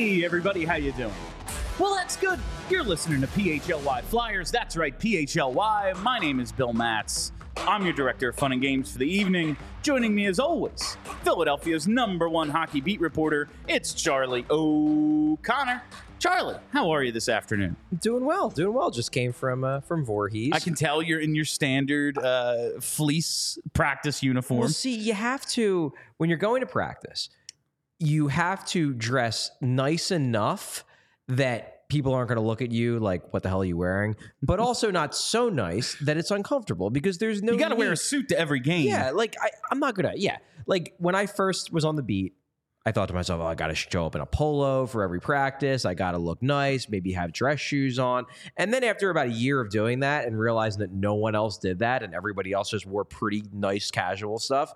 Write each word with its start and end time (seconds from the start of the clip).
Hey 0.00 0.24
everybody, 0.24 0.64
how 0.64 0.76
you 0.76 0.92
doing? 0.92 1.12
Well, 1.78 1.94
that's 1.94 2.16
good. 2.16 2.38
You're 2.70 2.82
listening 2.82 3.20
to 3.20 3.26
PHLY 3.26 4.00
Flyers. 4.04 4.50
That's 4.50 4.74
right, 4.74 4.98
PHLY. 4.98 5.94
My 6.02 6.18
name 6.18 6.40
is 6.40 6.52
Bill 6.52 6.72
Matz. 6.72 7.32
I'm 7.58 7.84
your 7.84 7.92
director 7.92 8.30
of 8.30 8.36
fun 8.36 8.52
and 8.52 8.62
games 8.62 8.92
for 8.92 8.96
the 8.96 9.06
evening. 9.06 9.58
Joining 9.82 10.14
me 10.14 10.24
as 10.24 10.40
always, 10.40 10.96
Philadelphia's 11.22 11.86
number 11.86 12.30
one 12.30 12.48
hockey 12.48 12.80
beat 12.80 12.98
reporter, 12.98 13.50
it's 13.68 13.92
Charlie 13.92 14.46
O'Connor. 14.48 15.82
Charlie, 16.18 16.56
how 16.70 16.90
are 16.90 17.02
you 17.02 17.12
this 17.12 17.28
afternoon? 17.28 17.76
Doing 18.00 18.24
well, 18.24 18.48
doing 18.48 18.74
well. 18.74 18.90
Just 18.90 19.12
came 19.12 19.32
from 19.32 19.64
uh, 19.64 19.80
from 19.80 20.04
Voorhees. 20.04 20.52
I 20.54 20.60
can 20.60 20.74
tell 20.74 21.02
you're 21.02 21.20
in 21.20 21.34
your 21.34 21.46
standard 21.46 22.18
uh, 22.18 22.80
fleece 22.80 23.58
practice 23.74 24.22
uniform. 24.22 24.60
Well, 24.60 24.68
see, 24.68 24.94
you 24.94 25.14
have 25.14 25.46
to 25.48 25.92
when 26.16 26.28
you're 26.28 26.38
going 26.38 26.60
to 26.60 26.66
practice, 26.66 27.30
you 28.00 28.28
have 28.28 28.64
to 28.66 28.92
dress 28.94 29.50
nice 29.60 30.10
enough 30.10 30.84
that 31.28 31.88
people 31.88 32.14
aren't 32.14 32.28
going 32.28 32.36
to 32.36 32.44
look 32.44 32.62
at 32.62 32.72
you 32.72 32.98
like, 32.98 33.32
"What 33.32 33.42
the 33.42 33.48
hell 33.48 33.60
are 33.60 33.64
you 33.64 33.76
wearing?" 33.76 34.16
But 34.42 34.58
also 34.58 34.90
not 34.90 35.14
so 35.14 35.48
nice 35.48 35.94
that 36.00 36.16
it's 36.16 36.30
uncomfortable 36.30 36.90
because 36.90 37.18
there's 37.18 37.42
no. 37.42 37.52
you 37.52 37.58
got 37.58 37.68
to 37.68 37.76
wear 37.76 37.92
a 37.92 37.96
suit 37.96 38.28
to 38.30 38.38
every 38.38 38.60
game. 38.60 38.86
Yeah, 38.86 39.10
like 39.10 39.36
I, 39.40 39.50
I'm 39.70 39.78
not 39.78 39.94
gonna. 39.94 40.14
Yeah, 40.16 40.38
like 40.66 40.94
when 40.98 41.14
I 41.14 41.26
first 41.26 41.72
was 41.72 41.84
on 41.84 41.96
the 41.96 42.02
beat, 42.02 42.34
I 42.86 42.92
thought 42.92 43.08
to 43.08 43.14
myself, 43.14 43.42
oh, 43.42 43.46
I 43.46 43.54
got 43.54 43.66
to 43.66 43.74
show 43.74 44.06
up 44.06 44.14
in 44.14 44.22
a 44.22 44.26
polo 44.26 44.86
for 44.86 45.02
every 45.02 45.20
practice. 45.20 45.84
I 45.84 45.92
got 45.92 46.12
to 46.12 46.18
look 46.18 46.42
nice, 46.42 46.88
maybe 46.88 47.12
have 47.12 47.32
dress 47.32 47.60
shoes 47.60 47.98
on. 47.98 48.24
And 48.56 48.72
then 48.72 48.82
after 48.84 49.10
about 49.10 49.26
a 49.26 49.32
year 49.32 49.60
of 49.60 49.68
doing 49.68 50.00
that 50.00 50.26
and 50.26 50.38
realizing 50.38 50.80
that 50.80 50.90
no 50.90 51.14
one 51.14 51.34
else 51.34 51.58
did 51.58 51.80
that 51.80 52.02
and 52.02 52.14
everybody 52.14 52.52
else 52.52 52.70
just 52.70 52.86
wore 52.86 53.04
pretty 53.04 53.44
nice 53.52 53.90
casual 53.90 54.38
stuff, 54.38 54.72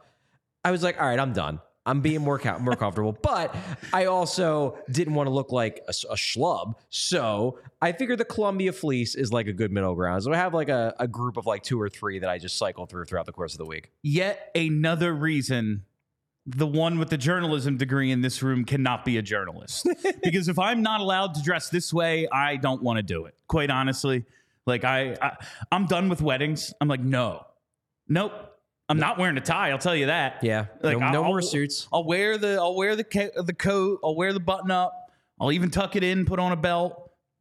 I 0.63 0.71
was 0.71 0.83
like, 0.83 1.01
all 1.01 1.09
right, 1.09 1.19
I'm 1.19 1.33
done. 1.33 1.61
I'm 1.87 2.01
being 2.01 2.23
more 2.23 2.39
co- 2.39 2.59
more 2.59 2.77
comfortable, 2.77 3.13
but 3.13 3.55
I 3.93 4.07
also 4.07 4.79
didn't 4.91 5.15
want 5.15 5.27
to 5.27 5.31
look 5.33 5.53
like 5.53 5.83
a 5.87 5.93
schlub. 5.93 6.75
So 6.89 7.59
I 7.83 7.93
figured 7.93 8.19
the 8.19 8.25
Columbia 8.25 8.73
fleece 8.73 9.15
is 9.15 9.33
like 9.33 9.47
a 9.49 9.53
good 9.53 9.71
middle 9.71 9.95
ground. 9.95 10.23
So 10.23 10.33
I 10.33 10.37
have 10.37 10.55
like 10.55 10.71
a, 10.71 10.95
a 10.99 11.07
group 11.07 11.37
of 11.37 11.47
like 11.47 11.63
two 11.63 11.81
or 11.81 11.89
three 11.89 12.19
that 12.21 12.31
I 12.31 12.39
just 12.39 12.57
cycle 12.57 12.87
through 12.87 13.05
throughout 13.05 13.27
the 13.27 13.33
course 13.33 13.53
of 13.53 13.59
the 13.59 13.67
week. 13.67 13.91
yet 14.03 14.51
another 14.55 15.13
reason 15.13 15.85
the 16.47 16.67
one 16.67 16.99
with 16.99 17.09
the 17.09 17.17
journalism 17.17 17.77
degree 17.79 18.11
in 18.11 18.21
this 18.21 18.43
room 18.43 18.65
cannot 18.65 19.05
be 19.05 19.17
a 19.17 19.23
journalist. 19.23 19.89
because 20.23 20.49
if 20.49 20.59
I'm 20.59 20.83
not 20.83 21.01
allowed 21.01 21.35
to 21.37 21.43
dress 21.43 21.71
this 21.71 21.93
way, 21.93 22.29
I 22.31 22.57
don't 22.57 22.83
want 22.83 22.99
to 22.99 23.03
do 23.03 23.25
it. 23.25 23.35
Quite 23.49 23.71
honestly, 23.71 24.25
like 24.67 24.85
I, 24.85 25.17
I 25.21 25.37
I'm 25.73 25.87
done 25.87 26.09
with 26.09 26.21
weddings. 26.21 26.75
I'm 26.81 26.89
like, 26.89 27.01
no, 27.01 27.47
nope. 28.09 28.33
I'm 28.89 28.99
not 28.99 29.19
wearing 29.19 29.37
a 29.39 29.41
tie. 29.41 29.71
I'll 29.71 29.79
tell 29.79 29.97
you 29.97 30.07
that. 30.07 30.39
Yeah, 30.43 30.67
Like, 30.83 30.99
no, 30.99 31.11
no 31.11 31.25
more 31.25 31.41
suits. 31.41 31.89
I'll 31.93 32.05
wear 32.05 32.37
the 32.39 32.57
I'll 32.61 32.75
wear 32.77 32.97
the 32.97 33.05
the 33.47 33.55
coat. 33.55 34.01
I'll 34.05 34.15
wear 34.17 34.33
the 34.33 34.41
button 34.41 34.71
up. 34.71 34.93
I'll 35.41 35.53
even 35.53 35.71
tuck 35.71 35.97
it 35.97 36.05
in. 36.05 36.27
Put 36.27 36.39
on 36.39 36.53
a 36.53 36.57
belt. 36.57 37.01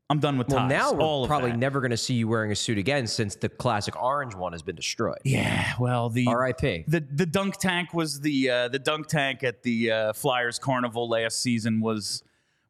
I'm 0.10 0.20
done 0.20 0.38
with 0.38 0.50
Well, 0.50 0.60
ties. 0.60 0.70
now 0.70 0.92
we're 0.94 1.28
probably 1.28 1.52
that. 1.52 1.58
never 1.60 1.80
going 1.80 1.92
to 1.92 1.98
see 1.98 2.14
you 2.14 2.28
wearing 2.28 2.52
a 2.52 2.56
suit 2.56 2.78
again 2.78 3.08
since 3.08 3.36
the 3.36 3.50
classic 3.50 4.02
orange 4.02 4.36
one 4.36 4.52
has 4.52 4.62
been 4.62 4.76
destroyed. 4.76 5.18
Yeah. 5.24 5.74
Well, 5.80 6.10
the 6.10 6.28
R.I.P. 6.28 6.86
the 6.88 7.00
the 7.12 7.26
dunk 7.26 7.58
tank 7.58 7.94
was 7.94 8.20
the 8.22 8.50
uh, 8.50 8.68
the 8.68 8.80
dunk 8.80 9.08
tank 9.08 9.44
at 9.44 9.64
the 9.64 9.92
uh, 9.92 10.14
Flyers 10.14 10.60
Carnival 10.60 11.10
last 11.10 11.42
season 11.42 11.80
was 11.82 12.22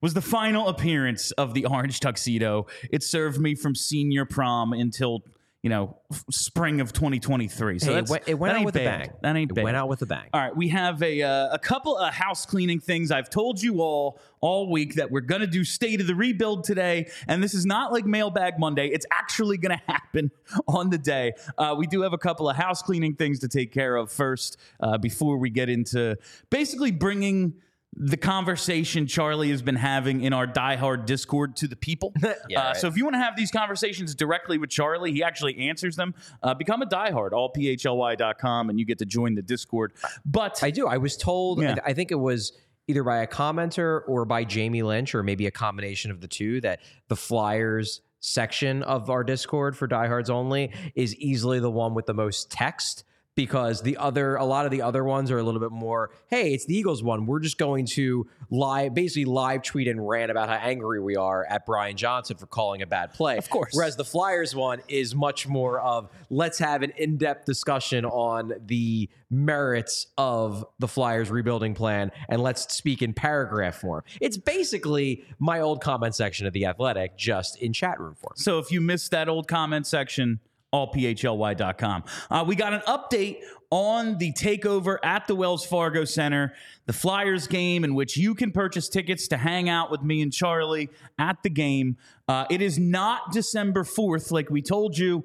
was 0.01 0.13
the 0.13 0.21
final 0.21 0.67
appearance 0.67 1.31
of 1.31 1.53
the 1.53 1.65
orange 1.65 1.99
tuxedo. 1.99 2.67
It 2.91 3.03
served 3.03 3.39
me 3.39 3.55
from 3.55 3.75
senior 3.75 4.25
prom 4.25 4.73
until 4.73 5.23
you 5.63 5.69
know 5.69 5.97
spring 6.29 6.81
of 6.81 6.91
2023. 6.91 7.79
So 7.79 7.93
Hey, 7.93 7.99
it 7.99 8.09
went, 8.09 8.23
it 8.27 8.33
went 8.35 8.57
out 8.57 8.65
with 8.65 8.73
bad. 8.75 8.83
a 8.83 9.07
bang. 9.07 9.13
That 9.21 9.35
ain't 9.37 9.51
it 9.51 9.53
bad. 9.55 9.63
went 9.63 9.77
out 9.77 9.87
with 9.87 10.01
a 10.01 10.05
bang. 10.05 10.27
All 10.33 10.41
right, 10.41 10.55
we 10.55 10.67
have 10.69 11.01
a 11.01 11.23
uh, 11.23 11.53
a 11.53 11.57
couple 11.57 11.97
of 11.97 12.13
house 12.13 12.45
cleaning 12.45 12.79
things 12.81 13.11
I've 13.11 13.29
told 13.29 13.61
you 13.61 13.81
all 13.81 14.19
all 14.41 14.69
week 14.69 14.95
that 14.95 15.09
we're 15.09 15.21
going 15.21 15.39
to 15.39 15.47
do 15.47 15.63
state 15.63 16.01
of 16.01 16.07
the 16.07 16.15
rebuild 16.15 16.65
today, 16.65 17.09
and 17.29 17.41
this 17.41 17.53
is 17.53 17.65
not 17.65 17.93
like 17.93 18.05
Mailbag 18.05 18.59
Monday. 18.59 18.87
It's 18.89 19.05
actually 19.09 19.57
going 19.57 19.77
to 19.87 19.91
happen 19.91 20.31
on 20.67 20.89
the 20.89 20.97
day. 20.97 21.31
Uh, 21.57 21.73
we 21.77 21.87
do 21.87 22.01
have 22.01 22.13
a 22.13 22.17
couple 22.17 22.49
of 22.49 22.57
house 22.57 22.81
cleaning 22.81 23.15
things 23.15 23.39
to 23.39 23.47
take 23.47 23.71
care 23.71 23.95
of 23.95 24.11
first 24.11 24.57
uh, 24.81 24.97
before 24.97 25.37
we 25.37 25.49
get 25.49 25.69
into 25.69 26.17
basically 26.49 26.91
bringing. 26.91 27.53
The 27.95 28.17
conversation 28.17 29.05
Charlie 29.07 29.49
has 29.51 29.61
been 29.61 29.75
having 29.75 30.21
in 30.21 30.33
our 30.33 30.47
diehard 30.47 31.05
Discord 31.05 31.55
to 31.57 31.67
the 31.67 31.75
people. 31.75 32.13
Yeah, 32.49 32.59
uh, 32.59 32.63
right. 32.69 32.77
So 32.77 32.87
if 32.87 32.97
you 32.97 33.03
want 33.05 33.13
to 33.15 33.19
have 33.19 33.35
these 33.35 33.51
conversations 33.51 34.15
directly 34.15 34.57
with 34.57 34.69
Charlie, 34.69 35.11
he 35.11 35.23
actually 35.23 35.69
answers 35.69 35.95
them. 35.95 36.13
Uh, 36.41 36.53
become 36.53 36.81
a 36.81 36.85
diehard, 36.85 37.31
allphly.com, 37.31 38.69
and 38.69 38.79
you 38.79 38.85
get 38.85 38.99
to 38.99 39.05
join 39.05 39.35
the 39.35 39.41
Discord. 39.41 39.93
But 40.25 40.61
I 40.63 40.71
do. 40.71 40.87
I 40.87 40.97
was 40.97 41.15
told, 41.17 41.61
Yeah. 41.61 41.75
I 41.85 41.93
think 41.93 42.11
it 42.11 42.19
was 42.19 42.53
either 42.87 43.03
by 43.03 43.17
a 43.19 43.27
commenter 43.27 44.01
or 44.07 44.25
by 44.25 44.43
Jamie 44.43 44.83
Lynch, 44.83 45.15
or 45.15 45.23
maybe 45.23 45.47
a 45.47 45.51
combination 45.51 46.11
of 46.11 46.21
the 46.21 46.27
two, 46.27 46.59
that 46.61 46.79
the 47.07 47.15
Flyers 47.15 48.01
section 48.19 48.83
of 48.83 49.09
our 49.09 49.23
Discord 49.23 49.77
for 49.77 49.87
diehards 49.87 50.29
only 50.29 50.71
is 50.95 51.15
easily 51.15 51.59
the 51.59 51.71
one 51.71 51.93
with 51.93 52.05
the 52.05 52.13
most 52.13 52.49
text. 52.49 53.03
Because 53.35 53.81
the 53.81 53.97
other, 53.97 54.35
a 54.35 54.45
lot 54.45 54.65
of 54.65 54.71
the 54.71 54.83
other 54.83 55.03
ones 55.03 55.31
are 55.31 55.39
a 55.39 55.43
little 55.43 55.59
bit 55.59 55.71
more. 55.71 56.11
Hey, 56.27 56.53
it's 56.53 56.65
the 56.65 56.77
Eagles 56.77 57.01
one. 57.01 57.25
We're 57.25 57.39
just 57.39 57.57
going 57.57 57.87
to 57.87 58.27
live, 58.51 58.93
basically 58.93 59.25
live 59.25 59.63
tweet 59.63 59.87
and 59.87 60.07
rant 60.07 60.29
about 60.29 60.49
how 60.49 60.55
angry 60.55 61.01
we 61.01 61.15
are 61.15 61.43
at 61.49 61.65
Brian 61.65 61.97
Johnson 61.97 62.37
for 62.37 62.45
calling 62.45 62.83
a 62.83 62.85
bad 62.85 63.11
play. 63.13 63.37
Of 63.37 63.49
course. 63.49 63.71
Whereas 63.73 63.95
the 63.95 64.05
Flyers 64.05 64.55
one 64.55 64.81
is 64.87 65.15
much 65.15 65.47
more 65.47 65.79
of 65.79 66.09
let's 66.29 66.59
have 66.59 66.83
an 66.83 66.91
in-depth 66.95 67.45
discussion 67.45 68.05
on 68.05 68.53
the 68.67 69.09
merits 69.31 70.05
of 70.15 70.63
the 70.77 70.87
Flyers 70.87 71.31
rebuilding 71.31 71.73
plan 71.73 72.11
and 72.29 72.39
let's 72.39 72.71
speak 72.71 73.01
in 73.01 73.13
paragraph 73.13 73.75
form. 73.75 74.03
It's 74.21 74.37
basically 74.37 75.25
my 75.39 75.59
old 75.59 75.81
comment 75.81 76.13
section 76.13 76.45
of 76.45 76.53
the 76.53 76.67
Athletic 76.67 77.17
just 77.17 77.59
in 77.59 77.73
chat 77.73 77.99
room 77.99 78.13
form. 78.13 78.33
So 78.35 78.59
if 78.59 78.71
you 78.71 78.79
missed 78.79 79.09
that 79.09 79.27
old 79.27 79.47
comment 79.47 79.87
section, 79.87 80.39
allphly.com. 80.73 82.03
Uh, 82.29 82.43
we 82.47 82.55
got 82.55 82.73
an 82.73 82.81
update 82.81 83.37
on 83.69 84.17
the 84.17 84.31
takeover 84.33 84.97
at 85.03 85.25
the 85.27 85.33
Wells 85.33 85.65
Fargo 85.65 86.05
Center, 86.05 86.53
the 86.85 86.93
Flyers 86.93 87.47
game, 87.47 87.83
in 87.83 87.95
which 87.95 88.17
you 88.17 88.35
can 88.35 88.51
purchase 88.51 88.87
tickets 88.89 89.27
to 89.29 89.37
hang 89.37 89.69
out 89.69 89.89
with 89.89 90.03
me 90.03 90.21
and 90.21 90.31
Charlie 90.31 90.89
at 91.17 91.41
the 91.43 91.49
game. 91.49 91.97
Uh, 92.27 92.45
it 92.49 92.61
is 92.61 92.77
not 92.77 93.31
December 93.31 93.83
4th, 93.83 94.31
like 94.31 94.49
we 94.49 94.61
told 94.61 94.97
you. 94.97 95.23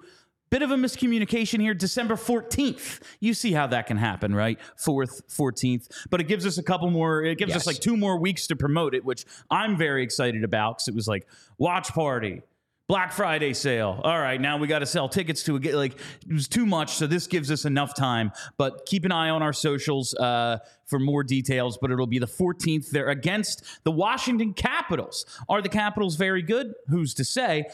Bit 0.50 0.62
of 0.62 0.70
a 0.70 0.76
miscommunication 0.76 1.60
here. 1.60 1.74
December 1.74 2.14
14th. 2.14 3.02
You 3.20 3.34
see 3.34 3.52
how 3.52 3.66
that 3.66 3.86
can 3.86 3.98
happen, 3.98 4.34
right? 4.34 4.58
4th, 4.82 5.22
14th. 5.28 6.06
But 6.08 6.22
it 6.22 6.24
gives 6.24 6.46
us 6.46 6.56
a 6.56 6.62
couple 6.62 6.90
more, 6.90 7.22
it 7.22 7.36
gives 7.36 7.54
us 7.54 7.66
like 7.66 7.80
two 7.80 7.98
more 7.98 8.18
weeks 8.18 8.46
to 8.46 8.56
promote 8.56 8.94
it, 8.94 9.04
which 9.04 9.26
I'm 9.50 9.76
very 9.76 10.02
excited 10.02 10.44
about 10.44 10.78
because 10.78 10.88
it 10.88 10.94
was 10.94 11.06
like 11.06 11.26
watch 11.58 11.88
party, 11.88 12.40
Black 12.88 13.12
Friday 13.12 13.52
sale. 13.52 14.00
All 14.02 14.18
right, 14.18 14.40
now 14.40 14.56
we 14.56 14.66
got 14.66 14.78
to 14.78 14.86
sell 14.86 15.10
tickets 15.10 15.42
to 15.42 15.56
it. 15.56 15.74
Like 15.74 15.92
it 16.26 16.32
was 16.32 16.48
too 16.48 16.64
much, 16.64 16.94
so 16.94 17.06
this 17.06 17.26
gives 17.26 17.50
us 17.50 17.66
enough 17.66 17.94
time. 17.94 18.32
But 18.56 18.86
keep 18.86 19.04
an 19.04 19.12
eye 19.12 19.28
on 19.28 19.42
our 19.42 19.52
socials 19.52 20.14
uh, 20.14 20.58
for 20.86 20.98
more 20.98 21.22
details. 21.22 21.76
But 21.78 21.90
it'll 21.90 22.06
be 22.06 22.18
the 22.18 22.26
14th. 22.26 22.88
They're 22.88 23.10
against 23.10 23.62
the 23.84 23.90
Washington 23.90 24.54
Capitals. 24.54 25.26
Are 25.50 25.60
the 25.60 25.68
Capitals 25.68 26.16
very 26.16 26.40
good? 26.40 26.72
Who's 26.88 27.12
to 27.14 27.24
say? 27.24 27.66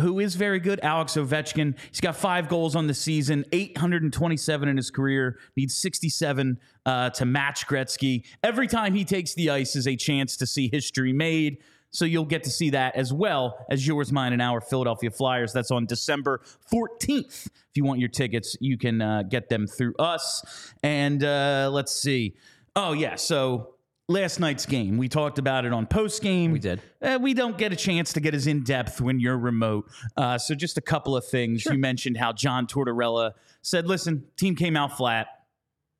who 0.00 0.18
is 0.18 0.34
very 0.34 0.58
good, 0.58 0.80
Alex 0.82 1.12
Ovechkin. 1.12 1.76
He's 1.88 2.00
got 2.00 2.16
five 2.16 2.48
goals 2.48 2.74
on 2.74 2.88
the 2.88 2.94
season, 2.94 3.44
827 3.52 4.68
in 4.68 4.76
his 4.76 4.90
career, 4.90 5.38
needs 5.56 5.76
67 5.76 6.58
uh, 6.84 7.10
to 7.10 7.24
match 7.24 7.66
Gretzky. 7.68 8.24
Every 8.42 8.66
time 8.66 8.94
he 8.94 9.04
takes 9.04 9.34
the 9.34 9.50
ice 9.50 9.76
is 9.76 9.86
a 9.86 9.94
chance 9.94 10.36
to 10.38 10.46
see 10.46 10.68
history 10.68 11.12
made. 11.12 11.58
So 11.94 12.04
you'll 12.04 12.24
get 12.24 12.42
to 12.42 12.50
see 12.50 12.70
that 12.70 12.96
as 12.96 13.12
well 13.12 13.64
as 13.70 13.86
yours, 13.86 14.10
mine, 14.10 14.32
and 14.32 14.42
our 14.42 14.60
Philadelphia 14.60 15.12
Flyers. 15.12 15.52
That's 15.52 15.70
on 15.70 15.86
December 15.86 16.40
14th. 16.72 17.46
If 17.46 17.76
you 17.76 17.84
want 17.84 18.00
your 18.00 18.08
tickets, 18.08 18.56
you 18.60 18.76
can 18.76 19.00
uh, 19.00 19.22
get 19.22 19.48
them 19.48 19.68
through 19.68 19.94
us. 20.00 20.74
And 20.82 21.22
uh, 21.22 21.70
let's 21.72 21.94
see. 21.94 22.34
Oh, 22.74 22.94
yeah. 22.94 23.14
So 23.14 23.76
last 24.08 24.40
night's 24.40 24.66
game, 24.66 24.98
we 24.98 25.08
talked 25.08 25.38
about 25.38 25.64
it 25.64 25.72
on 25.72 25.86
post 25.86 26.20
game. 26.20 26.50
We 26.50 26.58
did. 26.58 26.82
Uh, 27.00 27.20
we 27.22 27.32
don't 27.32 27.56
get 27.56 27.72
a 27.72 27.76
chance 27.76 28.12
to 28.14 28.20
get 28.20 28.34
as 28.34 28.48
in 28.48 28.64
depth 28.64 29.00
when 29.00 29.20
you're 29.20 29.38
remote. 29.38 29.88
Uh, 30.16 30.36
so 30.36 30.56
just 30.56 30.76
a 30.76 30.82
couple 30.82 31.16
of 31.16 31.24
things. 31.24 31.64
You 31.64 31.78
mentioned 31.78 32.16
how 32.16 32.32
John 32.32 32.66
Tortorella 32.66 33.34
said, 33.62 33.86
"Listen, 33.86 34.24
team 34.36 34.56
came 34.56 34.76
out 34.76 34.96
flat. 34.96 35.28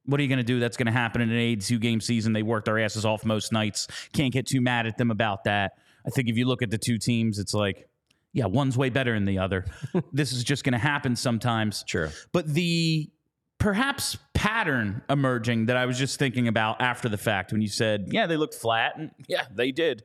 What 0.07 0.19
are 0.19 0.23
you 0.23 0.29
going 0.29 0.39
to 0.39 0.45
do? 0.45 0.59
That's 0.59 0.77
going 0.77 0.87
to 0.87 0.93
happen 0.93 1.23
in 1.23 1.31
an 1.31 1.39
82 1.39 1.79
game 1.79 2.01
season. 2.01 2.33
They 2.33 2.43
worked 2.43 2.67
their 2.67 2.79
asses 2.79 3.07
off 3.07 3.25
most 3.25 3.53
nights. 3.53 3.87
Can't 4.13 4.33
get 4.33 4.47
too 4.47 4.61
mad 4.61 4.87
at 4.87 4.99
them 4.99 5.11
about 5.11 5.45
that. 5.45 5.79
I 6.07 6.11
think 6.11 6.29
if 6.29 6.37
you 6.37 6.47
look 6.47 6.63
at 6.63 6.71
the 6.71 6.79
two 6.79 6.99
teams, 6.99 7.39
it's 7.39 7.55
like." 7.55 7.89
Yeah, 8.37 8.47
one's 8.47 8.77
way 8.77 8.91
better 8.91 9.15
than 9.15 9.27
the 9.27 9.39
other. 9.39 9.65
this 10.13 10.33
is 10.33 10.43
just 10.43 10.65
going 10.65 10.73
to 10.73 10.79
happen 10.79 11.15
sometimes. 11.15 11.85
Sure. 11.87 12.11
But 12.33 12.49
the 12.49 13.09
perhaps 13.65 14.19
pattern 14.35 15.01
emerging 15.09 15.65
that 15.67 15.77
I 15.79 15.87
was 15.87 15.99
just 15.99 16.19
thinking 16.19 16.49
about 16.49 16.83
after 16.83 17.09
the 17.09 17.17
fact 17.17 17.51
when 17.51 17.63
you 17.63 17.69
said, 17.69 18.09
yeah, 18.11 18.27
they 18.27 18.37
looked 18.37 18.53
flat. 18.53 18.99
And 18.99 19.11
yeah, 19.27 19.47
they 19.51 19.73
did. 19.73 20.03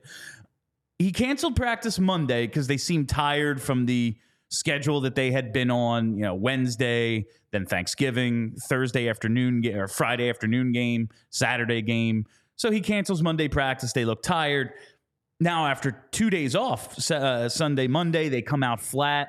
He 0.98 1.12
canceled 1.12 1.56
practice 1.56 1.98
Monday 1.98 2.46
because 2.46 2.66
they 2.66 2.78
seemed 2.78 3.10
tired 3.10 3.60
from 3.60 3.84
the 3.84 4.16
schedule 4.48 5.02
that 5.02 5.14
they 5.14 5.30
had 5.30 5.52
been 5.52 5.70
on, 5.70 6.16
you 6.16 6.22
know, 6.22 6.34
Wednesday, 6.34 7.26
then 7.52 7.66
Thanksgiving, 7.66 8.54
Thursday 8.68 9.10
afternoon 9.10 9.66
or 9.66 9.88
Friday 9.88 10.30
afternoon 10.30 10.72
game, 10.72 11.10
Saturday 11.28 11.82
game. 11.82 12.24
So 12.56 12.70
he 12.70 12.80
cancels 12.80 13.22
Monday 13.22 13.48
practice. 13.48 13.92
They 13.92 14.06
look 14.06 14.22
tired. 14.22 14.72
Now, 15.40 15.66
after 15.66 15.92
two 16.10 16.28
days 16.28 16.54
off, 16.54 17.10
uh, 17.10 17.48
Sunday, 17.48 17.86
Monday, 17.86 18.28
they 18.28 18.42
come 18.42 18.62
out 18.62 18.80
flat. 18.80 19.28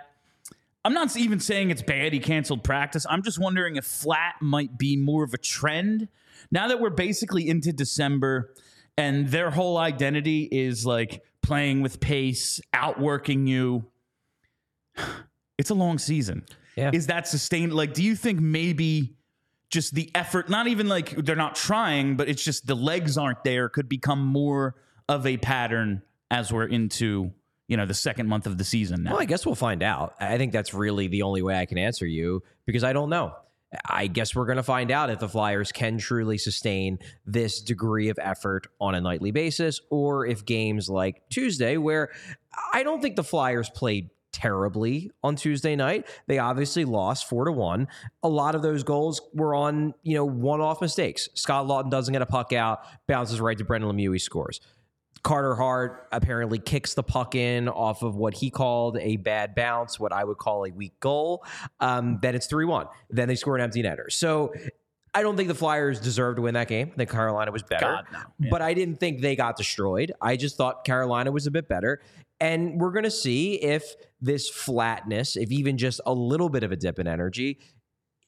I'm 0.83 0.93
not 0.93 1.15
even 1.15 1.39
saying 1.39 1.69
it's 1.69 1.81
bad 1.81 2.11
he 2.11 2.19
canceled 2.19 2.63
practice. 2.63 3.05
I'm 3.09 3.23
just 3.23 3.39
wondering 3.39 3.77
if 3.77 3.85
flat 3.85 4.35
might 4.41 4.77
be 4.77 4.97
more 4.97 5.23
of 5.23 5.33
a 5.33 5.37
trend. 5.37 6.09
Now 6.51 6.67
that 6.67 6.81
we're 6.81 6.89
basically 6.89 7.47
into 7.47 7.71
December 7.71 8.53
and 8.97 9.29
their 9.29 9.51
whole 9.51 9.77
identity 9.77 10.49
is 10.51 10.85
like 10.85 11.23
playing 11.41 11.81
with 11.81 12.01
pace, 12.01 12.59
outworking 12.73 13.47
you, 13.47 13.85
it's 15.57 15.69
a 15.69 15.75
long 15.75 15.97
season. 15.97 16.43
Yeah. 16.75 16.91
Is 16.93 17.07
that 17.07 17.27
sustained? 17.27 17.73
Like, 17.73 17.93
do 17.93 18.03
you 18.03 18.15
think 18.15 18.39
maybe 18.39 19.15
just 19.69 19.93
the 19.93 20.11
effort, 20.13 20.49
not 20.49 20.67
even 20.67 20.89
like 20.89 21.15
they're 21.15 21.35
not 21.35 21.55
trying, 21.55 22.17
but 22.17 22.27
it's 22.27 22.43
just 22.43 22.67
the 22.67 22.75
legs 22.75 23.17
aren't 23.17 23.43
there, 23.43 23.69
could 23.69 23.87
become 23.87 24.19
more 24.19 24.75
of 25.11 25.27
a 25.27 25.37
pattern 25.37 26.01
as 26.31 26.51
we're 26.51 26.65
into, 26.65 27.31
you 27.67 27.77
know, 27.77 27.85
the 27.85 27.93
second 27.93 28.27
month 28.27 28.47
of 28.47 28.57
the 28.57 28.63
season 28.63 29.03
now? 29.03 29.11
Well, 29.11 29.21
I 29.21 29.25
guess 29.25 29.45
we'll 29.45 29.55
find 29.55 29.83
out. 29.83 30.15
I 30.19 30.37
think 30.37 30.53
that's 30.53 30.73
really 30.73 31.07
the 31.07 31.21
only 31.21 31.41
way 31.41 31.55
I 31.55 31.65
can 31.65 31.77
answer 31.77 32.05
you 32.05 32.41
because 32.65 32.83
I 32.83 32.93
don't 32.93 33.09
know. 33.09 33.33
I 33.85 34.07
guess 34.07 34.35
we're 34.35 34.45
going 34.45 34.57
to 34.57 34.63
find 34.63 34.91
out 34.91 35.09
if 35.09 35.19
the 35.19 35.29
Flyers 35.29 35.71
can 35.71 35.97
truly 35.97 36.37
sustain 36.37 36.99
this 37.25 37.61
degree 37.61 38.09
of 38.09 38.19
effort 38.21 38.67
on 38.81 38.95
a 38.95 39.01
nightly 39.01 39.31
basis 39.31 39.79
or 39.89 40.25
if 40.25 40.45
games 40.45 40.89
like 40.89 41.21
Tuesday, 41.29 41.77
where 41.77 42.09
I 42.73 42.83
don't 42.83 43.01
think 43.01 43.15
the 43.15 43.23
Flyers 43.23 43.69
played 43.69 44.09
terribly 44.33 45.11
on 45.23 45.35
Tuesday 45.35 45.75
night. 45.75 46.05
They 46.27 46.37
obviously 46.37 46.83
lost 46.85 47.29
4 47.29 47.45
to 47.45 47.51
1. 47.51 47.87
A 48.23 48.29
lot 48.29 48.55
of 48.55 48.61
those 48.61 48.83
goals 48.83 49.21
were 49.33 49.55
on, 49.55 49.93
you 50.03 50.15
know, 50.15 50.25
one-off 50.25 50.81
mistakes. 50.81 51.29
Scott 51.35 51.65
Laughton 51.65 51.91
doesn't 51.91 52.11
get 52.11 52.21
a 52.21 52.25
puck 52.25 52.51
out, 52.53 52.81
bounces 53.07 53.39
right 53.39 53.57
to 53.57 53.63
Brendan 53.63 53.91
Lemieux, 53.91 54.13
he 54.13 54.19
scores. 54.19 54.59
Carter 55.23 55.55
Hart 55.55 56.07
apparently 56.11 56.57
kicks 56.59 56.93
the 56.93 57.03
puck 57.03 57.35
in 57.35 57.69
off 57.69 58.01
of 58.01 58.15
what 58.15 58.33
he 58.33 58.49
called 58.49 58.97
a 58.97 59.17
bad 59.17 59.53
bounce, 59.55 59.99
what 59.99 60.11
I 60.11 60.23
would 60.23 60.37
call 60.37 60.65
a 60.65 60.71
weak 60.71 60.99
goal. 60.99 61.45
Um, 61.79 62.19
then 62.21 62.35
it's 62.35 62.47
3 62.47 62.65
1. 62.65 62.87
Then 63.09 63.27
they 63.27 63.35
score 63.35 63.55
an 63.55 63.61
empty 63.61 63.83
netter. 63.83 64.11
So 64.11 64.53
I 65.13 65.21
don't 65.21 65.35
think 65.35 65.49
the 65.49 65.55
Flyers 65.55 65.99
deserved 65.99 66.37
to 66.37 66.41
win 66.41 66.53
that 66.53 66.67
game. 66.67 66.91
I 66.93 66.97
think 66.97 67.09
Carolina 67.09 67.51
was 67.51 67.63
better. 67.63 67.85
God, 67.85 68.05
no. 68.11 68.19
Yeah. 68.39 68.49
But 68.49 68.61
I 68.61 68.73
didn't 68.73 68.99
think 68.99 69.21
they 69.21 69.35
got 69.35 69.57
destroyed. 69.57 70.11
I 70.21 70.37
just 70.37 70.55
thought 70.57 70.85
Carolina 70.85 71.31
was 71.31 71.47
a 71.47 71.51
bit 71.51 71.67
better. 71.67 72.01
And 72.39 72.79
we're 72.79 72.91
going 72.91 73.03
to 73.03 73.11
see 73.11 73.55
if 73.55 73.95
this 74.19 74.49
flatness, 74.49 75.35
if 75.35 75.51
even 75.51 75.77
just 75.77 76.01
a 76.05 76.13
little 76.13 76.49
bit 76.49 76.63
of 76.63 76.71
a 76.71 76.75
dip 76.75 76.97
in 76.97 77.07
energy, 77.07 77.59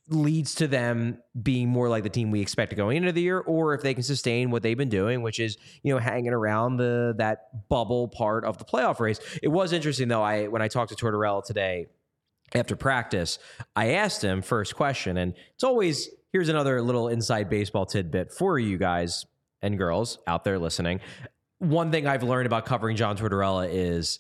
leads 0.09 0.55
to 0.55 0.67
them 0.67 1.17
being 1.41 1.69
more 1.69 1.87
like 1.87 2.03
the 2.03 2.09
team 2.09 2.29
we 2.31 2.41
expect 2.41 2.75
going 2.75 2.97
into 2.97 3.11
the 3.11 3.21
year, 3.21 3.39
or 3.39 3.73
if 3.73 3.81
they 3.81 3.93
can 3.93 4.03
sustain 4.03 4.51
what 4.51 4.61
they've 4.61 4.77
been 4.77 4.89
doing, 4.89 5.21
which 5.21 5.39
is 5.39 5.57
you 5.81 5.93
know 5.93 5.99
hanging 5.99 6.33
around 6.33 6.77
the 6.77 7.15
that 7.17 7.67
bubble 7.69 8.07
part 8.09 8.43
of 8.45 8.57
the 8.57 8.65
playoff 8.65 8.99
race. 8.99 9.19
It 9.41 9.47
was 9.47 9.73
interesting 9.73 10.07
though. 10.07 10.21
I 10.21 10.47
when 10.47 10.61
I 10.61 10.67
talked 10.67 10.95
to 10.95 10.95
Tortorella 10.95 11.43
today 11.43 11.87
after 12.53 12.75
practice, 12.75 13.39
I 13.75 13.93
asked 13.93 14.23
him 14.23 14.41
first 14.41 14.75
question, 14.75 15.17
and 15.17 15.33
it's 15.55 15.63
always 15.63 16.09
here's 16.31 16.49
another 16.49 16.81
little 16.81 17.07
inside 17.07 17.49
baseball 17.49 17.85
tidbit 17.85 18.33
for 18.33 18.59
you 18.59 18.77
guys 18.77 19.25
and 19.61 19.77
girls 19.77 20.19
out 20.27 20.43
there 20.43 20.59
listening. 20.59 20.99
One 21.59 21.91
thing 21.91 22.07
I've 22.07 22.23
learned 22.23 22.45
about 22.45 22.65
covering 22.65 22.97
John 22.97 23.17
Tortorella 23.17 23.69
is 23.71 24.19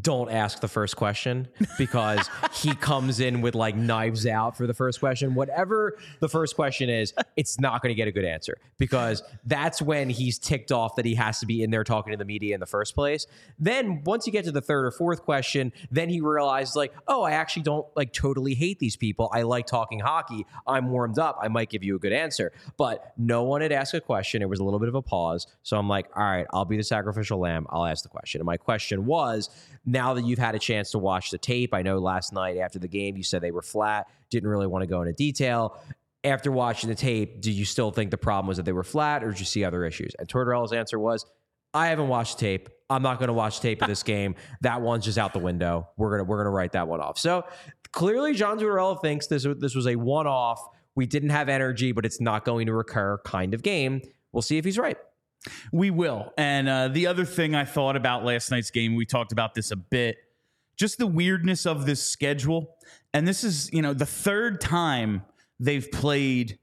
don't 0.00 0.30
ask 0.30 0.60
the 0.60 0.68
first 0.68 0.96
question 0.96 1.48
because 1.78 2.28
he 2.52 2.74
comes 2.74 3.20
in 3.20 3.40
with 3.40 3.54
like 3.54 3.74
knives 3.74 4.26
out 4.26 4.54
for 4.54 4.66
the 4.66 4.74
first 4.74 5.00
question. 5.00 5.34
Whatever 5.34 5.96
the 6.20 6.28
first 6.28 6.56
question 6.56 6.90
is, 6.90 7.14
it's 7.36 7.58
not 7.58 7.80
going 7.80 7.90
to 7.90 7.94
get 7.94 8.06
a 8.06 8.12
good 8.12 8.26
answer 8.26 8.58
because 8.76 9.22
that's 9.46 9.80
when 9.80 10.10
he's 10.10 10.38
ticked 10.38 10.72
off 10.72 10.96
that 10.96 11.06
he 11.06 11.14
has 11.14 11.40
to 11.40 11.46
be 11.46 11.62
in 11.62 11.70
there 11.70 11.84
talking 11.84 12.10
to 12.10 12.18
the 12.18 12.24
media 12.26 12.52
in 12.52 12.60
the 12.60 12.66
first 12.66 12.94
place. 12.94 13.26
Then 13.58 14.02
once 14.04 14.26
you 14.26 14.32
get 14.32 14.44
to 14.44 14.52
the 14.52 14.60
third 14.60 14.84
or 14.84 14.90
fourth 14.90 15.22
question, 15.22 15.72
then 15.90 16.10
he 16.10 16.20
realizes 16.20 16.76
like, 16.76 16.92
oh, 17.06 17.22
I 17.22 17.30
actually 17.30 17.62
don't 17.62 17.86
like 17.96 18.12
totally 18.12 18.54
hate 18.54 18.78
these 18.78 18.96
people. 18.96 19.30
I 19.32 19.42
like 19.42 19.66
talking 19.66 20.00
hockey. 20.00 20.44
I'm 20.66 20.90
warmed 20.90 21.18
up. 21.18 21.38
I 21.40 21.48
might 21.48 21.70
give 21.70 21.82
you 21.82 21.96
a 21.96 21.98
good 21.98 22.12
answer. 22.12 22.52
But 22.76 23.14
no 23.16 23.42
one 23.42 23.62
had 23.62 23.72
asked 23.72 23.94
a 23.94 24.02
question. 24.02 24.42
It 24.42 24.50
was 24.50 24.60
a 24.60 24.64
little 24.64 24.80
bit 24.80 24.90
of 24.90 24.94
a 24.94 25.02
pause. 25.02 25.46
So 25.62 25.78
I'm 25.78 25.88
like, 25.88 26.08
all 26.14 26.24
right, 26.24 26.46
I'll 26.52 26.66
be 26.66 26.76
the 26.76 26.84
sacrificial 26.84 27.38
lamb. 27.38 27.66
I'll 27.70 27.86
ask 27.86 28.02
the 28.02 28.10
question. 28.10 28.42
And 28.42 28.46
my 28.46 28.58
question 28.58 29.06
was, 29.06 29.48
now 29.90 30.14
that 30.14 30.24
you've 30.24 30.38
had 30.38 30.54
a 30.54 30.58
chance 30.58 30.90
to 30.92 30.98
watch 30.98 31.30
the 31.30 31.38
tape, 31.38 31.72
I 31.72 31.82
know 31.82 31.98
last 31.98 32.32
night 32.32 32.58
after 32.58 32.78
the 32.78 32.88
game 32.88 33.16
you 33.16 33.22
said 33.22 33.40
they 33.40 33.50
were 33.50 33.62
flat, 33.62 34.06
didn't 34.30 34.48
really 34.48 34.66
want 34.66 34.82
to 34.82 34.86
go 34.86 35.00
into 35.00 35.12
detail. 35.12 35.80
After 36.24 36.52
watching 36.52 36.88
the 36.88 36.94
tape, 36.94 37.40
do 37.40 37.50
you 37.50 37.64
still 37.64 37.90
think 37.90 38.10
the 38.10 38.18
problem 38.18 38.48
was 38.48 38.56
that 38.58 38.64
they 38.64 38.72
were 38.72 38.84
flat 38.84 39.24
or 39.24 39.30
did 39.30 39.38
you 39.38 39.46
see 39.46 39.64
other 39.64 39.84
issues? 39.84 40.14
And 40.18 40.28
Tortorella's 40.28 40.72
answer 40.72 40.98
was, 40.98 41.24
I 41.72 41.88
haven't 41.88 42.08
watched 42.08 42.38
tape. 42.38 42.68
I'm 42.90 43.02
not 43.02 43.18
going 43.18 43.28
to 43.28 43.34
watch 43.34 43.60
tape 43.60 43.82
of 43.82 43.88
this 43.88 44.02
game. 44.14 44.34
That 44.62 44.80
one's 44.80 45.04
just 45.04 45.18
out 45.18 45.32
the 45.32 45.38
window. 45.38 45.88
We're 45.96 46.10
gonna 46.10 46.24
we're 46.24 46.38
gonna 46.38 46.50
write 46.50 46.72
that 46.72 46.88
one 46.88 47.00
off. 47.00 47.18
So 47.18 47.44
clearly, 47.92 48.34
John 48.34 48.58
Tortorella 48.58 49.00
thinks 49.00 49.26
this 49.26 49.46
this 49.58 49.74
was 49.74 49.86
a 49.86 49.96
one 49.96 50.26
off. 50.26 50.66
We 50.94 51.06
didn't 51.06 51.30
have 51.30 51.48
energy, 51.48 51.92
but 51.92 52.04
it's 52.04 52.20
not 52.20 52.44
going 52.44 52.66
to 52.66 52.72
recur 52.72 53.18
kind 53.24 53.54
of 53.54 53.62
game. 53.62 54.02
We'll 54.32 54.42
see 54.42 54.58
if 54.58 54.64
he's 54.64 54.78
right. 54.78 54.96
We 55.72 55.90
will. 55.90 56.32
And 56.38 56.68
uh, 56.68 56.88
the 56.88 57.06
other 57.06 57.24
thing 57.24 57.54
I 57.54 57.64
thought 57.64 57.96
about 57.96 58.24
last 58.24 58.50
night's 58.50 58.70
game, 58.70 58.94
we 58.94 59.06
talked 59.06 59.32
about 59.32 59.54
this 59.54 59.70
a 59.70 59.76
bit, 59.76 60.16
just 60.76 60.98
the 60.98 61.06
weirdness 61.06 61.66
of 61.66 61.86
this 61.86 62.02
schedule. 62.06 62.76
And 63.14 63.26
this 63.26 63.44
is, 63.44 63.70
you 63.72 63.82
know, 63.82 63.94
the 63.94 64.06
third 64.06 64.60
time 64.60 65.22
they've 65.60 65.90
played 65.90 66.58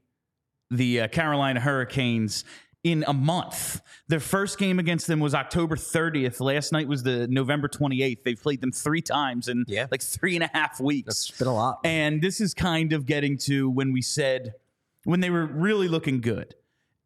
the 0.70 1.02
uh, 1.02 1.08
Carolina 1.08 1.60
Hurricanes 1.60 2.44
in 2.84 3.04
a 3.08 3.12
month. 3.12 3.80
Their 4.08 4.20
first 4.20 4.58
game 4.58 4.78
against 4.78 5.08
them 5.08 5.18
was 5.18 5.34
October 5.34 5.74
30th. 5.74 6.40
Last 6.40 6.70
night 6.72 6.86
was 6.86 7.02
the 7.02 7.26
November 7.26 7.68
28th. 7.68 8.22
They've 8.24 8.40
played 8.40 8.60
them 8.60 8.70
three 8.70 9.02
times 9.02 9.48
in 9.48 9.64
Yeah. 9.66 9.86
like 9.90 10.02
three 10.02 10.36
and 10.36 10.44
a 10.44 10.50
half 10.52 10.80
weeks. 10.80 11.06
That's 11.06 11.30
been 11.38 11.48
a 11.48 11.54
lot. 11.54 11.80
And 11.84 12.22
this 12.22 12.40
is 12.40 12.54
kind 12.54 12.92
of 12.92 13.04
getting 13.06 13.38
to 13.38 13.68
when 13.68 13.92
we 13.92 14.02
said, 14.02 14.54
when 15.02 15.18
they 15.20 15.30
were 15.30 15.46
really 15.46 15.88
looking 15.88 16.20
good, 16.20 16.54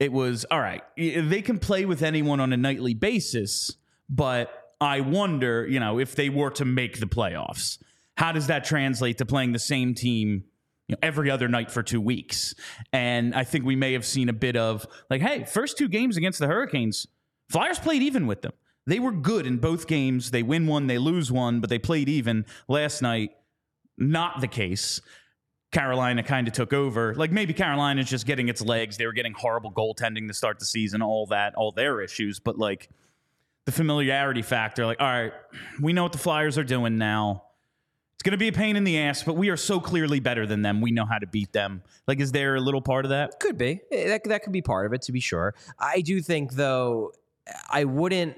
it 0.00 0.10
was 0.12 0.44
all 0.50 0.60
right, 0.60 0.82
they 0.96 1.42
can 1.42 1.58
play 1.58 1.84
with 1.84 2.02
anyone 2.02 2.40
on 2.40 2.52
a 2.52 2.56
nightly 2.56 2.94
basis, 2.94 3.76
but 4.08 4.72
I 4.80 5.02
wonder, 5.02 5.66
you 5.68 5.78
know, 5.78 5.98
if 5.98 6.16
they 6.16 6.30
were 6.30 6.50
to 6.52 6.64
make 6.64 6.98
the 6.98 7.06
playoffs, 7.06 7.78
how 8.16 8.32
does 8.32 8.48
that 8.48 8.64
translate 8.64 9.18
to 9.18 9.26
playing 9.26 9.52
the 9.52 9.58
same 9.58 9.94
team 9.94 10.44
you 10.88 10.94
know, 10.94 10.98
every 11.02 11.30
other 11.30 11.48
night 11.48 11.70
for 11.70 11.82
two 11.82 12.00
weeks? 12.00 12.54
And 12.92 13.34
I 13.34 13.44
think 13.44 13.64
we 13.64 13.76
may 13.76 13.92
have 13.92 14.06
seen 14.06 14.30
a 14.30 14.32
bit 14.32 14.56
of 14.56 14.86
like, 15.10 15.20
hey, 15.20 15.44
first 15.44 15.76
two 15.76 15.88
games 15.88 16.16
against 16.16 16.38
the 16.38 16.46
Hurricanes, 16.46 17.06
Flyers 17.50 17.80
played 17.80 18.02
even 18.02 18.26
with 18.26 18.42
them. 18.42 18.52
They 18.86 19.00
were 19.00 19.12
good 19.12 19.46
in 19.46 19.58
both 19.58 19.86
games. 19.86 20.30
They 20.30 20.42
win 20.42 20.66
one, 20.66 20.86
they 20.86 20.98
lose 20.98 21.30
one, 21.30 21.60
but 21.60 21.68
they 21.68 21.78
played 21.78 22.08
even. 22.08 22.46
Last 22.68 23.02
night, 23.02 23.32
not 23.98 24.40
the 24.40 24.48
case. 24.48 25.00
Carolina 25.72 26.22
kind 26.22 26.48
of 26.48 26.54
took 26.54 26.72
over. 26.72 27.14
Like 27.14 27.30
maybe 27.30 27.52
Carolina's 27.52 28.08
just 28.08 28.26
getting 28.26 28.48
its 28.48 28.60
legs. 28.60 28.96
They 28.96 29.06
were 29.06 29.12
getting 29.12 29.32
horrible 29.32 29.72
goaltending 29.72 30.26
to 30.28 30.34
start 30.34 30.58
the 30.58 30.64
season, 30.64 31.02
all 31.02 31.26
that, 31.26 31.54
all 31.54 31.70
their 31.72 32.00
issues. 32.00 32.40
But 32.40 32.58
like 32.58 32.88
the 33.66 33.72
familiarity 33.72 34.42
factor, 34.42 34.84
like, 34.86 35.00
all 35.00 35.06
right, 35.06 35.32
we 35.80 35.92
know 35.92 36.02
what 36.02 36.12
the 36.12 36.18
Flyers 36.18 36.58
are 36.58 36.64
doing 36.64 36.98
now. 36.98 37.44
It's 38.14 38.22
going 38.22 38.32
to 38.32 38.36
be 38.38 38.48
a 38.48 38.52
pain 38.52 38.76
in 38.76 38.84
the 38.84 38.98
ass, 38.98 39.22
but 39.22 39.34
we 39.34 39.48
are 39.48 39.56
so 39.56 39.80
clearly 39.80 40.20
better 40.20 40.44
than 40.44 40.60
them. 40.60 40.82
We 40.82 40.90
know 40.90 41.06
how 41.06 41.16
to 41.16 41.26
beat 41.26 41.52
them. 41.54 41.82
Like, 42.06 42.20
is 42.20 42.32
there 42.32 42.54
a 42.56 42.60
little 42.60 42.82
part 42.82 43.06
of 43.06 43.10
that? 43.10 43.40
Could 43.40 43.56
be. 43.56 43.80
Eh, 43.90 44.08
That 44.08 44.24
that 44.24 44.42
could 44.42 44.52
be 44.52 44.60
part 44.60 44.84
of 44.84 44.92
it, 44.92 45.00
to 45.02 45.12
be 45.12 45.20
sure. 45.20 45.54
I 45.78 46.02
do 46.02 46.20
think, 46.20 46.52
though, 46.52 47.12
I 47.70 47.84
wouldn't. 47.84 48.36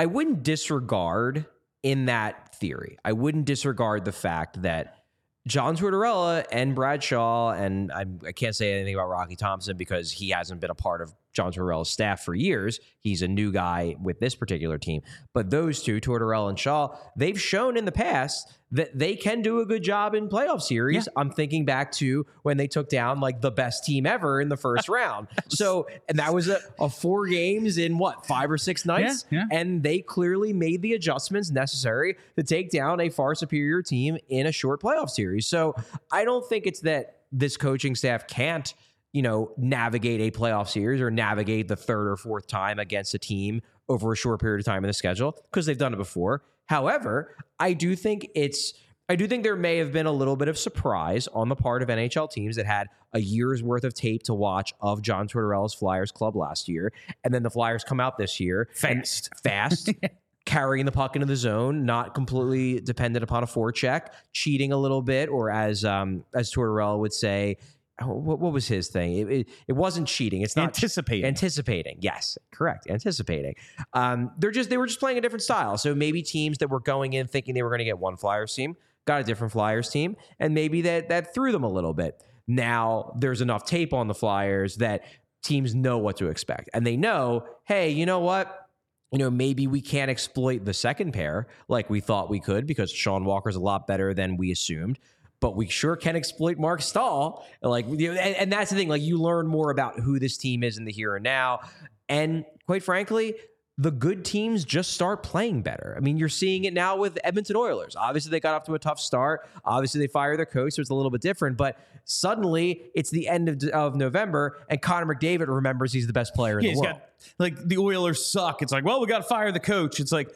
I 0.00 0.06
wouldn't 0.06 0.42
disregard 0.42 1.46
in 1.84 2.06
that 2.06 2.56
theory. 2.56 2.98
I 3.04 3.12
wouldn't 3.12 3.44
disregard 3.44 4.04
the 4.04 4.10
fact 4.10 4.62
that 4.62 5.03
John 5.46 5.76
Tortorella 5.76 6.44
and 6.50 6.74
Brad 6.74 7.02
Shaw, 7.02 7.50
and 7.52 7.92
I, 7.92 8.06
I 8.26 8.32
can't 8.32 8.56
say 8.56 8.72
anything 8.72 8.94
about 8.94 9.08
Rocky 9.08 9.36
Thompson 9.36 9.76
because 9.76 10.10
he 10.10 10.30
hasn't 10.30 10.60
been 10.60 10.70
a 10.70 10.74
part 10.74 11.02
of 11.02 11.14
John 11.34 11.52
Tortorella's 11.52 11.90
staff 11.90 12.24
for 12.24 12.34
years. 12.34 12.80
He's 13.00 13.22
a 13.22 13.28
new 13.28 13.52
guy 13.52 13.96
with 14.00 14.20
this 14.20 14.34
particular 14.34 14.78
team. 14.78 15.02
But 15.32 15.50
those 15.50 15.82
two, 15.82 16.00
Tortorella 16.00 16.48
and 16.48 16.58
Shaw, 16.58 16.96
they've 17.16 17.40
shown 17.40 17.76
in 17.76 17.84
the 17.84 17.92
past 17.92 18.56
that 18.70 18.98
they 18.98 19.14
can 19.14 19.42
do 19.42 19.60
a 19.60 19.66
good 19.66 19.82
job 19.82 20.14
in 20.14 20.28
playoff 20.28 20.60
series. 20.60 21.08
I'm 21.16 21.30
thinking 21.30 21.64
back 21.64 21.92
to 21.92 22.26
when 22.42 22.56
they 22.56 22.66
took 22.66 22.88
down 22.88 23.20
like 23.20 23.40
the 23.40 23.50
best 23.50 23.84
team 23.84 24.04
ever 24.04 24.40
in 24.40 24.48
the 24.48 24.56
first 24.56 24.88
round. 24.88 25.28
So, 25.48 25.86
and 26.08 26.18
that 26.18 26.34
was 26.34 26.48
a, 26.48 26.58
a 26.80 26.88
four 26.88 27.26
games 27.26 27.78
in 27.78 27.98
what, 27.98 28.26
five 28.26 28.50
or 28.50 28.58
six 28.58 28.84
nights? 28.84 29.26
Yeah, 29.30 29.44
yeah. 29.50 29.58
And 29.58 29.82
they 29.82 30.00
clearly 30.00 30.52
made 30.52 30.82
the 30.82 30.94
adjustments 30.94 31.50
necessary 31.50 32.16
to 32.36 32.42
take 32.42 32.70
down 32.70 33.00
a 33.00 33.10
far 33.10 33.34
superior 33.34 33.82
team 33.82 34.18
in 34.28 34.46
a 34.46 34.52
short 34.52 34.82
playoff 34.82 35.10
series. 35.10 35.46
So 35.46 35.74
I 36.10 36.24
don't 36.24 36.48
think 36.48 36.66
it's 36.66 36.80
that 36.80 37.20
this 37.30 37.56
coaching 37.56 37.94
staff 37.94 38.26
can't, 38.26 38.74
you 39.14 39.22
know, 39.22 39.52
navigate 39.56 40.20
a 40.20 40.36
playoff 40.36 40.68
series 40.68 41.00
or 41.00 41.08
navigate 41.10 41.68
the 41.68 41.76
third 41.76 42.08
or 42.08 42.16
fourth 42.16 42.48
time 42.48 42.80
against 42.80 43.14
a 43.14 43.18
team 43.18 43.62
over 43.88 44.12
a 44.12 44.16
short 44.16 44.40
period 44.40 44.58
of 44.58 44.66
time 44.66 44.82
in 44.84 44.88
the 44.88 44.92
schedule 44.92 45.38
because 45.50 45.64
they've 45.64 45.78
done 45.78 45.94
it 45.94 45.98
before. 45.98 46.42
However, 46.66 47.36
I 47.60 47.74
do 47.74 47.94
think 47.94 48.28
it's 48.34 48.74
I 49.08 49.16
do 49.16 49.28
think 49.28 49.44
there 49.44 49.54
may 49.54 49.76
have 49.78 49.92
been 49.92 50.06
a 50.06 50.12
little 50.12 50.34
bit 50.34 50.48
of 50.48 50.58
surprise 50.58 51.28
on 51.28 51.48
the 51.48 51.54
part 51.54 51.82
of 51.82 51.88
NHL 51.88 52.30
teams 52.30 52.56
that 52.56 52.66
had 52.66 52.88
a 53.12 53.20
year's 53.20 53.62
worth 53.62 53.84
of 53.84 53.94
tape 53.94 54.24
to 54.24 54.34
watch 54.34 54.72
of 54.80 55.00
John 55.00 55.28
Tortorella's 55.28 55.74
Flyers 55.74 56.10
club 56.10 56.34
last 56.34 56.68
year, 56.68 56.92
and 57.22 57.32
then 57.32 57.44
the 57.44 57.50
Flyers 57.50 57.84
come 57.84 58.00
out 58.00 58.18
this 58.18 58.40
year 58.40 58.68
Fast. 58.74 59.28
fast, 59.44 59.90
carrying 60.44 60.86
the 60.86 60.92
puck 60.92 61.14
into 61.14 61.26
the 61.26 61.36
zone, 61.36 61.84
not 61.84 62.14
completely 62.14 62.80
dependent 62.80 63.22
upon 63.22 63.42
a 63.42 63.46
forecheck, 63.46 64.08
cheating 64.32 64.72
a 64.72 64.76
little 64.76 65.02
bit, 65.02 65.28
or 65.28 65.50
as 65.50 65.84
um, 65.84 66.24
as 66.34 66.52
Tortorella 66.52 66.98
would 66.98 67.12
say, 67.12 67.58
what, 68.02 68.40
what 68.40 68.52
was 68.52 68.66
his 68.66 68.88
thing? 68.88 69.16
It, 69.16 69.30
it, 69.30 69.48
it 69.68 69.72
wasn't 69.72 70.08
cheating. 70.08 70.42
It's 70.42 70.56
not 70.56 70.64
Anticipating. 70.64 71.24
Anticipating, 71.24 71.98
yes, 72.00 72.36
correct. 72.52 72.88
Anticipating. 72.90 73.54
Um, 73.92 74.32
they're 74.38 74.50
just 74.50 74.70
they 74.70 74.76
were 74.76 74.86
just 74.86 75.00
playing 75.00 75.18
a 75.18 75.20
different 75.20 75.42
style. 75.42 75.78
So 75.78 75.94
maybe 75.94 76.22
teams 76.22 76.58
that 76.58 76.68
were 76.68 76.80
going 76.80 77.12
in 77.12 77.28
thinking 77.28 77.54
they 77.54 77.62
were 77.62 77.70
going 77.70 77.78
to 77.78 77.84
get 77.84 77.98
one 77.98 78.16
Flyers 78.16 78.54
team 78.54 78.76
got 79.06 79.20
a 79.20 79.24
different 79.24 79.52
Flyers 79.52 79.90
team, 79.90 80.16
and 80.38 80.54
maybe 80.54 80.82
that 80.82 81.08
that 81.08 81.34
threw 81.34 81.52
them 81.52 81.62
a 81.64 81.68
little 81.68 81.94
bit. 81.94 82.22
Now 82.46 83.14
there's 83.18 83.40
enough 83.40 83.64
tape 83.64 83.92
on 83.92 84.08
the 84.08 84.14
Flyers 84.14 84.76
that 84.76 85.04
teams 85.42 85.74
know 85.74 85.98
what 85.98 86.16
to 86.16 86.28
expect, 86.28 86.70
and 86.74 86.86
they 86.86 86.96
know, 86.96 87.46
hey, 87.64 87.90
you 87.90 88.06
know 88.06 88.20
what? 88.20 88.68
You 89.12 89.18
know, 89.18 89.30
maybe 89.30 89.68
we 89.68 89.80
can't 89.80 90.10
exploit 90.10 90.64
the 90.64 90.74
second 90.74 91.12
pair 91.12 91.46
like 91.68 91.88
we 91.88 92.00
thought 92.00 92.28
we 92.28 92.40
could 92.40 92.66
because 92.66 92.90
Sean 92.90 93.24
Walker's 93.24 93.54
a 93.54 93.60
lot 93.60 93.86
better 93.86 94.12
than 94.12 94.36
we 94.36 94.50
assumed 94.50 94.98
but 95.44 95.56
we 95.56 95.66
sure 95.68 95.94
can 95.94 96.16
exploit 96.16 96.56
Marc 96.56 96.80
Staal. 96.80 97.46
Like, 97.60 97.84
you 97.86 98.14
know, 98.14 98.18
and, 98.18 98.34
and 98.34 98.50
that's 98.50 98.70
the 98.70 98.76
thing. 98.76 98.88
Like, 98.88 99.02
you 99.02 99.18
learn 99.18 99.46
more 99.46 99.70
about 99.70 100.00
who 100.00 100.18
this 100.18 100.38
team 100.38 100.62
is 100.62 100.78
in 100.78 100.86
the 100.86 100.90
here 100.90 101.16
and 101.16 101.22
now. 101.22 101.60
And 102.08 102.46
quite 102.64 102.82
frankly, 102.82 103.34
the 103.76 103.90
good 103.90 104.24
teams 104.24 104.64
just 104.64 104.92
start 104.92 105.22
playing 105.22 105.60
better. 105.60 105.92
I 105.98 106.00
mean, 106.00 106.16
you're 106.16 106.30
seeing 106.30 106.64
it 106.64 106.72
now 106.72 106.96
with 106.96 107.18
Edmonton 107.22 107.56
Oilers. 107.56 107.94
Obviously, 107.94 108.30
they 108.30 108.40
got 108.40 108.54
off 108.54 108.64
to 108.64 108.74
a 108.74 108.78
tough 108.78 108.98
start. 108.98 109.46
Obviously, 109.66 110.00
they 110.00 110.06
fired 110.06 110.38
their 110.38 110.46
coach, 110.46 110.72
so 110.72 110.80
it's 110.80 110.88
a 110.88 110.94
little 110.94 111.10
bit 111.10 111.20
different. 111.20 111.58
But 111.58 111.76
suddenly, 112.06 112.84
it's 112.94 113.10
the 113.10 113.28
end 113.28 113.50
of, 113.50 113.62
of 113.64 113.96
November, 113.96 114.64
and 114.70 114.80
Connor 114.80 115.14
McDavid 115.14 115.48
remembers 115.48 115.92
he's 115.92 116.06
the 116.06 116.14
best 116.14 116.34
player 116.34 116.58
in 116.58 116.64
Yeah, 116.64 116.70
the 116.70 116.72
he's 116.72 116.80
world. 116.80 116.96
got 116.96 117.34
like 117.38 117.68
the 117.68 117.76
Oilers 117.76 118.24
suck. 118.24 118.62
It's 118.62 118.72
like, 118.72 118.86
well, 118.86 118.98
we 118.98 119.06
got 119.08 119.18
to 119.18 119.24
fire 119.24 119.52
the 119.52 119.60
coach. 119.60 120.00
It's 120.00 120.10
like, 120.10 120.30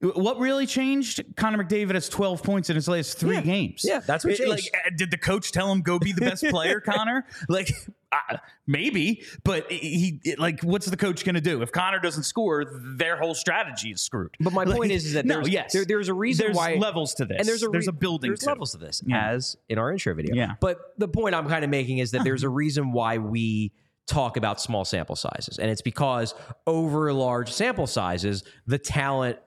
what 0.00 0.38
really 0.38 0.66
changed? 0.66 1.22
Connor 1.36 1.64
McDavid 1.64 1.94
has 1.94 2.08
12 2.08 2.42
points 2.42 2.70
in 2.70 2.76
his 2.76 2.86
last 2.88 3.18
three 3.18 3.34
Yeah. 3.36 3.40
games. 3.42 3.82
Yeah, 3.84 3.98
that's 4.00 4.24
what 4.24 4.34
It- 4.34 4.38
changed. 4.38 4.50
Like, 4.72 4.82
uh, 4.86 4.90
did 4.96 5.10
the 5.10 5.18
coach 5.18 5.50
tell 5.50 5.72
him 5.72 5.80
go 5.82 5.98
be 5.98 6.12
the 6.12 6.20
best 6.20 6.44
player, 6.44 6.80
Connor? 6.86 7.26
Like, 7.48 7.72
uh, 8.12 8.36
maybe, 8.68 9.24
but 9.42 9.70
he 9.72 10.20
it- 10.24 10.38
like, 10.38 10.60
what's 10.62 10.86
the 10.86 10.96
coach 10.96 11.24
going 11.24 11.34
to 11.34 11.40
do 11.40 11.62
if 11.62 11.72
Connor 11.72 11.98
doesn't 11.98 12.22
score? 12.22 12.64
Their 12.96 13.16
whole 13.16 13.34
strategy 13.34 13.90
is 13.90 14.00
screwed. 14.00 14.36
But 14.38 14.52
my 14.52 14.62
Like, 14.62 14.76
point 14.76 14.92
is, 14.92 15.04
is 15.04 15.14
that 15.14 15.26
no, 15.26 15.34
there's, 15.36 15.48
yes, 15.48 15.72
there- 15.72 15.84
there's 15.84 16.08
a 16.08 16.14
reason 16.14 16.46
there's 16.46 16.56
why 16.56 16.74
levels 16.74 17.14
to 17.14 17.24
this, 17.24 17.38
and 17.40 17.48
there's 17.48 17.64
a 17.64 17.68
there's 17.68 17.88
a 17.88 17.92
building. 17.92 18.30
There's 18.30 18.40
to 18.40 18.46
it. 18.46 18.50
levels 18.50 18.72
to 18.72 18.78
this, 18.78 19.02
Yeah. 19.04 19.30
as 19.30 19.56
in 19.68 19.78
our 19.78 19.90
intro 19.90 20.14
video. 20.14 20.34
Yeah. 20.36 20.54
But 20.60 20.78
the 20.98 21.08
point 21.08 21.34
I'm 21.34 21.48
kind 21.48 21.64
of 21.64 21.70
making 21.70 21.98
is 21.98 22.12
that 22.12 22.22
there's 22.22 22.44
a 22.44 22.48
reason 22.48 22.92
why 22.92 23.18
we 23.18 23.72
talk 24.06 24.36
about 24.38 24.60
small 24.60 24.84
sample 24.86 25.16
sizes, 25.16 25.58
and 25.58 25.70
it's 25.70 25.82
because 25.82 26.34
over 26.68 27.12
large 27.12 27.50
sample 27.52 27.86
sizes, 27.88 28.44
the 28.66 28.78
talent, 28.78 29.38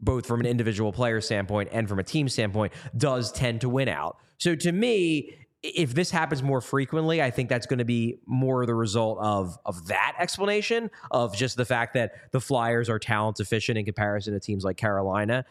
both 0.00 0.26
from 0.26 0.40
an 0.40 0.46
individual 0.46 0.92
player 0.92 1.20
standpoint 1.20 1.68
and 1.72 1.88
from 1.88 1.98
a 1.98 2.04
team 2.04 2.28
standpoint, 2.28 2.72
does 2.96 3.32
tend 3.32 3.60
to 3.62 3.68
win 3.68 3.88
out. 3.88 4.18
So 4.38 4.54
to 4.54 4.72
me. 4.72 5.38
If 5.62 5.94
this 5.94 6.12
happens 6.12 6.44
more 6.44 6.60
frequently, 6.60 7.20
I 7.20 7.32
think 7.32 7.48
that's 7.48 7.66
going 7.66 7.80
to 7.80 7.84
be 7.84 8.20
more 8.24 8.66
the 8.66 8.74
result 8.74 9.18
of 9.20 9.58
of 9.64 9.88
that 9.88 10.14
explanation 10.16 10.92
of 11.10 11.34
just 11.34 11.56
the 11.56 11.64
fact 11.64 11.94
that 11.94 12.30
the 12.30 12.40
Flyers 12.40 12.88
are 12.88 13.00
talent 13.00 13.38
deficient 13.38 13.76
in 13.76 13.84
comparison 13.84 14.32
to 14.34 14.38
teams 14.38 14.62
like 14.62 14.76
Carolina 14.76 15.44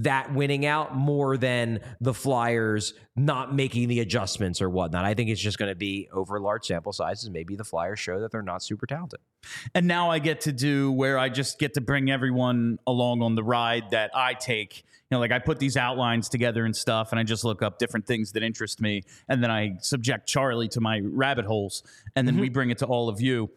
that 0.00 0.34
winning 0.34 0.66
out 0.66 0.96
more 0.96 1.36
than 1.36 1.80
the 2.00 2.14
Flyers 2.14 2.94
not 3.14 3.54
making 3.54 3.88
the 3.88 4.00
adjustments 4.00 4.62
or 4.62 4.70
whatnot. 4.70 5.04
I 5.04 5.14
think 5.14 5.28
it's 5.28 5.40
just 5.40 5.58
going 5.58 5.70
to 5.70 5.76
be 5.76 6.08
over 6.12 6.40
large 6.40 6.64
sample 6.64 6.92
sizes. 6.92 7.28
Maybe 7.30 7.56
the 7.56 7.64
Flyers 7.64 8.00
show 8.00 8.20
that 8.20 8.32
they're 8.32 8.42
not 8.42 8.62
super 8.62 8.86
talented. 8.86 9.20
And 9.74 9.86
now 9.86 10.10
I 10.10 10.18
get 10.18 10.40
to 10.42 10.52
do 10.52 10.90
where 10.92 11.18
I 11.18 11.28
just 11.28 11.58
get 11.58 11.74
to 11.74 11.80
bring 11.80 12.10
everyone 12.10 12.78
along 12.86 13.22
on 13.22 13.34
the 13.34 13.42
ride 13.42 13.90
that 13.90 14.10
I 14.14 14.34
take. 14.34 14.78
You 14.78 15.16
know, 15.16 15.20
like 15.20 15.32
I 15.32 15.40
put 15.40 15.58
these 15.58 15.76
outlines 15.76 16.30
together 16.30 16.64
and 16.64 16.74
stuff, 16.74 17.12
and 17.12 17.20
I 17.20 17.22
just 17.22 17.44
look 17.44 17.60
up 17.60 17.78
different 17.78 18.06
things 18.06 18.32
that 18.32 18.42
interest 18.42 18.80
me, 18.80 19.02
and 19.28 19.42
then 19.42 19.50
I 19.50 19.76
subject 19.80 20.26
Charlie 20.26 20.68
to 20.68 20.80
my 20.80 21.02
rabbit 21.04 21.44
holes, 21.44 21.82
and 22.16 22.26
then 22.26 22.36
mm-hmm. 22.36 22.42
we 22.42 22.48
bring 22.48 22.70
it 22.70 22.78
to 22.78 22.86
all 22.86 23.10
of 23.10 23.20
you. 23.20 23.50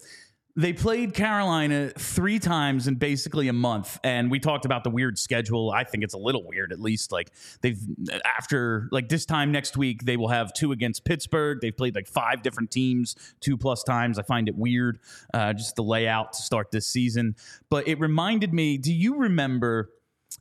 They 0.57 0.71
played 0.71 1.13
Carolina 1.13 1.91
three 1.97 2.39
times 2.39 2.87
in 2.87 2.95
basically 2.95 3.49
a 3.49 3.53
month, 3.53 3.99
and 4.05 4.31
we 4.31 4.39
talked 4.39 4.63
about 4.63 4.85
the 4.85 4.89
weird 4.89 5.19
schedule. 5.19 5.69
I 5.69 5.83
think 5.83 6.03
it's 6.03 6.13
a 6.13 6.17
little 6.17 6.47
weird, 6.47 6.71
at 6.71 6.79
least. 6.79 7.11
Like 7.11 7.31
they've 7.61 7.79
after 8.23 8.87
like 8.91 9.09
this 9.09 9.25
time 9.25 9.51
next 9.51 9.75
week, 9.75 10.05
they 10.05 10.15
will 10.15 10.29
have 10.29 10.53
two 10.53 10.71
against 10.71 11.03
Pittsburgh. 11.03 11.59
They've 11.61 11.75
played 11.75 11.93
like 11.93 12.07
five 12.07 12.41
different 12.41 12.71
teams 12.71 13.15
two 13.41 13.57
plus 13.57 13.83
times. 13.83 14.17
I 14.17 14.23
find 14.23 14.47
it 14.47 14.55
weird, 14.55 14.99
uh, 15.33 15.51
just 15.51 15.75
the 15.75 15.83
layout 15.83 16.31
to 16.33 16.41
start 16.41 16.71
this 16.71 16.87
season. 16.87 17.35
But 17.69 17.89
it 17.89 17.99
reminded 17.99 18.53
me. 18.53 18.77
Do 18.77 18.93
you 18.93 19.17
remember? 19.17 19.89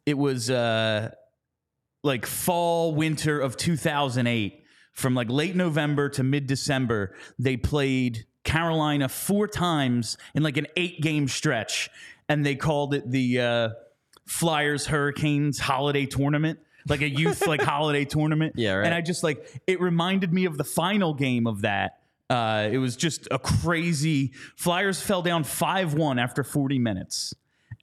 It 0.06 0.16
was 0.16 0.48
uh, 0.48 1.10
like 2.04 2.24
fall 2.24 2.94
winter 2.94 3.40
of 3.40 3.56
2008 3.56 4.64
from 4.92 5.14
like 5.14 5.28
late 5.28 5.56
November 5.56 6.08
to 6.10 6.22
mid 6.22 6.46
December, 6.46 7.14
they 7.38 7.56
played 7.56 8.26
Carolina 8.44 9.08
four 9.08 9.48
times 9.48 10.16
in 10.34 10.42
like 10.42 10.56
an 10.56 10.66
eight 10.76 11.00
game 11.00 11.26
stretch, 11.28 11.90
and 12.28 12.44
they 12.44 12.54
called 12.54 12.94
it 12.94 13.10
the 13.10 13.40
uh, 13.40 13.68
Flyers 14.26 14.86
Hurricanes 14.86 15.58
Holiday 15.58 16.06
Tournament. 16.06 16.58
Like 16.86 17.00
a 17.00 17.08
youth 17.08 17.46
like 17.46 17.62
holiday 17.62 18.04
tournament. 18.04 18.54
Yeah, 18.56 18.74
right. 18.74 18.84
And 18.84 18.94
I 18.94 19.00
just 19.00 19.22
like 19.22 19.60
it 19.66 19.80
reminded 19.80 20.32
me 20.34 20.44
of 20.44 20.58
the 20.58 20.64
final 20.64 21.14
game 21.14 21.46
of 21.46 21.62
that. 21.62 22.00
Uh, 22.28 22.68
it 22.70 22.78
was 22.78 22.96
just 22.96 23.26
a 23.30 23.38
crazy 23.38 24.32
Flyers 24.56 25.00
fell 25.00 25.22
down 25.22 25.44
5-1 25.44 26.20
after 26.20 26.42
40 26.42 26.78
minutes 26.78 27.34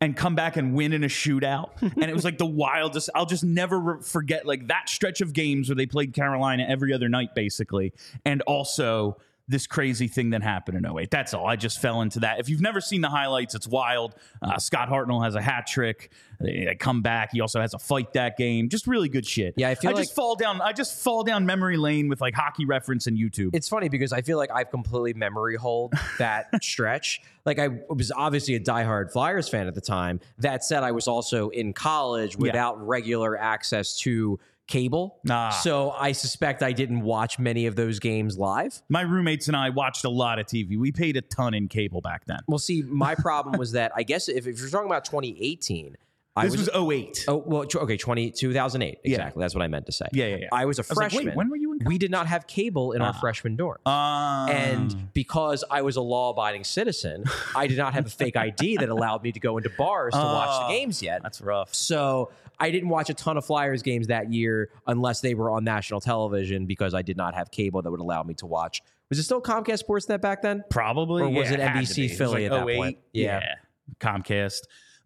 and 0.01 0.15
come 0.15 0.35
back 0.35 0.57
and 0.57 0.73
win 0.73 0.93
in 0.93 1.03
a 1.03 1.07
shootout. 1.07 1.69
and 1.81 2.03
it 2.03 2.13
was 2.13 2.23
like 2.25 2.37
the 2.39 2.45
wildest. 2.63 3.09
I'll 3.13 3.25
just 3.27 3.43
never 3.43 3.79
re- 3.79 4.01
forget 4.03 4.45
like 4.45 4.67
that 4.67 4.89
stretch 4.89 5.21
of 5.21 5.33
games 5.33 5.69
where 5.69 5.75
they 5.75 5.85
played 5.85 6.13
Carolina 6.13 6.65
every 6.67 6.91
other 6.91 7.07
night, 7.07 7.35
basically. 7.35 7.93
And 8.25 8.41
also 8.41 9.17
this 9.51 9.67
crazy 9.67 10.07
thing 10.07 10.31
that 10.31 10.41
happened 10.41 10.77
in 10.77 10.97
08. 10.97 11.11
That's 11.11 11.33
all. 11.33 11.45
I 11.45 11.55
just 11.55 11.79
fell 11.79 12.01
into 12.01 12.21
that. 12.21 12.39
If 12.39 12.49
you've 12.49 12.61
never 12.61 12.81
seen 12.81 13.01
the 13.01 13.09
highlights, 13.09 13.53
it's 13.53 13.67
wild. 13.67 14.15
Uh, 14.41 14.57
Scott 14.57 14.89
Hartnell 14.89 15.23
has 15.23 15.35
a 15.35 15.41
hat 15.41 15.67
trick. 15.67 16.11
They, 16.39 16.65
they 16.65 16.75
come 16.75 17.01
back. 17.01 17.31
He 17.33 17.41
also 17.41 17.59
has 17.59 17.73
a 17.73 17.79
fight 17.79 18.13
that 18.13 18.37
game. 18.37 18.69
Just 18.69 18.87
really 18.87 19.09
good 19.09 19.25
shit. 19.25 19.53
Yeah, 19.57 19.69
I 19.69 19.75
feel 19.75 19.91
I 19.91 19.93
just 19.93 20.15
fall 20.15 20.35
down. 20.35 20.61
I 20.61 20.71
just 20.71 21.03
fall 21.03 21.23
down 21.23 21.45
memory 21.45 21.77
lane 21.77 22.07
with 22.07 22.21
like 22.21 22.33
hockey 22.33 22.65
reference 22.65 23.07
and 23.07 23.17
YouTube. 23.17 23.51
It's 23.53 23.67
funny 23.67 23.89
because 23.89 24.13
I 24.13 24.21
feel 24.21 24.37
like 24.37 24.49
I've 24.51 24.71
completely 24.71 25.13
memory 25.13 25.57
hold 25.57 25.93
that 26.17 26.47
stretch. 26.63 27.21
Like 27.45 27.59
I 27.59 27.69
was 27.89 28.11
obviously 28.11 28.55
a 28.55 28.59
diehard 28.59 29.11
Flyers 29.11 29.49
fan 29.49 29.67
at 29.67 29.75
the 29.75 29.81
time. 29.81 30.19
That 30.39 30.63
said, 30.63 30.83
I 30.83 30.91
was 30.91 31.07
also 31.07 31.49
in 31.49 31.73
college 31.73 32.37
without 32.37 32.85
regular 32.87 33.37
access 33.37 33.97
to 33.99 34.39
cable. 34.67 35.19
Ah. 35.29 35.49
So 35.49 35.91
I 35.91 36.11
suspect 36.11 36.63
I 36.63 36.71
didn't 36.71 37.01
watch 37.01 37.39
many 37.39 37.65
of 37.65 37.75
those 37.75 37.99
games 37.99 38.37
live. 38.37 38.81
My 38.89 39.01
roommates 39.01 39.47
and 39.47 39.57
I 39.57 39.69
watched 39.69 40.05
a 40.05 40.09
lot 40.09 40.39
of 40.39 40.45
TV. 40.45 40.77
We 40.77 40.91
paid 40.91 41.17
a 41.17 41.21
ton 41.21 41.53
in 41.53 41.67
cable 41.67 42.01
back 42.01 42.25
then. 42.25 42.39
Well, 42.47 42.59
see, 42.59 42.83
my 42.83 43.15
problem 43.15 43.57
was 43.57 43.73
that 43.73 43.91
I 43.95 44.03
guess 44.03 44.29
if, 44.29 44.47
if 44.47 44.59
you're 44.59 44.69
talking 44.69 44.89
about 44.89 45.05
2018, 45.05 45.97
I 46.35 46.47
This 46.47 46.57
was, 46.57 46.69
08. 46.69 47.25
Oh 47.27 47.43
well, 47.45 47.65
okay, 47.75 47.97
20, 47.97 48.31
2008. 48.31 48.99
Exactly. 49.03 49.41
That's 49.41 49.53
what 49.53 49.61
I 49.63 49.67
meant 49.67 49.85
to 49.87 49.91
say. 49.91 50.05
Yeah, 50.13 50.27
yeah, 50.27 50.35
yeah. 50.37 50.47
I 50.53 50.63
was 50.65 50.79
a 50.79 50.83
I 50.83 50.85
was 50.87 50.97
like, 50.97 51.11
freshman. 51.11 51.35
when 51.35 51.49
were 51.49 51.57
you 51.57 51.73
in 51.73 51.79
We 51.85 51.97
did 51.97 52.09
not 52.09 52.27
have 52.27 52.47
cable 52.47 52.93
in 52.93 53.01
our 53.01 53.13
freshman 53.13 53.57
dorm. 53.57 53.79
Um, 53.85 54.49
and 54.49 55.13
because 55.13 55.65
I 55.69 55.81
was 55.81 55.97
a 55.97 56.01
law-abiding 56.01 56.63
citizen, 56.63 57.25
I 57.55 57.67
did 57.67 57.77
not 57.77 57.93
have 57.93 58.05
a 58.05 58.09
fake 58.09 58.37
ID 58.37 58.77
that 58.77 58.87
allowed 58.87 59.23
me 59.23 59.33
to 59.33 59.39
go 59.41 59.57
into 59.57 59.69
bars 59.77 60.13
to 60.13 60.19
watch 60.19 60.49
Oh, 60.51 60.67
the 60.67 60.73
games 60.73 61.01
yet. 61.01 61.21
that's 61.21 61.41
rough. 61.41 61.75
So 61.75 62.31
I 62.59 62.71
didn't 62.71 62.89
watch 62.89 63.09
a 63.09 63.13
ton 63.13 63.35
of 63.37 63.45
Flyers 63.45 63.81
games 63.81 64.07
that 64.07 64.31
year 64.31 64.69
unless 64.87 65.19
they 65.19 65.33
were 65.33 65.49
on 65.49 65.65
national 65.65 65.99
television 65.99 66.65
because 66.65 66.93
I 66.93 67.01
did 67.01 67.17
not 67.17 67.35
have 67.35 67.51
cable 67.51 67.81
that 67.81 67.91
would 67.91 67.99
allow 67.99 68.23
me 68.23 68.35
to 68.35 68.45
watch. 68.45 68.81
Was 69.09 69.19
it 69.19 69.23
still 69.23 69.41
Comcast 69.41 69.83
Sportsnet 69.83 70.21
back 70.21 70.41
then? 70.41 70.63
Probably. 70.69 71.23
Or 71.23 71.29
was 71.29 71.51
yeah, 71.51 71.57
it 71.57 71.59
NBC. 71.75 72.05
It 72.05 72.09
was 72.11 72.17
Philly 72.17 72.47
like 72.47 72.51
at 72.57 72.65
that 72.65 72.69
08. 72.71 72.77
point? 72.77 72.97
Yeah. 73.11 73.39
Yeah. 73.41 73.55
Comcast. 73.99 74.61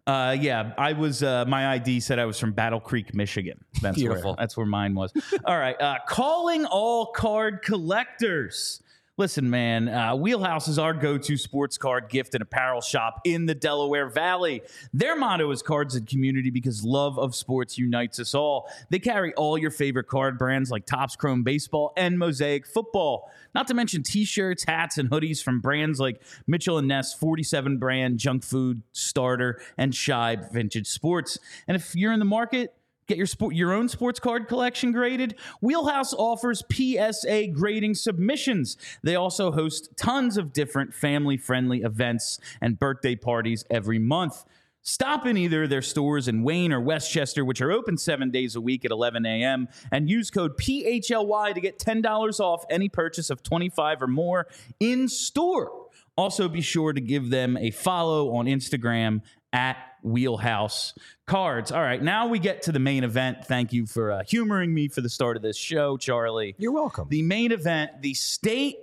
Uh, 0.06 0.36
yeah, 0.38 0.72
I 0.78 0.92
was. 0.92 1.22
Uh, 1.22 1.44
my 1.48 1.68
ID 1.72 1.98
said 2.00 2.18
I 2.18 2.26
was 2.26 2.38
from 2.38 2.52
Battle 2.52 2.78
Creek, 2.78 3.14
Michigan. 3.14 3.64
That's 3.82 3.96
Beautiful. 3.96 4.30
Where, 4.32 4.36
that's 4.38 4.56
where 4.56 4.66
mine 4.66 4.94
was. 4.94 5.12
all 5.44 5.58
right. 5.58 5.80
Uh, 5.80 5.96
calling 6.06 6.64
all 6.64 7.06
card 7.06 7.62
collectors. 7.62 8.82
Listen, 9.18 9.48
man, 9.48 9.88
uh, 9.88 10.14
Wheelhouse 10.14 10.68
is 10.68 10.78
our 10.78 10.92
go 10.92 11.16
to 11.16 11.38
sports 11.38 11.78
card 11.78 12.10
gift 12.10 12.34
and 12.34 12.42
apparel 12.42 12.82
shop 12.82 13.22
in 13.24 13.46
the 13.46 13.54
Delaware 13.54 14.10
Valley. 14.10 14.60
Their 14.92 15.16
motto 15.16 15.50
is 15.52 15.62
cards 15.62 15.94
and 15.94 16.06
community 16.06 16.50
because 16.50 16.84
love 16.84 17.18
of 17.18 17.34
sports 17.34 17.78
unites 17.78 18.20
us 18.20 18.34
all. 18.34 18.68
They 18.90 18.98
carry 18.98 19.32
all 19.32 19.56
your 19.56 19.70
favorite 19.70 20.06
card 20.06 20.36
brands 20.36 20.70
like 20.70 20.84
Topps 20.84 21.16
Chrome 21.16 21.44
Baseball 21.44 21.94
and 21.96 22.18
Mosaic 22.18 22.66
Football. 22.66 23.30
Not 23.54 23.66
to 23.68 23.74
mention 23.74 24.02
t 24.02 24.26
shirts, 24.26 24.64
hats, 24.64 24.98
and 24.98 25.08
hoodies 25.08 25.42
from 25.42 25.62
brands 25.62 25.98
like 25.98 26.20
Mitchell 26.46 26.76
and 26.76 26.86
Ness, 26.86 27.14
47 27.14 27.78
brand, 27.78 28.18
Junk 28.18 28.44
Food, 28.44 28.82
Starter, 28.92 29.62
and 29.78 29.94
Shibe 29.94 30.52
Vintage 30.52 30.88
Sports. 30.88 31.38
And 31.66 31.74
if 31.74 31.94
you're 31.94 32.12
in 32.12 32.18
the 32.18 32.26
market, 32.26 32.74
Get 33.06 33.18
your 33.18 33.26
sport, 33.26 33.54
your 33.54 33.72
own 33.72 33.88
sports 33.88 34.18
card 34.18 34.48
collection 34.48 34.90
graded. 34.90 35.36
Wheelhouse 35.60 36.12
offers 36.12 36.64
PSA 36.72 37.48
grading 37.52 37.94
submissions. 37.94 38.76
They 39.02 39.14
also 39.14 39.52
host 39.52 39.90
tons 39.96 40.36
of 40.36 40.52
different 40.52 40.92
family-friendly 40.92 41.82
events 41.82 42.40
and 42.60 42.78
birthday 42.78 43.14
parties 43.14 43.64
every 43.70 44.00
month. 44.00 44.44
Stop 44.82 45.26
in 45.26 45.36
either 45.36 45.66
their 45.66 45.82
stores 45.82 46.28
in 46.28 46.44
Wayne 46.44 46.72
or 46.72 46.80
West 46.80 47.12
Chester, 47.12 47.44
which 47.44 47.60
are 47.60 47.72
open 47.72 47.98
seven 47.98 48.30
days 48.30 48.54
a 48.54 48.60
week 48.60 48.84
at 48.84 48.92
11 48.92 49.26
a.m., 49.26 49.66
and 49.90 50.08
use 50.08 50.30
code 50.30 50.56
PHLY 50.56 51.54
to 51.54 51.60
get 51.60 51.80
$10 51.80 52.40
off 52.40 52.64
any 52.70 52.88
purchase 52.88 53.28
of 53.28 53.42
25 53.42 54.02
or 54.02 54.06
more 54.06 54.46
in 54.78 55.08
store. 55.08 55.72
Also, 56.16 56.48
be 56.48 56.60
sure 56.60 56.92
to 56.92 57.00
give 57.00 57.30
them 57.30 57.56
a 57.56 57.70
follow 57.72 58.34
on 58.36 58.46
Instagram 58.46 59.22
at 59.52 59.76
Wheelhouse 60.02 60.94
Cards. 61.26 61.72
All 61.72 61.80
right, 61.82 62.02
now 62.02 62.26
we 62.28 62.38
get 62.38 62.62
to 62.62 62.72
the 62.72 62.78
main 62.78 63.04
event. 63.04 63.44
Thank 63.44 63.72
you 63.72 63.86
for 63.86 64.12
uh, 64.12 64.22
humoring 64.26 64.72
me 64.72 64.88
for 64.88 65.00
the 65.00 65.08
start 65.08 65.36
of 65.36 65.42
this 65.42 65.56
show, 65.56 65.96
Charlie. 65.96 66.54
You're 66.58 66.72
welcome. 66.72 67.08
The 67.08 67.22
main 67.22 67.52
event, 67.52 68.02
the 68.02 68.14
state 68.14 68.76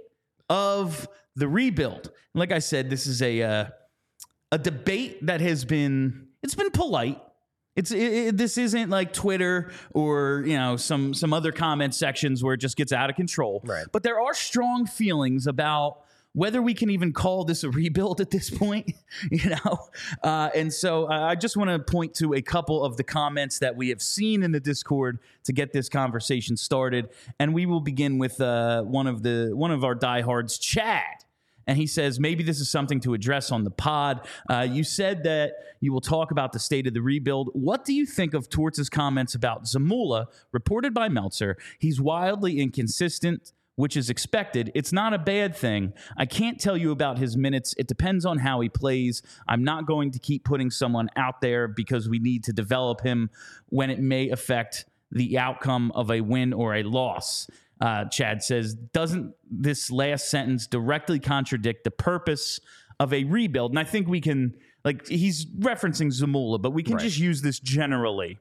of 0.50 1.08
the 1.36 1.48
rebuild. 1.48 2.12
Like 2.34 2.52
I 2.52 2.60
said, 2.60 2.90
this 2.90 3.08
is 3.08 3.22
a 3.22 3.42
uh, 3.42 3.66
a 4.52 4.58
debate 4.58 5.26
that 5.26 5.42
has 5.42 5.66
been 5.66 6.28
it's 6.42 6.56
been 6.56 6.72
polite. 6.72 7.22
It's 7.76 7.92
it, 7.92 8.02
it- 8.14 8.38
this 8.38 8.58
isn't 8.58 8.90
like 8.90 9.14
Twitter 9.14 9.72
or 9.94 10.44
you 10.46 10.58
know 10.58 10.76
some 10.78 11.14
some 11.14 11.34
other 11.34 11.52
comment 11.52 11.96
sections 11.96 12.44
where 12.44 12.54
it 12.56 12.60
just 12.60 12.76
gets 12.78 12.92
out 12.92 13.10
of 13.10 13.16
control. 13.16 13.62
Right. 13.64 13.86
But 13.92 14.04
there 14.04 14.20
are 14.20 14.34
strong 14.34 14.86
feelings 14.86 15.48
about 15.48 16.03
whether 16.34 16.62
we 16.62 16.74
can 16.74 16.90
even 16.90 17.14
call 17.14 17.46
this 17.46 17.64
a 17.64 17.70
rebuild 17.70 18.20
at 18.20 18.32
this 18.32 18.50
point, 18.50 18.94
you 19.32 19.50
know. 19.50 19.78
Uh, 20.24 20.50
and 20.56 20.74
so 20.74 21.06
uh, 21.06 21.22
I 21.22 21.36
just 21.36 21.56
want 21.56 21.70
to 21.70 21.80
point 21.80 22.16
to 22.16 22.34
a 22.34 22.42
couple 22.42 22.84
of 22.84 22.98
the 22.98 23.04
comments 23.04 23.60
that 23.60 23.76
we 23.76 23.90
have 23.90 24.02
seen 24.02 24.44
in 24.44 24.52
the 24.52 24.60
Discord 24.60 25.20
to 25.46 25.54
get 25.54 25.74
this 25.74 25.90
conversation 25.90 26.58
started, 26.58 27.10
and 27.40 27.54
we 27.54 27.66
will 27.66 27.82
begin 27.82 28.18
with 28.18 28.42
uh, 28.42 28.82
one 28.84 29.08
of 29.08 29.24
the 29.24 29.52
one 29.54 29.72
of 29.72 29.84
our 29.84 29.96
diehards, 29.96 30.58
Chad. 30.58 31.24
And 31.66 31.78
he 31.78 31.88
says, 31.88 32.20
maybe 32.20 32.44
this 32.44 32.60
is 32.60 32.70
something 32.70 33.00
to 33.02 33.14
address 33.14 33.50
on 33.50 33.64
the 33.64 33.72
pod. 33.72 34.28
Uh, 34.50 34.68
you 34.70 34.84
said 34.84 35.24
that 35.24 35.54
you 35.80 35.94
will 35.94 36.02
talk 36.02 36.32
about 36.32 36.52
the 36.52 36.60
state 36.60 36.88
of 36.88 36.94
the 36.94 37.02
rebuild. 37.02 37.52
What 37.54 37.86
do 37.86 37.94
you 37.94 38.06
think 38.06 38.34
of 38.34 38.50
Torts' 38.50 38.90
comments 38.90 39.34
about 39.34 39.64
Zamula, 39.64 40.26
reported 40.52 40.94
by 40.94 41.08
Meltzer? 41.08 41.58
He's 41.80 42.02
wildly 42.02 42.60
inconsistent, 42.60 43.54
which 43.76 43.98
is 43.98 44.10
expected. 44.10 44.72
It's 44.76 44.94
not 44.94 45.14
a 45.14 45.18
bad 45.18 45.56
thing. 45.56 45.94
I 46.16 46.26
can't 46.26 46.60
tell 46.60 46.78
you 46.78 46.92
about 46.92 47.18
his 47.18 47.36
minutes. 47.36 47.74
It 47.78 47.88
depends 47.88 48.26
on 48.26 48.38
how 48.38 48.62
he 48.62 48.70
plays. 48.70 49.24
I'm 49.48 49.64
not 49.64 49.88
going 49.88 50.12
to 50.12 50.20
keep 50.20 50.46
putting 50.46 50.70
someone 50.70 51.10
out 51.16 51.42
there 51.42 51.68
because 51.68 52.08
we 52.08 52.20
need 52.20 52.44
to 52.44 52.54
develop 52.54 53.02
him 53.02 53.30
when 53.70 53.90
it 53.90 54.00
may 54.00 54.30
affect 54.30 54.86
the 55.12 55.38
outcome 55.38 55.92
of 55.96 56.12
a 56.12 56.22
win 56.22 56.54
or 56.54 56.76
a 56.76 56.84
loss. 56.84 57.48
Uh, 57.82 58.06
Chad 58.06 58.44
says, 58.44 58.76
doesn't 58.76 59.34
this 59.50 59.92
last 59.92 60.30
sentence 60.30 60.68
directly 60.68 61.20
contradict 61.20 61.84
the 61.84 61.92
purpose 61.92 62.60
of 63.00 63.12
a 63.12 63.24
rebuild? 63.24 63.72
And 63.72 63.80
I 63.80 63.84
think 63.84 64.08
we 64.08 64.22
can, 64.22 64.56
like, 64.86 65.08
he's 65.08 65.46
referencing 65.46 66.08
Zamula, 66.08 66.62
but 66.62 66.72
we 66.72 66.84
can 66.84 67.00
just 67.00 67.18
use 67.18 67.42
this 67.42 67.60
generally. 67.60 68.40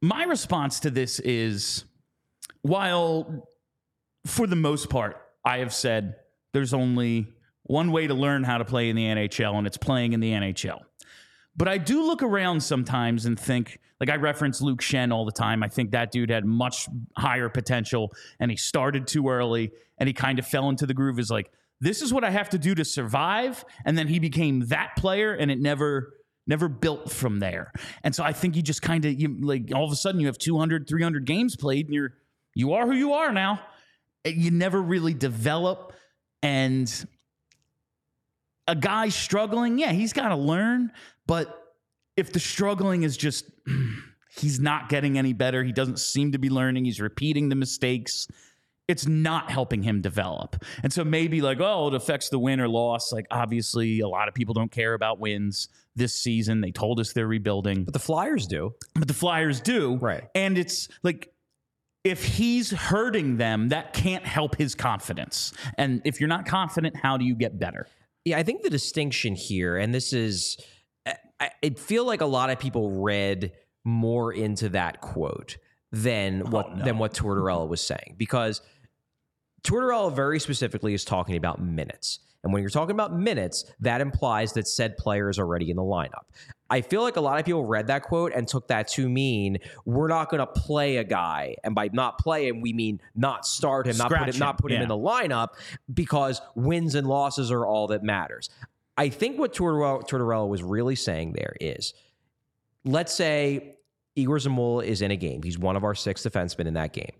My 0.00 0.24
response 0.24 0.80
to 0.80 0.90
this 0.90 1.18
is 1.20 1.84
while 2.62 3.48
for 4.26 4.46
the 4.46 4.56
most 4.56 4.90
part, 4.90 5.16
I 5.44 5.58
have 5.58 5.72
said 5.72 6.16
there's 6.52 6.74
only 6.74 7.28
one 7.62 7.90
way 7.90 8.06
to 8.06 8.14
learn 8.14 8.44
how 8.44 8.58
to 8.58 8.64
play 8.64 8.88
in 8.88 8.96
the 8.96 9.04
NHL, 9.04 9.54
and 9.56 9.66
it's 9.66 9.76
playing 9.76 10.12
in 10.12 10.20
the 10.20 10.32
NHL. 10.32 10.80
But 11.56 11.68
I 11.68 11.78
do 11.78 12.04
look 12.04 12.22
around 12.22 12.62
sometimes 12.62 13.24
and 13.24 13.38
think, 13.38 13.78
like 13.98 14.10
I 14.10 14.16
reference 14.16 14.60
Luke 14.60 14.80
Schenn 14.80 15.12
all 15.12 15.24
the 15.24 15.32
time. 15.32 15.62
I 15.62 15.68
think 15.68 15.92
that 15.92 16.12
dude 16.12 16.30
had 16.30 16.44
much 16.44 16.86
higher 17.16 17.48
potential 17.48 18.12
and 18.38 18.50
he 18.50 18.56
started 18.56 19.06
too 19.06 19.28
early 19.28 19.72
and 19.98 20.06
he 20.06 20.12
kind 20.12 20.38
of 20.38 20.46
fell 20.46 20.68
into 20.68 20.84
the 20.84 20.92
groove 20.92 21.18
is 21.18 21.30
like, 21.30 21.50
this 21.80 22.02
is 22.02 22.12
what 22.12 22.24
I 22.24 22.30
have 22.30 22.50
to 22.50 22.58
do 22.58 22.74
to 22.74 22.84
survive. 22.84 23.64
And 23.86 23.96
then 23.96 24.06
he 24.06 24.18
became 24.18 24.66
that 24.66 24.96
player 24.96 25.32
and 25.34 25.50
it 25.50 25.58
never 25.58 26.12
never 26.46 26.68
built 26.68 27.10
from 27.10 27.40
there. 27.40 27.72
And 28.04 28.14
so 28.14 28.22
I 28.22 28.32
think 28.32 28.54
you 28.54 28.62
just 28.62 28.82
kind 28.82 29.04
of 29.04 29.18
you 29.18 29.36
like 29.40 29.72
all 29.74 29.84
of 29.84 29.92
a 29.92 29.96
sudden 29.96 30.20
you 30.20 30.26
have 30.26 30.38
200 30.38 30.86
300 30.88 31.24
games 31.24 31.56
played 31.56 31.86
and 31.86 31.94
you're 31.94 32.12
you 32.54 32.74
are 32.74 32.86
who 32.86 32.94
you 32.94 33.14
are 33.14 33.32
now. 33.32 33.60
You 34.26 34.50
never 34.50 34.80
really 34.80 35.14
develop 35.14 35.92
and 36.42 36.90
a 38.68 38.74
guy 38.74 39.08
struggling, 39.08 39.78
yeah, 39.78 39.92
he's 39.92 40.12
got 40.12 40.28
to 40.28 40.36
learn. 40.36 40.92
But 41.26 41.56
if 42.16 42.32
the 42.32 42.40
struggling 42.40 43.02
is 43.02 43.16
just, 43.16 43.44
he's 44.38 44.58
not 44.60 44.88
getting 44.88 45.18
any 45.18 45.32
better, 45.32 45.62
he 45.62 45.72
doesn't 45.72 45.98
seem 45.98 46.32
to 46.32 46.38
be 46.38 46.50
learning, 46.50 46.84
he's 46.84 47.00
repeating 47.00 47.48
the 47.48 47.54
mistakes, 47.54 48.26
it's 48.88 49.06
not 49.06 49.50
helping 49.50 49.82
him 49.82 50.00
develop. 50.00 50.62
And 50.82 50.92
so 50.92 51.04
maybe 51.04 51.40
like, 51.40 51.58
oh, 51.60 51.88
it 51.88 51.94
affects 51.94 52.28
the 52.28 52.38
win 52.38 52.60
or 52.60 52.68
loss. 52.68 53.12
Like, 53.12 53.26
obviously, 53.32 53.98
a 54.00 54.08
lot 54.08 54.28
of 54.28 54.34
people 54.34 54.54
don't 54.54 54.70
care 54.70 54.94
about 54.94 55.18
wins 55.18 55.68
this 55.96 56.14
season. 56.14 56.60
They 56.60 56.70
told 56.70 57.00
us 57.00 57.12
they're 57.12 57.26
rebuilding, 57.26 57.84
But 57.84 57.94
the 57.94 57.98
Flyers 58.00 58.46
do. 58.46 58.74
but 58.94 59.08
the 59.08 59.14
Flyers 59.14 59.60
do. 59.60 59.96
Right. 59.96 60.24
And 60.36 60.56
it's 60.56 60.88
like, 61.02 61.32
if 62.06 62.22
he's 62.22 62.70
hurting 62.70 63.36
them, 63.36 63.70
that 63.70 63.92
can't 63.92 64.24
help 64.24 64.56
his 64.56 64.76
confidence. 64.76 65.52
And 65.76 66.00
if 66.04 66.20
you're 66.20 66.28
not 66.28 66.46
confident, 66.46 66.94
how 66.94 67.16
do 67.16 67.24
you 67.24 67.34
get 67.34 67.58
better? 67.58 67.88
Yeah, 68.24 68.38
I 68.38 68.44
think 68.44 68.62
the 68.62 68.70
distinction 68.70 69.34
here, 69.34 69.76
and 69.76 69.92
this 69.92 70.12
is, 70.12 70.56
I, 71.40 71.50
I 71.64 71.70
feel 71.70 72.04
like 72.04 72.20
a 72.20 72.26
lot 72.26 72.50
of 72.50 72.60
people 72.60 73.02
read 73.02 73.50
more 73.84 74.32
into 74.32 74.68
that 74.68 75.00
quote 75.00 75.56
than 75.90 76.42
oh, 76.46 76.50
what 76.50 76.76
no. 76.76 76.84
than 76.84 76.98
what 76.98 77.12
Tortorella 77.12 77.66
was 77.68 77.80
saying 77.80 78.14
because 78.16 78.60
Tortorella 79.64 80.14
very 80.14 80.38
specifically 80.38 80.94
is 80.94 81.04
talking 81.04 81.36
about 81.36 81.60
minutes. 81.60 82.20
And 82.46 82.52
when 82.52 82.62
you're 82.62 82.70
talking 82.70 82.94
about 82.94 83.12
minutes, 83.12 83.64
that 83.80 84.00
implies 84.00 84.52
that 84.52 84.68
said 84.68 84.96
player 84.96 85.28
is 85.28 85.40
already 85.40 85.68
in 85.68 85.76
the 85.76 85.82
lineup. 85.82 86.22
I 86.70 86.80
feel 86.80 87.02
like 87.02 87.16
a 87.16 87.20
lot 87.20 87.40
of 87.40 87.44
people 87.44 87.64
read 87.64 87.88
that 87.88 88.04
quote 88.04 88.32
and 88.32 88.46
took 88.46 88.68
that 88.68 88.86
to 88.92 89.08
mean 89.08 89.58
we're 89.84 90.06
not 90.06 90.30
going 90.30 90.38
to 90.38 90.46
play 90.46 90.98
a 90.98 91.04
guy, 91.04 91.56
and 91.64 91.74
by 91.74 91.90
not 91.92 92.18
play 92.18 92.46
him, 92.46 92.60
we 92.60 92.72
mean 92.72 93.00
not 93.16 93.46
start 93.46 93.88
him, 93.88 93.96
not 93.96 94.10
put 94.10 94.16
Scratch 94.16 94.34
him, 94.34 94.38
not 94.38 94.58
put 94.58 94.70
him 94.70 94.80
in 94.80 94.88
the 94.88 94.96
lineup 94.96 95.48
because 95.92 96.40
wins 96.54 96.94
and 96.94 97.08
losses 97.08 97.50
are 97.50 97.66
all 97.66 97.88
that 97.88 98.04
matters. 98.04 98.48
I 98.96 99.08
think 99.08 99.38
what 99.38 99.52
Tortorella, 99.52 100.08
Tortorella 100.08 100.48
was 100.48 100.62
really 100.62 100.94
saying 100.94 101.32
there 101.32 101.56
is, 101.60 101.94
let's 102.84 103.12
say 103.12 103.76
Igor 104.14 104.38
Zamula 104.38 104.84
is 104.84 105.02
in 105.02 105.10
a 105.10 105.16
game. 105.16 105.42
He's 105.42 105.58
one 105.58 105.74
of 105.74 105.82
our 105.82 105.96
six 105.96 106.22
defensemen 106.22 106.66
in 106.66 106.74
that 106.74 106.92
game 106.92 107.12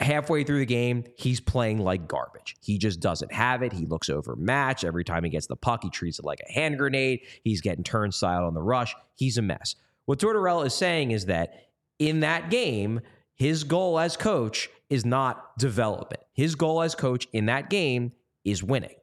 halfway 0.00 0.44
through 0.44 0.58
the 0.60 0.66
game, 0.66 1.04
he's 1.16 1.40
playing 1.40 1.78
like 1.78 2.08
garbage. 2.08 2.56
He 2.60 2.78
just 2.78 3.00
doesn't 3.00 3.32
have 3.32 3.62
it. 3.62 3.72
He 3.72 3.86
looks 3.86 4.08
overmatched. 4.08 4.84
Every 4.84 5.04
time 5.04 5.24
he 5.24 5.30
gets 5.30 5.46
the 5.46 5.56
puck, 5.56 5.80
he 5.82 5.90
treats 5.90 6.18
it 6.18 6.24
like 6.24 6.40
a 6.48 6.52
hand 6.52 6.78
grenade. 6.78 7.20
He's 7.44 7.60
getting 7.60 7.84
turnstile 7.84 8.44
on 8.44 8.54
the 8.54 8.62
rush. 8.62 8.94
He's 9.14 9.38
a 9.38 9.42
mess. 9.42 9.76
What 10.06 10.18
Tortorella 10.18 10.66
is 10.66 10.74
saying 10.74 11.10
is 11.10 11.26
that 11.26 11.68
in 11.98 12.20
that 12.20 12.50
game, 12.50 13.00
his 13.34 13.64
goal 13.64 13.98
as 13.98 14.16
coach 14.16 14.68
is 14.88 15.04
not 15.04 15.56
development. 15.58 16.22
His 16.32 16.54
goal 16.54 16.82
as 16.82 16.94
coach 16.94 17.28
in 17.32 17.46
that 17.46 17.70
game 17.70 18.12
is 18.44 18.62
winning. 18.62 18.96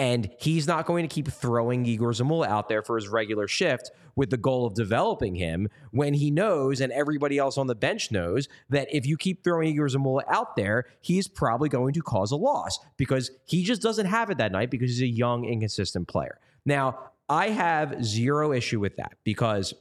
And 0.00 0.30
he's 0.38 0.66
not 0.66 0.86
going 0.86 1.06
to 1.06 1.14
keep 1.14 1.28
throwing 1.28 1.84
Igor 1.84 2.12
Zamula 2.12 2.46
out 2.46 2.70
there 2.70 2.80
for 2.80 2.96
his 2.96 3.06
regular 3.06 3.46
shift 3.46 3.90
with 4.16 4.30
the 4.30 4.38
goal 4.38 4.64
of 4.64 4.72
developing 4.72 5.34
him 5.34 5.68
when 5.90 6.14
he 6.14 6.30
knows 6.30 6.80
and 6.80 6.90
everybody 6.90 7.36
else 7.36 7.58
on 7.58 7.66
the 7.66 7.74
bench 7.74 8.10
knows 8.10 8.48
that 8.70 8.88
if 8.90 9.04
you 9.04 9.18
keep 9.18 9.44
throwing 9.44 9.68
Igor 9.68 9.88
Zamula 9.88 10.22
out 10.26 10.56
there, 10.56 10.86
he's 11.02 11.28
probably 11.28 11.68
going 11.68 11.92
to 11.92 12.00
cause 12.00 12.32
a 12.32 12.36
loss 12.36 12.78
because 12.96 13.30
he 13.44 13.62
just 13.62 13.82
doesn't 13.82 14.06
have 14.06 14.30
it 14.30 14.38
that 14.38 14.52
night 14.52 14.70
because 14.70 14.88
he's 14.88 15.02
a 15.02 15.06
young, 15.06 15.44
inconsistent 15.44 16.08
player. 16.08 16.40
Now, 16.64 17.10
I 17.28 17.50
have 17.50 18.02
zero 18.02 18.54
issue 18.54 18.80
with 18.80 18.96
that 18.96 19.12
because 19.22 19.74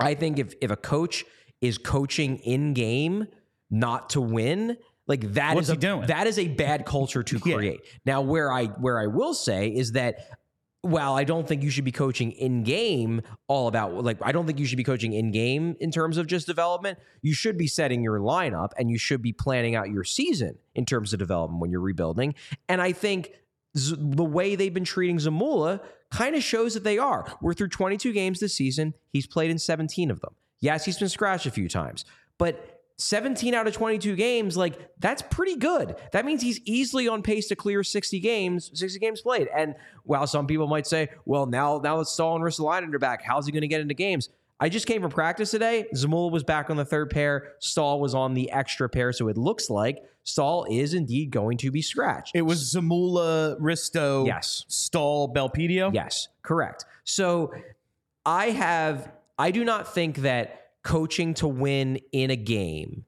I 0.00 0.14
think 0.14 0.40
if 0.40 0.54
if 0.60 0.72
a 0.72 0.76
coach 0.76 1.24
is 1.60 1.78
coaching 1.78 2.38
in 2.38 2.74
game 2.74 3.28
not 3.70 4.10
to 4.10 4.20
win, 4.20 4.78
like 5.06 5.32
that 5.34 5.54
What's 5.54 5.68
is 5.68 5.74
a, 5.74 5.76
doing? 5.76 6.06
that 6.06 6.26
is 6.26 6.38
a 6.38 6.48
bad 6.48 6.86
culture 6.86 7.22
to 7.22 7.40
Yeah. 7.44 7.54
create. 7.56 7.80
Now, 8.06 8.20
where 8.22 8.50
I 8.52 8.66
where 8.66 8.98
I 8.98 9.06
will 9.06 9.34
say 9.34 9.68
is 9.68 9.92
that 9.92 10.38
while 10.82 11.14
I 11.14 11.24
don't 11.24 11.48
think 11.48 11.62
you 11.62 11.70
should 11.70 11.84
be 11.86 11.92
coaching 11.92 12.32
in 12.32 12.62
game 12.62 13.22
all 13.48 13.68
about 13.68 14.04
like 14.04 14.18
I 14.20 14.32
don't 14.32 14.44
think 14.46 14.58
you 14.58 14.66
should 14.66 14.76
be 14.76 14.84
coaching 14.84 15.14
in 15.14 15.30
game 15.30 15.76
in 15.80 15.90
terms 15.90 16.18
of 16.18 16.26
just 16.26 16.46
development. 16.46 16.98
You 17.22 17.32
should 17.32 17.56
be 17.56 17.66
setting 17.66 18.02
your 18.02 18.18
lineup 18.20 18.70
and 18.78 18.90
you 18.90 18.98
should 18.98 19.22
be 19.22 19.32
planning 19.32 19.74
out 19.74 19.88
your 19.90 20.04
season 20.04 20.58
in 20.74 20.84
terms 20.84 21.12
of 21.14 21.18
development 21.18 21.60
when 21.62 21.70
you're 21.70 21.80
rebuilding. 21.80 22.34
And 22.68 22.82
I 22.82 22.92
think 22.92 23.30
Z- 23.78 23.96
the 23.98 24.24
way 24.24 24.56
they've 24.56 24.74
been 24.74 24.84
treating 24.84 25.16
Zamula 25.16 25.80
kind 26.10 26.36
of 26.36 26.42
shows 26.42 26.74
that 26.74 26.84
they 26.84 26.98
are. 26.98 27.26
We're 27.40 27.54
through 27.54 27.68
22 27.68 28.12
games 28.12 28.38
this 28.40 28.54
season. 28.54 28.92
He's 29.10 29.26
played 29.26 29.50
in 29.50 29.58
17 29.58 30.10
of 30.10 30.20
them. 30.20 30.34
Yes, 30.60 30.84
he's 30.84 30.98
been 30.98 31.08
scratched 31.08 31.46
a 31.46 31.50
few 31.50 31.68
times, 31.68 32.04
but 32.38 32.73
17 32.98 33.54
out 33.54 33.66
of 33.66 33.74
22 33.74 34.14
games, 34.16 34.56
like 34.56 34.78
that's 35.00 35.22
pretty 35.22 35.56
good. 35.56 35.96
That 36.12 36.24
means 36.24 36.42
he's 36.42 36.60
easily 36.64 37.08
on 37.08 37.22
pace 37.22 37.48
to 37.48 37.56
clear 37.56 37.82
60 37.82 38.20
games, 38.20 38.70
60 38.74 38.98
games 39.00 39.20
played. 39.20 39.48
And 39.56 39.74
while 40.04 40.26
some 40.26 40.46
people 40.46 40.68
might 40.68 40.86
say, 40.86 41.08
well, 41.24 41.46
now 41.46 41.80
now 41.82 42.00
it's 42.00 42.12
Staal 42.12 42.36
and 42.36 42.44
Ristolainen 42.44 42.94
are 42.94 42.98
back. 42.98 43.22
How's 43.22 43.46
he 43.46 43.52
going 43.52 43.62
to 43.62 43.68
get 43.68 43.80
into 43.80 43.94
games? 43.94 44.28
I 44.60 44.68
just 44.68 44.86
came 44.86 45.02
from 45.02 45.10
practice 45.10 45.50
today. 45.50 45.86
Zamula 45.94 46.30
was 46.30 46.44
back 46.44 46.70
on 46.70 46.76
the 46.76 46.84
third 46.84 47.10
pair. 47.10 47.54
Staal 47.58 47.98
was 48.00 48.14
on 48.14 48.34
the 48.34 48.50
extra 48.52 48.88
pair. 48.88 49.12
So 49.12 49.26
it 49.26 49.36
looks 49.36 49.68
like 49.68 49.98
Staal 50.22 50.64
is 50.70 50.94
indeed 50.94 51.30
going 51.32 51.58
to 51.58 51.72
be 51.72 51.82
scratched. 51.82 52.36
It 52.36 52.42
was 52.42 52.72
Zamula, 52.72 53.60
Risto, 53.60 54.24
Yes. 54.24 54.64
Staal, 54.68 55.34
Belpedio. 55.34 55.92
Yes, 55.92 56.28
correct. 56.42 56.84
So 57.02 57.52
I 58.24 58.50
have, 58.50 59.10
I 59.38 59.50
do 59.50 59.64
not 59.64 59.92
think 59.92 60.18
that 60.18 60.63
coaching 60.84 61.34
to 61.34 61.48
win 61.48 61.98
in 62.12 62.30
a 62.30 62.36
game 62.36 63.04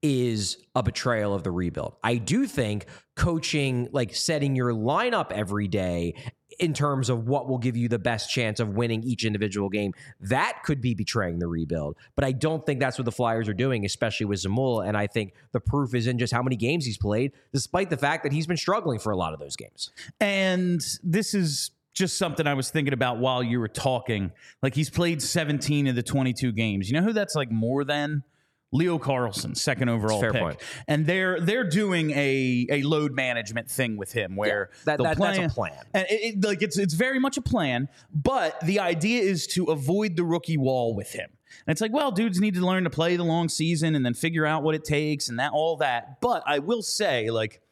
is 0.00 0.58
a 0.74 0.82
betrayal 0.82 1.34
of 1.34 1.42
the 1.42 1.50
rebuild. 1.50 1.96
I 2.02 2.16
do 2.16 2.46
think 2.46 2.86
coaching, 3.16 3.88
like 3.92 4.14
setting 4.14 4.54
your 4.54 4.72
lineup 4.72 5.32
every 5.32 5.66
day 5.66 6.14
in 6.60 6.72
terms 6.72 7.08
of 7.08 7.26
what 7.28 7.48
will 7.48 7.58
give 7.58 7.76
you 7.76 7.88
the 7.88 7.98
best 7.98 8.30
chance 8.30 8.58
of 8.58 8.70
winning 8.70 9.02
each 9.02 9.24
individual 9.24 9.68
game, 9.68 9.92
that 10.20 10.60
could 10.64 10.80
be 10.80 10.94
betraying 10.94 11.38
the 11.38 11.46
rebuild. 11.46 11.96
But 12.16 12.24
I 12.24 12.32
don't 12.32 12.64
think 12.64 12.80
that's 12.80 12.98
what 12.98 13.04
the 13.04 13.12
Flyers 13.12 13.48
are 13.48 13.54
doing, 13.54 13.84
especially 13.84 14.26
with 14.26 14.40
Zamula. 14.40 14.86
And 14.86 14.96
I 14.96 15.06
think 15.06 15.34
the 15.52 15.60
proof 15.60 15.94
is 15.94 16.06
in 16.06 16.18
just 16.18 16.32
how 16.32 16.42
many 16.42 16.56
games 16.56 16.84
he's 16.84 16.98
played, 16.98 17.32
despite 17.52 17.90
the 17.90 17.96
fact 17.96 18.22
that 18.22 18.32
he's 18.32 18.46
been 18.46 18.56
struggling 18.56 18.98
for 18.98 19.12
a 19.12 19.16
lot 19.16 19.34
of 19.34 19.40
those 19.40 19.56
games. 19.56 19.90
And 20.20 20.80
this 21.02 21.34
is 21.34 21.70
just 21.98 22.16
something 22.16 22.46
I 22.46 22.54
was 22.54 22.70
thinking 22.70 22.94
about 22.94 23.18
while 23.18 23.42
you 23.42 23.60
were 23.60 23.68
talking. 23.68 24.32
Like 24.62 24.74
he's 24.74 24.88
played 24.90 25.20
17 25.20 25.86
of 25.88 25.96
the 25.96 26.02
22 26.02 26.52
games. 26.52 26.88
You 26.88 26.98
know 27.00 27.04
who 27.06 27.12
that's 27.12 27.34
like 27.34 27.50
more 27.50 27.84
than? 27.84 28.22
Leo 28.70 28.98
Carlsson, 28.98 29.56
second 29.56 29.88
overall 29.88 30.20
pick. 30.20 30.32
point. 30.34 30.60
And 30.86 31.06
they're 31.06 31.40
they're 31.40 31.64
doing 31.66 32.10
a 32.10 32.66
a 32.70 32.82
load 32.82 33.12
management 33.14 33.70
thing 33.70 33.96
with 33.96 34.12
him 34.12 34.36
where 34.36 34.68
Yeah, 34.70 34.80
that- 34.84 34.98
that- 35.02 35.16
play- 35.16 35.36
that's 35.38 35.52
a 35.52 35.54
plan. 35.54 35.84
And 35.94 36.06
it, 36.10 36.34
it- 36.36 36.44
like 36.44 36.60
it's 36.60 36.76
it's 36.76 36.92
very 36.92 37.18
much 37.18 37.38
a 37.38 37.40
plan, 37.42 37.88
but 38.14 38.60
the 38.60 38.80
idea 38.80 39.22
is 39.22 39.46
to 39.48 39.64
avoid 39.66 40.16
the 40.16 40.24
rookie 40.24 40.58
wall 40.58 40.94
with 40.94 41.12
him. 41.12 41.30
And 41.66 41.72
it's 41.72 41.80
like, 41.80 41.94
well, 41.94 42.10
dudes 42.12 42.40
need 42.40 42.54
to 42.56 42.60
learn 42.60 42.84
to 42.84 42.90
play 42.90 43.16
the 43.16 43.24
long 43.24 43.48
season 43.48 43.94
and 43.94 44.04
then 44.04 44.12
figure 44.12 44.44
out 44.44 44.62
what 44.62 44.74
it 44.74 44.84
takes 44.84 45.30
and 45.30 45.38
that 45.38 45.52
all 45.52 45.78
that. 45.78 46.20
But 46.20 46.42
I 46.46 46.58
will 46.58 46.82
say, 46.82 47.30
like, 47.30 47.62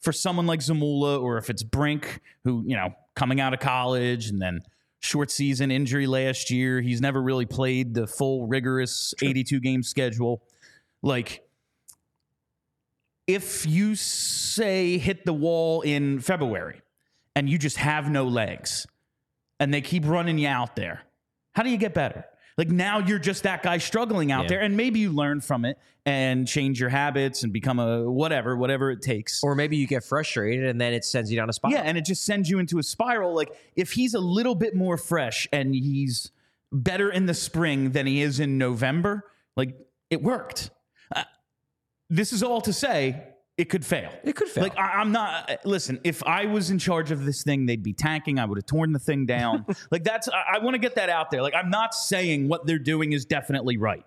for 0.00 0.12
someone 0.12 0.46
like 0.46 0.60
Zamula 0.60 1.20
or 1.20 1.38
if 1.38 1.50
it's 1.50 1.64
Brink, 1.64 2.20
who, 2.44 2.62
you 2.64 2.76
know, 2.76 2.94
coming 3.16 3.40
out 3.40 3.52
of 3.52 3.60
college 3.60 4.28
and 4.28 4.40
then 4.40 4.60
short 5.00 5.30
season 5.30 5.70
injury 5.70 6.06
last 6.06 6.50
year, 6.50 6.80
he's 6.80 7.00
never 7.00 7.20
really 7.20 7.46
played 7.46 7.94
the 7.94 8.06
full 8.06 8.46
rigorous 8.46 9.14
82 9.20 9.60
game 9.60 9.82
schedule. 9.82 10.42
Like, 11.02 11.42
if 13.26 13.66
you 13.66 13.96
say 13.96 14.98
hit 14.98 15.24
the 15.24 15.32
wall 15.32 15.80
in 15.80 16.20
February 16.20 16.80
and 17.34 17.50
you 17.50 17.58
just 17.58 17.76
have 17.78 18.08
no 18.08 18.24
legs 18.24 18.86
and 19.58 19.74
they 19.74 19.80
keep 19.80 20.06
running 20.06 20.38
you 20.38 20.48
out 20.48 20.76
there, 20.76 21.02
how 21.52 21.62
do 21.62 21.70
you 21.70 21.76
get 21.76 21.94
better? 21.94 22.24
Like 22.58 22.68
now 22.70 23.00
you're 23.00 23.18
just 23.18 23.42
that 23.42 23.62
guy 23.62 23.78
struggling 23.78 24.32
out 24.32 24.44
Yeah. 24.44 24.48
there, 24.48 24.60
and 24.60 24.76
maybe 24.76 25.00
you 25.00 25.12
learn 25.12 25.40
from 25.42 25.64
it 25.66 25.78
and 26.06 26.48
change 26.48 26.80
your 26.80 26.88
habits 26.88 27.42
and 27.42 27.52
become 27.52 27.78
a 27.78 28.10
whatever, 28.10 28.56
whatever 28.56 28.90
it 28.90 29.02
takes. 29.02 29.42
Or 29.42 29.54
maybe 29.54 29.76
you 29.76 29.86
get 29.86 30.04
frustrated 30.04 30.64
and 30.66 30.80
then 30.80 30.94
it 30.94 31.04
sends 31.04 31.30
you 31.30 31.36
down 31.36 31.50
a 31.50 31.52
spiral. 31.52 31.76
Yeah, 31.76 31.82
and 31.82 31.98
it 31.98 32.04
just 32.06 32.24
sends 32.24 32.48
you 32.48 32.58
into 32.58 32.78
a 32.78 32.82
spiral. 32.82 33.34
Like 33.34 33.50
if 33.74 33.92
he's 33.92 34.14
a 34.14 34.20
little 34.20 34.54
bit 34.54 34.74
more 34.74 34.96
fresh 34.96 35.46
and 35.52 35.74
he's 35.74 36.30
better 36.72 37.10
in 37.10 37.26
the 37.26 37.34
spring 37.34 37.90
than 37.90 38.06
he 38.06 38.22
is 38.22 38.40
in 38.40 38.56
November, 38.56 39.24
like 39.56 39.74
it 40.10 40.22
worked. 40.22 40.70
Uh, 41.14 41.24
this 42.08 42.32
is 42.32 42.42
all 42.42 42.60
to 42.62 42.72
say 42.72 43.22
it 43.58 43.70
could 43.70 43.84
fail. 43.86 44.12
It 44.22 44.36
could 44.36 44.48
fail. 44.48 44.64
Like 44.64 44.76
I, 44.78 45.00
I'm 45.00 45.12
not. 45.12 45.50
uh, 45.50 45.56
Listen, 45.64 45.98
if 46.04 46.22
I 46.24 46.44
was 46.46 46.70
in 46.70 46.78
charge 46.78 47.10
of 47.10 47.24
this 47.24 47.42
thing, 47.42 47.64
they'd 47.66 47.82
be 47.82 47.92
tanking. 47.94 48.38
I 48.38 48.44
would 48.44 48.58
have 48.58 48.66
torn 48.66 48.92
the 48.92 48.98
thing 48.98 49.24
down. 49.26 49.64
like 49.90 50.04
that's. 50.04 50.28
I, 50.28 50.56
I 50.56 50.58
want 50.58 50.74
to 50.74 50.78
get 50.78 50.94
that 50.96 51.08
out 51.08 51.30
there. 51.30 51.40
Like 51.42 51.54
I'm 51.54 51.70
not 51.70 51.94
saying 51.94 52.48
what 52.48 52.66
they're 52.66 52.78
doing 52.78 53.12
is 53.12 53.24
definitely 53.24 53.76
right. 53.78 54.04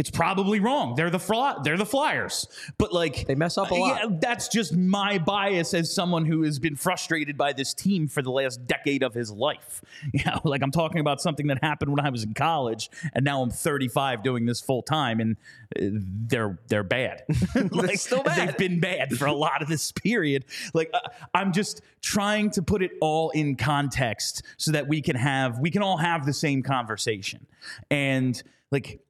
It's 0.00 0.10
probably 0.10 0.60
wrong. 0.60 0.94
They're 0.94 1.10
the 1.10 1.18
fly, 1.18 1.58
they're 1.62 1.76
the 1.76 1.84
Flyers, 1.84 2.48
but 2.78 2.90
like 2.90 3.26
They 3.26 3.34
mess 3.34 3.58
up 3.58 3.70
a 3.70 3.74
lot. 3.74 4.00
Yeah, 4.00 4.16
that's 4.18 4.48
just 4.48 4.74
my 4.74 5.18
bias 5.18 5.74
as 5.74 5.94
someone 5.94 6.24
who 6.24 6.42
has 6.44 6.58
been 6.58 6.74
frustrated 6.74 7.36
by 7.36 7.52
this 7.52 7.74
team 7.74 8.08
for 8.08 8.22
the 8.22 8.30
last 8.30 8.66
decade 8.66 9.02
of 9.02 9.12
his 9.12 9.30
life. 9.30 9.82
You 10.14 10.24
know, 10.24 10.40
like 10.44 10.62
I'm 10.62 10.70
talking 10.70 11.00
about 11.00 11.20
something 11.20 11.48
that 11.48 11.62
happened 11.62 11.90
when 11.90 12.04
I 12.04 12.08
was 12.08 12.24
in 12.24 12.32
college, 12.32 12.90
and 13.14 13.22
now 13.24 13.42
I'm 13.42 13.50
35 13.50 14.22
doing 14.22 14.46
this 14.46 14.60
full 14.60 14.82
time, 14.82 15.20
and 15.20 15.36
uh, 15.76 16.00
they're 16.28 16.58
they're 16.68 16.82
bad. 16.82 17.22
like, 17.70 17.98
still 17.98 18.22
bad. 18.22 18.48
They've 18.48 18.56
been 18.56 18.80
bad 18.80 19.16
for 19.18 19.26
a 19.26 19.32
lot 19.34 19.60
of 19.60 19.68
this 19.68 19.92
period. 19.92 20.46
Like 20.72 20.90
uh, 20.94 21.00
I'm 21.34 21.52
just 21.52 21.82
trying 22.00 22.50
to 22.52 22.62
put 22.62 22.82
it 22.82 22.92
all 23.02 23.28
in 23.30 23.56
context 23.56 24.42
so 24.56 24.72
that 24.72 24.88
we 24.88 25.02
can 25.02 25.16
have 25.16 25.58
we 25.58 25.70
can 25.70 25.82
all 25.82 25.98
have 25.98 26.24
the 26.24 26.32
same 26.32 26.62
conversation, 26.62 27.46
and 27.90 28.42
like. 28.70 29.00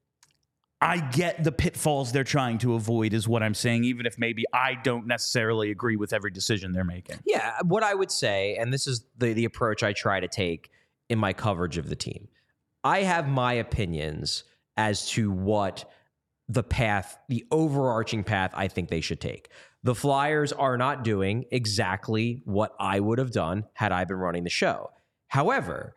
I 0.82 0.98
get 0.98 1.44
the 1.44 1.52
pitfalls 1.52 2.10
they're 2.10 2.24
trying 2.24 2.58
to 2.58 2.74
avoid, 2.74 3.12
is 3.12 3.28
what 3.28 3.42
I'm 3.42 3.54
saying, 3.54 3.84
even 3.84 4.06
if 4.06 4.18
maybe 4.18 4.44
I 4.52 4.74
don't 4.74 5.06
necessarily 5.06 5.70
agree 5.70 5.96
with 5.96 6.12
every 6.12 6.30
decision 6.30 6.72
they're 6.72 6.84
making. 6.84 7.18
Yeah, 7.26 7.52
what 7.64 7.82
I 7.82 7.94
would 7.94 8.10
say, 8.10 8.56
and 8.56 8.72
this 8.72 8.86
is 8.86 9.04
the 9.18 9.34
the 9.34 9.44
approach 9.44 9.82
I 9.82 9.92
try 9.92 10.20
to 10.20 10.28
take 10.28 10.70
in 11.10 11.18
my 11.18 11.32
coverage 11.32 11.76
of 11.76 11.88
the 11.88 11.96
team. 11.96 12.28
I 12.82 13.02
have 13.02 13.28
my 13.28 13.52
opinions 13.54 14.44
as 14.76 15.10
to 15.10 15.30
what 15.30 15.84
the 16.48 16.62
path, 16.62 17.18
the 17.28 17.44
overarching 17.50 18.24
path 18.24 18.52
I 18.54 18.68
think 18.68 18.88
they 18.88 19.02
should 19.02 19.20
take. 19.20 19.50
The 19.82 19.94
Flyers 19.94 20.52
are 20.52 20.76
not 20.76 21.04
doing 21.04 21.44
exactly 21.50 22.42
what 22.44 22.74
I 22.80 23.00
would 23.00 23.18
have 23.18 23.32
done 23.32 23.64
had 23.74 23.92
I 23.92 24.04
been 24.04 24.16
running 24.16 24.44
the 24.44 24.50
show. 24.50 24.90
However, 25.28 25.94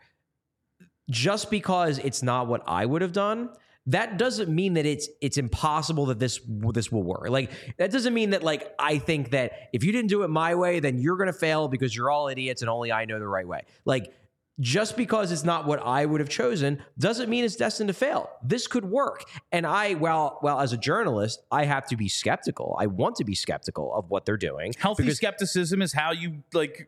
just 1.10 1.50
because 1.50 2.00
it's 2.00 2.22
not 2.22 2.48
what 2.48 2.64
I 2.68 2.86
would 2.86 3.02
have 3.02 3.14
done 3.14 3.50
that 3.88 4.18
doesn't 4.18 4.50
mean 4.50 4.76
that 4.76 4.86
it's 4.86 5.10
it's 5.20 5.38
impossible 5.38 6.06
that 6.06 6.20
this 6.20 6.40
this 6.48 6.92
will 6.92 7.04
work. 7.04 7.28
Like 7.30 7.52
that 7.78 7.92
doesn't 7.92 8.14
mean 8.14 8.30
that 8.30 8.42
like 8.42 8.74
I 8.80 8.98
think 8.98 9.32
that 9.32 9.70
if 9.74 9.84
you 9.84 9.92
didn't 9.92 10.10
do 10.10 10.24
it 10.24 10.30
my 10.30 10.56
way, 10.56 10.80
then 10.80 11.00
you're 11.00 11.18
to 11.28 11.34
fail 11.38 11.68
because 11.68 11.96
you're 11.96 12.10
all 12.10 12.30
idiots 12.30 12.62
and 12.62 12.70
only 12.70 12.92
I 12.92 13.06
know 13.06 13.20
the 13.20 13.28
right 13.28 13.48
way. 13.48 13.64
Like 13.84 14.14
just 14.60 14.96
because 14.96 15.32
it's 15.32 15.44
not 15.44 15.66
what 15.66 15.80
I 15.84 16.06
would 16.06 16.20
have 16.20 16.30
chosen 16.30 16.82
doesn't 17.00 17.28
mean 17.30 17.44
it's 17.44 17.56
destined 17.56 17.88
to 17.88 17.94
fail. 17.94 18.30
This 18.44 18.68
could 18.68 18.86
work. 18.86 19.24
And 19.52 19.66
I, 19.66 19.96
well, 19.96 20.38
well, 20.44 20.60
as 20.60 20.74
a 20.74 20.78
journalist, 20.78 21.42
I 21.52 21.66
have 21.66 21.88
to 21.88 21.98
be 21.98 22.08
skeptical. 22.08 22.76
I 22.80 22.86
want 22.86 23.16
to 23.16 23.24
be 23.24 23.34
skeptical 23.34 23.94
of 23.96 24.10
what 24.12 24.26
they're 24.26 24.38
doing. 24.38 24.74
Healthy 24.78 25.10
skepticism 25.12 25.82
is 25.82 25.92
how 25.92 26.12
you 26.12 26.44
like 26.54 26.88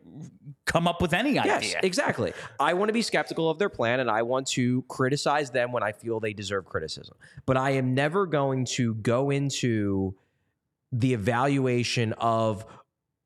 come 0.64 0.86
up 0.86 1.02
with 1.02 1.12
any 1.12 1.32
Yes, 1.34 1.48
idea. 1.64 1.80
exactly. 1.82 2.32
I 2.60 2.74
want 2.74 2.88
to 2.88 2.92
be 2.92 3.02
skeptical 3.02 3.50
of 3.50 3.58
their 3.58 3.68
plan 3.68 3.98
and 3.98 4.08
I 4.10 4.22
want 4.22 4.46
to 4.48 4.82
criticize 4.82 5.50
them 5.50 5.72
when 5.72 5.82
I 5.82 5.90
feel 5.92 6.20
they 6.20 6.32
deserve 6.32 6.66
criticism. 6.66 7.16
But 7.46 7.56
I 7.56 7.70
am 7.70 7.94
never 7.94 8.26
going 8.26 8.64
to 8.76 8.94
go 8.94 9.30
into 9.30 10.14
the 10.92 11.14
evaluation 11.14 12.12
of 12.14 12.64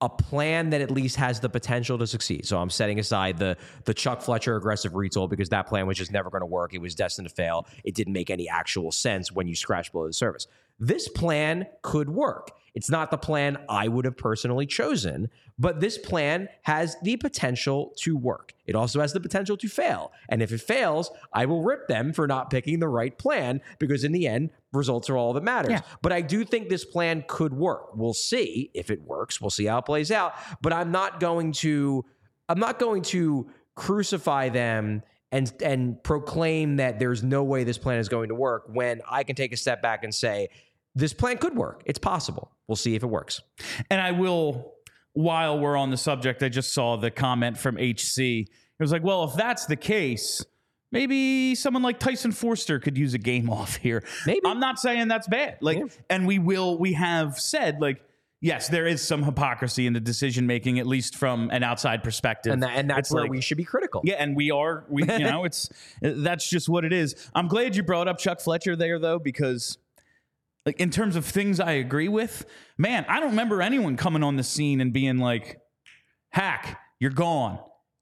a 0.00 0.08
plan 0.08 0.70
that 0.70 0.80
at 0.80 0.90
least 0.90 1.16
has 1.16 1.40
the 1.40 1.48
potential 1.48 1.98
to 1.98 2.06
succeed. 2.06 2.46
So 2.46 2.58
I'm 2.58 2.70
setting 2.70 2.98
aside 2.98 3.38
the 3.38 3.56
the 3.84 3.94
Chuck 3.94 4.22
Fletcher 4.22 4.56
aggressive 4.56 4.92
retool 4.92 5.28
because 5.28 5.50
that 5.50 5.66
plan 5.66 5.86
was 5.86 5.98
just 5.98 6.12
never 6.12 6.30
going 6.30 6.40
to 6.40 6.46
work. 6.46 6.74
It 6.74 6.80
was 6.80 6.94
destined 6.94 7.28
to 7.28 7.34
fail. 7.34 7.66
It 7.84 7.94
didn't 7.94 8.12
make 8.12 8.30
any 8.30 8.48
actual 8.48 8.92
sense 8.92 9.30
when 9.30 9.46
you 9.46 9.54
scratch 9.54 9.92
below 9.92 10.06
the 10.06 10.12
surface. 10.12 10.46
This 10.78 11.08
plan 11.08 11.66
could 11.82 12.08
work. 12.08 12.52
It's 12.74 12.90
not 12.90 13.10
the 13.10 13.18
plan 13.18 13.58
I 13.68 13.88
would 13.88 14.04
have 14.04 14.16
personally 14.16 14.64
chosen, 14.64 15.28
but 15.58 15.80
this 15.80 15.98
plan 15.98 16.48
has 16.62 16.96
the 17.02 17.16
potential 17.16 17.92
to 17.98 18.16
work. 18.16 18.54
It 18.64 18.74
also 18.74 19.00
has 19.00 19.12
the 19.12 19.20
potential 19.20 19.56
to 19.58 19.68
fail. 19.68 20.12
And 20.28 20.40
if 20.40 20.52
it 20.52 20.60
fails, 20.60 21.10
I 21.32 21.46
will 21.46 21.62
rip 21.62 21.88
them 21.88 22.12
for 22.12 22.26
not 22.26 22.48
picking 22.48 22.78
the 22.78 22.88
right 22.88 23.16
plan 23.16 23.60
because 23.78 24.04
in 24.04 24.12
the 24.12 24.26
end, 24.26 24.50
results 24.72 25.10
are 25.10 25.16
all 25.16 25.32
that 25.32 25.42
matters. 25.42 25.72
Yeah. 25.72 25.80
But 26.02 26.12
I 26.12 26.20
do 26.20 26.44
think 26.44 26.68
this 26.68 26.84
plan 26.84 27.24
could 27.26 27.52
work. 27.52 27.96
We'll 27.96 28.14
see 28.14 28.70
if 28.74 28.90
it 28.90 29.02
works. 29.02 29.40
We'll 29.40 29.50
see 29.50 29.66
how 29.66 29.78
it 29.78 29.84
plays 29.84 30.10
out. 30.10 30.34
But 30.62 30.72
I'm 30.72 30.92
not 30.92 31.20
going 31.20 31.52
to 31.52 32.04
I'm 32.48 32.58
not 32.58 32.78
going 32.78 33.02
to 33.02 33.48
crucify 33.76 34.48
them 34.48 35.02
and 35.32 35.52
and 35.62 36.02
proclaim 36.02 36.76
that 36.76 36.98
there's 36.98 37.22
no 37.22 37.44
way 37.44 37.64
this 37.64 37.78
plan 37.78 37.98
is 37.98 38.08
going 38.08 38.28
to 38.28 38.34
work 38.34 38.64
when 38.72 39.00
I 39.08 39.24
can 39.24 39.36
take 39.36 39.52
a 39.52 39.56
step 39.56 39.82
back 39.82 40.04
and 40.04 40.14
say 40.14 40.48
this 40.94 41.12
plan 41.12 41.38
could 41.38 41.56
work. 41.56 41.82
It's 41.86 41.98
possible. 41.98 42.50
We'll 42.66 42.76
see 42.76 42.94
if 42.94 43.02
it 43.02 43.06
works. 43.06 43.40
And 43.90 44.00
I 44.00 44.12
will, 44.12 44.74
while 45.12 45.58
we're 45.58 45.76
on 45.76 45.90
the 45.90 45.96
subject, 45.96 46.42
I 46.42 46.48
just 46.48 46.72
saw 46.72 46.96
the 46.96 47.10
comment 47.10 47.58
from 47.58 47.76
HC. 47.76 48.18
It 48.18 48.48
was 48.78 48.92
like, 48.92 49.04
well, 49.04 49.24
if 49.24 49.34
that's 49.34 49.66
the 49.66 49.76
case, 49.76 50.44
maybe 50.92 51.54
someone 51.54 51.82
like 51.82 51.98
Tyson 51.98 52.32
Foerster 52.32 52.78
could 52.78 52.96
use 52.98 53.14
a 53.14 53.18
game 53.18 53.48
off 53.58 53.76
here. 53.76 54.02
Maybe. 54.26 54.40
I'm 54.44 54.60
not 54.60 54.78
saying 54.78 55.08
that's 55.08 55.28
bad. 55.28 55.58
Like, 55.60 55.78
Yeah. 55.78 55.84
and 56.08 56.26
we 56.26 56.38
will, 56.38 56.78
we 56.78 56.94
have 56.94 57.38
said, 57.38 57.80
like, 57.80 58.02
yes, 58.40 58.68
there 58.68 58.86
is 58.86 59.06
some 59.06 59.22
hypocrisy 59.22 59.86
in 59.86 59.92
the 59.92 60.00
decision 60.00 60.46
making, 60.46 60.78
at 60.78 60.86
least 60.86 61.14
from 61.16 61.50
an 61.50 61.62
outside 61.62 62.02
perspective. 62.02 62.52
And 62.52 62.62
that, 62.62 62.70
and 62.76 62.88
that's 62.88 63.08
It's 63.08 63.14
where 63.14 63.24
like- 63.24 63.30
we 63.30 63.40
should 63.40 63.58
be 63.58 63.64
critical. 63.64 64.00
Yeah, 64.04 64.14
and 64.14 64.34
we 64.34 64.50
are. 64.50 64.84
We, 64.88 65.02
you 65.02 65.18
know, 65.20 65.44
it's 65.44 65.68
that's 66.00 66.48
just 66.48 66.68
what 66.68 66.84
it 66.84 66.92
is. 66.92 67.14
I'm 67.34 67.48
glad 67.48 67.76
you 67.76 67.82
brought 67.82 68.08
up 68.08 68.18
Chuck 68.18 68.40
Fletcher 68.40 68.76
there, 68.76 68.98
though, 68.98 69.18
because 69.18 69.78
like 70.66 70.78
in 70.80 70.90
terms 70.90 71.16
of 71.16 71.24
things 71.24 71.58
I 71.60 71.72
agree 71.72 72.08
with, 72.08 72.44
man, 72.76 73.04
I 73.08 73.18
don't 73.20 73.30
remember 73.30 73.62
anyone 73.62 73.96
coming 73.96 74.22
on 74.22 74.36
the 74.36 74.42
scene 74.42 74.80
and 74.82 74.92
being 74.92 75.18
like, 75.18 75.58
"Hack, 76.30 76.78
you're 76.98 77.10
gone." 77.10 77.58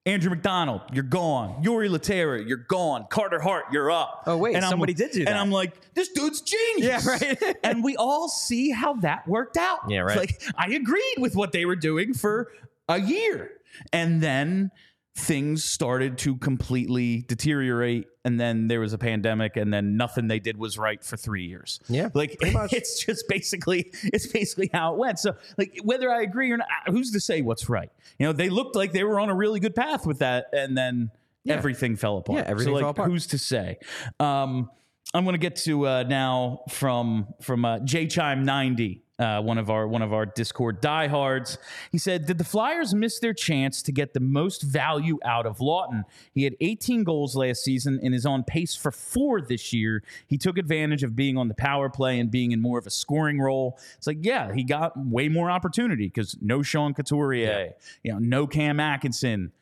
Andrew 0.09 0.31
MacDonald, 0.31 0.81
you're 0.92 1.03
gone. 1.03 1.62
Jori 1.62 1.90
Lehterä, 1.90 2.47
you're 2.49 2.57
gone. 2.57 3.07
Carter 3.11 3.38
Hart, 3.38 3.66
you're 3.73 3.90
up. 3.90 4.23
Oh, 4.27 4.38
wait, 4.38 4.57
I'm- 4.57 4.71
somebody 4.71 4.94
did 4.94 5.11
do 5.11 5.25
that. 5.25 5.31
And 5.31 5.38
I'm 5.38 5.51
like, 5.51 5.94
this 5.94 6.09
dude's 6.09 6.40
genius. 6.40 7.05
Yeah, 7.05 7.11
right. 7.11 7.57
and 7.62 7.85
we 7.85 7.94
all 7.97 8.29
see 8.29 8.71
how 8.71 8.94
that 8.94 9.29
worked 9.29 9.59
out. 9.59 9.81
Yeah, 9.88 10.01
right. 10.01 10.16
Like 10.16 10.42
I 10.57 10.68
agreed 10.71 11.16
with 11.18 11.37
what 11.37 11.53
they 11.53 11.66
were 11.66 11.77
doing 11.77 12.14
for 12.14 12.51
a 12.88 12.99
year. 12.99 13.51
And 13.92 14.23
then 14.23 14.71
things 15.19 15.65
started 15.65 16.17
to 16.17 16.37
completely 16.37 17.23
deteriorate 17.23 18.07
and 18.25 18.39
then 18.39 18.69
there 18.69 18.79
was 18.79 18.93
a 18.93 18.99
pandemic 18.99 19.57
and 19.57 19.75
then 19.75 19.97
nothing 19.97 20.29
they 20.29 20.39
did 20.39 20.57
was 20.57 20.79
right 20.79 21.03
for 21.03 21.17
3 21.17 21.45
years. 21.45 21.81
Yeah, 21.89 22.09
Like 22.15 22.39
it's 22.41 23.05
just 23.05 23.27
basically 23.29 23.91
it's 24.05 24.29
basically 24.29 24.71
how 24.73 24.95
it 24.95 24.99
went. 24.99 25.19
So 25.19 25.35
like 25.57 25.77
whether 25.83 26.11
I 26.11 26.23
agree 26.23 26.53
or 26.53 26.57
not 26.57 26.69
who's 26.87 27.11
to 27.13 27.21
say 27.21 27.43
what's 27.43 27.69
right? 27.69 27.91
You 28.19 28.27
know, 28.27 28.33
they 28.33 28.49
looked 28.49 28.77
like 28.77 28.93
they 28.93 29.03
were 29.03 29.19
on 29.19 29.29
a 29.29 29.35
really 29.35 29.59
good 29.61 29.75
path 29.75 30.07
with 30.07 30.21
that 30.21 30.47
and 30.53 30.79
then 30.79 31.11
everything 31.49 31.97
fell 31.97 32.19
apart. 32.19 32.39
Yeah, 32.39 32.45
everything 32.47 32.73
so, 32.73 32.75
like, 32.75 32.83
fell 32.83 32.91
apart. 32.91 33.11
Who's 33.11 33.27
to 33.29 33.39
say? 33.39 33.79
Um 34.21 34.71
I'm 35.15 35.25
going 35.25 35.33
to 35.35 35.39
get 35.39 35.57
to 35.57 35.87
uh, 35.87 36.03
now 36.07 36.65
from 36.69 37.29
from 37.41 37.65
uh, 37.65 37.79
J 37.79 38.07
Chime 38.07 38.45
ninety, 38.45 39.05
uh, 39.19 39.41
one 39.41 39.59
of 39.59 39.69
our 39.69 39.89
one 39.89 40.03
of 40.03 40.13
our 40.13 40.27
Discord 40.27 40.81
diehards. 40.81 41.59
He 41.91 41.99
said, 41.99 42.27
"Did 42.27 42.39
the 42.39 42.45
Flyers 42.45 42.95
miss 42.95 43.19
their 43.19 43.35
chance 43.35 43.83
to 43.83 43.93
get 43.93 44.15
the 44.15 44.21
most 44.21 44.63
value 44.63 45.19
out 45.25 45.47
of 45.47 45.59
Laughton? 45.59 46.05
He 46.33 46.45
had 46.45 46.55
18 46.61 47.05
goals 47.05 47.35
last 47.35 47.65
season 47.65 47.99
and 48.03 48.15
is 48.15 48.25
on 48.25 48.45
pace 48.45 48.77
for 48.77 48.93
four 48.93 49.41
this 49.41 49.73
year. 49.73 50.03
He 50.27 50.39
took 50.39 50.57
advantage 50.57 51.03
of 51.03 51.17
being 51.17 51.37
on 51.37 51.49
the 51.49 51.55
power 51.55 51.89
play 51.89 52.21
and 52.21 52.31
being 52.31 52.53
in 52.53 52.61
more 52.61 52.79
of 52.79 52.87
a 52.87 52.91
scoring 52.91 53.41
role. 53.41 53.79
It's 53.97 54.07
like, 54.07 54.19
yeah, 54.21 54.53
he 54.55 54.63
got 54.63 54.93
way 54.97 55.29
more 55.29 55.51
opportunity 55.51 56.07
because 56.07 56.37
no 56.41 56.63
Sean 56.63 56.95
Couturier, 56.95 57.75
you 58.03 58.13
know, 58.13 58.19
no 58.19 58.47
Cam 58.47 58.79
Atkinson." 58.81 59.53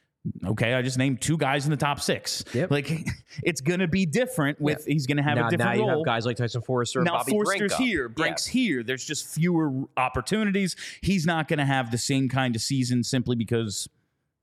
Okay, 0.44 0.74
I 0.74 0.82
just 0.82 0.98
named 0.98 1.20
two 1.20 1.36
guys 1.36 1.64
in 1.64 1.70
the 1.70 1.76
top 1.76 2.00
six. 2.00 2.44
Yep. 2.52 2.70
Like 2.70 2.90
it's 3.42 3.60
gonna 3.60 3.88
be 3.88 4.06
different 4.06 4.60
with 4.60 4.84
he's 4.86 5.06
gonna 5.06 5.22
have 5.22 5.36
now, 5.36 5.48
a 5.48 5.50
different 5.50 5.70
now 5.72 5.76
you 5.76 5.88
role. 5.88 5.98
have 6.00 6.04
guys 6.06 6.26
like 6.26 6.36
Tyson 6.36 6.62
Foerster 6.62 7.02
now 7.02 7.22
Bobby 7.24 7.38
up. 7.70 7.72
here, 7.78 8.02
Yeah. 8.08 8.14
Brink's 8.14 8.46
here. 8.46 8.82
There's 8.82 9.04
just 9.04 9.32
fewer 9.34 9.84
opportunities. 9.96 10.76
He's 11.02 11.26
not 11.26 11.48
gonna 11.48 11.66
have 11.66 11.90
the 11.90 11.98
same 11.98 12.28
kind 12.28 12.56
of 12.56 12.62
season 12.62 13.04
simply 13.04 13.36
because 13.36 13.88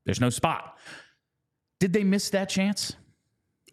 there's 0.06 0.22
no 0.22 0.30
spot. 0.30 0.78
Did 1.80 1.94
they 1.94 2.04
miss 2.04 2.30
that 2.32 2.50
chance? 2.50 2.96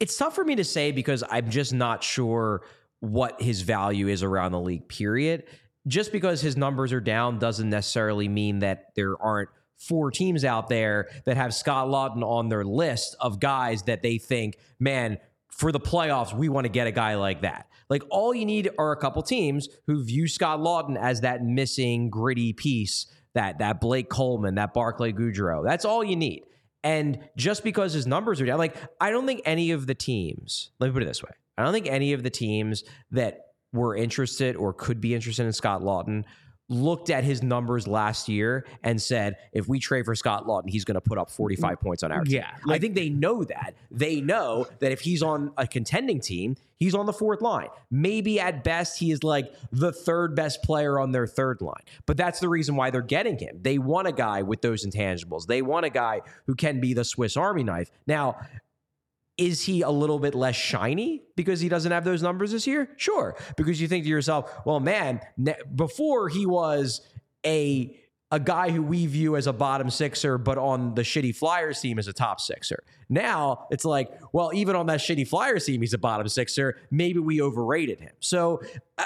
it's 0.01 0.17
tough 0.17 0.35
for 0.35 0.45
me 0.45 0.57
to 0.57 0.65
say 0.65 0.93
because 0.93 1.23
I'm 1.31 1.51
just 1.51 1.75
not 1.75 2.03
sure 2.03 2.63
what 3.01 3.41
his 3.41 3.61
value 3.61 4.09
is 4.09 4.23
around 4.23 4.53
the 4.53 4.61
league, 4.61 4.89
period. 4.89 5.45
Just 5.87 6.11
because 6.11 6.41
his 6.41 6.57
numbers 6.57 6.93
are 6.95 7.01
down 7.03 7.39
doesn't 7.39 7.69
necessarily 7.69 8.27
mean 8.27 8.61
that 8.61 8.95
there 8.97 9.21
aren't 9.23 9.51
four 9.81 10.11
teams 10.11 10.45
out 10.45 10.69
there 10.69 11.09
that 11.25 11.37
have 11.37 11.55
Scott 11.55 11.89
Laughton 11.89 12.23
on 12.23 12.49
their 12.49 12.65
list 12.65 13.17
of 13.19 13.41
guys 13.41 13.83
that 13.85 14.03
they 14.03 14.19
think, 14.19 14.57
man, 14.79 15.19
for 15.49 15.73
the 15.73 15.81
playoffs, 15.81 16.33
we 16.37 16.49
want 16.49 16.67
to 16.67 16.69
get 16.69 16.87
a 16.87 16.93
guy 16.93 17.17
like 17.17 17.43
that. 17.43 17.67
Like 17.89 18.05
all 18.11 18.33
you 18.33 18.47
need 18.47 18.71
are 18.79 18.93
a 18.93 18.97
couple 18.97 19.23
teams 19.23 19.69
who 19.87 20.05
view 20.05 20.29
Scott 20.29 20.61
Laughton 20.61 20.97
as 20.97 21.23
that 21.23 21.43
missing 21.43 22.09
gritty 22.09 22.53
piece, 22.53 23.07
that 23.35 23.59
that 23.59 23.81
Blake 23.81 24.09
Coleman, 24.09 24.55
that 24.57 24.73
Barclay 24.75 25.13
Goodrow. 25.13 25.65
That's 25.65 25.85
all 25.85 26.05
you 26.05 26.15
need. 26.15 26.45
And 26.85 27.19
just 27.37 27.65
because 27.65 27.93
his 27.93 28.07
numbers 28.07 28.41
are 28.41 28.47
down, 28.47 28.59
like 28.59 28.77
I 29.01 29.11
don't 29.11 29.27
think 29.27 29.43
any 29.45 29.73
of 29.73 29.87
the 29.87 29.95
teams, 29.95 30.71
let 30.79 30.89
me 30.89 30.93
put 30.93 31.03
it 31.03 31.07
this 31.07 31.23
way. 31.23 31.31
I 31.59 31.65
don't 31.65 31.73
think 31.73 31.89
any 31.89 32.13
of 32.13 32.23
the 32.23 32.31
teams 32.31 32.85
that 33.11 33.47
were 33.73 33.97
interested 33.97 34.57
or 34.57 34.73
could 34.73 35.01
be 35.01 35.15
interested 35.15 35.45
in 35.45 35.53
Scott 35.53 35.83
Laughton 35.83 36.25
looked 36.71 37.11
at 37.11 37.25
his 37.25 37.43
numbers 37.43 37.87
last 37.87 38.29
year 38.29 38.65
and 38.83 39.03
said, 39.03 39.37
if 39.53 39.69
we 39.69 39.79
trade 39.79 40.05
for 40.05 40.15
Scott 40.15 40.47
Laughton, 40.47 40.71
he's 40.71 40.85
going 40.85 40.95
to 40.95 41.01
put 41.01 41.19
up 41.19 41.29
mm-hmm. 41.29 41.37
45 41.37 41.81
points 41.81 42.03
on 42.03 42.13
our 42.13 42.25
team. 42.25 42.37
Yeah, 42.37 42.51
I 42.69 42.79
think 42.79 42.95
they 42.95 43.11
know 43.11 43.45
that. 43.45 43.75
They 43.91 44.21
know 44.21 44.67
that 44.79 44.93
if 44.93 45.01
he's 45.01 45.23
on 45.23 45.53
a 45.59 45.67
contending 45.67 46.21
team, 46.21 46.57
he's 46.77 46.95
on 46.95 47.07
the 47.07 47.13
fourth 47.13 47.43
line. 47.43 47.69
Maybe 47.91 48.41
at 48.41 48.65
best, 48.65 48.99
he 48.99 49.11
is 49.11 49.25
like 49.25 49.53
the 49.73 49.93
third 49.93 50.35
best 50.35 50.63
player 50.63 50.99
on 50.99 51.13
their 51.13 51.27
third 51.27 51.61
line. 51.61 51.83
But 52.07 52.17
that's 52.17 52.41
the 52.41 52.49
reason 52.49 52.77
why 52.77 52.91
they're 52.91 53.03
getting 53.03 53.39
him. 53.39 53.59
They 53.61 53.79
want 53.79 54.07
a 54.07 54.13
guy 54.13 54.43
with 54.43 54.63
those 54.63 54.87
intangibles. 54.87 55.47
They 55.47 55.63
want 55.63 55.87
a 55.87 55.91
guy 55.91 56.23
who 56.47 56.55
can 56.55 56.81
be 56.81 56.95
the 56.95 57.05
Swiss 57.05 57.37
Army 57.37 57.65
knife. 57.65 57.91
Now, 58.07 58.37
is 59.37 59.63
he 59.63 59.83
a 59.83 59.91
little 59.91 60.19
bit 60.19 60.35
less 60.35 60.57
shiny 60.57 61.23
because 61.37 61.61
he 61.61 61.69
doesn't 61.69 61.93
have 61.93 62.05
those 62.05 62.23
numbers 62.23 62.53
this 62.53 62.67
year? 62.67 62.91
Sure. 62.97 63.37
Because 63.57 63.81
you 63.81 63.89
think 63.89 64.05
to 64.05 64.11
yourself, 64.11 64.53
well, 64.65 64.81
man, 64.81 65.21
ne- 65.37 65.57
before 65.75 66.29
he 66.29 66.47
was 66.47 67.01
a 67.45 68.00
a 68.33 68.39
guy 68.39 68.71
who 68.71 68.81
we 68.81 69.07
view 69.07 69.35
as 69.37 69.49
a 69.49 69.53
bottom 69.53 69.91
sixer, 69.91 70.39
but 70.39 70.57
on 70.57 70.95
the 70.95 71.03
shitty 71.03 71.35
Flyers 71.35 71.81
team 71.81 71.99
as 71.99 72.07
a 72.07 72.13
top 72.13 72.41
sixer. 72.41 72.85
Now 73.09 73.67
it's 73.73 73.85
like, 73.85 74.09
well, 74.33 74.53
even 74.55 74.77
on 74.77 74.87
that 74.87 75.01
shitty 75.01 75.27
Flyers 75.27 75.65
team, 75.65 75.81
he's 75.81 75.95
a 75.95 75.99
bottom 75.99 76.29
sixer. 76.29 76.77
Maybe 76.93 77.19
we 77.19 77.43
overrated 77.43 77.99
him. 77.99 78.13
So 78.21 78.63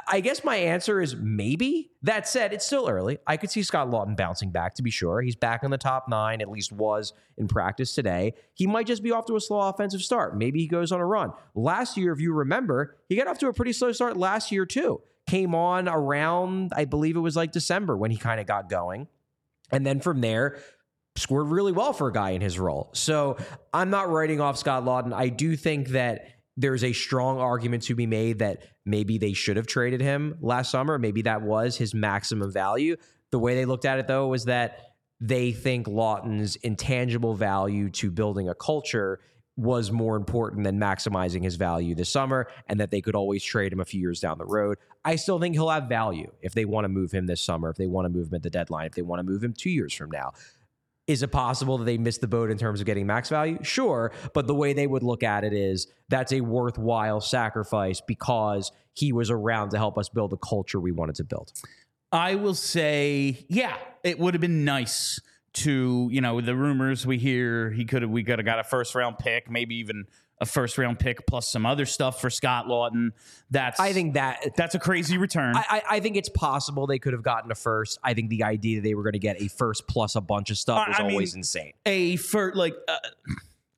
I- 0.09 0.21
guess 0.21 0.45
my 0.45 0.57
answer 0.57 1.01
is 1.01 1.17
maybe. 1.17 1.91
That 2.03 2.29
said, 2.29 2.53
it's 2.53 2.67
still 2.67 2.87
early. 2.87 3.17
I 3.27 3.39
could 3.39 3.51
see 3.51 3.63
Scott 3.63 3.89
Laughton 3.89 4.15
bouncing 4.15 4.51
back 4.51 4.75
to 4.75 4.83
be 4.83 4.91
sure. 4.91 5.23
He's 5.23 5.37
back 5.37 5.63
in 5.65 5.71
the 5.71 5.79
top 5.79 6.07
nine, 6.07 6.43
at 6.43 6.51
least 6.51 6.71
was 6.71 7.15
in 7.39 7.49
practice 7.49 7.95
today. 7.95 8.35
He 8.53 8.67
might 8.67 8.87
just 8.87 9.03
be 9.03 9.11
off 9.11 9.25
to 9.27 9.37
a 9.37 9.41
slow 9.41 9.61
offensive 9.61 10.03
start. 10.03 10.37
Maybe 10.37 10.61
he 10.61 10.67
goes 10.67 10.93
on 10.93 11.01
a 11.01 11.07
run. 11.07 11.33
Last 11.55 11.97
year, 11.97 12.13
if 12.13 12.21
you 12.21 12.35
remember, 12.35 12.97
he 13.09 13.17
got 13.17 13.27
off 13.27 13.39
to 13.39 13.49
a 13.49 13.55
pretty 13.55 13.73
slow 13.73 13.91
start 13.93 14.19
last 14.19 14.53
year, 14.53 14.67
too. 14.67 15.01
Came 15.27 15.55
on 15.55 15.89
around, 15.89 16.73
I 16.77 16.85
believe 16.85 17.17
it 17.17 17.21
was 17.21 17.37
like 17.37 17.53
December 17.53 17.97
when 17.97 18.11
he 18.11 18.19
kind 18.19 18.39
of 18.39 18.47
got 18.47 18.69
going. 18.69 19.09
And 19.71 19.87
then 19.87 20.01
from 20.01 20.21
there, 20.21 20.59
scored 21.17 21.49
really 21.49 21.73
well 21.73 21.93
for 21.93 22.09
a 22.09 22.13
guy 22.13 22.31
in 22.31 22.41
his 22.41 22.59
role. 22.59 22.91
So 22.93 23.37
I'm 23.73 23.91
not 23.91 24.11
writing 24.11 24.41
off 24.41 24.59
Scott 24.59 24.85
Laughton. 24.85 25.13
I 25.13 25.29
do 25.29 25.57
think 25.57 25.89
that 25.91 26.27
there's 26.57 26.85
a 26.85 26.93
strong 26.93 27.39
argument 27.39 27.85
to 27.85 27.95
be 27.95 28.07
made 28.07 28.41
that 28.41 28.63
maybe 28.85 29.19
they 29.19 29.33
should 29.33 29.57
have 29.57 29.67
traded 29.67 30.01
him 30.01 30.37
last 30.41 30.71
summer. 30.71 30.99
Maybe 30.99 31.23
that 31.23 31.43
was 31.43 31.77
his 31.77 31.95
maximum 31.95 32.53
value. 32.53 32.97
The 33.31 33.39
way 33.39 33.55
they 33.55 33.65
looked 33.65 33.85
at 33.85 33.99
it, 33.99 34.07
though, 34.07 34.29
was 34.29 34.45
that 34.45 34.81
they 35.21 35.53
think 35.53 35.89
Laughton's 35.89 36.57
intangible 36.57 37.35
value 37.35 37.91
to 37.91 38.11
building 38.11 38.49
a 38.49 38.55
culture 38.55 39.21
was 39.57 39.93
more 39.93 40.17
important 40.17 40.65
than 40.65 40.79
maximizing 40.81 41.43
his 41.43 41.57
value 41.57 41.95
this 41.95 42.09
summer 42.09 42.49
and 42.67 42.81
that 42.81 42.91
they 42.91 43.01
could 43.01 43.15
always 43.15 43.43
trade 43.43 43.73
him 43.73 43.81
a 43.81 43.85
few 43.85 44.01
years 44.01 44.21
down 44.21 44.37
the 44.39 44.45
road. 44.45 44.79
I 45.05 45.17
still 45.17 45.39
think 45.39 45.55
he'll 45.55 45.71
have 45.71 45.89
value 45.89 46.33
if 46.41 46.55
they 46.55 46.65
want 46.65 46.85
to 46.85 46.89
move 46.89 47.13
him 47.13 47.27
this 47.27 47.41
summer, 47.41 47.71
if 47.71 47.77
they 47.77 47.87
want 47.87 48.07
to 48.07 48.09
move 48.09 48.29
him 48.29 48.35
at 48.35 48.43
the 48.43 48.51
deadline, 48.51 48.87
if 48.87 48.95
they 48.95 49.03
want 49.03 49.21
to 49.21 49.25
move 49.25 49.45
him 49.45 49.53
two 49.53 49.71
years 49.71 49.95
from 49.95 50.11
now. 50.11 50.33
Is 51.07 51.23
it 51.23 51.31
possible 51.31 51.77
that 51.79 51.85
they 51.85 51.99
missed 51.99 52.23
the 52.23 52.27
boat 52.27 52.51
in 52.51 52.57
terms 52.57 52.81
of 52.81 52.87
getting 52.87 53.07
max 53.07 53.29
value? 53.29 53.59
Sure. 53.63 54.11
But 54.33 54.47
the 54.47 54.55
way 54.55 54.73
they 54.73 54.87
would 54.87 55.03
look 55.03 55.23
at 55.23 55.45
it 55.45 55.53
is 55.53 55.87
that's 56.09 56.33
a 56.33 56.41
worthwhile 56.41 57.21
sacrifice 57.21 58.01
because 58.01 58.73
he 58.95 59.13
was 59.13 59.31
around 59.31 59.71
to 59.71 59.77
help 59.77 59.99
us 59.99 60.09
build 60.09 60.31
the 60.31 60.39
culture 60.39 60.81
we 60.81 60.93
wanted 60.93 61.17
to 61.17 61.25
build. 61.25 61.53
I 62.11 62.37
will 62.37 62.55
say, 62.55 63.45
yeah, 63.49 63.77
it 64.03 64.19
would 64.19 64.33
have 64.35 64.41
been 64.41 64.65
nice 64.65 65.21
to, 65.55 66.09
you 66.11 66.21
know, 66.21 66.41
the 66.41 66.55
rumors 66.55 67.07
we 67.07 67.19
hear 67.19 67.71
he 67.71 67.85
could 67.85 68.03
have, 68.03 68.11
we 68.11 68.25
could 68.25 68.39
have 68.39 68.47
got 68.47 68.59
a 68.59 68.65
first 68.65 68.95
round 68.95 69.19
pick, 69.19 69.51
maybe 69.51 69.77
even 69.77 70.07
a 70.41 70.47
first 70.47 70.77
round 70.79 70.99
pick 70.99 71.27
plus 71.27 71.49
some 71.49 71.65
other 71.65 71.87
stuff 71.87 72.21
for 72.21 72.29
Scott 72.29 72.67
Laughton. 72.67 73.11
That's 73.51 73.79
I 73.79 73.93
think 73.93 74.15
that 74.15 74.57
that's 74.57 74.75
a 74.75 74.79
crazy 74.81 75.17
return. 75.17 75.57
I, 75.57 75.65
I, 75.71 75.83
I 75.97 76.01
think 76.01 76.17
it's 76.17 76.29
possible 76.29 76.87
they 76.87 76.99
could 76.99 77.13
have 77.13 77.23
gotten 77.23 77.51
a 77.53 77.55
first. 77.55 77.99
I 78.03 78.15
think 78.15 78.31
the 78.31 78.43
idea 78.43 78.79
that 78.79 78.83
they 78.83 78.95
were 78.95 79.05
going 79.05 79.13
to 79.13 79.19
get 79.21 79.41
a 79.41 79.49
first 79.49 79.87
plus 79.87 80.17
a 80.17 80.21
bunch 80.21 80.51
of 80.51 80.59
stuff 80.59 80.89
was 80.89 80.97
I 80.99 81.03
mean- 81.05 81.13
always 81.13 81.35
insane. 81.35 81.73
a 81.87 82.17
for 82.17 82.53
like 82.55 82.75
uh, 82.89 82.97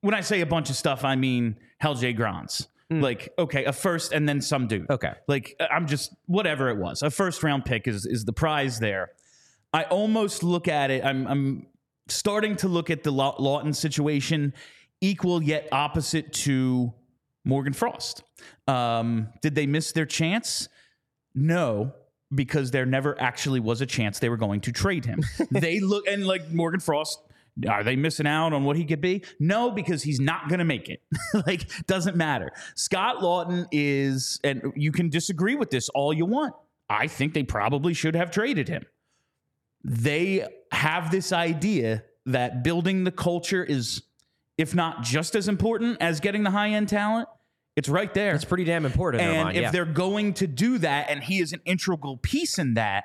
when 0.01 0.15
I 0.15 0.23
say 0.23 0.41
a 0.41 0.47
bunch 0.47 0.71
of 0.71 0.77
stuff, 0.77 1.05
I 1.05 1.17
mean 1.17 1.57
Hell 1.79 1.95
J 1.95 2.13
Grants. 2.13 2.69
Like 2.89 3.35
okay, 3.37 3.65
a 3.65 3.73
first 3.73 4.13
and 4.13 4.29
then 4.29 4.41
some 4.41 4.69
dude. 4.69 4.89
Okay. 4.89 5.13
like 5.27 5.57
uh, 5.59 5.67
I'm 5.73 5.89
just 5.89 6.15
whatever 6.27 6.69
it 6.69 6.77
was. 6.77 7.03
A 7.03 7.11
first 7.11 7.43
round 7.43 7.65
pick 7.65 7.89
is 7.89 8.07
is 8.07 8.25
the 8.25 8.33
prize 8.33 8.79
there. 8.79 9.11
I 9.77 9.83
almost 9.85 10.43
look 10.43 10.69
at 10.69 10.91
it. 10.91 11.05
I'm 11.05 11.27
I'm 11.27 11.67
starting 12.09 12.57
to 12.57 12.69
look 12.69 12.89
at 12.89 13.03
the 13.03 13.11
Law- 13.11 13.37
Laughton 13.37 13.77
situation 13.77 14.55
equal 15.03 15.43
yet 15.43 15.69
opposite 15.71 16.33
to 16.33 16.95
Morgan 17.45 17.75
Frost. 17.75 18.23
Um, 18.67 19.29
did 19.43 19.55
they 19.55 19.67
miss 19.67 19.93
their 19.93 20.07
chance? 20.07 20.71
No, 21.35 21.93
because 22.35 22.71
there 22.71 22.87
never 22.87 23.21
actually 23.21 23.61
was 23.61 23.83
a 23.83 23.87
chance 23.87 24.19
they 24.19 24.31
were 24.31 24.39
going 24.39 24.63
to 24.63 24.73
trade 24.73 25.05
him. 25.05 25.21
they 25.51 25.81
look 25.81 26.07
and 26.09 26.27
like 26.27 26.51
Morgan 26.51 26.81
Frost. 26.81 27.19
Are 27.69 27.85
they 27.85 27.97
missing 27.97 28.27
out 28.27 28.55
on 28.55 28.65
what 28.65 28.77
he 28.77 28.85
could 28.85 29.03
be? 29.03 29.25
No, 29.39 29.71
because 29.71 30.03
he's 30.03 30.21
not 30.21 30.49
going 30.49 30.59
to 30.59 30.65
make 30.65 30.89
it. 30.89 31.03
like, 31.47 31.69
doesn't 31.87 32.17
matter. 32.17 32.51
Scott 32.77 33.17
Laughton 33.19 33.67
is, 33.73 34.41
and 34.43 34.73
you 34.75 34.91
can 34.91 35.11
disagree 35.11 35.55
with 35.55 35.69
this 35.69 35.91
all 35.91 36.15
you 36.15 36.25
want. 36.25 36.55
I 36.89 37.09
think 37.09 37.35
they 37.35 37.43
probably 37.43 37.93
should 37.93 38.15
have 38.15 38.31
traded 38.31 38.69
him. 38.69 38.87
They 39.89 40.47
have 40.73 41.11
this 41.11 41.33
idea 41.33 42.03
that 42.27 42.65
building 42.65 43.05
the 43.05 43.13
culture 43.13 43.63
is, 43.63 44.03
if 44.59 44.75
not 44.75 45.03
just 45.03 45.37
as 45.37 45.49
important 45.49 45.99
as 46.01 46.19
getting 46.21 46.43
the 46.43 46.51
high 46.51 46.71
end 46.71 46.89
talent, 46.89 47.29
it's 47.77 47.89
right 47.89 48.13
there. 48.13 48.35
It's 48.35 48.45
pretty 48.45 48.65
damn 48.65 48.85
important. 48.85 49.23
in 49.23 49.29
And 49.29 49.45
mind, 49.45 49.57
if 49.57 49.63
yeah. 49.63 49.71
they're 49.71 49.85
going 49.85 50.35
to 50.35 50.47
do 50.47 50.79
that, 50.79 51.11
and 51.11 51.23
he 51.23 51.41
is 51.41 51.53
an 51.53 51.61
integral 51.65 52.17
piece 52.17 52.59
in 52.59 52.75
that, 52.75 53.05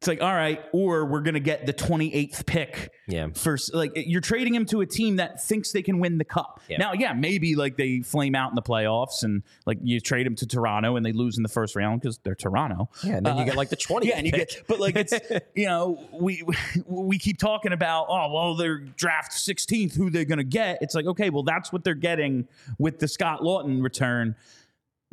it's 0.00 0.08
like, 0.08 0.22
all 0.22 0.32
right, 0.34 0.62
or 0.72 1.04
we're 1.04 1.20
going 1.20 1.34
to 1.34 1.40
get 1.40 1.66
the 1.66 1.74
28th 1.74 2.46
pick. 2.46 2.90
Yeah. 3.06 3.26
For 3.34 3.58
like, 3.74 3.92
you're 3.96 4.22
trading 4.22 4.54
him 4.54 4.64
to 4.66 4.80
a 4.80 4.86
team 4.86 5.16
that 5.16 5.44
thinks 5.44 5.72
they 5.72 5.82
can 5.82 5.98
win 6.00 6.16
the 6.16 6.24
cup. 6.24 6.62
Yeah. 6.70 6.78
Now, 6.78 6.94
yeah, 6.94 7.12
maybe 7.12 7.54
like 7.54 7.76
they 7.76 8.00
flame 8.00 8.34
out 8.34 8.48
in 8.50 8.54
the 8.54 8.62
playoffs 8.62 9.24
and 9.24 9.42
like 9.66 9.76
you 9.82 10.00
trade 10.00 10.26
him 10.26 10.34
to 10.36 10.46
Toronto 10.46 10.96
and 10.96 11.04
they 11.04 11.12
lose 11.12 11.36
in 11.36 11.42
the 11.42 11.50
first 11.50 11.76
round 11.76 12.00
because 12.00 12.16
they're 12.24 12.34
Toronto. 12.34 12.88
yeah, 13.04 13.16
and 13.16 13.26
then 13.26 13.36
you 13.36 13.42
uh, 13.42 13.44
get 13.44 13.56
like 13.56 13.68
the 13.68 13.76
20th 13.76 14.04
Yeah, 14.04 14.16
and 14.16 14.26
you 14.26 14.32
pick. 14.32 14.48
get, 14.48 14.62
but 14.66 14.80
like 14.80 14.96
it's 14.96 15.12
you 15.54 15.66
know 15.66 16.02
we 16.18 16.44
we 16.86 17.18
keep 17.18 17.36
talking 17.36 17.72
about 17.74 18.06
oh 18.08 18.32
well 18.32 18.54
they're 18.54 18.78
draft 18.78 19.32
16th 19.32 19.94
who 19.96 20.08
they're 20.08 20.24
gonna 20.24 20.44
get. 20.44 20.78
It's 20.80 20.94
like 20.94 21.04
okay 21.06 21.28
well 21.28 21.42
that's 21.42 21.74
what 21.74 21.84
they're 21.84 21.92
getting 21.94 22.48
with 22.78 23.00
the 23.00 23.06
Scott 23.08 23.40
Laughton 23.42 23.82
return. 23.82 24.34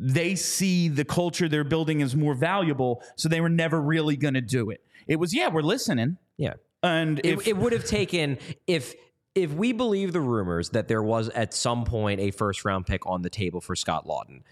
They 0.00 0.36
see 0.36 0.88
the 0.88 1.04
culture 1.04 1.48
they're 1.48 1.64
building 1.64 2.02
as 2.02 2.14
more 2.14 2.34
valuable, 2.34 3.02
so 3.16 3.28
they 3.28 3.40
were 3.40 3.48
never 3.48 3.80
really 3.80 4.16
gonna 4.16 4.40
do 4.40 4.70
it. 4.70 4.84
It 5.06 5.16
was 5.16 5.34
yeah 5.34 5.48
we're 5.48 5.62
listening, 5.62 6.18
yeah. 6.36 6.54
and 6.82 7.18
It, 7.20 7.26
if 7.26 7.48
it 7.48 7.56
would 7.56 7.72
have 7.72 7.84
taken 7.84 8.38
if 8.66 8.94
if 9.34 9.52
we 9.52 9.72
believe 9.72 10.12
the 10.12 10.20
rumors 10.20 10.70
that 10.70 10.88
there 10.88 11.02
was 11.02 11.28
at 11.30 11.54
some 11.54 11.84
point 11.84 12.20
a 12.20 12.30
first 12.30 12.64
round 12.64 12.86
pick 12.86 13.06
on 13.06 13.22
the 13.22 13.30
table 13.30 13.60
for 13.60 13.76
Scott 13.76 14.06
Laughton, 14.06 14.42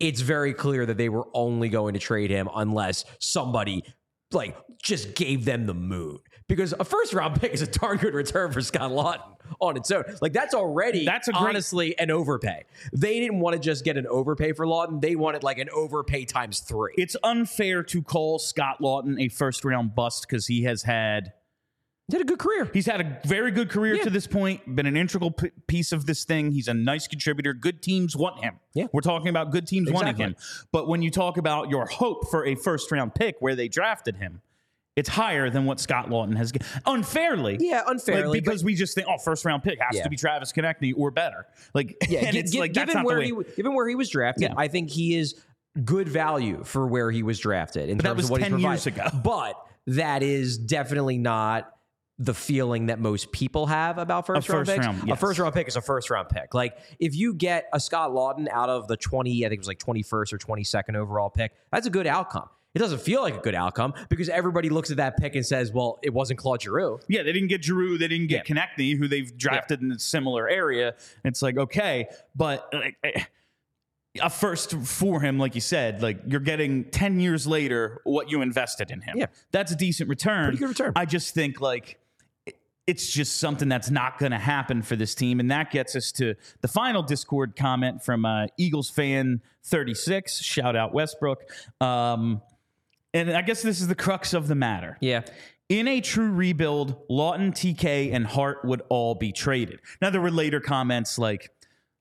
it's 0.00 0.20
very 0.20 0.54
clear 0.54 0.86
that 0.86 0.96
they 0.96 1.08
were 1.08 1.26
only 1.34 1.68
going 1.68 1.94
to 1.94 2.00
trade 2.00 2.30
him 2.30 2.48
unless 2.54 3.04
somebody 3.18 3.84
like 4.32 4.56
just 4.82 5.14
gave 5.14 5.44
them 5.44 5.66
the 5.66 5.74
moon. 5.74 6.18
Because 6.48 6.74
a 6.78 6.84
first 6.84 7.14
round 7.14 7.40
pick 7.40 7.52
is 7.54 7.62
a 7.62 7.66
darn 7.66 7.96
good 7.96 8.12
return 8.14 8.52
for 8.52 8.60
Scott 8.60 8.90
Laughton 8.90 9.36
on 9.60 9.76
its 9.78 9.90
own. 9.90 10.04
Like 10.20 10.32
that's 10.34 10.52
already 10.54 11.04
That's 11.04 11.28
great- 11.28 11.36
honestly 11.38 11.98
an 11.98 12.10
overpay. 12.10 12.64
They 12.92 13.18
didn't 13.20 13.40
want 13.40 13.54
to 13.54 13.60
just 13.60 13.82
get 13.84 13.96
an 13.96 14.06
overpay 14.06 14.52
for 14.52 14.66
Laughton. 14.66 15.00
They 15.00 15.16
wanted 15.16 15.42
like 15.42 15.58
an 15.58 15.70
overpay 15.70 16.26
times 16.26 16.60
three. 16.60 16.92
it's 16.98 17.16
unfair 17.22 17.82
to 17.84 18.02
call 18.02 18.38
Scott 18.38 18.78
Laughton 18.80 19.18
a 19.20 19.28
first 19.28 19.64
round 19.64 19.94
bust 19.94 20.26
because 20.28 20.46
he 20.46 20.64
has 20.64 20.82
had 20.82 21.32
He 22.08 22.14
had 22.16 22.20
a 22.20 22.26
good 22.26 22.38
career. 22.38 22.68
He's 22.74 22.84
had 22.86 23.00
a 23.00 23.18
very 23.26 23.50
good 23.50 23.70
career 23.70 23.94
Yeah. 23.94 24.04
to 24.04 24.10
this 24.10 24.26
point, 24.26 24.76
been 24.76 24.84
an 24.86 24.96
integral 24.98 25.30
p- 25.30 25.50
piece 25.66 25.92
of 25.92 26.04
this 26.04 26.24
thing. 26.24 26.52
He's 26.52 26.68
a 26.68 26.74
nice 26.74 27.08
contributor. 27.08 27.54
Good 27.54 27.80
teams 27.80 28.14
want 28.14 28.44
him. 28.44 28.60
Yeah. 28.74 28.88
We're 28.92 29.00
talking 29.00 29.28
about 29.28 29.50
good 29.50 29.66
teams 29.66 29.90
wanting 29.90 30.16
him. 30.16 30.36
But 30.72 30.88
when 30.88 31.00
you 31.00 31.10
talk 31.10 31.38
about 31.38 31.70
your 31.70 31.86
hope 31.86 32.28
for 32.30 32.44
a 32.44 32.54
first 32.54 32.92
round 32.92 33.14
pick 33.14 33.36
where 33.40 33.54
they 33.56 33.68
drafted 33.68 34.16
him, 34.16 34.42
it's 34.96 35.08
higher 35.08 35.50
than 35.50 35.64
what 35.64 35.80
Scott 35.80 36.08
Laughton 36.08 36.36
has. 36.36 36.52
Unfairly. 36.86 37.56
Yeah, 37.60 37.78
Like, 37.78 37.84
unfairly. 37.88 38.40
but- 38.40 38.44
because 38.44 38.62
we 38.64 38.74
just 38.74 38.94
think, 38.94 39.08
oh, 39.10 39.18
first 39.18 39.44
round 39.44 39.62
pick 39.62 39.78
has 39.80 39.96
Yeah. 39.96 40.04
to 40.04 40.08
be 40.10 40.16
Travis 40.16 40.52
Konecny 40.52 40.92
or 40.96 41.10
better. 41.10 41.46
Like, 41.74 41.96
Yeah, 42.08 42.30
like 42.58 42.72
given 42.72 43.02
where 43.02 43.20
he 43.20 43.32
given 43.56 43.74
where 43.74 43.88
he 43.88 43.94
was 43.96 44.08
drafted, 44.08 44.42
Yeah. 44.50 44.54
I 44.56 44.68
think 44.68 44.90
he 44.90 45.16
is 45.16 45.34
good 45.84 46.08
value 46.08 46.62
for 46.64 46.86
where 46.86 47.10
he 47.10 47.22
was 47.24 47.38
drafted 47.40 47.88
in 47.88 47.96
But 47.96 48.04
that 48.04 48.08
terms 48.10 48.16
was 48.18 48.24
of 48.26 48.30
what 48.30 48.40
10 48.42 48.58
he 48.58 48.64
years 48.64 48.86
ago. 48.86 49.06
But 49.24 49.54
that 49.88 50.22
is 50.22 50.56
definitely 50.58 51.18
not 51.18 51.70
the 52.20 52.32
feeling 52.32 52.86
that 52.86 53.00
most 53.00 53.32
people 53.32 53.66
have 53.66 53.98
about 53.98 54.24
first, 54.24 54.48
round 54.48 54.68
picks. 54.68 54.86
round, 54.86 55.10
A 55.10 55.16
first 55.16 55.40
round 55.40 55.52
pick 55.52 55.66
is 55.66 55.74
a 55.74 55.80
first 55.82 56.10
round 56.10 56.28
pick. 56.28 56.54
Like 56.54 56.78
if 57.00 57.16
you 57.16 57.34
get 57.34 57.66
a 57.72 57.80
Scott 57.80 58.12
Laughton 58.12 58.46
out 58.48 58.68
of 58.70 58.86
the 58.86 58.96
twenty, 58.96 59.44
I 59.44 59.48
think 59.48 59.58
it 59.58 59.60
was 59.60 59.66
like 59.66 59.80
twenty 59.80 60.04
first 60.04 60.32
or 60.32 60.38
twenty 60.38 60.62
second 60.62 60.94
overall 60.94 61.28
pick, 61.28 61.50
that's 61.72 61.88
a 61.88 61.90
good 61.90 62.06
outcome. 62.06 62.48
It 62.74 62.80
doesn't 62.80 63.00
feel 63.00 63.22
like 63.22 63.36
a 63.36 63.40
good 63.40 63.54
outcome 63.54 63.94
because 64.08 64.28
everybody 64.28 64.68
looks 64.68 64.90
at 64.90 64.96
that 64.96 65.16
pick 65.16 65.36
and 65.36 65.46
says, 65.46 65.72
"Well, 65.72 65.98
it 66.02 66.12
wasn't 66.12 66.40
Claude 66.40 66.62
Giroux." 66.62 66.98
Yeah, 67.08 67.22
they 67.22 67.32
didn't 67.32 67.48
get 67.48 67.64
Giroux. 67.64 67.98
They 67.98 68.08
didn't 68.08 68.26
get 68.26 68.46
Konecny, 68.46 68.98
who 68.98 69.06
they've 69.06 69.36
drafted 69.38 69.80
in 69.80 69.92
a 69.92 69.98
similar 69.98 70.48
area. 70.48 70.94
It's 71.24 71.40
like 71.40 71.56
okay, 71.56 72.08
but 72.34 72.68
like, 72.72 72.96
eh, 73.04 73.22
a 74.20 74.30
first 74.30 74.72
for 74.72 75.20
him, 75.20 75.38
like 75.38 75.54
you 75.54 75.60
said, 75.60 76.02
like 76.02 76.18
you're 76.26 76.40
getting 76.40 76.84
ten 76.84 77.20
years 77.20 77.46
later 77.46 78.00
what 78.04 78.30
you 78.30 78.42
invested 78.42 78.90
in 78.90 79.00
him. 79.00 79.18
Yeah. 79.18 79.26
that's 79.52 79.72
a 79.72 79.76
decent 79.76 80.08
return. 80.08 80.44
Pretty 80.44 80.58
good 80.58 80.68
return. 80.68 80.92
I 80.96 81.04
just 81.04 81.34
think 81.34 81.60
like 81.60 81.98
it's 82.86 83.10
just 83.10 83.38
something 83.38 83.68
that's 83.68 83.90
not 83.90 84.18
going 84.18 84.32
to 84.32 84.38
happen 84.38 84.82
for 84.82 84.94
this 84.94 85.14
team, 85.14 85.40
and 85.40 85.50
that 85.50 85.70
gets 85.70 85.96
us 85.96 86.12
to 86.12 86.34
the 86.60 86.68
final 86.68 87.02
Discord 87.02 87.56
comment 87.56 88.02
from 88.02 88.24
uh, 88.24 88.46
Eagles 88.56 88.90
fan 88.90 89.40
thirty 89.64 89.94
six. 89.94 90.40
Shout 90.40 90.76
out 90.76 90.92
Westbrook. 90.92 91.44
Um, 91.80 92.42
and 93.14 93.30
I 93.30 93.42
guess 93.42 93.62
this 93.62 93.80
is 93.80 93.88
the 93.88 93.94
crux 93.94 94.34
of 94.34 94.48
the 94.48 94.54
matter. 94.54 94.98
Yeah. 95.00 95.22
In 95.70 95.88
a 95.88 96.02
true 96.02 96.30
rebuild, 96.30 97.08
Laughton, 97.08 97.52
TK, 97.52 98.12
and 98.12 98.26
Hart 98.26 98.64
would 98.64 98.82
all 98.90 99.14
be 99.14 99.32
traded. 99.32 99.80
Now 100.02 100.10
there 100.10 100.20
were 100.20 100.30
later 100.30 100.60
comments 100.60 101.18
like, 101.18 101.48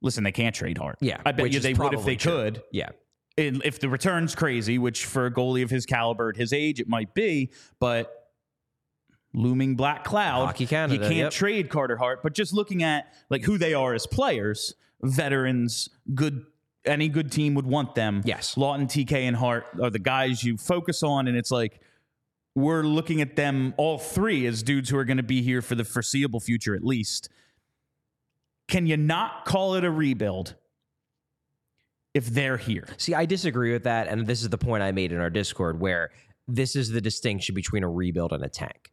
"Listen, 0.01 0.25
they 0.25 0.33
can't 0.33 0.53
trade 0.53 0.77
Hart. 0.77 0.97
Yeah. 0.99 1.21
I 1.25 1.31
bet 1.31 1.43
which 1.43 1.53
you 1.53 1.57
is 1.57 1.63
they 1.63 1.73
would 1.73 1.85
if 1.85 1.91
probably 1.91 2.13
they 2.13 2.17
true. 2.17 2.31
could. 2.31 2.63
Yeah. 2.73 2.89
And 3.37 3.61
if 3.63 3.79
the 3.79 3.89
return's 3.89 4.35
crazy, 4.35 4.77
which 4.77 5.05
for 5.05 5.25
a 5.25 5.31
goalie 5.31 5.63
of 5.63 5.69
his 5.69 5.85
caliber 5.85 6.29
at 6.29 6.35
his 6.35 6.51
age, 6.51 6.79
it 6.79 6.87
might 6.87 7.13
be, 7.13 7.51
but 7.79 8.11
looming 9.33 9.75
black 9.75 10.03
cloud, 10.03 10.45
Hockey 10.45 10.67
Canada, 10.67 10.95
you 10.95 10.99
can't 10.99 11.15
yep. 11.15 11.31
trade 11.31 11.69
Carter 11.69 11.97
Hart. 11.97 12.21
But 12.21 12.33
just 12.33 12.53
looking 12.53 12.83
at 12.83 13.13
like 13.29 13.43
who 13.43 13.57
they 13.57 13.73
are 13.73 13.93
as 13.93 14.05
players, 14.05 14.75
veterans, 15.01 15.89
good. 16.13 16.45
Any 16.85 17.07
good 17.07 17.31
team 17.31 17.55
would 17.55 17.65
want 17.65 17.95
them. 17.95 18.21
Yes. 18.25 18.55
Laughton, 18.55 18.87
TK, 18.87 19.13
and 19.13 19.37
Hart 19.37 19.65
are 19.81 19.89
the 19.89 19.99
guys 19.99 20.43
you 20.43 20.57
focus 20.57 21.01
on, 21.03 21.27
and 21.27 21.37
it's 21.37 21.51
like 21.51 21.79
we're 22.55 22.83
looking 22.83 23.21
at 23.21 23.35
them 23.35 23.73
all 23.77 23.97
three 23.97 24.45
as 24.45 24.63
dudes 24.63 24.89
who 24.89 24.97
are 24.97 25.05
going 25.05 25.17
to 25.17 25.23
be 25.23 25.41
here 25.41 25.61
for 25.61 25.75
the 25.75 25.83
foreseeable 25.83 26.39
future 26.39 26.75
at 26.75 26.83
least. 26.83 27.29
Can 28.67 28.85
you 28.85 28.97
not 28.97 29.45
call 29.45 29.75
it 29.75 29.83
a 29.83 29.91
rebuild 29.91 30.55
if 32.13 32.27
they're 32.27 32.57
here? 32.57 32.87
See, 32.97 33.13
I 33.13 33.25
disagree 33.25 33.73
with 33.73 33.83
that. 33.83 34.07
And 34.07 34.27
this 34.27 34.41
is 34.41 34.49
the 34.49 34.57
point 34.57 34.83
I 34.83 34.91
made 34.91 35.11
in 35.11 35.19
our 35.19 35.29
Discord 35.29 35.79
where 35.79 36.11
this 36.47 36.75
is 36.75 36.89
the 36.89 37.01
distinction 37.01 37.55
between 37.55 37.83
a 37.83 37.89
rebuild 37.89 38.33
and 38.33 38.43
a 38.43 38.49
tank. 38.49 38.92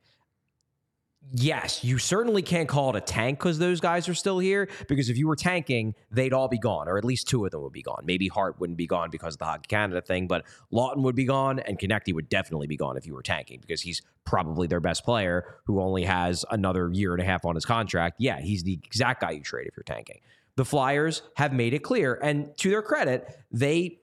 Yes, 1.32 1.84
you 1.84 1.98
certainly 1.98 2.42
can't 2.42 2.68
call 2.68 2.90
it 2.90 2.96
a 2.96 3.00
tank 3.00 3.38
because 3.38 3.58
those 3.58 3.80
guys 3.80 4.08
are 4.08 4.14
still 4.14 4.40
here. 4.40 4.68
Because 4.88 5.08
if 5.08 5.16
you 5.16 5.28
were 5.28 5.36
tanking, 5.36 5.94
they'd 6.10 6.32
all 6.32 6.48
be 6.48 6.58
gone, 6.58 6.88
or 6.88 6.98
at 6.98 7.04
least 7.04 7.28
two 7.28 7.44
of 7.44 7.52
them 7.52 7.62
would 7.62 7.72
be 7.72 7.82
gone. 7.82 8.02
Maybe 8.04 8.26
Hart 8.26 8.58
wouldn't 8.58 8.76
be 8.76 8.86
gone 8.86 9.10
because 9.10 9.34
of 9.34 9.38
the 9.38 9.44
Hockey 9.44 9.68
Canada 9.68 10.00
thing, 10.00 10.26
but 10.26 10.44
Laughton 10.72 11.02
would 11.02 11.14
be 11.14 11.24
gone, 11.24 11.60
and 11.60 11.78
Konecny 11.78 12.12
would 12.12 12.28
definitely 12.28 12.66
be 12.66 12.76
gone 12.76 12.96
if 12.96 13.06
you 13.06 13.14
were 13.14 13.22
tanking 13.22 13.60
because 13.60 13.80
he's 13.80 14.02
probably 14.24 14.66
their 14.66 14.80
best 14.80 15.04
player 15.04 15.44
who 15.64 15.80
only 15.80 16.04
has 16.04 16.44
another 16.50 16.90
year 16.92 17.12
and 17.12 17.22
a 17.22 17.24
half 17.24 17.44
on 17.44 17.54
his 17.54 17.64
contract. 17.64 18.16
Yeah, 18.18 18.40
he's 18.40 18.64
the 18.64 18.72
exact 18.72 19.20
guy 19.20 19.30
you 19.32 19.42
trade 19.42 19.68
if 19.68 19.76
you're 19.76 19.84
tanking. 19.84 20.20
The 20.56 20.64
Flyers 20.64 21.22
have 21.36 21.52
made 21.52 21.74
it 21.74 21.78
clear, 21.80 22.18
and 22.20 22.56
to 22.58 22.70
their 22.70 22.82
credit, 22.82 23.38
they 23.52 23.99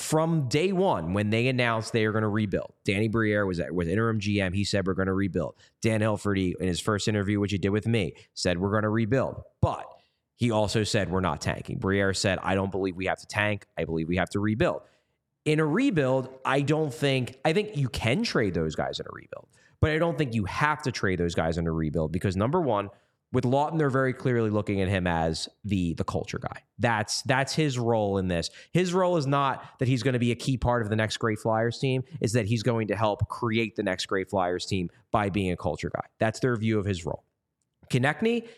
from 0.00 0.48
day 0.48 0.72
one 0.72 1.12
when 1.12 1.28
they 1.30 1.46
announced 1.48 1.92
they 1.92 2.06
are 2.06 2.12
going 2.12 2.22
to 2.22 2.28
rebuild. 2.28 2.72
Danny 2.84 3.06
Briere 3.06 3.44
was 3.44 3.60
was 3.70 3.86
interim 3.86 4.18
GM. 4.18 4.54
He 4.54 4.64
said 4.64 4.86
we're 4.86 4.94
going 4.94 5.06
to 5.06 5.12
rebuild. 5.12 5.56
Dan 5.82 6.00
Hilferty 6.00 6.54
in 6.58 6.66
his 6.66 6.80
first 6.80 7.06
interview, 7.06 7.38
which 7.38 7.52
he 7.52 7.58
did 7.58 7.68
with 7.68 7.86
me, 7.86 8.14
said 8.34 8.58
we're 8.58 8.70
going 8.70 8.84
to 8.84 8.88
rebuild. 8.88 9.42
But 9.60 9.86
he 10.36 10.50
also 10.50 10.84
said 10.84 11.10
we're 11.10 11.20
not 11.20 11.42
tanking. 11.42 11.78
Briere 11.78 12.14
said 12.14 12.38
I 12.42 12.54
don't 12.54 12.72
believe 12.72 12.96
we 12.96 13.06
have 13.06 13.20
to 13.20 13.26
tank. 13.26 13.66
I 13.76 13.84
believe 13.84 14.08
we 14.08 14.16
have 14.16 14.30
to 14.30 14.40
rebuild. 14.40 14.82
In 15.44 15.60
a 15.60 15.66
rebuild, 15.66 16.30
I 16.44 16.62
don't 16.62 16.92
think 16.92 17.38
I 17.44 17.52
think 17.52 17.76
you 17.76 17.90
can 17.90 18.22
trade 18.22 18.54
those 18.54 18.74
guys 18.74 19.00
in 19.00 19.06
a 19.06 19.12
rebuild, 19.12 19.48
but 19.80 19.90
I 19.90 19.98
don't 19.98 20.16
think 20.16 20.34
you 20.34 20.46
have 20.46 20.82
to 20.82 20.92
trade 20.92 21.20
those 21.20 21.34
guys 21.34 21.58
in 21.58 21.66
a 21.66 21.72
rebuild 21.72 22.10
because 22.10 22.36
number 22.36 22.60
one, 22.60 22.88
with 23.32 23.44
Laughton, 23.44 23.78
they're 23.78 23.90
very 23.90 24.12
clearly 24.12 24.50
looking 24.50 24.80
at 24.80 24.88
him 24.88 25.06
as 25.06 25.48
the 25.64 25.94
the 25.94 26.04
culture 26.04 26.38
guy. 26.38 26.62
That's 26.78 27.22
that's 27.22 27.54
his 27.54 27.78
role 27.78 28.18
in 28.18 28.28
this. 28.28 28.50
His 28.72 28.92
role 28.92 29.16
is 29.16 29.26
not 29.26 29.64
that 29.78 29.86
he's 29.86 30.02
going 30.02 30.14
to 30.14 30.18
be 30.18 30.32
a 30.32 30.36
key 30.36 30.56
part 30.56 30.82
of 30.82 30.88
the 30.90 30.96
next 30.96 31.18
great 31.18 31.38
Flyers 31.38 31.78
team. 31.78 32.02
Is 32.20 32.32
that 32.32 32.46
he's 32.46 32.62
going 32.62 32.88
to 32.88 32.96
help 32.96 33.28
create 33.28 33.76
the 33.76 33.82
next 33.82 34.06
great 34.06 34.28
Flyers 34.28 34.66
team 34.66 34.90
by 35.12 35.30
being 35.30 35.52
a 35.52 35.56
culture 35.56 35.90
guy. 35.94 36.04
That's 36.18 36.40
their 36.40 36.56
view 36.56 36.78
of 36.78 36.84
his 36.84 37.06
role. 37.06 37.24
Konecny 37.90 38.48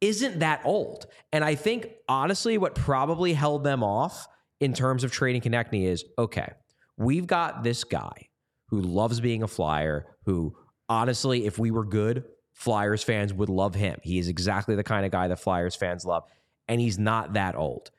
isn't 0.00 0.40
that 0.40 0.62
old, 0.64 1.06
and 1.32 1.44
I 1.44 1.54
think 1.54 1.90
honestly, 2.08 2.58
what 2.58 2.74
probably 2.74 3.34
held 3.34 3.62
them 3.62 3.84
off 3.84 4.26
in 4.60 4.72
terms 4.72 5.04
of 5.04 5.12
trading 5.12 5.42
Konecny 5.42 5.84
is 5.84 6.04
okay. 6.18 6.52
We've 6.96 7.26
got 7.26 7.62
this 7.62 7.84
guy 7.84 8.28
who 8.68 8.80
loves 8.80 9.20
being 9.20 9.44
a 9.44 9.48
Flyer. 9.48 10.06
Who 10.24 10.56
honestly, 10.88 11.46
if 11.46 11.58
we 11.58 11.70
were 11.70 11.84
good, 11.84 12.24
Flyers 12.58 13.04
fans 13.04 13.32
would 13.32 13.48
love 13.48 13.76
him. 13.76 14.00
He 14.02 14.18
is 14.18 14.26
exactly 14.26 14.74
the 14.74 14.82
kind 14.82 15.06
of 15.06 15.12
guy 15.12 15.28
that 15.28 15.38
Flyers 15.38 15.76
fans 15.76 16.04
love, 16.04 16.24
and 16.66 16.80
he's 16.80 16.98
not 16.98 17.34
that 17.34 17.54
old. 17.54 17.92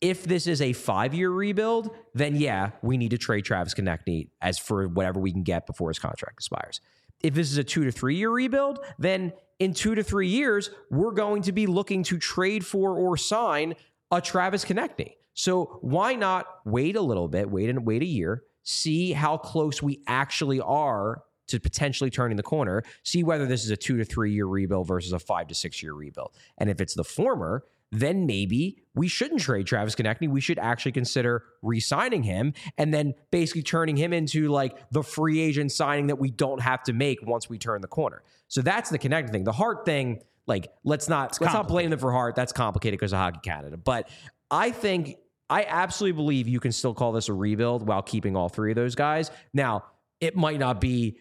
If 0.00 0.22
this 0.22 0.46
is 0.46 0.62
a 0.62 0.74
five 0.74 1.12
year 1.12 1.28
rebuild, 1.28 1.90
then 2.14 2.36
yeah, 2.36 2.70
we 2.82 2.98
need 2.98 3.10
to 3.10 3.18
trade 3.18 3.44
Travis 3.44 3.74
Konecny 3.74 4.28
as 4.40 4.60
for 4.60 4.86
whatever 4.86 5.18
we 5.18 5.32
can 5.32 5.42
get 5.42 5.66
before 5.66 5.90
his 5.90 5.98
contract 5.98 6.34
expires. 6.34 6.80
If 7.20 7.34
this 7.34 7.50
is 7.50 7.58
a 7.58 7.64
two 7.64 7.82
to 7.82 7.90
three 7.90 8.14
year 8.14 8.30
rebuild, 8.30 8.78
then 8.96 9.32
in 9.58 9.74
two 9.74 9.96
to 9.96 10.04
three 10.04 10.28
years, 10.28 10.70
we're 10.88 11.10
going 11.10 11.42
to 11.42 11.50
be 11.50 11.66
looking 11.66 12.04
to 12.04 12.16
trade 12.16 12.64
for 12.64 12.96
or 12.96 13.16
sign 13.16 13.74
a 14.12 14.20
Travis 14.20 14.64
Konecny. 14.64 15.14
So 15.34 15.80
why 15.80 16.14
not 16.14 16.46
wait 16.64 16.94
a 16.94 17.00
little 17.00 17.26
bit, 17.26 17.50
wait 17.50 17.68
and 17.68 17.84
wait 17.84 18.02
a 18.02 18.06
year, 18.06 18.44
see 18.62 19.14
how 19.14 19.36
close 19.36 19.82
we 19.82 20.04
actually 20.06 20.60
are 20.60 21.22
to 21.48 21.60
potentially 21.60 22.10
turning 22.10 22.36
the 22.36 22.42
corner, 22.42 22.82
see 23.02 23.22
whether 23.22 23.46
this 23.46 23.64
is 23.64 23.70
a 23.70 23.76
two 23.76 23.96
to 23.96 24.04
three 24.04 24.32
year 24.32 24.46
rebuild 24.46 24.86
versus 24.86 25.12
a 25.12 25.18
five 25.18 25.48
to 25.48 25.54
six 25.54 25.82
year 25.82 25.92
rebuild. 25.92 26.32
And 26.58 26.70
if 26.70 26.80
it's 26.80 26.94
the 26.94 27.04
former, 27.04 27.64
then 27.92 28.26
maybe 28.26 28.82
we 28.94 29.08
shouldn't 29.08 29.40
trade 29.40 29.66
Travis 29.66 29.94
Konecny. 29.94 30.28
We 30.28 30.40
should 30.40 30.58
actually 30.58 30.92
consider 30.92 31.44
re-signing 31.62 32.24
him 32.24 32.52
and 32.76 32.92
then 32.92 33.14
basically 33.30 33.62
turning 33.62 33.96
him 33.96 34.12
into 34.12 34.48
like 34.48 34.76
the 34.90 35.02
free 35.02 35.40
agent 35.40 35.70
signing 35.72 36.08
that 36.08 36.16
we 36.16 36.30
don't 36.30 36.60
have 36.60 36.82
to 36.84 36.92
make 36.92 37.24
once 37.24 37.48
we 37.48 37.58
turn 37.58 37.80
the 37.80 37.88
corner. 37.88 38.22
So 38.48 38.60
that's 38.60 38.90
the 38.90 38.98
Konecny 38.98 39.30
thing. 39.30 39.44
The 39.44 39.52
Hart 39.52 39.84
thing, 39.84 40.22
like 40.46 40.68
let's 40.84 41.08
not 41.08 41.30
it's 41.30 41.40
let's 41.40 41.54
not 41.54 41.68
blame 41.68 41.90
them 41.90 41.98
for 41.98 42.10
Hart. 42.12 42.34
That's 42.34 42.52
complicated 42.52 42.98
because 42.98 43.12
of 43.12 43.18
Hockey 43.18 43.40
Canada. 43.42 43.76
But 43.76 44.08
I 44.50 44.70
think 44.72 45.16
I 45.48 45.64
absolutely 45.68 46.16
believe 46.16 46.48
you 46.48 46.60
can 46.60 46.72
still 46.72 46.94
call 46.94 47.12
this 47.12 47.28
a 47.28 47.32
rebuild 47.32 47.86
while 47.86 48.02
keeping 48.02 48.36
all 48.36 48.48
three 48.48 48.72
of 48.72 48.76
those 48.76 48.94
guys. 48.94 49.30
Now, 49.52 49.84
it 50.20 50.34
might 50.34 50.58
not 50.58 50.80
be 50.80 51.18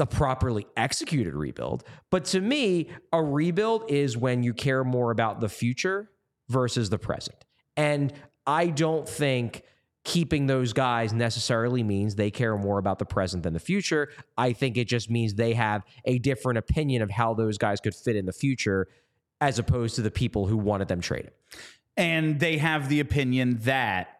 the 0.00 0.06
properly 0.06 0.66
executed 0.78 1.34
rebuild. 1.34 1.84
But 2.08 2.24
to 2.26 2.40
me, 2.40 2.88
a 3.12 3.22
rebuild 3.22 3.90
is 3.90 4.16
when 4.16 4.42
you 4.42 4.54
care 4.54 4.82
more 4.82 5.10
about 5.10 5.40
the 5.40 5.48
future 5.50 6.10
versus 6.48 6.88
the 6.88 6.98
present. 6.98 7.36
And 7.76 8.14
I 8.46 8.68
don't 8.68 9.06
think 9.06 9.62
keeping 10.06 10.46
those 10.46 10.72
guys 10.72 11.12
necessarily 11.12 11.82
means 11.82 12.14
they 12.14 12.30
care 12.30 12.56
more 12.56 12.78
about 12.78 12.98
the 12.98 13.04
present 13.04 13.42
than 13.42 13.52
the 13.52 13.60
future. 13.60 14.08
I 14.38 14.54
think 14.54 14.78
it 14.78 14.88
just 14.88 15.10
means 15.10 15.34
they 15.34 15.52
have 15.52 15.84
a 16.06 16.18
different 16.18 16.56
opinion 16.56 17.02
of 17.02 17.10
how 17.10 17.34
those 17.34 17.58
guys 17.58 17.78
could 17.78 17.94
fit 17.94 18.16
in 18.16 18.24
the 18.24 18.32
future 18.32 18.88
as 19.42 19.58
opposed 19.58 19.96
to 19.96 20.02
the 20.02 20.10
people 20.10 20.46
who 20.46 20.56
wanted 20.56 20.88
them 20.88 21.02
traded. 21.02 21.32
And 21.98 22.40
they 22.40 22.56
have 22.56 22.88
the 22.88 23.00
opinion 23.00 23.58
that 23.64 24.16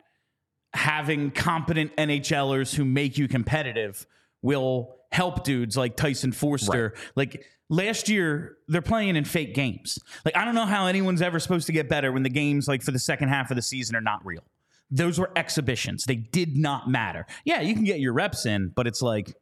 having 0.74 1.30
competent 1.30 1.96
NHLers 1.96 2.74
who 2.74 2.84
make 2.84 3.16
you 3.16 3.28
competitive 3.28 4.06
will 4.42 4.99
help 5.12 5.44
dudes 5.44 5.76
like 5.76 5.96
Tyson 5.96 6.32
Foerster. 6.32 6.94
Right. 6.94 7.12
Like 7.14 7.46
last 7.68 8.08
year, 8.08 8.56
they're 8.68 8.82
playing 8.82 9.16
in 9.16 9.24
fake 9.24 9.54
games. 9.54 9.98
Like 10.24 10.36
I 10.36 10.44
don't 10.44 10.54
know 10.54 10.66
how 10.66 10.86
anyone's 10.86 11.22
ever 11.22 11.38
supposed 11.38 11.66
to 11.66 11.72
get 11.72 11.88
better 11.88 12.12
when 12.12 12.22
the 12.22 12.30
games 12.30 12.68
like 12.68 12.82
for 12.82 12.90
the 12.92 12.98
second 12.98 13.28
half 13.28 13.50
of 13.50 13.56
the 13.56 13.62
season 13.62 13.96
are 13.96 14.00
not 14.00 14.24
real. 14.24 14.44
Those 14.90 15.20
were 15.20 15.30
exhibitions. 15.36 16.04
They 16.04 16.16
did 16.16 16.56
not 16.56 16.90
matter. 16.90 17.26
Yeah, 17.44 17.60
you 17.60 17.74
can 17.74 17.84
get 17.84 18.00
your 18.00 18.12
reps 18.12 18.44
in, 18.44 18.72
but 18.74 18.86
it's 18.86 19.02
like 19.02 19.34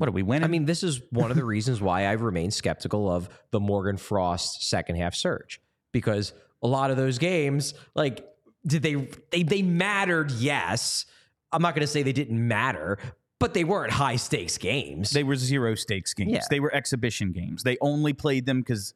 what 0.00 0.08
are 0.08 0.12
we 0.12 0.22
winning? 0.22 0.44
I 0.44 0.48
mean, 0.48 0.64
this 0.64 0.82
is 0.82 1.02
one 1.10 1.30
of 1.30 1.36
the 1.36 1.44
reasons 1.44 1.82
why 1.82 2.08
I've 2.08 2.22
remained 2.22 2.54
skeptical 2.54 3.10
of 3.10 3.28
the 3.50 3.60
Morgan 3.60 3.98
Frost 3.98 4.66
second 4.66 4.96
half 4.96 5.14
surge 5.14 5.60
because 5.92 6.32
a 6.62 6.66
lot 6.66 6.90
of 6.90 6.96
those 6.96 7.18
games, 7.18 7.74
like, 7.94 8.26
did 8.66 8.82
they 8.82 8.94
they 9.30 9.42
they 9.42 9.60
mattered? 9.60 10.30
Yes. 10.30 11.04
I'm 11.52 11.60
not 11.60 11.74
going 11.74 11.82
to 11.82 11.86
say 11.86 12.02
they 12.02 12.12
didn't 12.12 12.46
matter, 12.46 12.96
but 13.40 13.54
they 13.54 13.64
weren't 13.64 13.90
high 13.90 14.16
stakes 14.16 14.58
games. 14.58 15.10
They 15.10 15.24
were 15.24 15.34
zero 15.34 15.74
stakes 15.74 16.14
games. 16.14 16.30
Yeah. 16.30 16.40
They 16.48 16.60
were 16.60 16.72
exhibition 16.72 17.32
games. 17.32 17.64
They 17.64 17.78
only 17.80 18.12
played 18.12 18.46
them 18.46 18.60
because 18.60 18.94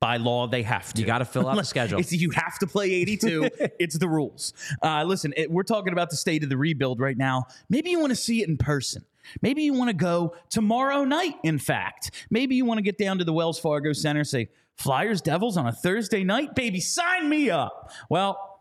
by 0.00 0.16
law 0.16 0.46
they 0.46 0.62
have 0.62 0.94
to. 0.94 1.00
You 1.00 1.06
got 1.06 1.18
to 1.18 1.24
fill 1.24 1.48
out 1.48 1.56
the 1.56 1.64
schedule. 1.64 2.00
you 2.00 2.30
have 2.30 2.58
to 2.60 2.66
play 2.66 2.92
82. 2.92 3.50
it's 3.78 3.98
the 3.98 4.08
rules. 4.08 4.54
Uh, 4.82 5.02
listen, 5.04 5.34
it, 5.36 5.50
we're 5.50 5.64
talking 5.64 5.92
about 5.92 6.10
the 6.10 6.16
state 6.16 6.44
of 6.44 6.48
the 6.48 6.56
rebuild 6.56 7.00
right 7.00 7.18
now. 7.18 7.46
Maybe 7.68 7.90
you 7.90 7.98
want 7.98 8.10
to 8.10 8.16
see 8.16 8.40
it 8.40 8.48
in 8.48 8.56
person. 8.56 9.04
Maybe 9.42 9.62
you 9.62 9.74
want 9.74 9.88
to 9.88 9.96
go 9.96 10.36
tomorrow 10.48 11.04
night. 11.04 11.34
In 11.42 11.58
fact, 11.58 12.12
maybe 12.30 12.54
you 12.54 12.64
want 12.64 12.78
to 12.78 12.82
get 12.82 12.98
down 12.98 13.18
to 13.18 13.24
the 13.24 13.32
Wells 13.32 13.58
Fargo 13.58 13.92
Center, 13.92 14.24
say 14.24 14.48
Flyers 14.76 15.20
Devils 15.20 15.56
on 15.56 15.66
a 15.66 15.72
Thursday 15.72 16.24
night. 16.24 16.54
Baby, 16.54 16.80
sign 16.80 17.28
me 17.28 17.50
up. 17.50 17.92
Well 18.08 18.51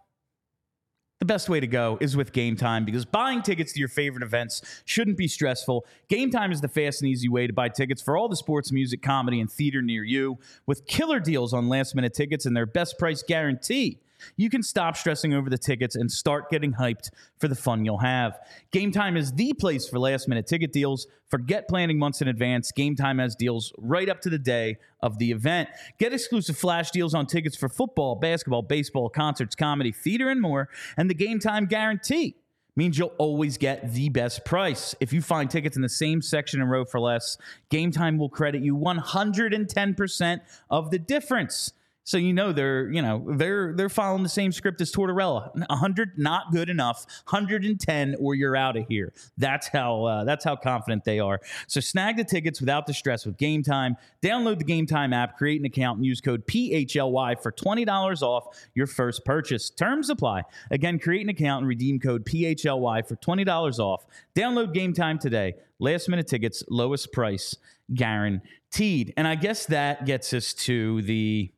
the 1.22 1.26
best 1.26 1.50
way 1.50 1.60
to 1.60 1.68
go 1.68 2.00
is 2.02 2.18
with 2.18 2.34
Game 2.34 2.56
Time 2.56 2.84
because 2.84 3.06
buying 3.06 3.44
tickets 3.44 3.74
to 3.74 3.80
your 3.80 3.88
favorite 3.88 4.24
events 4.24 4.82
shouldn't 4.86 5.18
be 5.18 5.28
stressful. 5.28 5.86
Game 6.10 6.32
Time 6.32 6.52
is 6.52 6.62
the 6.62 6.68
fast 6.68 7.04
and 7.04 7.12
easy 7.12 7.30
way 7.30 7.46
to 7.46 7.54
buy 7.54 7.70
tickets 7.70 8.02
for 8.02 8.18
all 8.18 8.28
the 8.28 8.36
sports, 8.36 8.72
music, 8.72 9.04
comedy, 9.04 9.40
and 9.40 9.50
theater 9.50 9.84
near 9.84 10.04
you 10.04 10.40
with 10.66 10.88
killer 10.88 11.20
deals 11.20 11.54
on 11.54 11.70
last 11.70 11.94
minute 11.94 12.16
tickets 12.16 12.48
and 12.48 12.58
their 12.58 12.66
best 12.66 12.98
price 12.98 13.22
guarantee 13.22 14.00
you 14.38 14.50
can 14.50 14.64
stop 14.64 14.96
stressing 14.98 15.34
over 15.34 15.50
the 15.50 15.58
tickets 15.58 15.96
and 15.96 16.12
start 16.12 16.50
getting 16.50 16.74
hyped 16.74 17.10
for 17.40 17.48
the 17.48 17.56
fun 17.56 17.86
you'll 17.86 18.00
have. 18.00 18.40
Game 18.72 18.92
Time 18.92 19.18
is 19.18 19.32
the 19.34 19.54
place 19.54 19.88
for 19.88 20.00
last 20.00 20.28
minute 20.28 20.48
ticket 20.48 20.72
deals. 20.72 21.08
Forget 21.30 21.68
planning 21.68 21.98
months 21.98 22.22
in 22.22 22.28
advance. 22.28 22.72
Game 22.72 22.96
Time 22.96 23.20
has 23.20 23.36
deals 23.36 23.74
right 23.78 24.10
up 24.10 24.22
to 24.22 24.30
the 24.30 24.40
day 24.40 24.78
of 25.02 25.18
the 25.18 25.32
event. 25.32 25.70
Get 25.98 26.14
exclusive 26.14 26.58
flash 26.58 26.92
deals 26.92 27.14
on 27.14 27.26
tickets 27.26 27.56
for 27.56 27.70
football, 27.70 28.16
basketball, 28.16 28.62
baseball, 28.62 29.10
concerts, 29.10 29.56
comedy, 29.56 29.92
theater, 29.92 30.30
and 30.30 30.42
more. 30.42 30.70
And 30.98 31.10
the 31.10 31.16
Game 31.16 31.40
Time 31.40 31.66
guarantee 31.66 32.36
means 32.76 32.98
you'll 32.98 33.14
always 33.18 33.58
get 33.58 33.94
the 33.94 34.10
best 34.10 34.46
price. 34.46 34.96
If 35.00 35.14
you 35.14 35.22
find 35.22 35.50
tickets 35.50 35.76
in 35.76 35.82
the 35.82 35.90
same 35.90 36.22
section 36.22 36.62
and 36.62 36.70
row 36.70 36.86
for 36.86 37.00
less, 37.00 37.38
Game 37.70 37.92
Time 37.92 38.18
will 38.18 38.30
credit 38.30 38.62
you 38.62 38.76
110% 38.78 40.42
of 40.70 40.92
the 40.92 41.00
difference. 41.00 41.74
So 42.04 42.18
you 42.18 42.34
know 42.34 42.52
they're 42.52 42.90
you 42.90 43.02
know 43.02 43.24
they're 43.36 43.74
they're 43.74 43.90
following 43.90 44.24
the 44.24 44.30
same 44.30 44.52
script 44.52 44.82
as 44.82 44.92
Tortorella. 44.92 45.54
100 45.56 46.18
not 46.18 46.52
good 46.52 46.70
enough. 46.70 47.06
110 47.30 48.16
or 48.20 48.36
you're 48.36 48.56
out 48.56 48.76
of 48.76 48.88
here. 48.88 49.14
That's 49.38 49.68
how 49.68 50.06
uh, 50.06 50.24
that's 50.24 50.44
how 50.44 50.56
confident 50.56 51.04
they 51.06 51.20
are. 51.20 51.40
So 51.68 51.80
snag 51.80 52.18
the 52.18 52.24
tickets 52.24 52.60
without 52.60 52.88
the 52.88 52.94
stress 52.94 53.26
with 53.26 53.38
Game 53.38 53.64
Time. 53.64 53.96
Download 54.22 54.58
the 54.58 54.64
Game 54.64 54.88
Time 54.88 55.14
app, 55.14 55.38
create 55.38 55.60
an 55.60 55.66
account, 55.66 55.98
and 55.98 56.06
use 56.06 56.22
code 56.22 56.46
PHLY 56.48 57.42
for 57.42 57.52
twenty 57.52 57.86
dollars 57.86 58.24
off 58.24 58.58
your 58.74 58.88
first 58.88 59.24
purchase. 59.24 59.70
Terms 59.70 60.10
apply. 60.10 60.44
Again, 60.72 60.98
create 61.00 61.22
an 61.22 61.30
account 61.30 61.62
and 61.62 61.70
redeem 61.70 62.00
code 62.00 62.26
PHLY 62.26 63.08
for 63.08 63.16
twenty 63.18 63.44
dollars 63.44 63.80
off. 63.80 64.06
Download 64.36 64.74
Game 64.74 64.94
Time 64.94 65.20
today. 65.20 65.54
Last 65.80 66.10
minute 66.10 66.28
tickets, 66.28 66.64
lowest 66.70 67.12
price 67.12 67.56
guaranteed. 67.94 69.14
And 69.18 69.28
I 69.28 69.36
guess 69.36 69.66
that 69.68 70.06
gets 70.06 70.34
us 70.34 70.54
to 70.54 71.02
the 71.04 71.52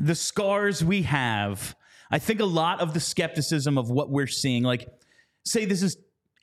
the 0.00 0.14
scars 0.14 0.84
we 0.84 1.02
have, 1.02 1.74
I 2.10 2.18
think 2.18 2.40
a 2.40 2.44
lot 2.44 2.80
of 2.80 2.94
the 2.94 3.00
skepticism 3.00 3.78
of 3.78 3.90
what 3.90 4.10
we're 4.10 4.26
seeing, 4.26 4.62
like, 4.62 4.88
say 5.44 5.64
this 5.64 5.82
is 5.82 5.96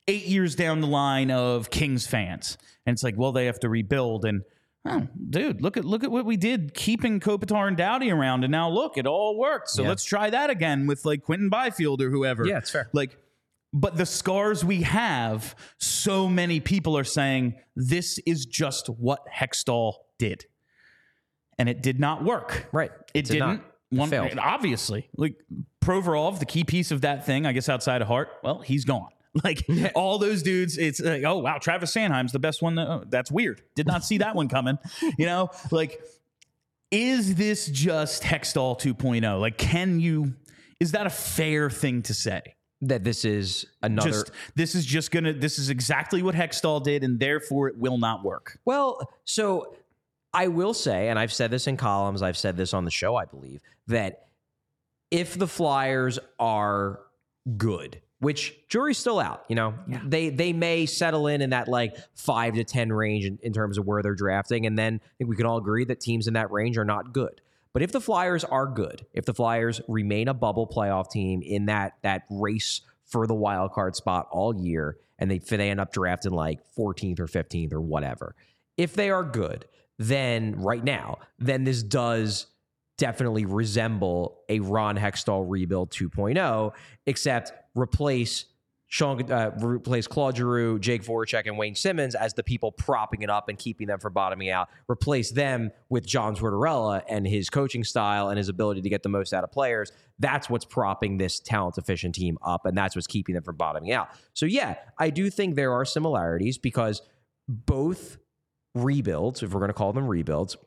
eight 0.08 0.26
years 0.26 0.56
down 0.56 0.82
the 0.82 0.88
line 0.88 1.32
of 1.32 1.70
Kings 1.70 2.08
fans, 2.08 2.58
and 2.86 2.94
it's 2.94 3.04
like, 3.04 3.16
well, 3.18 3.32
they 3.32 3.46
have 3.46 3.60
to 3.62 3.70
rebuild, 3.70 4.26
and 4.26 4.42
Oh, 4.86 5.08
dude, 5.30 5.62
look 5.62 5.76
at 5.76 5.84
look 5.84 6.06
at 6.06 6.10
what 6.10 6.24
we 6.26 6.38
did 6.38 6.74
keeping 6.74 7.20
Kopitar 7.20 7.68
and 7.68 7.76
Doughty 7.76 8.10
around, 8.12 8.46
and 8.46 8.52
now 8.52 8.70
look, 8.70 8.98
it 8.98 9.06
all 9.06 9.38
worked. 9.38 9.70
So 9.70 9.84
Yeah. 9.84 9.90
let's 9.90 10.06
try 10.06 10.30
that 10.30 10.50
again 10.50 10.88
with 10.88 11.04
like 11.04 11.22
Quinton 11.22 11.50
Byfield 11.50 12.02
or 12.02 12.10
whoever. 12.10 12.48
Yeah, 12.48 12.60
it's 12.60 12.72
fair. 12.72 12.90
Like, 12.94 13.18
but 13.74 13.98
the 13.98 14.06
scars 14.06 14.64
we 14.64 14.84
have, 14.84 15.54
so 15.80 16.30
many 16.30 16.62
people 16.62 16.98
are 16.98 17.04
saying 17.04 17.56
this 17.76 18.20
is 18.26 18.46
just 18.46 18.88
what 18.88 19.20
Hextall 19.32 19.96
did, 20.18 20.46
and 21.60 21.70
it 21.70 21.84
did 21.84 22.00
not 22.00 22.24
work. 22.24 22.68
Right. 22.72 22.92
It, 23.14 23.26
did 23.26 23.40
not. 23.40 23.52
didn't. 23.52 23.64
It 23.92 23.98
One, 24.00 24.10
failed. 24.10 24.40
obviously, 24.40 25.10
like 25.18 25.36
Provorov, 25.84 26.40
the 26.40 26.46
key 26.46 26.64
piece 26.64 26.92
of 26.92 27.02
that 27.02 27.26
thing, 27.26 27.46
I 27.46 27.52
guess 27.52 27.70
outside 27.70 28.02
of 28.02 28.08
Hart, 28.08 28.30
well, 28.44 28.60
he's 28.60 28.86
gone. 28.86 29.10
Like 29.44 29.64
all 29.94 30.18
those 30.18 30.42
dudes, 30.42 30.80
it's 30.80 31.00
like, 31.00 31.24
oh 31.24 31.38
wow, 31.38 31.60
Travis 31.60 31.94
Sanheim's 31.94 32.32
the 32.32 32.40
best 32.40 32.64
one. 32.64 32.74
That, 32.76 32.88
oh, 32.88 33.04
that's 33.08 33.32
weird. 33.32 33.62
Did 33.76 33.86
not 33.86 34.04
see 34.04 34.18
that 34.18 34.36
one 34.36 34.50
coming. 34.50 34.80
You 35.20 35.28
know, 35.28 35.50
like, 35.70 36.02
is 36.90 37.36
this 37.36 37.68
just 37.68 38.24
Hextall 38.24 38.80
2.0? 38.82 39.40
Like, 39.40 39.60
can 39.60 40.00
you? 40.00 40.34
Is 40.80 40.94
that 40.94 41.06
a 41.06 41.12
fair 41.12 41.70
thing 41.70 42.02
to 42.04 42.14
say? 42.16 42.42
That 42.82 43.04
this 43.04 43.24
is 43.24 43.66
another. 43.84 44.10
Just 44.10 44.32
this 44.56 44.74
is 44.74 44.84
just 44.84 45.12
gonna. 45.12 45.34
This 45.34 45.60
is 45.60 45.70
exactly 45.70 46.24
what 46.24 46.34
Hextall 46.34 46.84
did, 46.84 47.04
and 47.04 47.20
therefore 47.20 47.68
it 47.68 47.78
will 47.78 48.00
not 48.00 48.24
work. 48.24 48.58
Well, 48.66 49.10
so 49.26 49.76
I 50.34 50.48
will 50.48 50.74
say, 50.74 51.10
and 51.10 51.18
I've 51.18 51.34
said 51.34 51.52
this 51.52 51.68
in 51.68 51.78
columns, 51.78 52.22
I've 52.22 52.38
said 52.38 52.56
this 52.56 52.74
on 52.74 52.86
the 52.86 52.92
show, 52.92 53.16
I 53.16 53.26
believe, 53.26 53.62
that 53.88 54.28
if 55.12 55.38
the 55.38 55.48
Flyers 55.48 56.20
are 56.40 57.00
good, 57.58 58.02
which 58.20 58.56
jury's 58.68 58.98
still 58.98 59.20
out, 59.20 59.46
you 59.48 59.56
know, 59.56 59.74
they 60.06 60.30
they 60.30 60.54
may 60.54 60.86
settle 60.86 61.28
in 61.28 61.42
in 61.42 61.50
that 61.52 61.68
like 61.68 61.96
five 62.16 62.54
to 62.56 62.64
ten 62.64 62.92
range 62.92 63.26
in, 63.26 63.40
in 63.42 63.54
terms 63.54 63.78
of 63.78 63.86
where 63.86 64.04
they're 64.04 64.14
drafting, 64.14 64.66
and 64.66 64.78
then 64.78 65.02
I 65.04 65.10
think 65.18 65.30
we 65.30 65.36
can 65.36 65.46
all 65.46 65.58
agree 65.58 65.86
that 65.86 66.00
teams 66.00 66.28
in 66.28 66.34
that 66.34 66.52
range 66.52 66.78
are 66.78 66.86
not 66.86 67.14
good. 67.14 67.42
But 67.74 67.82
if 67.82 67.92
the 67.92 68.02
Flyers 68.02 68.44
are 68.44 68.68
good, 68.68 69.06
if 69.14 69.26
the 69.26 69.34
Flyers 69.34 69.82
remain 69.88 70.28
a 70.28 70.34
bubble 70.34 70.68
playoff 70.68 71.10
team 71.10 71.42
in 71.42 71.68
that 71.68 71.94
that 72.04 72.24
race 72.30 72.82
for 73.06 73.26
the 73.26 73.34
wild 73.34 73.72
card 73.72 73.96
spot 73.96 74.28
all 74.32 74.56
year, 74.56 74.98
and 75.18 75.32
they 75.32 75.40
they 75.40 75.70
end 75.70 75.80
up 75.80 75.92
drafting 75.92 76.34
like 76.34 76.60
14th 76.78 77.20
or 77.20 77.28
15th 77.28 77.74
or 77.74 77.82
whatever, 77.82 78.36
if 78.78 78.94
they 78.94 79.10
are 79.10 79.24
good, 79.24 79.66
then 80.00 80.56
right 80.56 80.84
now, 80.84 81.20
then 81.38 81.66
this 81.66 81.84
does 81.84 82.48
definitely 82.98 83.46
resemble 83.46 84.40
a 84.50 84.60
Ron 84.60 84.98
Hextall 84.98 85.46
rebuild 85.48 85.92
2.0, 85.92 86.72
except 87.06 87.52
replace 87.76 88.46
Sean, 88.88 89.32
uh, 89.32 89.52
replace 89.62 90.08
Claude 90.08 90.38
Giroux, 90.38 90.80
Jake 90.80 91.04
Voracek, 91.04 91.46
and 91.46 91.58
Wayne 91.60 91.76
Simmonds 91.76 92.16
as 92.16 92.34
the 92.34 92.42
people 92.42 92.72
propping 92.72 93.22
it 93.22 93.30
up 93.30 93.48
and 93.48 93.58
keeping 93.58 93.86
them 93.86 94.00
from 94.00 94.14
bottoming 94.14 94.50
out. 94.50 94.68
Replace 94.90 95.30
them 95.32 95.72
with 95.90 96.08
John 96.08 96.36
Tortorella 96.36 97.04
and 97.08 97.28
his 97.28 97.52
coaching 97.52 97.84
style 97.84 98.30
and 98.30 98.38
his 98.38 98.50
ability 98.50 98.82
to 98.82 98.90
get 98.90 99.04
the 99.04 99.10
most 99.10 99.32
out 99.32 99.44
of 99.44 99.52
players. 99.52 99.92
That's 100.18 100.50
what's 100.50 100.66
propping 100.66 101.18
this 101.18 101.40
talent 101.40 101.78
efficient 101.78 102.16
team 102.16 102.40
up, 102.42 102.66
and 102.66 102.76
that's 102.76 102.96
what's 102.96 103.06
keeping 103.06 103.36
them 103.36 103.44
from 103.44 103.58
bottoming 103.58 103.92
out. 103.92 104.10
So 104.34 104.48
yeah, 104.48 104.78
I 104.98 105.12
do 105.12 105.30
think 105.30 105.56
there 105.56 105.74
are 105.74 105.86
similarities 105.86 106.58
because 106.58 107.04
both 107.48 108.18
rebuilds, 108.84 109.44
if 109.44 109.54
we're 109.54 109.60
going 109.60 109.70
to 109.70 109.74
call 109.74 109.94
them 109.94 110.08
rebuilds, 110.08 110.58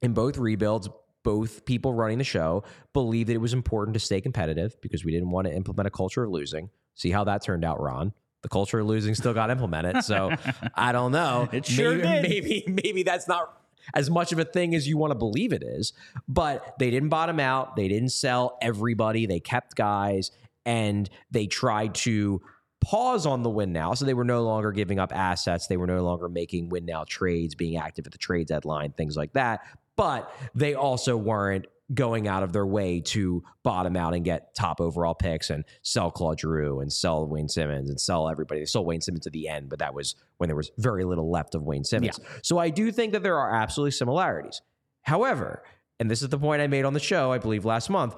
in 0.00 0.12
both 0.12 0.36
rebuilds, 0.36 0.88
both 1.22 1.64
people 1.64 1.94
running 1.94 2.18
the 2.18 2.24
show 2.24 2.64
believed 2.92 3.28
that 3.28 3.34
it 3.34 3.40
was 3.40 3.52
important 3.52 3.94
to 3.94 4.00
stay 4.00 4.20
competitive 4.20 4.80
because 4.80 5.04
we 5.04 5.12
didn't 5.12 5.30
want 5.30 5.46
to 5.46 5.54
implement 5.54 5.86
a 5.86 5.90
culture 5.90 6.24
of 6.24 6.30
losing. 6.30 6.70
See 6.94 7.10
how 7.10 7.24
that 7.24 7.42
turned 7.42 7.64
out, 7.64 7.80
Ron. 7.80 8.12
The 8.42 8.48
culture 8.48 8.80
of 8.80 8.86
losing 8.86 9.14
still 9.14 9.34
got 9.34 9.50
implemented. 9.50 10.02
So 10.04 10.32
I 10.74 10.90
don't 10.90 11.12
know. 11.12 11.48
It 11.52 11.64
sure 11.64 11.96
maybe, 11.96 12.02
did. 12.02 12.22
Maybe, 12.22 12.64
maybe 12.84 13.02
that's 13.04 13.28
not 13.28 13.56
as 13.94 14.10
much 14.10 14.32
of 14.32 14.38
a 14.38 14.44
thing 14.44 14.74
as 14.74 14.88
you 14.88 14.96
want 14.96 15.12
to 15.12 15.14
believe 15.14 15.52
it 15.52 15.62
is. 15.62 15.92
But 16.26 16.74
they 16.78 16.90
didn't 16.90 17.08
bottom 17.08 17.38
out. 17.38 17.76
They 17.76 17.86
didn't 17.86 18.10
sell 18.10 18.58
everybody. 18.60 19.26
They 19.26 19.40
kept 19.40 19.76
guys 19.76 20.32
and 20.64 21.08
they 21.30 21.46
tried 21.46 21.94
to 21.94 22.40
pause 22.82 23.26
on 23.26 23.42
the 23.42 23.50
win 23.50 23.72
now. 23.72 23.94
So 23.94 24.04
they 24.04 24.14
were 24.14 24.24
no 24.24 24.42
longer 24.42 24.72
giving 24.72 24.98
up 24.98 25.14
assets. 25.14 25.66
They 25.66 25.76
were 25.76 25.86
no 25.86 26.02
longer 26.02 26.28
making 26.28 26.68
win 26.68 26.84
now 26.84 27.04
trades, 27.08 27.54
being 27.54 27.76
active 27.76 28.06
at 28.06 28.12
the 28.12 28.18
trade 28.18 28.48
deadline, 28.48 28.92
things 28.92 29.16
like 29.16 29.32
that. 29.32 29.60
But 29.96 30.34
they 30.54 30.74
also 30.74 31.16
weren't 31.16 31.66
going 31.94 32.26
out 32.26 32.42
of 32.42 32.52
their 32.52 32.66
way 32.66 33.00
to 33.00 33.42
bottom 33.62 33.96
out 33.96 34.14
and 34.14 34.24
get 34.24 34.54
top 34.54 34.80
overall 34.80 35.14
picks 35.14 35.50
and 35.50 35.64
sell 35.82 36.10
Claude 36.10 36.40
Giroux 36.40 36.80
and 36.80 36.90
sell 36.90 37.26
Wayne 37.26 37.48
Simmonds 37.48 37.90
and 37.90 38.00
sell 38.00 38.28
everybody. 38.28 38.60
They 38.60 38.66
sold 38.66 38.86
Wayne 38.86 39.02
Simmonds 39.02 39.26
at 39.26 39.32
the 39.32 39.48
end, 39.48 39.68
but 39.68 39.78
that 39.80 39.92
was 39.92 40.14
when 40.38 40.48
there 40.48 40.56
was 40.56 40.70
very 40.78 41.04
little 41.04 41.30
left 41.30 41.54
of 41.54 41.62
Wayne 41.62 41.84
Simmonds. 41.84 42.18
So 42.42 42.58
I 42.58 42.70
do 42.70 42.90
think 42.90 43.12
that 43.12 43.22
there 43.22 43.38
are 43.38 43.54
absolutely 43.54 43.90
similarities. 43.90 44.62
However, 45.02 45.62
and 46.00 46.10
this 46.10 46.22
is 46.22 46.30
the 46.30 46.38
point 46.38 46.62
I 46.62 46.66
made 46.66 46.86
on 46.86 46.94
the 46.94 47.00
show, 47.00 47.30
I 47.30 47.38
believe 47.38 47.64
last 47.64 47.90
month, 47.90 48.16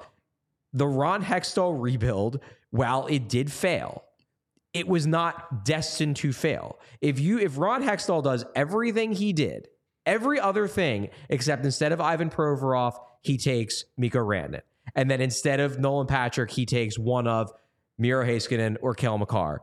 the 0.71 0.87
Ron 0.87 1.23
Hextall 1.23 1.79
rebuild, 1.79 2.39
while 2.69 3.07
it 3.07 3.27
did 3.27 3.51
fail, 3.51 4.04
it 4.75 4.87
was 4.89 5.07
not 5.07 5.63
destined 5.63 6.17
to 6.17 6.33
fail. 6.33 6.77
If 6.99 7.17
you 7.17 7.39
if 7.39 7.57
Ron 7.57 7.81
Hextall 7.81 8.21
does 8.21 8.45
everything 8.55 9.13
he 9.13 9.31
did, 9.31 9.69
every 10.05 10.37
other 10.39 10.67
thing 10.67 11.09
except 11.29 11.63
instead 11.63 11.93
of 11.93 12.01
Ivan 12.01 12.29
Provorov, 12.29 12.95
he 13.21 13.37
takes 13.37 13.85
Mikko 13.97 14.19
Rantanen. 14.19 14.61
And 14.93 15.09
then 15.09 15.21
instead 15.21 15.61
of 15.61 15.79
Nolan 15.79 16.07
Patrick, 16.07 16.51
he 16.51 16.65
takes 16.65 16.99
one 16.99 17.25
of 17.25 17.51
Miro 17.97 18.25
Heiskanen 18.25 18.75
or 18.81 18.93
Cale 18.93 19.17
Makar. 19.17 19.61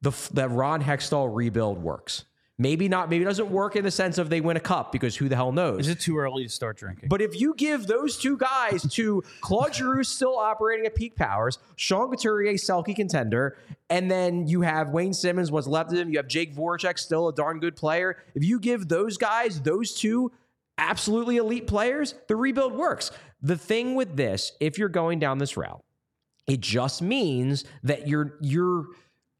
The 0.00 0.12
the 0.32 0.48
Ron 0.48 0.82
Hextall 0.82 1.28
rebuild 1.32 1.78
works. 1.82 2.24
Maybe 2.60 2.88
not, 2.88 3.08
maybe 3.08 3.22
it 3.22 3.28
doesn't 3.28 3.50
work 3.50 3.76
in 3.76 3.84
the 3.84 3.90
sense 3.90 4.18
of 4.18 4.30
they 4.30 4.40
win 4.40 4.56
a 4.56 4.60
cup 4.60 4.90
because 4.90 5.14
who 5.14 5.28
the 5.28 5.36
hell 5.36 5.52
knows? 5.52 5.86
Is 5.86 5.88
it 5.88 6.00
too 6.00 6.18
early 6.18 6.42
to 6.42 6.48
start 6.48 6.76
drinking? 6.76 7.08
But 7.08 7.22
if 7.22 7.40
you 7.40 7.54
give 7.54 7.86
those 7.86 8.18
two 8.18 8.36
guys 8.36 8.82
to 8.94 9.22
Claude 9.40 9.76
Giroux 9.76 10.02
still 10.02 10.36
operating 10.36 10.84
at 10.84 10.96
peak 10.96 11.14
powers, 11.14 11.60
Sean 11.76 12.10
Couturier, 12.10 12.54
Selke 12.54 12.96
contender, 12.96 13.56
and 13.90 14.10
then 14.10 14.48
you 14.48 14.62
have 14.62 14.90
Wayne 14.90 15.14
Simmonds, 15.14 15.52
what's 15.52 15.68
left 15.68 15.92
of 15.92 15.98
him, 15.98 16.10
you 16.10 16.18
have 16.18 16.26
Jake 16.26 16.52
Voracek, 16.52 16.98
still 16.98 17.28
a 17.28 17.32
darn 17.32 17.60
good 17.60 17.76
player. 17.76 18.16
If 18.34 18.42
you 18.42 18.58
give 18.58 18.88
those 18.88 19.16
guys, 19.18 19.60
those 19.60 19.94
two 19.94 20.32
absolutely 20.78 21.36
elite 21.36 21.68
players, 21.68 22.16
the 22.26 22.34
rebuild 22.34 22.72
works. 22.72 23.12
The 23.40 23.56
thing 23.56 23.94
with 23.94 24.16
this, 24.16 24.50
if 24.58 24.78
you're 24.78 24.88
going 24.88 25.20
down 25.20 25.38
this 25.38 25.56
route, 25.56 25.84
it 26.48 26.60
just 26.60 27.02
means 27.02 27.64
that 27.84 28.08
you're 28.08 28.36
you're 28.40 28.86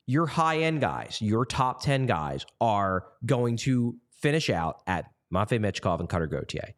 your 0.09 0.27
high 0.27 0.61
end 0.61 0.81
guys, 0.81 1.19
your 1.21 1.45
top 1.45 1.83
10 1.83 2.07
guys 2.07 2.47
are 2.63 3.05
going 3.27 3.59
to 3.59 3.95
finish 4.11 4.49
out 4.49 4.81
at 4.87 5.05
Matvey 5.31 5.59
Michkov 5.59 6.01
and 6.01 6.09
Cutter 6.09 6.27
Gauthier. 6.27 6.75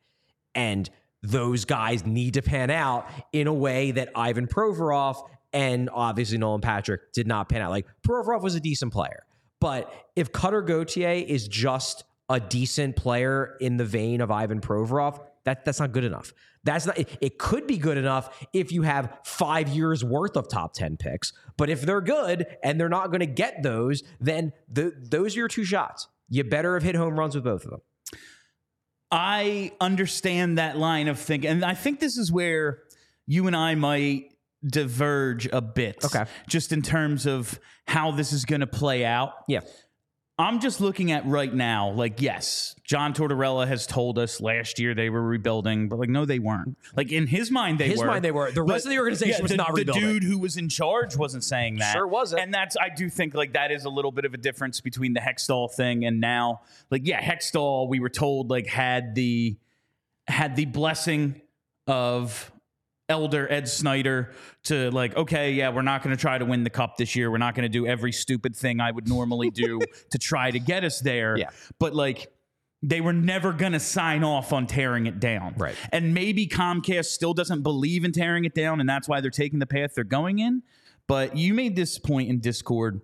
And 0.57 0.91
those 1.23 1.65
guys 1.65 2.05
need 2.05 2.35
to 2.35 2.43
pan 2.43 2.71
out 2.71 3.09
in 3.33 3.47
a 3.47 3.55
way 3.55 3.93
that 3.93 4.11
Ivan 4.17 4.49
Provorov 4.49 5.17
and 5.53 5.89
obviously 5.93 6.39
Nolan 6.39 6.61
Patrick 6.61 7.13
did 7.13 7.29
not 7.29 7.49
pan 7.49 7.63
out. 7.63 7.71
Like 7.71 7.87
Provorov 8.07 8.43
was 8.43 8.57
a 8.57 8.61
decent 8.61 8.93
player, 8.93 9.23
but 9.61 9.93
if 10.17 10.33
Cutter 10.33 10.61
Gauthier 10.61 11.25
is 11.25 11.47
just 11.47 12.03
a 12.29 12.41
decent 12.41 12.97
player 12.97 13.57
in 13.61 13.77
the 13.77 13.85
vein 13.85 14.21
of 14.21 14.33
Ivan 14.33 14.61
Provorov, 14.61 15.21
that 15.45 15.65
that's 15.65 15.79
not 15.79 15.93
good 15.93 16.05
enough. 16.05 16.33
That's 16.65 16.87
not. 16.87 16.99
It, 16.99 17.17
it 17.21 17.39
could 17.39 17.67
be 17.67 17.79
good 17.79 17.97
enough 17.97 18.47
if 18.53 18.71
you 18.71 18.83
have 18.83 19.19
five 19.25 19.69
years 19.69 20.05
worth 20.05 20.37
of 20.37 20.49
top 20.49 20.75
ten 20.75 20.97
picks. 20.97 21.33
But 21.57 21.71
if 21.71 21.83
they're 21.83 22.03
good 22.03 22.47
and 22.63 22.79
they're 22.79 22.89
not 22.89 23.07
going 23.09 23.21
to 23.21 23.27
get 23.27 23.63
those, 23.63 24.03
then 24.21 24.53
the, 24.71 24.93
those 24.97 25.37
are 25.37 25.41
your 25.41 25.49
two 25.49 25.65
shots. 25.65 26.09
You 26.29 26.45
better 26.45 26.75
have 26.75 26.83
hit 26.83 26.95
home 26.95 27.19
runs 27.19 27.35
with 27.35 27.45
both 27.45 27.65
of 27.65 27.71
them. 27.71 27.81
I 29.11 29.73
understand 29.81 30.59
that 30.59 30.77
line 30.79 31.09
of 31.09 31.19
thinking. 31.19 31.51
And 31.51 31.65
I 31.65 31.75
think 31.75 31.99
this 31.99 32.17
is 32.17 32.31
where 32.31 32.83
you 33.27 33.47
and 33.47 33.57
I 33.57 33.75
might 33.75 34.35
diverge 34.65 35.49
a 35.53 35.61
bit. 35.61 36.05
Okay. 36.05 36.27
Just 36.47 36.73
in 36.73 36.83
terms 36.83 37.27
of 37.27 37.59
how 37.87 38.11
this 38.13 38.33
is 38.33 38.45
going 38.45 38.61
to 38.61 38.67
play 38.67 39.05
out. 39.05 39.33
Yeah. 39.49 39.61
I'm 40.41 40.61
just 40.61 40.81
looking 40.81 41.13
at 41.13 41.27
right 41.27 41.53
now, 41.53 41.91
like, 41.91 42.21
yes, 42.21 42.75
John 42.85 43.13
Tortorella 43.15 43.69
has 43.69 43.87
told 43.87 44.19
us 44.19 44.41
last 44.41 44.79
year 44.79 44.95
they 44.95 45.11
were 45.11 45.23
rebuilding, 45.23 45.89
but 45.89 45.99
like, 45.99 46.09
no, 46.09 46.25
they 46.25 46.39
weren't. 46.39 46.77
Like, 46.97 47.13
in 47.13 47.27
his 47.27 47.51
mind, 47.51 47.79
they 47.79 47.87
were 47.87 47.91
His 47.91 48.01
were. 48.01 48.07
mind 48.07 48.25
they 48.25 48.31
were. 48.33 48.51
The 48.51 48.63
rest 48.63 48.87
of 48.87 48.91
the 48.91 48.99
organization 48.99 49.43
was 49.43 49.51
the, 49.51 49.57
not 49.57 49.69
the 49.69 49.81
rebuilding. 49.81 50.03
The 50.03 50.13
dude 50.13 50.23
who 50.25 50.39
was 50.39 50.57
in 50.57 50.69
charge 50.69 51.17
wasn't 51.17 51.45
saying 51.45 51.77
that. 51.79 51.93
Sure 51.93 52.07
wasn't. 52.07 52.43
And 52.43 52.55
that's, 52.55 52.77
I 52.77 52.89
do 52.89 53.09
think, 53.11 53.35
like, 53.35 53.53
that 53.53 53.71
is 53.71 53.85
a 53.85 53.91
little 53.91 54.13
bit 54.13 54.25
of 54.25 54.35
a 54.35 54.39
difference 54.39 54.81
between 54.81 55.13
the 55.13 55.21
Hextall 55.21 55.73
thing 55.73 56.05
and 56.05 56.21
now. 56.21 56.63
Like, 56.91 57.03
yeah, 57.05 57.21
Hextall, 57.23 57.89
we 57.89 58.01
were 58.01 58.09
told, 58.09 58.51
like, 58.51 58.67
had 58.67 59.15
the 59.15 59.59
had 60.27 60.57
the 60.57 60.65
blessing 60.65 61.41
of 61.87 62.53
elder 63.11 63.51
Ed 63.53 63.69
Snider 63.69 64.33
to 64.65 64.91
like, 64.91 65.17
okay, 65.17 65.53
yeah, 65.53 65.69
we're 65.69 65.83
not 65.83 66.03
going 66.03 66.17
to 66.17 66.21
try 66.21 66.39
to 66.39 66.45
win 66.45 66.65
the 66.65 66.71
cup 66.71 66.97
this 66.97 67.15
year. 67.15 67.31
We're 67.31 67.39
not 67.39 67.55
going 67.55 67.65
to 67.65 67.69
do 67.69 67.87
every 67.87 68.13
stupid 68.13 68.57
thing 68.57 68.81
I 68.81 68.91
would 68.91 69.09
normally 69.09 69.51
do 69.51 69.81
to 70.11 70.19
try 70.19 70.51
to 70.51 70.59
get 70.59 70.85
us 70.85 71.01
there. 71.01 71.37
Yeah. 71.37 71.51
But 71.79 71.95
like, 71.95 72.33
they 72.83 73.03
were 73.03 73.13
never 73.13 73.53
going 73.53 73.73
to 73.73 73.81
sign 73.81 74.25
off 74.25 74.55
on 74.55 74.67
tearing 74.67 75.07
it 75.07 75.21
down. 75.21 75.55
Right. 75.59 75.75
And 75.93 76.15
maybe 76.15 76.47
Comcast 76.47 77.07
still 77.07 77.35
doesn't 77.35 77.63
believe 77.63 78.05
in 78.05 78.13
tearing 78.13 78.47
it 78.47 78.55
down, 78.55 78.81
and 78.81 78.89
that's 78.89 79.07
why 79.07 79.21
they're 79.21 79.31
taking 79.31 79.59
the 79.59 79.67
path 79.67 79.91
they're 79.95 80.05
going 80.05 80.39
in. 80.39 80.63
But 81.07 81.37
you 81.37 81.53
made 81.53 81.77
this 81.77 81.99
point 81.99 82.31
in 82.31 82.41
Discord. 82.41 83.03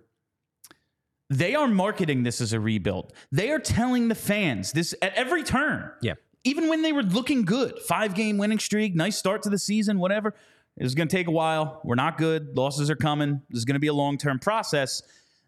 they 1.29 1.53
are 1.55 1.67
marketing 1.67 2.23
this 2.23 2.41
as 2.41 2.53
a 2.53 2.59
rebuild. 2.59 3.13
They 3.31 3.51
are 3.51 3.59
telling 3.59 4.07
the 4.07 4.15
fans 4.15 4.71
this 4.71 4.95
at 5.01 5.13
every 5.13 5.43
turn. 5.43 5.91
Yeah. 6.01 6.13
Even 6.47 6.69
when 6.69 6.81
they 6.81 6.93
were 6.93 7.03
looking 7.03 7.43
good, 7.43 7.77
five 7.79 8.15
game 8.15 8.37
winning 8.37 8.59
streak, 8.59 8.95
nice 8.95 9.17
start 9.17 9.41
to 9.43 9.49
the 9.49 9.59
season, 9.59 9.99
whatever. 9.99 10.33
It's 10.77 10.93
going 10.93 11.09
to 11.09 11.15
take 11.15 11.27
a 11.27 11.31
while. 11.31 11.81
We're 11.83 11.95
not 11.95 12.17
good. 12.17 12.55
Losses 12.55 12.89
are 12.89 12.95
coming. 12.95 13.41
This 13.49 13.59
is 13.59 13.65
going 13.65 13.75
to 13.75 13.79
be 13.79 13.87
a 13.87 13.93
long 13.93 14.17
term 14.17 14.39
process. 14.39 15.01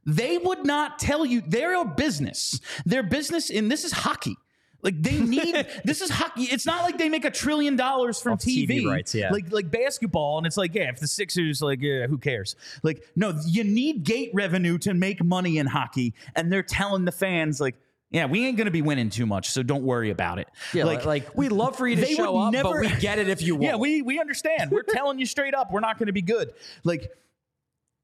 They 0.06 0.38
would 0.38 0.66
not 0.66 1.00
tell 1.00 1.26
you 1.26 1.39
their 1.41 1.86
business. 1.86 2.60
Their 2.86 3.04
business 3.04 3.50
in 3.50 3.70
this 3.70 3.86
is 3.86 3.93
hockey. 3.93 4.36
Like 4.82 5.02
they 5.02 5.20
need 5.36 5.66
this 5.86 6.02
is 6.02 6.10
hockey. 6.10 6.43
It's 6.43 6.66
not 6.66 6.84
like 6.84 6.97
they 6.97 7.08
make 7.08 7.24
a 7.24 7.32
trillion 7.32 7.78
dollars 7.78 8.20
from 8.20 8.38
TV, 8.38 8.68
TV 8.68 8.86
rights, 8.86 9.16
yeah. 9.16 9.32
Like 9.32 9.52
like 9.52 9.72
basketball, 9.72 10.38
and 10.38 10.47
it's 10.47 10.58
like 10.58 10.76
yeah, 10.76 10.89
if 10.89 11.00
the 11.00 11.08
Sixers 11.08 11.62
like 11.62 11.82
yeah, 11.82 12.08
who 12.08 12.18
cares? 12.18 12.58
Like 12.84 13.06
no, 13.16 13.39
you 13.45 13.64
need 13.64 14.04
gate 14.04 14.32
revenue 14.34 14.78
to 14.80 14.93
make 14.93 15.24
money 15.24 15.60
in 15.60 15.68
hockey, 15.68 16.14
and 16.36 16.52
they're 16.52 16.64
telling 16.64 17.06
the 17.06 17.14
fans 17.14 17.62
like. 17.62 17.76
Yeah, 18.12 18.26
we 18.26 18.45
ain't 18.47 18.57
gonna 18.57 18.72
be 18.72 18.82
winning 18.82 19.10
too 19.12 19.26
much, 19.28 19.49
so 19.51 19.62
don't 19.62 19.84
worry 19.84 20.10
about 20.10 20.39
it. 20.39 20.47
Yeah, 20.74 20.86
like, 20.86 21.05
like 21.05 21.36
we'd 21.38 21.51
love 21.51 21.76
for 21.76 21.88
you 21.88 21.95
to 21.95 22.05
show 22.07 22.38
up, 22.39 22.53
never- 22.53 22.70
but 22.70 22.80
we 22.82 22.95
get 22.99 23.20
it 23.20 23.30
if 23.30 23.41
you 23.41 23.55
won't. 23.55 23.64
Yeah, 23.70 23.76
we 23.76 24.01
we 24.01 24.20
understand. 24.20 24.72
We're 24.72 24.82
telling 24.88 25.20
you 25.20 25.26
straight 25.28 25.53
up, 25.53 25.72
we're 25.72 25.80
not 25.80 25.99
going 25.99 26.07
to 26.07 26.14
be 26.14 26.22
good. 26.24 26.51
Like 26.84 27.12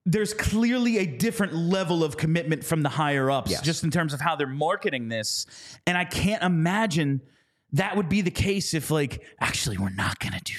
there's 0.06 0.34
clearly 0.36 1.00
a 1.00 1.06
different 1.08 1.56
level 1.56 2.04
of 2.04 2.18
commitment 2.18 2.64
from 2.64 2.84
the 2.84 2.90
higher 2.90 3.32
ups 3.32 3.50
Yes. 3.50 3.62
just 3.64 3.84
in 3.84 3.90
terms 3.90 4.14
of 4.14 4.22
how 4.22 4.36
they're 4.36 4.46
marketing 4.46 5.10
this. 5.10 5.48
And 5.88 5.98
I 5.98 6.06
can't 6.06 6.44
imagine 6.44 7.22
that 7.74 7.98
would 7.98 8.08
be 8.08 8.22
the 8.22 8.30
case 8.30 8.76
if 8.76 8.92
like 8.92 9.24
actually 9.40 9.80
we're 9.80 9.90
not 9.90 10.20
going 10.20 10.34
to 10.34 10.44
do 10.44 10.54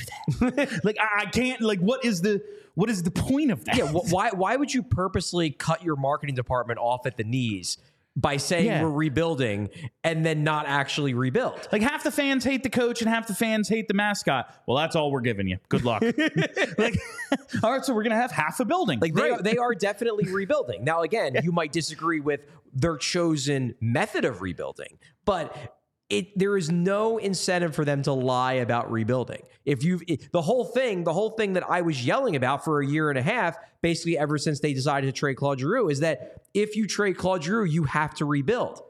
that. 0.50 0.80
like 0.84 0.96
I, 1.00 1.22
I 1.22 1.26
can't 1.26 1.60
like 1.60 1.78
what 1.78 2.04
is 2.04 2.20
the 2.22 2.42
what 2.74 2.90
is 2.90 3.04
the 3.04 3.12
point 3.12 3.52
of 3.52 3.64
that? 3.66 3.76
Yeah, 3.76 3.86
wh- 3.86 4.12
why 4.12 4.30
why 4.30 4.56
would 4.56 4.74
you 4.74 4.82
purposely 4.82 5.50
cut 5.50 5.84
your 5.84 5.94
marketing 5.96 6.34
department 6.34 6.80
off 6.80 7.06
at 7.06 7.16
the 7.16 7.22
knees 7.24 7.78
by 8.16 8.38
saying 8.38 8.66
Yeah. 8.66 8.82
we're 8.82 8.90
rebuilding 8.90 9.68
and 10.02 10.24
then 10.24 10.42
not 10.42 10.66
actually 10.66 11.12
rebuild? 11.14 11.68
Like 11.70 11.82
half 11.82 12.02
the 12.02 12.10
fans 12.10 12.44
hate 12.44 12.62
the 12.62 12.70
coach 12.70 13.02
and 13.02 13.10
half 13.10 13.26
the 13.26 13.34
fans 13.34 13.68
hate 13.68 13.88
the 13.88 13.94
mascot. 13.94 14.52
Well, 14.66 14.76
that's 14.78 14.96
all 14.96 15.10
we're 15.12 15.20
giving 15.20 15.46
you. 15.46 15.58
Good 15.68 15.84
luck. 15.84 16.02
like, 16.78 16.98
all 17.62 17.72
right, 17.72 17.84
so 17.84 17.94
we're 17.94 18.02
gonna 18.02 18.16
have 18.16 18.32
half 18.32 18.58
a 18.60 18.64
building. 18.64 18.98
Like 19.00 19.14
they 19.14 19.30
are, 19.30 19.42
they 19.42 19.56
are 19.58 19.74
definitely 19.74 20.32
rebuilding. 20.32 20.82
Now 20.84 21.02
again, 21.02 21.36
you 21.42 21.52
might 21.52 21.72
disagree 21.72 22.20
with 22.20 22.40
their 22.72 22.96
chosen 22.96 23.74
method 23.80 24.24
of 24.24 24.40
rebuilding, 24.42 24.98
but 25.24 25.75
it 26.08 26.38
there 26.38 26.56
is 26.56 26.70
no 26.70 27.18
incentive 27.18 27.74
for 27.74 27.84
them 27.84 28.02
to 28.02 28.12
lie 28.12 28.54
about 28.54 28.90
rebuilding. 28.90 29.42
If 29.64 29.82
you 29.82 30.00
have 30.08 30.30
the 30.30 30.42
whole 30.42 30.64
thing, 30.64 31.02
the 31.04 31.12
whole 31.12 31.30
thing 31.30 31.54
that 31.54 31.68
I 31.68 31.82
was 31.82 32.06
yelling 32.06 32.36
about 32.36 32.64
for 32.64 32.80
a 32.80 32.86
year 32.86 33.10
and 33.10 33.18
a 33.18 33.22
half, 33.22 33.56
basically 33.82 34.16
ever 34.16 34.38
since 34.38 34.60
they 34.60 34.72
decided 34.72 35.06
to 35.06 35.12
trade 35.12 35.34
Claude 35.34 35.58
Giroux, 35.58 35.88
is 35.88 36.00
that 36.00 36.42
if 36.54 36.76
you 36.76 36.86
trade 36.86 37.16
Claude 37.16 37.42
Giroux, 37.42 37.64
you 37.64 37.84
have 37.84 38.14
to 38.14 38.24
rebuild. 38.24 38.82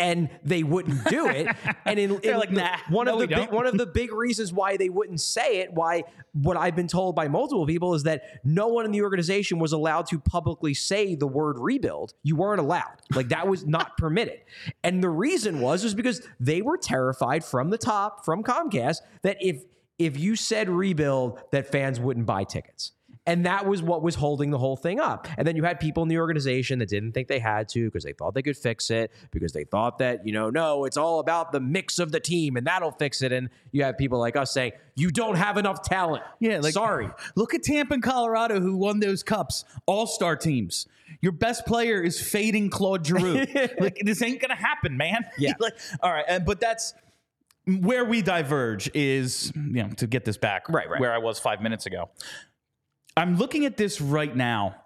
And 0.00 0.30
they 0.42 0.62
wouldn't 0.62 1.04
do 1.04 1.26
it. 1.26 1.48
And 1.86 1.98
in, 1.98 2.20
in 2.20 2.38
like, 2.38 2.52
"Nah, 2.52 2.76
one 2.88 3.06
no, 3.06 3.14
of 3.14 3.20
the 3.20 3.26
big, 3.26 3.36
don't." 3.36 3.52
one 3.52 3.66
of 3.66 3.76
the 3.76 3.86
big 3.94 4.12
reasons 4.12 4.52
why 4.52 4.76
they 4.76 4.88
wouldn't 4.88 5.20
say 5.20 5.58
it, 5.58 5.72
why 5.72 6.04
what 6.32 6.56
I've 6.56 6.76
been 6.76 6.86
told 6.86 7.16
by 7.16 7.26
multiple 7.26 7.66
people 7.66 7.94
is 7.94 8.04
that 8.04 8.22
no 8.44 8.68
one 8.68 8.84
in 8.84 8.92
the 8.92 9.02
organization 9.02 9.58
was 9.58 9.72
allowed 9.72 10.06
to 10.06 10.20
publicly 10.20 10.72
say 10.74 11.14
the 11.16 11.26
word 11.26 11.58
rebuild. 11.58 12.14
You 12.22 12.36
weren't 12.36 12.60
allowed. 12.60 13.00
Like 13.12 13.30
that 13.30 13.48
was 13.48 13.66
not 13.66 13.96
permitted. 13.98 14.40
And 14.84 15.02
the 15.02 15.08
reason 15.08 15.60
was 15.60 15.82
was 15.82 15.94
because 15.94 16.22
they 16.38 16.62
were 16.62 16.76
terrified 16.76 17.44
from 17.44 17.70
the 17.70 17.78
top, 17.78 18.24
from 18.24 18.44
Comcast, 18.44 18.98
that 19.22 19.36
if 19.40 19.64
if 19.98 20.18
you 20.18 20.34
said 20.34 20.70
rebuild, 20.70 21.40
that 21.50 21.70
fans 21.70 22.00
wouldn't 22.00 22.24
buy 22.24 22.44
tickets. 22.44 22.92
And 23.26 23.44
that 23.46 23.66
was 23.66 23.82
what 23.82 24.02
was 24.02 24.14
holding 24.14 24.50
the 24.50 24.56
whole 24.58 24.76
thing 24.76 24.98
up. 24.98 25.28
And 25.36 25.46
then 25.46 25.54
you 25.54 25.62
had 25.62 25.78
people 25.78 26.02
in 26.02 26.08
the 26.08 26.18
organization 26.18 26.78
that 26.78 26.88
didn't 26.88 27.12
think 27.12 27.28
they 27.28 27.38
had 27.38 27.68
to 27.70 27.84
because 27.84 28.02
they 28.02 28.14
thought 28.14 28.34
they 28.34 28.42
could 28.42 28.56
fix 28.56 28.90
it, 28.90 29.12
because 29.30 29.52
they 29.52 29.64
thought 29.64 29.98
that, 29.98 30.26
you 30.26 30.32
know, 30.32 30.48
no, 30.48 30.84
it's 30.86 30.96
all 30.96 31.20
about 31.20 31.52
the 31.52 31.60
mix 31.60 31.98
of 31.98 32.12
the 32.12 32.18
team 32.18 32.56
and 32.56 32.66
that'll 32.66 32.92
fix 32.92 33.20
it. 33.22 33.30
And 33.30 33.50
you 33.72 33.84
have 33.84 33.98
people 33.98 34.18
like 34.18 34.36
us 34.36 34.52
saying, 34.52 34.72
you 34.96 35.10
don't 35.10 35.36
have 35.36 35.58
enough 35.58 35.82
talent. 35.82 36.24
Yeah, 36.40 36.60
like 36.60 36.72
sorry. 36.72 37.10
Look 37.36 37.52
at 37.54 37.62
Tampa 37.62 37.94
and 37.94 38.02
Colorado 38.02 38.58
who 38.58 38.76
won 38.76 39.00
those 39.00 39.22
cups, 39.22 39.64
all 39.86 40.06
star 40.06 40.34
teams. 40.34 40.86
Your 41.20 41.32
best 41.32 41.66
player 41.66 42.02
is 42.02 42.20
fading 42.20 42.70
Claude 42.70 43.06
Giroux. 43.06 43.44
like 43.78 43.98
this 44.02 44.22
ain't 44.22 44.40
gonna 44.40 44.54
happen, 44.56 44.96
man. 44.96 45.24
Yeah. 45.38 45.52
like, 45.60 45.74
all 46.02 46.10
right, 46.10 46.24
and 46.26 46.44
but 46.46 46.58
that's 46.60 46.94
where 47.66 48.04
we 48.04 48.22
diverge 48.22 48.90
is 48.94 49.52
you 49.54 49.82
know 49.82 49.90
to 49.90 50.06
get 50.06 50.24
this 50.24 50.36
back 50.38 50.68
Right, 50.68 50.88
right. 50.88 50.98
where 51.00 51.12
I 51.12 51.18
was 51.18 51.38
five 51.38 51.60
minutes 51.60 51.86
ago. 51.86 52.10
I'm 53.20 53.36
looking 53.36 53.66
at 53.66 53.76
this 53.76 54.00
right 54.00 54.34
now. 54.34 54.76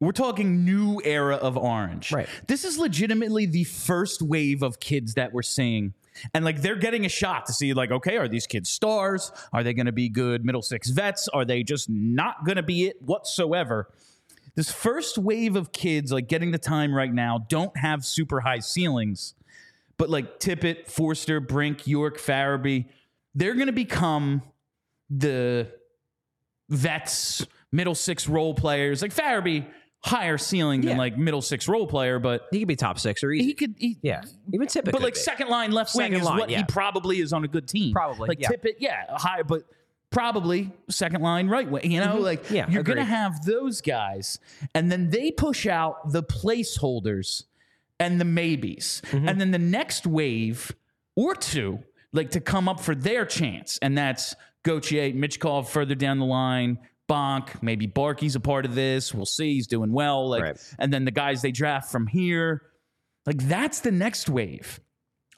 We're 0.00 0.10
talking 0.10 0.64
new 0.64 1.00
era 1.04 1.36
of 1.36 1.56
orange. 1.56 2.10
Right. 2.10 2.28
This 2.48 2.64
is 2.64 2.78
legitimately 2.78 3.46
the 3.46 3.62
first 3.62 4.22
wave 4.22 4.64
of 4.64 4.80
kids 4.80 5.14
that 5.14 5.32
we're 5.32 5.42
seeing. 5.42 5.94
And 6.34 6.44
like 6.44 6.62
they're 6.62 6.74
getting 6.74 7.06
a 7.06 7.08
shot 7.08 7.46
to 7.46 7.52
see, 7.52 7.72
like, 7.72 7.92
okay, 7.92 8.16
are 8.16 8.26
these 8.26 8.48
kids 8.48 8.70
stars? 8.70 9.30
Are 9.52 9.62
they 9.62 9.72
going 9.72 9.86
to 9.86 9.92
be 9.92 10.08
good 10.08 10.44
middle 10.44 10.62
six 10.62 10.90
vets? 10.90 11.28
Are 11.28 11.44
they 11.44 11.62
just 11.62 11.88
not 11.88 12.44
going 12.44 12.56
to 12.56 12.62
be 12.64 12.86
it 12.86 13.00
whatsoever? 13.02 13.88
This 14.56 14.72
first 14.72 15.16
wave 15.16 15.54
of 15.54 15.70
kids, 15.70 16.10
like 16.10 16.26
getting 16.26 16.50
the 16.50 16.58
time 16.58 16.92
right 16.92 17.12
now, 17.12 17.46
don't 17.48 17.76
have 17.76 18.04
super 18.04 18.40
high 18.40 18.58
ceilings. 18.58 19.34
But 19.96 20.10
like 20.10 20.40
Tippett, 20.40 20.88
Foerster, 20.88 21.38
Brink, 21.38 21.86
York, 21.86 22.18
Farabee, 22.18 22.86
they're 23.34 23.54
going 23.54 23.68
to 23.68 23.72
become 23.72 24.42
the 25.08 25.68
vets, 26.68 27.46
middle 27.72 27.94
six 27.94 28.28
role 28.28 28.54
players. 28.54 29.02
Like 29.02 29.14
Farabee, 29.14 29.66
higher 30.02 30.38
ceiling 30.38 30.80
than 30.80 30.90
Yeah. 30.90 30.98
like 30.98 31.16
middle 31.18 31.42
six 31.42 31.68
role 31.68 31.86
player, 31.86 32.18
but 32.18 32.46
He 32.50 32.60
could 32.60 32.68
be 32.68 32.76
top 32.76 32.98
six 32.98 33.22
or 33.22 33.32
easy. 33.32 33.44
he 33.46 33.54
could. 33.54 33.74
He, 33.78 33.98
yeah. 34.02 34.22
Even 34.52 34.66
Tippett. 34.66 34.84
but 34.86 34.94
could 34.94 35.02
like 35.02 35.14
be. 35.14 35.20
second 35.20 35.48
line 35.48 35.72
left 35.72 35.94
wing 35.94 36.06
Second 36.06 36.20
is 36.20 36.24
line, 36.26 36.38
what 36.38 36.50
yeah. 36.50 36.58
he 36.58 36.64
probably 36.64 37.20
is 37.20 37.32
on 37.32 37.44
a 37.44 37.48
good 37.48 37.68
team. 37.68 37.92
Probably, 37.92 38.28
like 38.28 38.40
yeah. 38.40 38.48
Tippett, 38.48 38.76
yeah, 38.78 39.04
high, 39.16 39.42
but 39.42 39.62
probably 40.10 40.72
second 40.88 41.22
line 41.22 41.48
right 41.48 41.70
wing. 41.70 41.90
You 41.90 42.00
know, 42.00 42.16
like 42.18 42.44
Mm-hmm. 42.44 42.54
Yeah, 42.54 42.70
you're 42.70 42.82
gonna 42.82 43.04
have 43.04 43.44
those 43.44 43.80
guys, 43.80 44.38
and 44.74 44.90
then 44.90 45.10
they 45.10 45.30
push 45.30 45.66
out 45.66 46.10
the 46.12 46.22
placeholders 46.22 47.44
and 47.98 48.20
the 48.20 48.24
maybes, 48.24 49.02
Mm-hmm. 49.10 49.28
and 49.28 49.40
then 49.40 49.50
the 49.50 49.58
next 49.58 50.06
wave 50.06 50.72
or 51.16 51.34
two, 51.34 51.80
like 52.12 52.30
to 52.32 52.40
come 52.40 52.68
up 52.68 52.80
for 52.80 52.94
their 52.94 53.24
chance, 53.26 53.78
and 53.82 53.96
that's 53.96 54.34
Gauthier, 54.62 55.12
Michkov 55.12 55.68
further 55.68 55.94
down 55.94 56.18
the 56.18 56.24
line. 56.24 56.78
Bonk, 57.10 57.60
maybe 57.62 57.86
Barkey's 57.86 58.36
a 58.36 58.40
part 58.40 58.64
of 58.64 58.74
this. 58.76 59.12
We'll 59.12 59.26
see. 59.26 59.54
He's 59.54 59.66
doing 59.66 59.92
well. 59.92 60.28
Like, 60.28 60.42
Right. 60.42 60.74
and 60.78 60.92
then 60.92 61.04
the 61.04 61.10
guys 61.10 61.42
they 61.42 61.50
draft 61.50 61.90
from 61.90 62.06
here, 62.06 62.62
like 63.26 63.38
that's 63.48 63.80
the 63.80 63.90
next 63.90 64.28
wave 64.28 64.78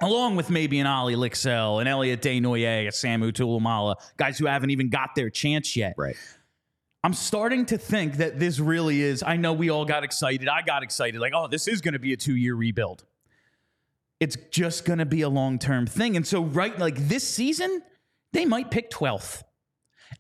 along 0.03 0.35
with 0.37 0.51
maybe 0.51 0.81
an 0.81 0.87
Olle 0.87 1.13
Lycksell, 1.13 1.81
an 1.81 1.87
Elliot 1.87 2.21
Desnoyers, 2.21 2.89
a 2.89 2.91
Samu 2.91 3.33
Tuomaala, 3.33 3.95
guys 4.17 4.37
who 4.37 4.47
haven't 4.47 4.71
even 4.71 4.91
got 4.91 5.15
their 5.15 5.31
chance 5.31 5.77
yet. 5.77 5.95
Right. 5.97 6.17
I'm 7.05 7.15
starting 7.15 7.67
to 7.67 7.79
think 7.79 8.17
that 8.19 8.39
this 8.39 8.59
really 8.61 9.01
is. 9.01 9.23
I 9.23 9.37
know 9.37 9.53
we 9.53 9.71
all 9.71 9.85
got 9.85 10.05
excited. 10.05 10.49
I 10.49 10.63
got 10.63 10.83
excited. 10.83 11.21
Like, 11.21 11.33
oh, 11.35 11.49
this 11.49 11.67
is 11.69 11.81
going 11.81 11.95
to 11.95 11.99
be 11.99 12.13
a 12.13 12.17
two 12.17 12.37
year 12.37 12.55
rebuild. 12.55 13.05
It's 14.21 14.37
just 14.51 14.85
going 14.85 14.99
to 15.01 15.07
be 15.07 15.23
a 15.23 15.29
long 15.29 15.59
term 15.59 15.87
thing. 15.87 16.17
And 16.17 16.27
so, 16.27 16.43
right, 16.45 16.77
like 16.79 16.97
this 17.09 17.27
season, 17.27 17.83
they 18.33 18.45
might 18.45 18.71
pick 18.71 18.91
12th. 18.91 19.43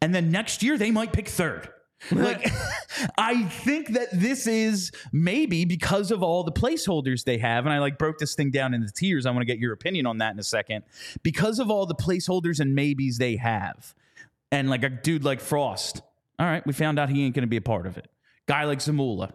And 0.00 0.14
then 0.14 0.30
next 0.30 0.62
year, 0.62 0.78
they 0.78 0.90
might 0.90 1.12
pick 1.12 1.28
third. 1.28 1.68
Like, 2.10 2.50
I 3.18 3.44
think 3.44 3.92
that 3.92 4.08
this 4.12 4.46
is 4.46 4.90
maybe 5.12 5.64
because 5.64 6.10
of 6.10 6.22
all 6.22 6.42
the 6.42 6.52
placeholders 6.52 7.24
they 7.24 7.38
have. 7.38 7.64
And 7.64 7.72
I 7.72 7.78
like 7.78 7.98
broke 7.98 8.18
this 8.18 8.34
thing 8.34 8.50
down 8.50 8.74
into 8.74 8.92
tiers. 8.92 9.26
I 9.26 9.30
want 9.30 9.42
to 9.42 9.46
get 9.46 9.58
your 9.58 9.72
opinion 9.72 10.06
on 10.06 10.18
that 10.18 10.32
in 10.32 10.38
a 10.38 10.44
second. 10.44 10.84
Because 11.22 11.58
of 11.58 11.70
all 11.70 11.86
the 11.86 11.94
placeholders 11.94 12.60
and 12.60 12.74
maybes 12.74 13.18
they 13.18 13.36
have. 13.36 13.94
And 14.50 14.68
like 14.68 14.82
a 14.84 14.90
dude 14.90 15.24
like 15.24 15.40
Frost, 15.40 16.02
all 16.38 16.46
right, 16.46 16.66
we 16.66 16.72
found 16.72 16.98
out 16.98 17.08
he 17.08 17.24
ain't 17.24 17.34
going 17.34 17.42
to 17.42 17.48
be 17.48 17.56
a 17.56 17.62
part 17.62 17.86
of 17.86 17.96
it. 17.96 18.08
Guy 18.46 18.64
like 18.64 18.80
Zamula, 18.80 19.32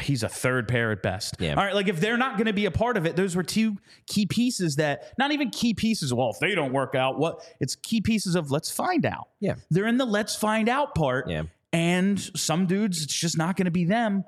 he's 0.00 0.22
a 0.22 0.28
third 0.28 0.68
pair 0.68 0.92
at 0.92 1.02
best. 1.02 1.36
Yeah. 1.38 1.54
All 1.54 1.64
right, 1.64 1.74
like 1.74 1.88
if 1.88 2.00
they're 2.00 2.16
not 2.16 2.36
going 2.36 2.46
to 2.46 2.52
be 2.52 2.66
a 2.66 2.70
part 2.70 2.96
of 2.96 3.06
it, 3.06 3.16
those 3.16 3.36
were 3.36 3.42
two 3.42 3.76
key 4.06 4.26
pieces 4.26 4.76
that, 4.76 5.12
not 5.18 5.32
even 5.32 5.50
key 5.50 5.74
pieces. 5.74 6.12
Well, 6.12 6.30
if 6.30 6.38
they 6.38 6.54
don't 6.54 6.72
work 6.72 6.94
out, 6.94 7.18
what? 7.18 7.42
It's 7.60 7.74
key 7.76 8.00
pieces 8.00 8.34
of 8.34 8.50
let's 8.50 8.70
find 8.70 9.04
out. 9.06 9.28
Yeah. 9.40 9.54
They're 9.70 9.86
in 9.86 9.98
the 9.98 10.04
let's 10.04 10.36
find 10.36 10.68
out 10.68 10.94
part. 10.94 11.28
Yeah. 11.28 11.44
And 11.72 12.18
some 12.18 12.66
dudes, 12.66 13.02
it's 13.02 13.14
just 13.14 13.36
not 13.36 13.56
going 13.56 13.66
to 13.66 13.70
be 13.70 13.84
them. 13.84 14.24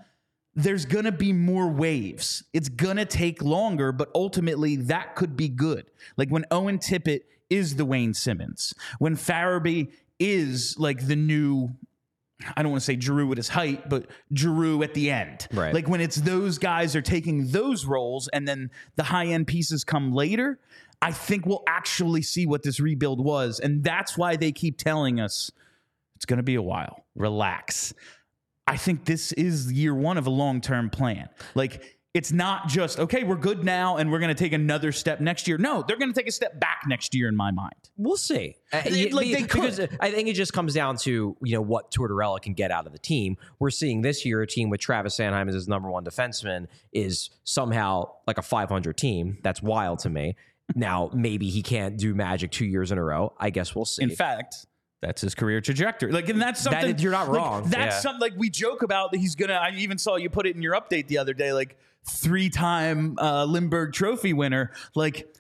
There's 0.55 0.87
going 0.87 1.05
to 1.05 1.13
be 1.13 1.33
more 1.33 1.69
waves. 1.69 2.43
It's 2.53 2.69
going 2.69 2.97
to 2.97 3.05
take 3.05 3.43
longer, 3.43 3.93
but 3.93 4.11
ultimately 4.15 4.77
that 4.77 5.15
could 5.15 5.37
be 5.37 5.49
good. 5.49 5.87
Like 6.17 6.31
when 6.31 6.45
Owen 6.51 6.79
Tippett 6.79 7.21
is 7.49 7.77
the 7.77 7.85
Wayne 7.85 8.13
Simmonds, 8.13 8.75
when 8.99 9.17
Farabee 9.17 9.93
is 10.19 10.77
like 10.79 11.07
the 11.07 11.17
new 11.17 11.71
I 12.57 12.63
don't 12.63 12.71
want 12.71 12.83
to 12.83 12.85
say 12.85 12.99
Giroux 12.99 13.31
at 13.33 13.37
his 13.37 13.49
height, 13.49 13.89
but 13.89 14.07
Giroux 14.35 14.83
at 14.83 14.95
the 14.95 15.11
end. 15.11 15.49
Right. 15.53 15.75
Like 15.75 15.89
when 15.89 16.01
it's 16.01 16.17
those 16.17 16.59
guys 16.59 16.95
are 16.95 17.03
taking 17.03 17.49
those 17.49 17.85
roles 17.85 18.29
and 18.29 18.47
then 18.47 18.71
the 18.97 19.03
high 19.03 19.27
end 19.27 19.47
pieces 19.49 19.83
come 19.83 20.13
later, 20.13 20.59
I 21.03 21.13
think 21.13 21.47
we'll 21.47 21.65
actually 21.67 22.23
see 22.23 22.47
what 22.47 22.63
this 22.63 22.79
rebuild 22.81 23.25
was. 23.25 23.59
And 23.59 23.83
that's 23.83 24.17
why 24.17 24.37
they 24.37 24.53
keep 24.53 24.79
telling 24.79 25.21
us 25.21 25.51
it's 26.15 26.25
going 26.27 26.39
to 26.39 26.45
be 26.45 26.55
a 26.55 26.63
while. 26.63 27.05
Relax. 27.15 27.93
I 28.67 28.77
think 28.77 29.05
this 29.05 29.33
is 29.33 29.73
year 29.73 29.95
one 29.95 30.19
of 30.19 30.27
a 30.27 30.31
long 30.31 30.61
term 30.61 30.91
plan. 30.91 31.29
Like 31.55 31.98
it's 32.15 32.33
not 32.33 32.69
just 32.69 32.99
okay, 32.99 33.23
we're 33.23 33.37
good 33.37 33.65
now 33.65 33.99
and 33.99 34.11
we're 34.11 34.19
going 34.19 34.35
to 34.35 34.43
take 34.43 34.53
another 34.55 34.93
step 34.93 35.21
next 35.21 35.47
year. 35.47 35.59
No, 35.59 35.85
they're 35.87 35.99
going 35.99 36.13
to 36.13 36.19
take 36.19 36.27
a 36.29 36.33
step 36.33 36.59
back 36.59 36.83
next 36.87 37.15
year 37.15 37.29
in 37.29 37.37
my 37.37 37.51
mind. 37.51 37.75
We'll 37.97 38.17
see. 38.17 38.57
Uh, 38.73 38.83
It- 38.87 39.13
like, 39.13 39.27
be- 39.27 39.35
they 39.35 39.43
because 39.43 39.77
could. 39.77 39.97
I 40.01 40.11
think 40.11 40.29
it 40.29 40.33
just 40.33 40.53
comes 40.53 40.73
down 40.75 40.97
to 40.99 41.37
you 41.43 41.55
know 41.55 41.61
what 41.61 41.91
Tortorella 41.93 42.41
can 42.41 42.55
get 42.55 42.71
out 42.71 42.87
of 42.87 42.93
the 42.93 42.99
team. 42.99 43.37
We're 43.59 43.71
seeing 43.71 44.01
this 44.03 44.25
year 44.25 44.41
a 44.43 44.47
team 44.47 44.71
with 44.71 44.81
Travis 44.81 45.17
Sanheim 45.19 45.49
as 45.49 45.55
his 45.55 45.69
number 45.69 45.91
one 45.91 46.05
defenseman 46.05 46.67
is 46.93 47.31
somehow 47.45 48.11
like 48.27 48.39
a 48.39 48.43
500 48.43 48.97
team. 48.97 49.39
That's 49.43 49.63
wild 49.63 49.99
to 50.01 50.11
me. 50.11 50.35
Now 50.75 51.11
maybe 51.15 51.51
he 51.51 51.63
can't 51.63 51.99
do 51.99 52.15
magic 52.15 52.51
two 52.53 52.65
years 52.67 52.91
in 52.91 52.99
a 52.99 53.05
row. 53.05 53.35
I 53.39 53.51
guess 53.51 53.75
we'll 53.75 53.85
see. 53.85 54.03
In 54.03 54.11
fact, 54.11 54.67
that's 55.03 55.21
his 55.21 55.35
career 55.35 55.61
trajectory. 55.61 56.11
Like, 56.11 56.29
and 56.29 56.41
that's 56.41 56.61
something 56.63 56.97
is- 56.97 57.03
you're 57.03 57.13
not 57.13 57.29
like, 57.29 57.37
wrong. 57.37 57.63
That's 57.69 57.97
Yeah. 57.97 58.01
something 58.01 58.21
like 58.21 58.33
we 58.37 58.49
joke 58.51 58.83
about 58.83 59.13
that 59.13 59.19
he's 59.19 59.35
gonna. 59.35 59.53
I 59.55 59.71
even 59.77 59.99
saw 59.99 60.17
you 60.17 60.31
put 60.31 60.47
it 60.47 60.57
in 60.57 60.63
your 60.63 60.75
update 60.75 61.07
the 61.07 61.19
other 61.19 61.35
day. 61.35 61.53
Like 61.53 61.77
three 62.09 62.51
time 62.51 63.17
uh, 63.19 63.45
Lindbergh 63.45 63.93
Trophy 63.93 64.33
winner. 64.33 64.73
Like, 64.95 65.35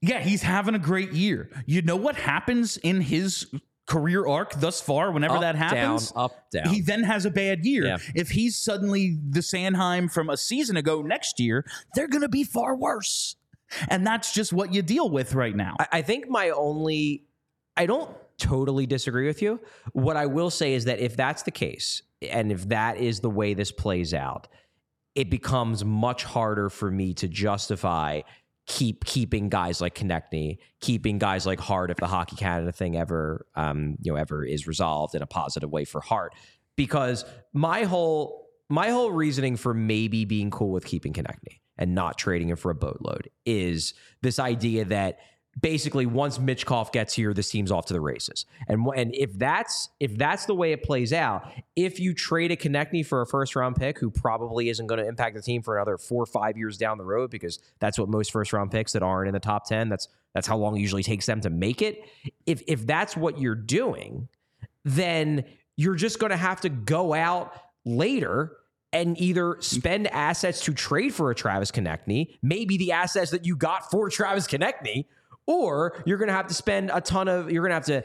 yeah, 0.00 0.20
he's 0.20 0.42
having 0.42 0.74
a 0.74 0.78
great 0.78 1.12
year. 1.12 1.50
You 1.66 1.82
know 1.82 1.96
what 1.96 2.16
happens 2.16 2.76
in 2.78 3.00
his 3.00 3.46
career 3.86 4.26
arc 4.26 4.54
thus 4.60 4.80
far? 4.80 5.12
Whenever 5.12 5.34
Up, 5.34 5.40
that 5.40 5.56
happens, 5.56 6.12
down, 6.12 6.24
up, 6.24 6.50
down. 6.50 6.68
He 6.68 6.80
then 6.80 7.02
has 7.02 7.26
a 7.26 7.30
bad 7.30 7.64
year. 7.64 7.84
Yeah. 7.84 7.98
If 8.14 8.30
he's 8.30 8.56
suddenly 8.56 9.18
the 9.28 9.40
Sanheim 9.40 10.10
from 10.10 10.30
a 10.30 10.36
season 10.36 10.76
ago 10.76 11.02
next 11.02 11.40
year, 11.40 11.64
they're 11.94 12.08
going 12.08 12.22
to 12.22 12.28
be 12.28 12.44
far 12.44 12.76
worse. 12.76 13.36
And 13.88 14.06
that's 14.06 14.32
just 14.32 14.52
what 14.52 14.72
you 14.72 14.82
deal 14.82 15.10
with 15.10 15.34
right 15.34 15.54
now. 15.54 15.76
I, 15.78 15.86
I 15.92 16.02
think 16.02 16.28
my 16.28 16.50
only, 16.50 17.24
I 17.76 17.86
don't 17.86 18.10
totally 18.38 18.86
disagree 18.86 19.26
with 19.26 19.42
you. 19.42 19.60
What 19.92 20.16
I 20.16 20.26
will 20.26 20.50
say 20.50 20.74
is 20.74 20.86
that 20.86 20.98
if 20.98 21.16
that's 21.16 21.42
the 21.42 21.50
case, 21.50 22.02
and 22.22 22.50
if 22.50 22.68
that 22.68 22.96
is 22.96 23.20
the 23.20 23.30
way 23.30 23.54
this 23.54 23.70
plays 23.70 24.12
out, 24.12 24.48
it 25.14 25.30
becomes 25.30 25.84
much 25.84 26.24
harder 26.24 26.70
for 26.70 26.90
me 26.90 27.14
to 27.14 27.28
justify 27.28 28.20
keep 28.66 29.04
keeping 29.04 29.48
guys 29.48 29.80
like 29.80 29.94
Konecny, 29.96 30.58
keeping 30.80 31.18
guys 31.18 31.44
like 31.44 31.58
Hart 31.58 31.90
if 31.90 31.96
the 31.96 32.06
Hockey 32.06 32.36
Canada 32.36 32.70
thing 32.70 32.96
ever, 32.96 33.46
um, 33.56 33.96
you 34.00 34.12
know, 34.12 34.16
ever 34.16 34.44
is 34.44 34.68
resolved 34.68 35.14
in 35.14 35.22
a 35.22 35.26
positive 35.26 35.70
way 35.70 35.84
for 35.84 36.00
Hart, 36.00 36.34
because 36.76 37.24
my 37.52 37.84
whole 37.84 38.48
my 38.68 38.90
whole 38.90 39.10
reasoning 39.10 39.56
for 39.56 39.74
maybe 39.74 40.24
being 40.24 40.50
cool 40.50 40.70
with 40.70 40.84
keeping 40.84 41.12
Konecny 41.12 41.58
and 41.76 41.94
not 41.94 42.16
trading 42.16 42.48
him 42.48 42.56
for 42.56 42.70
a 42.70 42.74
boatload 42.74 43.28
is 43.44 43.94
this 44.22 44.38
idea 44.38 44.84
that 44.84 45.18
basically 45.58 46.06
once 46.06 46.38
Michkov 46.38 46.92
gets 46.92 47.14
here, 47.14 47.34
this 47.34 47.50
team's 47.50 47.72
off 47.72 47.86
to 47.86 47.92
the 47.92 48.00
races. 48.00 48.46
And 48.68 48.86
and 48.96 49.14
if 49.14 49.36
that's 49.38 49.88
if 49.98 50.16
that's 50.16 50.46
the 50.46 50.54
way 50.54 50.72
it 50.72 50.82
plays 50.82 51.12
out, 51.12 51.50
if 51.76 51.98
you 51.98 52.14
trade 52.14 52.50
a 52.52 52.56
Konecny 52.56 53.04
for 53.04 53.22
a 53.22 53.26
first 53.26 53.56
round 53.56 53.76
pick 53.76 53.98
who 53.98 54.10
probably 54.10 54.68
isn't 54.68 54.86
going 54.86 55.00
to 55.00 55.06
impact 55.06 55.36
the 55.36 55.42
team 55.42 55.62
for 55.62 55.76
another 55.76 55.98
four 55.98 56.22
or 56.22 56.26
five 56.26 56.56
years 56.56 56.78
down 56.78 56.98
the 56.98 57.04
road, 57.04 57.30
because 57.30 57.58
that's 57.78 57.98
what 57.98 58.08
most 58.08 58.30
first 58.30 58.52
round 58.52 58.70
picks 58.70 58.92
that 58.92 59.02
aren't 59.02 59.28
in 59.28 59.34
the 59.34 59.40
top 59.40 59.66
ten, 59.66 59.88
that's 59.88 60.08
that's 60.34 60.46
how 60.46 60.56
long 60.56 60.76
it 60.76 60.80
usually 60.80 61.02
takes 61.02 61.26
them 61.26 61.40
to 61.40 61.50
make 61.50 61.82
it. 61.82 62.04
If 62.46 62.62
if 62.66 62.86
that's 62.86 63.16
what 63.16 63.40
you're 63.40 63.54
doing, 63.54 64.28
then 64.84 65.44
you're 65.76 65.96
just 65.96 66.18
going 66.18 66.30
to 66.30 66.36
have 66.36 66.60
to 66.60 66.68
go 66.68 67.14
out 67.14 67.54
later 67.84 68.56
and 68.92 69.18
either 69.20 69.56
spend 69.60 70.08
assets 70.08 70.64
to 70.64 70.74
trade 70.74 71.14
for 71.14 71.30
a 71.30 71.34
Travis 71.34 71.70
Konecny, 71.70 72.36
maybe 72.42 72.76
the 72.76 72.92
assets 72.92 73.30
that 73.30 73.46
you 73.46 73.56
got 73.56 73.90
for 73.90 74.10
Travis 74.10 74.46
Konecny, 74.46 75.04
or 75.50 76.00
you're 76.06 76.16
going 76.16 76.28
to 76.28 76.34
have 76.34 76.46
to 76.46 76.54
spend 76.54 76.92
a 76.94 77.00
ton 77.00 77.26
of, 77.26 77.50
you're 77.50 77.62
going 77.66 77.70
to 77.70 77.92
have 77.92 78.04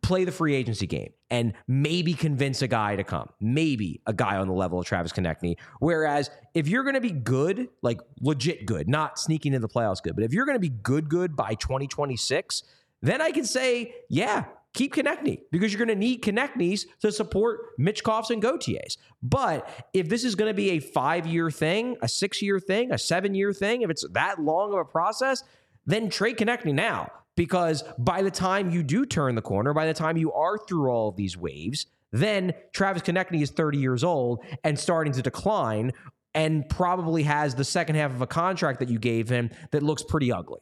play 0.00 0.24
the 0.24 0.32
free 0.32 0.54
agency 0.54 0.86
game 0.86 1.12
and 1.30 1.54
maybe 1.68 2.12
convince 2.12 2.60
a 2.60 2.68
guy 2.68 2.96
to 2.96 3.04
come, 3.04 3.28
maybe 3.40 4.00
a 4.06 4.12
guy 4.12 4.36
on 4.36 4.48
the 4.48 4.52
level 4.52 4.80
of 4.80 4.84
Travis 4.86 5.12
Konecny. 5.12 5.56
Whereas 5.78 6.28
if 6.54 6.66
you're 6.66 6.82
going 6.82 6.94
to 6.94 7.00
be 7.00 7.12
good, 7.12 7.68
like 7.82 8.00
legit 8.20 8.66
good, 8.66 8.88
not 8.88 9.18
sneaking 9.18 9.54
into 9.54 9.66
the 9.66 9.72
playoffs 9.72 10.02
good, 10.02 10.16
but 10.16 10.24
if 10.24 10.32
you're 10.32 10.44
going 10.44 10.56
to 10.56 10.60
be 10.60 10.70
good, 10.70 11.08
good 11.08 11.36
by 11.36 11.54
2026, 11.54 12.64
then 13.00 13.20
I 13.20 13.30
can 13.30 13.44
say, 13.44 13.94
yeah, 14.08 14.44
keep 14.74 14.94
Konecny 14.94 15.42
because 15.52 15.72
you're 15.72 15.84
going 15.84 15.88
to 15.88 15.94
need 15.94 16.22
Konecny's 16.22 16.86
to 17.00 17.12
support 17.12 17.78
Michkovs 17.78 18.30
and 18.30 18.42
Gauthier's. 18.42 18.98
But 19.22 19.68
if 19.92 20.08
this 20.08 20.24
is 20.24 20.34
going 20.34 20.50
to 20.50 20.54
be 20.54 20.70
a 20.70 20.78
five 20.80 21.26
year 21.26 21.48
thing, 21.50 21.96
a 22.02 22.08
six 22.08 22.42
year 22.42 22.58
thing, 22.58 22.92
a 22.92 22.98
seven 22.98 23.34
year 23.34 23.52
thing, 23.52 23.82
if 23.82 23.90
it's 23.90 24.04
that 24.12 24.40
long 24.40 24.72
of 24.72 24.78
a 24.80 24.84
process, 24.84 25.44
then 25.86 26.10
trade 26.10 26.36
Konecny 26.38 26.72
now. 26.74 27.10
Because 27.34 27.82
by 27.98 28.20
the 28.20 28.30
time 28.30 28.70
you 28.70 28.82
do 28.82 29.06
turn 29.06 29.34
the 29.36 29.40
corner, 29.42 29.72
by 29.72 29.86
the 29.86 29.94
time 29.94 30.18
you 30.18 30.30
are 30.32 30.58
through 30.58 30.90
all 30.90 31.08
of 31.08 31.16
these 31.16 31.34
waves, 31.36 31.86
then 32.10 32.52
Travis 32.74 33.00
Konecny 33.02 33.40
is 33.40 33.50
30 33.50 33.78
years 33.78 34.04
old 34.04 34.44
and 34.64 34.78
starting 34.78 35.14
to 35.14 35.22
decline 35.22 35.92
and 36.34 36.68
probably 36.68 37.22
has 37.22 37.54
the 37.54 37.64
second 37.64 37.94
half 37.94 38.10
of 38.10 38.20
a 38.20 38.26
contract 38.26 38.80
that 38.80 38.90
you 38.90 38.98
gave 38.98 39.30
him 39.30 39.48
that 39.70 39.82
looks 39.82 40.02
pretty 40.02 40.30
ugly. 40.30 40.60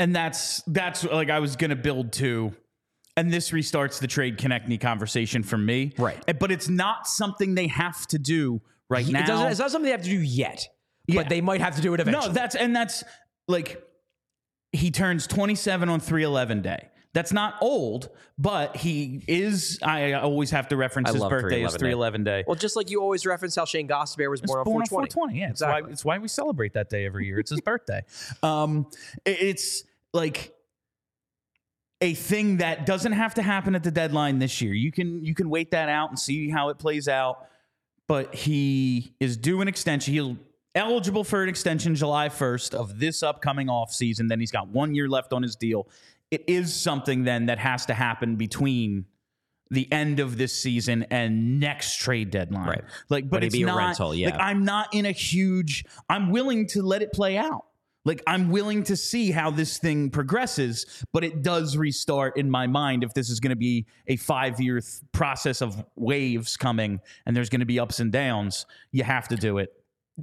and 0.00 0.16
that's 0.16 0.62
that's 0.66 1.04
like 1.04 1.30
I 1.30 1.38
was 1.38 1.54
gonna 1.56 1.76
build 1.76 2.12
to, 2.14 2.54
and 3.16 3.32
this 3.32 3.50
restarts 3.52 4.00
the 4.00 4.06
trade 4.08 4.36
Konecny 4.38 4.80
conversation 4.80 5.42
for 5.44 5.58
me. 5.58 5.92
Right. 5.98 6.18
But 6.40 6.50
it's 6.50 6.68
not 6.68 7.06
something 7.06 7.54
they 7.54 7.66
have 7.68 8.04
to 8.08 8.18
do 8.18 8.62
right 8.88 9.06
It 9.08 9.12
now. 9.12 9.46
it's 9.48 9.58
not 9.60 9.70
something 9.70 9.84
they 9.86 9.90
have 9.92 10.02
to 10.02 10.10
do 10.10 10.20
yet, 10.20 10.66
Yeah. 11.06 11.20
but 11.22 11.28
they 11.28 11.40
might 11.40 11.60
have 11.60 11.76
to 11.76 11.82
do 11.82 11.94
it 11.94 12.00
eventually. 12.00 12.26
no, 12.28 12.32
that's 12.32 12.56
and 12.56 12.74
that's 12.74 13.04
like 13.46 13.80
he 14.72 14.90
turns 14.90 15.26
27 15.26 15.88
on 15.88 16.00
311 16.00 16.62
day. 16.62 16.88
That's 17.12 17.32
not 17.32 17.54
old, 17.60 18.08
but 18.38 18.76
he 18.76 19.24
is. 19.26 19.80
I 19.82 20.12
always 20.12 20.50
have 20.52 20.68
to 20.68 20.76
reference 20.76 21.08
I 21.08 21.12
his 21.14 21.22
love 21.22 21.30
birthday 21.30 21.64
as 21.64 21.74
311 21.74 22.22
311 22.22 22.24
day. 22.24 22.44
Well, 22.46 22.54
just 22.54 22.76
like 22.76 22.88
you 22.88 23.02
always 23.02 23.26
reference 23.26 23.56
how 23.56 23.64
Shayne 23.64 23.88
Gostisbehere 23.88 24.30
was 24.30 24.40
It's 24.40 24.46
born 24.46 24.60
on 24.60 24.64
born 24.64 24.86
420. 24.86 25.38
Yeah, 25.40 25.46
it's 25.46 25.60
Exactly. 25.60 25.82
why 25.82 25.90
it's 25.92 26.04
why 26.04 26.18
we 26.18 26.28
celebrate 26.28 26.74
that 26.74 26.88
day 26.88 27.04
every 27.06 27.26
year. 27.26 27.40
It's 27.40 27.50
his 27.50 27.60
birthday. 27.60 28.02
Um, 28.44 28.86
it's 29.26 29.82
like 30.14 30.54
a 32.00 32.14
thing 32.14 32.58
that 32.58 32.86
doesn't 32.86 33.12
have 33.12 33.34
to 33.34 33.42
happen 33.42 33.74
at 33.74 33.82
the 33.82 33.90
deadline 33.90 34.38
this 34.38 34.60
year. 34.60 34.72
You 34.72 34.92
can 34.92 35.24
you 35.24 35.34
can 35.34 35.50
wait 35.50 35.72
that 35.72 35.88
out 35.88 36.10
and 36.10 36.18
see 36.18 36.48
how 36.48 36.68
it 36.68 36.78
plays 36.78 37.08
out. 37.08 37.46
But 38.06 38.34
he 38.34 39.14
is 39.20 39.36
due 39.36 39.60
an 39.60 39.68
extension. 39.68 40.14
He'll 40.14 40.36
eligible 40.74 41.24
for 41.24 41.42
an 41.42 41.48
extension 41.48 41.94
July 41.94 42.28
1st 42.28 42.74
of 42.74 42.98
this 42.98 43.22
upcoming 43.22 43.68
offseason. 43.68 44.28
Then 44.28 44.40
he's 44.40 44.52
got 44.52 44.68
one 44.68 44.94
year 44.94 45.08
left 45.08 45.32
on 45.32 45.42
his 45.42 45.56
deal. 45.56 45.88
It 46.30 46.44
is 46.46 46.74
something 46.74 47.24
then 47.24 47.46
that 47.46 47.58
has 47.58 47.86
to 47.86 47.94
happen 47.94 48.36
between 48.36 49.06
the 49.70 49.90
end 49.92 50.20
of 50.20 50.36
this 50.36 50.52
season 50.52 51.04
and 51.10 51.60
next 51.60 51.96
trade 51.96 52.30
deadline. 52.30 52.68
Right. 52.68 52.84
Like, 53.08 53.30
but 53.30 53.38
Would 53.38 53.44
it's 53.44 53.56
be 53.56 53.62
a 53.62 53.66
not 53.66 53.76
rental? 53.76 54.14
Yeah. 54.14 54.30
like 54.30 54.40
I'm 54.40 54.64
not 54.64 54.92
in 54.94 55.06
a 55.06 55.12
huge. 55.12 55.84
I'm 56.08 56.30
willing 56.30 56.66
to 56.68 56.82
let 56.82 57.02
it 57.02 57.12
play 57.12 57.36
out. 57.36 57.64
Like 58.04 58.22
I'm 58.26 58.50
willing 58.50 58.82
to 58.84 58.96
see 58.96 59.30
how 59.30 59.50
this 59.50 59.78
thing 59.78 60.08
progresses, 60.10 61.04
but 61.12 61.22
it 61.22 61.42
does 61.42 61.76
restart 61.76 62.38
in 62.38 62.50
my 62.50 62.66
mind 62.66 63.04
if 63.04 63.12
this 63.12 63.28
is 63.28 63.40
going 63.40 63.50
to 63.50 63.56
be 63.56 63.86
a 64.06 64.16
five 64.16 64.58
year 64.58 64.80
th- 64.80 65.02
process 65.12 65.60
of 65.60 65.84
waves 65.96 66.56
coming 66.56 67.00
and 67.26 67.36
there's 67.36 67.50
going 67.50 67.60
to 67.60 67.66
be 67.66 67.78
ups 67.78 68.00
and 68.00 68.10
downs. 68.10 68.64
You 68.90 69.04
have 69.04 69.28
to 69.28 69.36
do 69.36 69.58
it, 69.58 69.70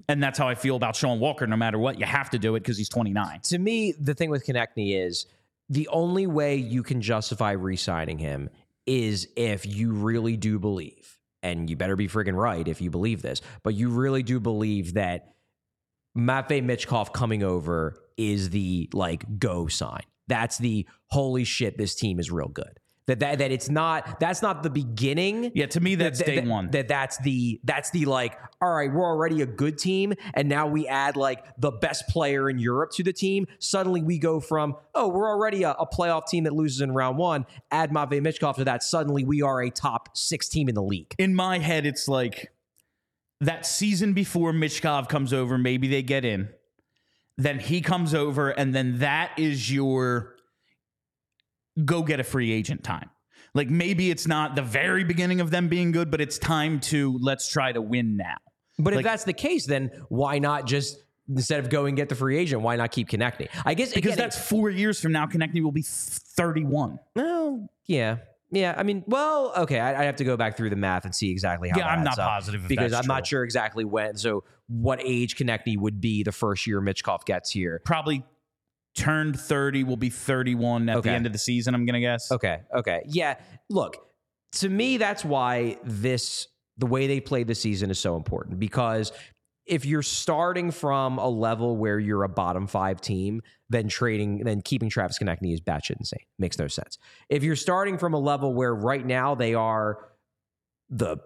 and 0.08 0.22
that's 0.22 0.38
how 0.38 0.48
I 0.48 0.56
feel 0.56 0.76
about 0.76 0.96
Sean 0.96 1.20
Walker. 1.20 1.48
No 1.48 1.58
matter 1.58 1.78
what, 1.78 2.00
you 2.00 2.06
have 2.06 2.30
to 2.32 2.40
do 2.40 2.56
it 2.56 2.62
because 2.62 2.78
he's 2.78 2.90
29. 2.90 3.42
to 3.42 3.58
me, 3.58 3.94
the 4.00 4.14
thing 4.14 4.30
with 4.30 4.46
Konecny 4.46 5.06
is 5.06 5.26
the 5.70 5.88
only 5.90 6.28
way 6.28 6.56
you 6.56 6.84
can 6.84 7.02
justify 7.02 7.52
re-signing 7.52 8.18
him 8.20 8.50
is 8.86 9.28
if 9.36 9.66
you 9.66 9.92
really 9.92 10.38
do 10.38 10.60
believe, 10.60 11.18
and 11.44 11.70
you 11.70 11.76
better 11.76 11.96
be 11.96 12.08
friggin' 12.08 12.36
right 12.36 12.68
if 12.68 12.82
you 12.82 12.90
believe 12.90 13.22
this, 13.22 13.42
but 13.64 13.74
you 13.74 13.90
really 13.90 14.24
do 14.24 14.40
believe 14.40 14.94
that 14.94 15.34
Matvey 16.16 16.62
Michkov 16.62 17.14
coming 17.14 17.44
over 17.44 17.96
is 18.18 18.50
the 18.50 18.90
like 18.94 19.40
go 19.40 19.68
sign. 19.68 20.02
That's 20.28 20.58
the 20.58 20.88
holy 21.08 21.44
shit, 21.44 21.78
this 21.78 21.96
team 21.96 22.20
is 22.20 22.32
real 22.32 22.48
good. 22.48 22.80
That 23.08 23.20
that, 23.22 23.38
that 23.40 23.52
it's 23.52 23.70
not 23.70 24.20
that's 24.20 24.42
not 24.42 24.64
the 24.64 24.70
beginning. 24.70 25.52
Yeah, 25.56 25.68
to 25.68 25.80
me 25.80 25.96
that's 25.96 26.20
that, 26.20 26.26
day 26.26 26.36
that- 26.42 26.46
one. 26.46 26.70
That 26.72 26.90
that's 26.90 27.18
the 27.20 27.60
that's 27.64 27.90
the 27.92 28.04
like, 28.06 28.38
all 28.62 28.74
right, 28.74 28.92
we're 28.92 29.06
already 29.06 29.42
a 29.42 29.46
good 29.46 29.78
team, 29.78 30.14
and 30.34 30.50
now 30.50 30.68
we 30.68 30.88
add 30.88 31.16
like 31.16 31.46
the 31.58 31.72
best 31.72 32.10
player 32.10 32.50
in 32.50 32.60
Europe 32.60 32.92
to 32.96 33.04
the 33.04 33.14
team. 33.14 33.48
Suddenly 33.60 34.02
we 34.02 34.20
go 34.20 34.42
from, 34.42 34.76
oh, 34.94 35.08
we're 35.08 35.30
already 35.30 35.64
a, 35.64 35.72
a 35.72 35.88
playoff 35.88 36.28
team 36.28 36.44
that 36.44 36.54
loses 36.54 36.82
in 36.82 36.92
round 36.92 37.18
one. 37.18 37.46
Add 37.72 37.94
Matvey 37.94 38.20
Michkov 38.20 38.56
to 38.56 38.66
that. 38.66 38.84
Suddenly 38.84 39.24
we 39.24 39.42
are 39.42 39.62
a 39.62 39.70
top 39.70 40.10
six 40.18 40.50
team 40.50 40.68
in 40.68 40.76
the 40.76 40.84
league. 40.84 41.16
in 41.18 41.34
my 41.34 41.60
head, 41.60 41.86
it's 41.86 42.10
like 42.10 42.52
that 43.40 43.66
season 43.66 44.12
before 44.14 44.52
Michkov 44.52 45.08
comes 45.08 45.32
over, 45.32 45.58
maybe 45.58 45.88
they 45.88 46.04
get 46.04 46.26
in. 46.26 46.50
Then 47.38 47.60
he 47.60 47.82
comes 47.82 48.14
over, 48.16 48.50
and 48.50 48.74
then 48.74 48.98
that 49.00 49.32
is 49.38 49.72
your 49.72 50.37
go 51.86 52.02
get 52.04 52.20
a 52.20 52.24
free 52.24 52.52
agent 52.52 52.84
time. 52.84 53.10
Like 53.54 53.70
maybe 53.70 54.12
it's 54.12 54.28
not 54.28 54.56
the 54.56 54.62
very 54.62 55.04
beginning 55.04 55.42
of 55.42 55.52
them 55.52 55.68
being 55.68 55.92
good, 55.92 56.12
but 56.12 56.22
it's 56.22 56.38
time 56.38 56.80
to 56.82 57.18
let's 57.22 57.50
try 57.50 57.72
to 57.72 57.82
win 57.82 58.18
now. 58.18 58.36
But 58.80 58.94
if 58.94 59.04
that's 59.04 59.24
the 59.24 59.34
case, 59.34 59.66
then 59.66 59.90
why 60.10 60.38
not 60.40 60.68
just 60.68 60.98
instead 61.30 61.60
of 61.60 61.70
going 61.70 61.96
get 61.96 62.10
the 62.10 62.16
free 62.16 62.38
agent, 62.38 62.62
why 62.62 62.76
not 62.76 62.92
keep 62.92 63.10
Konecny? 63.10 63.48
I 63.66 63.74
guess 63.74 63.94
Because 63.94 64.14
again, 64.14 64.26
that's 64.26 64.38
four 64.38 64.70
years 64.70 65.00
from 65.00 65.12
now. 65.12 65.26
Konecny 65.26 65.64
will 65.64 65.72
be 65.72 65.82
31. 65.84 67.00
Well, 67.16 67.70
yeah. 67.86 68.18
Yeah, 68.50 68.76
I 68.78 68.84
mean, 68.84 69.04
well, 69.08 69.52
okay, 69.58 69.80
I, 69.80 70.04
I 70.04 70.06
have 70.06 70.16
to 70.18 70.24
go 70.24 70.38
back 70.38 70.56
through 70.56 70.70
the 70.70 70.78
math 70.78 71.04
and 71.04 71.14
see 71.14 71.32
exactly 71.32 71.68
how. 71.68 71.80
Yeah, 71.80 71.88
I'm 71.88 72.04
not 72.04 72.18
up, 72.18 72.30
positive 72.30 72.66
because 72.66 72.94
I'm 72.94 73.06
not 73.06 73.28
sure 73.28 73.44
exactly 73.44 73.84
when. 73.84 74.16
So, 74.16 74.46
what 74.68 75.02
age 75.04 75.36
Konecny 75.36 75.78
would 75.78 76.00
be 76.00 76.24
the 76.24 76.32
first 76.32 76.66
year 76.66 76.80
Michkov 76.80 77.26
gets 77.26 77.52
here? 77.52 77.82
Probably 77.84 78.24
turned 78.98 79.40
30, 79.40 79.84
will 79.86 79.96
be 79.96 80.10
31 80.10 80.90
at 80.90 80.98
Okay. 80.98 81.10
the 81.10 81.16
end 81.16 81.26
of 81.26 81.32
the 81.32 81.38
season, 81.40 81.74
I'm 81.74 81.86
going 81.86 81.94
to 81.94 82.00
guess. 82.02 82.32
Okay, 82.32 82.60
okay, 82.76 83.04
yeah. 83.08 83.36
Look, 83.70 83.96
to 84.54 84.70
me, 84.70 84.98
that's 84.98 85.24
why 85.24 85.78
this 85.84 86.48
the 86.78 86.86
way 86.86 87.08
they 87.08 87.20
played 87.20 87.48
the 87.48 87.56
season 87.56 87.90
is 87.90 87.98
so 88.00 88.16
important 88.16 88.60
because 88.60 89.12
if 89.66 89.84
you're 89.86 90.04
starting 90.04 90.70
from 90.72 91.18
a 91.18 91.28
level 91.28 91.76
where 91.76 92.00
you're 92.00 92.24
a 92.24 92.30
bottom 92.30 92.68
five 92.68 93.02
team, 93.02 93.42
then 93.70 93.88
trading, 93.90 94.44
then 94.46 94.62
keeping 94.62 94.90
Travis 94.90 95.18
Konecny 95.20 95.54
is 95.54 95.60
batshit 95.60 95.98
insane. 96.00 96.20
Makes 96.40 96.58
no 96.60 96.68
sense. 96.68 96.98
If 97.30 97.44
you're 97.44 97.56
starting 97.58 97.98
from 97.98 98.14
a 98.14 98.20
level 98.20 98.54
where 98.54 98.74
right 98.74 99.06
now 99.06 99.36
they 99.36 99.54
are 99.56 99.98
the 100.90 101.18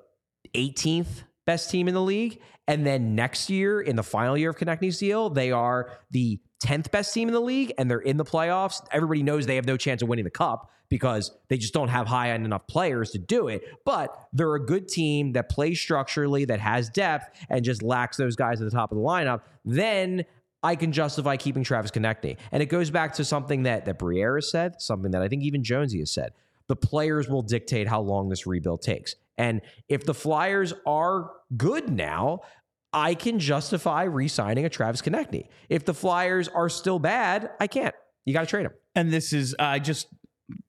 18th 0.55 1.23
best 1.45 1.69
team 1.69 1.87
in 1.87 1.93
the 1.93 2.01
league, 2.01 2.39
and 2.67 2.85
then 2.85 3.13
next 3.13 3.49
year 3.49 3.81
in 3.81 3.95
the 3.95 4.03
final 4.03 4.37
year 4.37 4.49
of 4.51 4.57
Konecny's 4.57 4.97
deal, 4.97 5.29
they 5.29 5.51
are 5.51 5.91
the 6.11 6.39
10th 6.63 6.91
best 6.91 7.13
team 7.13 7.27
in 7.27 7.33
the 7.33 7.41
league, 7.41 7.73
and 7.77 7.89
they're 7.89 7.99
in 7.99 8.17
the 8.17 8.25
playoffs. 8.25 8.81
Everybody 8.91 9.23
knows 9.23 9.45
they 9.45 9.55
have 9.55 9.65
no 9.65 9.77
chance 9.77 10.01
of 10.01 10.09
winning 10.09 10.25
the 10.25 10.31
cup 10.31 10.71
because 10.89 11.31
they 11.47 11.57
just 11.57 11.73
don't 11.73 11.87
have 11.87 12.05
high 12.05 12.31
end 12.31 12.45
enough 12.45 12.67
players 12.67 13.11
to 13.11 13.17
do 13.17 13.47
it. 13.47 13.63
But 13.85 14.15
they're 14.33 14.55
a 14.55 14.63
good 14.63 14.87
team 14.87 15.33
that 15.33 15.49
plays 15.49 15.79
structurally, 15.79 16.45
that 16.45 16.59
has 16.59 16.89
depth, 16.89 17.35
and 17.49 17.63
just 17.63 17.81
lacks 17.81 18.17
those 18.17 18.35
guys 18.35 18.61
at 18.61 18.65
the 18.65 18.71
top 18.71 18.91
of 18.91 18.97
the 18.97 19.03
lineup. 19.03 19.41
Then 19.65 20.25
I 20.63 20.75
can 20.75 20.91
justify 20.91 21.37
keeping 21.37 21.63
Travis 21.63 21.91
Konecny. 21.91 22.37
And 22.51 22.61
it 22.61 22.67
goes 22.67 22.91
back 22.91 23.13
to 23.13 23.25
something 23.25 23.63
that 23.63 23.85
that 23.85 23.97
Briere 23.97 24.35
has 24.35 24.51
said, 24.51 24.81
something 24.81 25.11
that 25.11 25.21
I 25.21 25.27
think 25.27 25.43
even 25.43 25.63
Jonesy 25.63 25.99
has 25.99 26.11
said. 26.11 26.33
The 26.67 26.75
players 26.75 27.27
will 27.27 27.41
dictate 27.41 27.87
how 27.87 28.01
long 28.01 28.29
this 28.29 28.45
rebuild 28.45 28.81
takes. 28.81 29.15
And 29.37 29.61
if 29.89 30.05
the 30.05 30.13
Flyers 30.13 30.73
are 30.85 31.31
good 31.57 31.89
now, 31.89 32.41
I 32.93 33.15
can 33.15 33.39
justify 33.39 34.03
re-signing 34.03 34.65
a 34.65 34.69
Travis 34.69 35.01
Konecny. 35.01 35.47
If 35.69 35.85
the 35.85 35.93
Flyers 35.93 36.47
are 36.47 36.69
still 36.69 36.99
bad, 36.99 37.51
I 37.59 37.67
can't. 37.67 37.95
You 38.25 38.33
got 38.33 38.41
to 38.41 38.47
trade 38.47 38.65
him. 38.65 38.73
And 38.95 39.11
this 39.11 39.33
is, 39.33 39.55
I 39.57 39.79
just, 39.79 40.07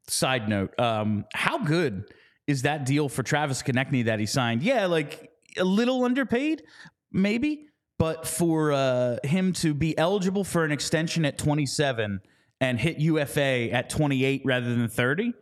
side 0.07 0.49
note, 0.49 0.79
um, 0.79 1.25
how 1.35 1.59
good 1.59 2.05
is 2.47 2.63
that 2.63 2.87
deal 2.87 3.09
for 3.09 3.23
Travis 3.23 3.63
Konecny 3.63 4.05
that 4.05 4.21
he 4.21 4.27
signed? 4.27 4.63
Yeah, 4.63 4.87
like 4.87 5.31
a 5.57 5.65
little 5.65 6.05
underpaid, 6.05 6.63
maybe, 7.11 7.67
but 7.99 8.27
for 8.27 8.73
uh, 8.73 9.17
him 9.25 9.53
to 9.55 9.75
be 9.75 9.97
eligible 9.99 10.45
for 10.45 10.65
an 10.65 10.73
extension 10.73 11.25
at 11.25 11.39
27 11.39 12.21
and 12.61 12.79
hit 12.79 12.99
UFA 12.99 13.71
at 13.73 13.91
28 13.91 14.43
rather 14.45 14.75
than 14.75 14.89
30, 14.89 15.33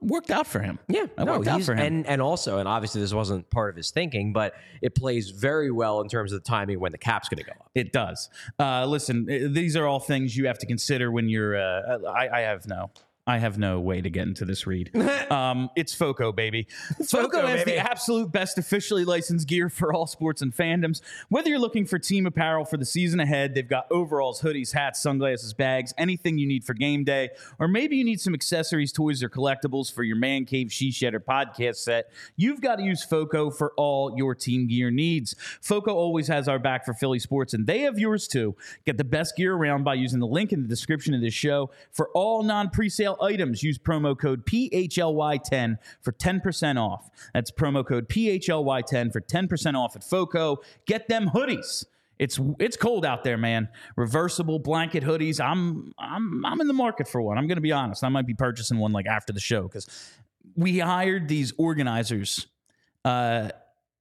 worked 0.00 0.30
out 0.30 0.46
for 0.46 0.60
him. 0.60 0.78
Yeah, 0.88 1.06
That 1.16 1.24
no, 1.24 1.36
worked 1.38 1.48
out 1.48 1.62
for 1.62 1.74
him. 1.74 1.80
And 1.80 2.06
and 2.06 2.22
also, 2.22 2.58
and 2.58 2.68
obviously, 2.68 3.00
this 3.00 3.12
wasn't 3.12 3.48
part 3.50 3.70
of 3.70 3.76
his 3.76 3.90
thinking, 3.90 4.32
but 4.32 4.54
it 4.82 4.94
plays 4.94 5.30
very 5.30 5.70
well 5.70 6.00
in 6.00 6.08
terms 6.08 6.32
of 6.32 6.42
the 6.42 6.48
timing 6.48 6.80
when 6.80 6.92
the 6.92 6.98
cap's 6.98 7.28
going 7.28 7.38
to 7.38 7.44
go 7.44 7.52
up. 7.52 7.70
It 7.74 7.92
does. 7.92 8.28
Uh, 8.58 8.86
listen, 8.86 9.26
uh, 9.30 9.48
these 9.50 9.76
are 9.76 9.86
all 9.86 10.00
things 10.00 10.36
you 10.36 10.46
have 10.46 10.58
to 10.58 10.66
consider 10.66 11.10
when 11.10 11.28
you're. 11.28 11.56
Uh, 11.56 11.98
I, 12.08 12.28
I 12.28 12.40
have 12.40 12.66
no. 12.66 12.90
I 13.26 13.38
have 13.38 13.58
no 13.58 13.78
way 13.78 14.00
to 14.00 14.10
get 14.10 14.26
into 14.26 14.44
this 14.44 14.66
read. 14.66 14.90
Um, 15.30 15.70
it's 15.76 15.94
Foco, 15.94 16.32
baby. 16.32 16.66
Foco 17.06 17.46
has 17.46 17.64
baby. 17.64 17.76
the 17.76 17.88
absolute 17.88 18.32
best 18.32 18.58
officially 18.58 19.04
licensed 19.04 19.46
gear 19.46 19.68
for 19.68 19.92
all 19.92 20.08
sports 20.08 20.42
and 20.42 20.52
fandoms. 20.52 21.02
Whether 21.28 21.50
you're 21.50 21.60
looking 21.60 21.86
for 21.86 22.00
team 22.00 22.26
apparel 22.26 22.64
for 22.64 22.76
the 22.76 22.84
season 22.84 23.20
ahead, 23.20 23.54
they've 23.54 23.68
got 23.68 23.86
overalls, 23.92 24.40
hoodies, 24.40 24.72
hats, 24.72 25.00
sunglasses, 25.00 25.54
bags, 25.54 25.94
anything 25.96 26.36
you 26.36 26.48
need 26.48 26.64
for 26.64 26.74
game 26.74 27.04
day, 27.04 27.28
or 27.60 27.68
maybe 27.68 27.96
you 27.96 28.02
need 28.02 28.20
some 28.20 28.34
accessories, 28.34 28.90
toys, 28.90 29.22
or 29.22 29.28
collectibles 29.28 29.92
for 29.92 30.02
your 30.02 30.16
man 30.16 30.44
cave, 30.44 30.72
she 30.72 30.90
shed, 30.90 31.14
or 31.14 31.20
podcast 31.20 31.76
set. 31.76 32.10
You've 32.34 32.60
got 32.60 32.76
to 32.76 32.82
use 32.82 33.04
Foco 33.04 33.50
for 33.50 33.72
all 33.76 34.16
your 34.16 34.34
team 34.34 34.66
gear 34.66 34.90
needs. 34.90 35.36
Foco 35.60 35.94
always 35.94 36.26
has 36.26 36.48
our 36.48 36.58
back 36.58 36.84
for 36.84 36.92
Philly 36.92 37.20
sports, 37.20 37.54
and 37.54 37.68
they 37.68 37.80
have 37.80 38.00
yours 38.00 38.26
too. 38.26 38.56
Get 38.84 38.96
the 38.96 39.04
best 39.04 39.36
gear 39.36 39.54
around 39.54 39.84
by 39.84 39.94
using 39.94 40.18
the 40.18 40.26
link 40.26 40.52
in 40.52 40.62
the 40.62 40.68
description 40.68 41.14
of 41.14 41.20
this 41.20 41.34
show. 41.34 41.70
For 41.92 42.08
all 42.14 42.42
non 42.42 42.70
presale 43.16 43.22
items, 43.22 43.62
use 43.62 43.78
promo 43.78 44.18
code 44.18 44.44
PHLY10 44.46 45.78
for 46.00 46.12
10% 46.12 46.76
off. 46.76 47.10
That's 47.34 47.50
promo 47.50 47.86
code 47.86 48.08
PHLY10 48.08 49.12
for 49.12 49.20
10% 49.20 49.74
off 49.74 49.96
at 49.96 50.04
Foco. 50.04 50.58
Get 50.86 51.08
them 51.08 51.28
hoodies. 51.28 51.84
It's 52.18 52.38
it's 52.58 52.76
cold 52.76 53.06
out 53.06 53.24
there, 53.24 53.38
man. 53.38 53.70
Reversible 53.96 54.58
blanket 54.58 55.02
hoodies. 55.02 55.40
I'm 55.40 55.94
I'm 55.98 56.44
I'm 56.44 56.60
in 56.60 56.66
the 56.66 56.74
market 56.74 57.08
for 57.08 57.22
one. 57.22 57.38
I'm 57.38 57.46
going 57.46 57.56
to 57.56 57.62
be 57.62 57.72
honest. 57.72 58.04
I 58.04 58.10
might 58.10 58.26
be 58.26 58.34
purchasing 58.34 58.76
one 58.76 58.92
like 58.92 59.06
after 59.06 59.32
the 59.32 59.40
show 59.40 59.62
because 59.62 59.88
we 60.54 60.80
hired 60.80 61.28
these 61.28 61.54
organizers. 61.56 62.46
Uh, 63.06 63.48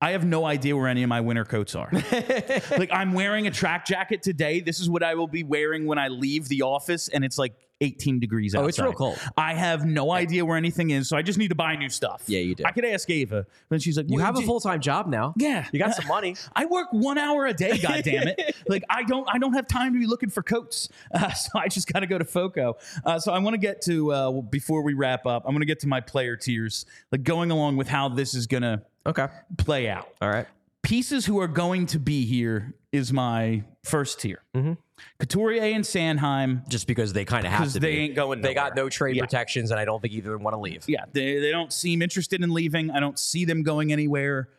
I 0.01 0.11
have 0.11 0.25
no 0.25 0.45
idea 0.45 0.77
where 0.77 0.87
any 0.87 1.03
of 1.03 1.09
my 1.09 1.19
winter 1.19 1.43
coats 1.43 1.75
are. 1.75 1.89
like 2.77 2.89
I'm 2.91 3.11
wearing 3.11 3.47
a 3.47 3.51
track 3.51 3.85
jacket 3.85 4.23
today. 4.23 4.61
This 4.61 4.79
is 4.79 4.89
what 4.89 5.03
I 5.03 5.15
will 5.15 5.27
be 5.27 5.43
wearing 5.43 5.85
when 5.85 5.97
I 5.97 6.07
leave 6.07 6.47
the 6.47 6.61
office, 6.61 7.09
and 7.09 7.25
it's 7.25 7.37
like 7.37 7.53
18 7.81 8.19
degrees 8.19 8.55
outside. 8.55 8.63
Oh, 8.63 8.67
it's 8.67 8.79
real 8.79 8.93
cold. 8.93 9.19
I 9.37 9.53
have 9.53 9.85
no 9.85 10.11
idea 10.11 10.45
where 10.45 10.57
anything 10.57 10.89
is, 10.91 11.09
so 11.09 11.17
I 11.17 11.21
just 11.21 11.37
need 11.37 11.49
to 11.49 11.55
buy 11.55 11.75
new 11.75 11.89
stuff. 11.89 12.23
Yeah, 12.27 12.39
you 12.39 12.55
do. 12.55 12.63
I 12.65 12.71
could 12.71 12.85
ask 12.85 13.09
Ava, 13.09 13.45
but 13.69 13.81
she's 13.81 13.97
like, 13.97 14.09
You 14.09 14.19
have 14.19 14.37
a 14.37 14.41
full 14.41 14.61
time 14.61 14.79
job 14.79 15.07
now. 15.07 15.33
Yeah, 15.35 15.65
You 15.71 15.79
got 15.79 15.95
some 15.95 16.07
money. 16.07 16.35
I 16.55 16.65
work 16.65 16.87
one 16.91 17.17
hour 17.17 17.45
a 17.45 17.53
day. 17.53 17.77
God 17.77 18.01
damn 18.03 18.27
it! 18.29 18.55
like 18.69 18.83
I 18.89 19.03
don't, 19.03 19.27
I 19.29 19.37
don't 19.37 19.53
have 19.53 19.67
time 19.67 19.93
to 19.93 19.99
be 19.99 20.07
looking 20.07 20.29
for 20.29 20.43
coats. 20.43 20.87
Uh, 21.13 21.31
so 21.33 21.51
I 21.55 21.67
just 21.67 21.91
got 21.91 21.99
to 22.01 22.07
go 22.07 22.17
to 22.17 22.25
Foco. 22.25 22.77
Uh, 23.03 23.19
so 23.19 23.33
I 23.33 23.39
want 23.39 23.53
to 23.53 23.57
get 23.59 23.81
to 23.83 24.11
uh, 24.13 24.31
before 24.41 24.81
we 24.81 24.93
wrap 24.93 25.25
up. 25.25 25.43
I'm 25.45 25.51
going 25.51 25.61
to 25.61 25.65
get 25.65 25.79
to 25.81 25.87
my 25.87 25.99
player 25.99 26.37
tiers, 26.37 26.85
like 27.11 27.23
going 27.23 27.51
along 27.51 27.75
with 27.77 27.89
how 27.89 28.07
this 28.07 28.33
is 28.33 28.47
going 28.47 28.63
to 28.63 28.81
Okay. 29.09 29.27
play 29.57 29.89
out. 29.89 30.07
All 30.21 30.29
right. 30.29 30.47
Pieces 30.81 31.25
who 31.25 31.39
are 31.39 31.47
going 31.47 31.85
to 31.87 31.99
be 31.99 32.25
here 32.25 32.73
is 32.91 33.11
my 33.11 33.63
first 33.83 34.19
tier. 34.21 34.41
Mm-hmm. 34.55 34.73
Couturier 35.19 35.61
and 35.75 35.83
Sanheim. 35.83 36.67
Just 36.67 36.87
because 36.87 37.13
they 37.13 37.25
kind 37.25 37.45
of 37.45 37.51
have 37.51 37.71
to 37.73 37.79
they 37.79 37.91
be. 37.95 37.99
ain't 37.99 38.15
going 38.15 38.41
They 38.41 38.53
got 38.53 38.75
no 38.75 38.89
trade 38.89 39.15
Yeah. 39.15 39.23
protections, 39.23 39.71
and 39.71 39.79
I 39.79 39.85
don't 39.85 40.01
think 40.01 40.13
either 40.13 40.33
of 40.33 40.39
them 40.39 40.43
want 40.43 40.55
to 40.55 40.59
leave. 40.59 40.85
Yeah, 40.87 41.05
they, 41.11 41.39
they 41.39 41.51
don't 41.51 41.71
seem 41.71 42.01
interested 42.01 42.41
in 42.41 42.49
leaving. 42.51 42.91
I 42.91 42.99
don't 42.99 43.19
see 43.19 43.45
them 43.45 43.63
going 43.63 43.91
anywhere. 43.91 44.49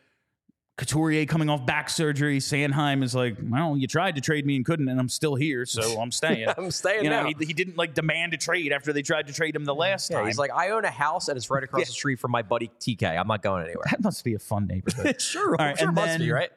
Couturier 0.77 1.25
coming 1.27 1.47
off 1.49 1.65
back 1.65 1.89
surgery. 1.89 2.39
Sanheim 2.39 3.03
is 3.03 3.13
like, 3.13 3.37
well, 3.43 3.77
you 3.77 3.85
tried 3.87 4.15
to 4.15 4.21
trade 4.21 4.45
me 4.47 4.55
and 4.55 4.65
couldn't, 4.65 4.87
and 4.87 4.99
I'm 4.99 5.09
still 5.09 5.35
here, 5.35 5.65
so 5.65 5.99
I'm 6.01 6.11
staying. 6.11 6.47
I'm 6.57 6.71
staying 6.71 7.03
You 7.03 7.09
know, 7.11 7.23
now. 7.23 7.33
he, 7.37 7.45
he 7.45 7.53
didn't 7.53 7.77
like 7.77 7.93
demand 7.93 8.33
a 8.33 8.37
trade 8.37 8.71
after 8.71 8.91
they 8.91 9.03
tried 9.03 9.27
to 9.27 9.33
trade 9.33 9.55
him 9.55 9.63
the 9.65 9.75
last 9.75 10.09
Yeah, 10.09 10.17
time. 10.17 10.27
he's 10.27 10.39
like, 10.39 10.51
I 10.51 10.69
own 10.71 10.83
a 10.85 10.89
house 10.89 11.27
and 11.27 11.37
it's 11.37 11.49
right 11.51 11.63
across 11.63 11.85
the 11.85 11.91
street 11.93 12.19
from 12.19 12.31
my 12.31 12.41
buddy 12.41 12.71
TK. 12.79 13.03
I'm 13.19 13.27
not 13.27 13.43
going 13.43 13.63
anywhere. 13.65 13.83
that 13.91 14.01
must 14.03 14.23
be 14.23 14.33
a 14.33 14.39
fun 14.39 14.65
neighborhood. 14.65 15.21
sure, 15.21 15.51
right, 15.51 15.77
sure 15.77 15.87
and 15.89 15.95
must 15.95 16.17
be 16.17 16.31
right. 16.31 16.49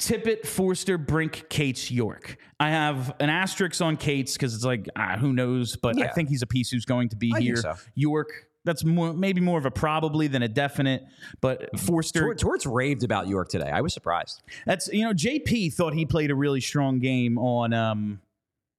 Tippett, 0.00 0.44
Foerster, 0.44 0.98
Brink, 0.98 1.48
Cates, 1.48 1.90
York. 1.90 2.36
I 2.58 2.70
have 2.70 3.14
an 3.20 3.30
asterisk 3.30 3.80
on 3.80 3.96
Cates 3.96 4.32
because 4.32 4.54
it's 4.54 4.64
like 4.64 4.88
ah, 4.96 5.16
who 5.18 5.32
knows, 5.32 5.76
but 5.76 6.00
I 6.02 6.08
think 6.08 6.28
he's 6.30 6.42
a 6.42 6.48
piece 6.48 6.68
who's 6.70 6.84
going 6.84 7.10
to 7.10 7.16
be 7.16 7.30
I 7.32 7.36
think 7.36 7.44
here. 7.46 7.56
so. 7.56 7.74
York, 7.94 8.48
that's 8.64 8.84
more 8.84 9.12
maybe 9.12 9.40
more 9.40 9.58
of 9.58 9.66
a 9.66 9.70
probably 9.70 10.26
than 10.26 10.42
a 10.42 10.48
definite, 10.48 11.04
but 11.40 11.78
Foerster. 11.78 12.20
Tor- 12.20 12.34
Torts 12.34 12.66
raved 12.66 13.04
about 13.04 13.28
York 13.28 13.48
today. 13.48 13.70
I 13.70 13.80
was 13.80 13.92
surprised. 13.94 14.42
That's 14.66 14.88
you 14.92 15.04
know 15.04 15.12
JP 15.12 15.74
thought 15.74 15.94
he 15.94 16.06
played 16.06 16.30
a 16.30 16.34
really 16.34 16.60
strong 16.60 16.98
game 16.98 17.38
on 17.38 17.72
um 17.72 18.20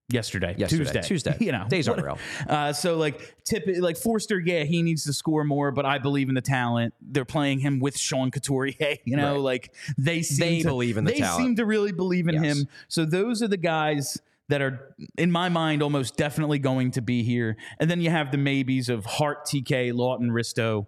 yesterday, 0.09 0.53
Yesterday. 0.57 0.83
Tuesday, 0.83 1.01
Tuesday. 1.01 1.37
You 1.45 1.51
know, 1.51 1.65
Days 1.67 1.87
aren't 1.87 2.03
real. 2.03 2.17
Uh, 2.47 2.71
so 2.73 2.95
like 2.97 3.35
tip 3.43 3.63
like 3.79 3.97
Foerster, 3.97 4.39
yeah, 4.39 4.63
he 4.63 4.83
needs 4.83 5.03
to 5.05 5.13
score 5.13 5.43
more, 5.43 5.71
but 5.71 5.85
I 5.85 5.97
believe 5.97 6.29
in 6.29 6.35
the 6.35 6.41
talent. 6.41 6.93
They're 7.01 7.25
playing 7.25 7.59
him 7.59 7.79
with 7.79 7.97
Sean 7.97 8.31
Couturier. 8.31 8.97
You 9.05 9.17
know, 9.17 9.33
Right. 9.33 9.41
like 9.41 9.73
they 9.97 10.21
seem 10.21 10.39
They 10.47 10.61
to, 10.61 10.67
believe 10.67 10.97
in 10.97 11.05
the 11.05 11.11
they 11.13 11.19
talent. 11.19 11.43
seem 11.43 11.55
to 11.57 11.65
really 11.65 11.91
believe 11.91 12.27
in 12.27 12.35
Yes. 12.41 12.57
him. 12.59 12.67
So 12.87 13.03
those 13.05 13.41
are 13.41 13.47
the 13.47 13.57
guys 13.57 14.19
that 14.49 14.61
are 14.61 14.95
in 15.17 15.31
my 15.31 15.49
mind 15.49 15.81
almost 15.81 16.17
definitely 16.17 16.59
going 16.59 16.91
to 16.91 17.01
be 17.01 17.23
here. 17.23 17.57
And 17.79 17.89
then 17.89 18.01
you 18.01 18.09
have 18.09 18.31
the 18.31 18.37
maybes 18.37 18.89
of 18.89 19.05
Hart, 19.05 19.45
TK, 19.45 19.91
Laughton, 19.93 20.29
Risto. 20.29 20.87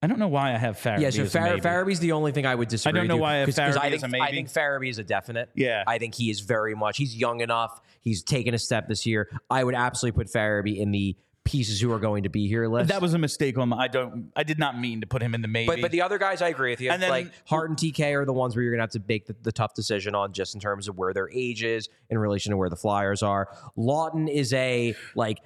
I 0.00 0.06
don't 0.06 0.20
know 0.20 0.28
why 0.28 0.54
I 0.54 0.58
have 0.58 0.76
Farabee. 0.76 1.00
Yeah, 1.00 1.10
so 1.10 1.26
Far- 1.26 1.58
Farabee's 1.58 1.98
the 1.98 2.12
only 2.12 2.30
thing 2.30 2.46
I 2.46 2.54
would 2.54 2.68
disagree. 2.68 3.00
I 3.00 3.00
don't 3.00 3.08
know 3.08 3.16
with 3.16 3.22
why 3.22 3.34
I 3.34 3.36
have 3.38 3.46
because 3.46 3.76
I 3.76 3.90
think 3.90 4.04
as 4.04 4.14
I 4.14 4.30
think 4.30 4.48
Farabee 4.48 4.90
is 4.90 4.98
a 4.98 5.04
definite. 5.04 5.50
Yeah. 5.56 5.82
I 5.86 5.98
think 5.98 6.14
he 6.14 6.30
is 6.30 6.40
very 6.40 6.76
much. 6.76 6.96
He's 6.98 7.16
young 7.16 7.40
enough. 7.40 7.80
He's 8.00 8.22
taken 8.22 8.54
a 8.54 8.58
step 8.58 8.88
this 8.88 9.06
year. 9.06 9.28
I 9.50 9.64
would 9.64 9.74
absolutely 9.74 10.22
put 10.22 10.32
Farabee 10.32 10.78
in 10.78 10.92
the 10.92 11.16
pieces 11.48 11.80
who 11.80 11.90
are 11.92 11.98
going 11.98 12.24
to 12.24 12.28
be 12.28 12.46
here 12.46 12.68
list. 12.68 12.88
That 12.88 13.00
was 13.00 13.14
a 13.14 13.18
mistake 13.18 13.56
on 13.56 13.70
my. 13.70 13.84
I 13.84 13.88
don't. 13.88 14.30
I 14.36 14.42
did 14.42 14.58
not 14.58 14.78
mean 14.78 15.00
to 15.00 15.06
put 15.06 15.22
him 15.22 15.34
in 15.34 15.40
the 15.40 15.48
maybe. 15.48 15.66
But 15.66 15.80
but 15.80 15.90
the 15.90 16.02
other 16.02 16.18
guys, 16.18 16.42
I 16.42 16.48
agree 16.48 16.70
with 16.70 16.80
you. 16.80 16.90
And 16.90 17.02
then- 17.02 17.10
like 17.10 17.32
Hart 17.46 17.70
and 17.70 17.78
TK 17.78 18.14
are 18.14 18.24
the 18.24 18.32
ones 18.32 18.54
where 18.54 18.62
you're 18.62 18.72
gonna 18.72 18.82
have 18.82 18.90
to 18.90 19.02
make 19.08 19.26
the, 19.26 19.34
the 19.42 19.52
tough 19.52 19.74
decision 19.74 20.14
on 20.14 20.32
just 20.32 20.54
in 20.54 20.60
terms 20.60 20.88
of 20.88 20.98
where 20.98 21.14
their 21.14 21.30
age 21.30 21.62
is 21.62 21.88
in 22.10 22.18
relation 22.18 22.50
to 22.50 22.56
where 22.56 22.68
the 22.68 22.76
Flyers 22.76 23.22
are. 23.22 23.48
Laughton 23.76 24.28
is 24.30 24.52
a 24.52 24.94
like 25.14 25.38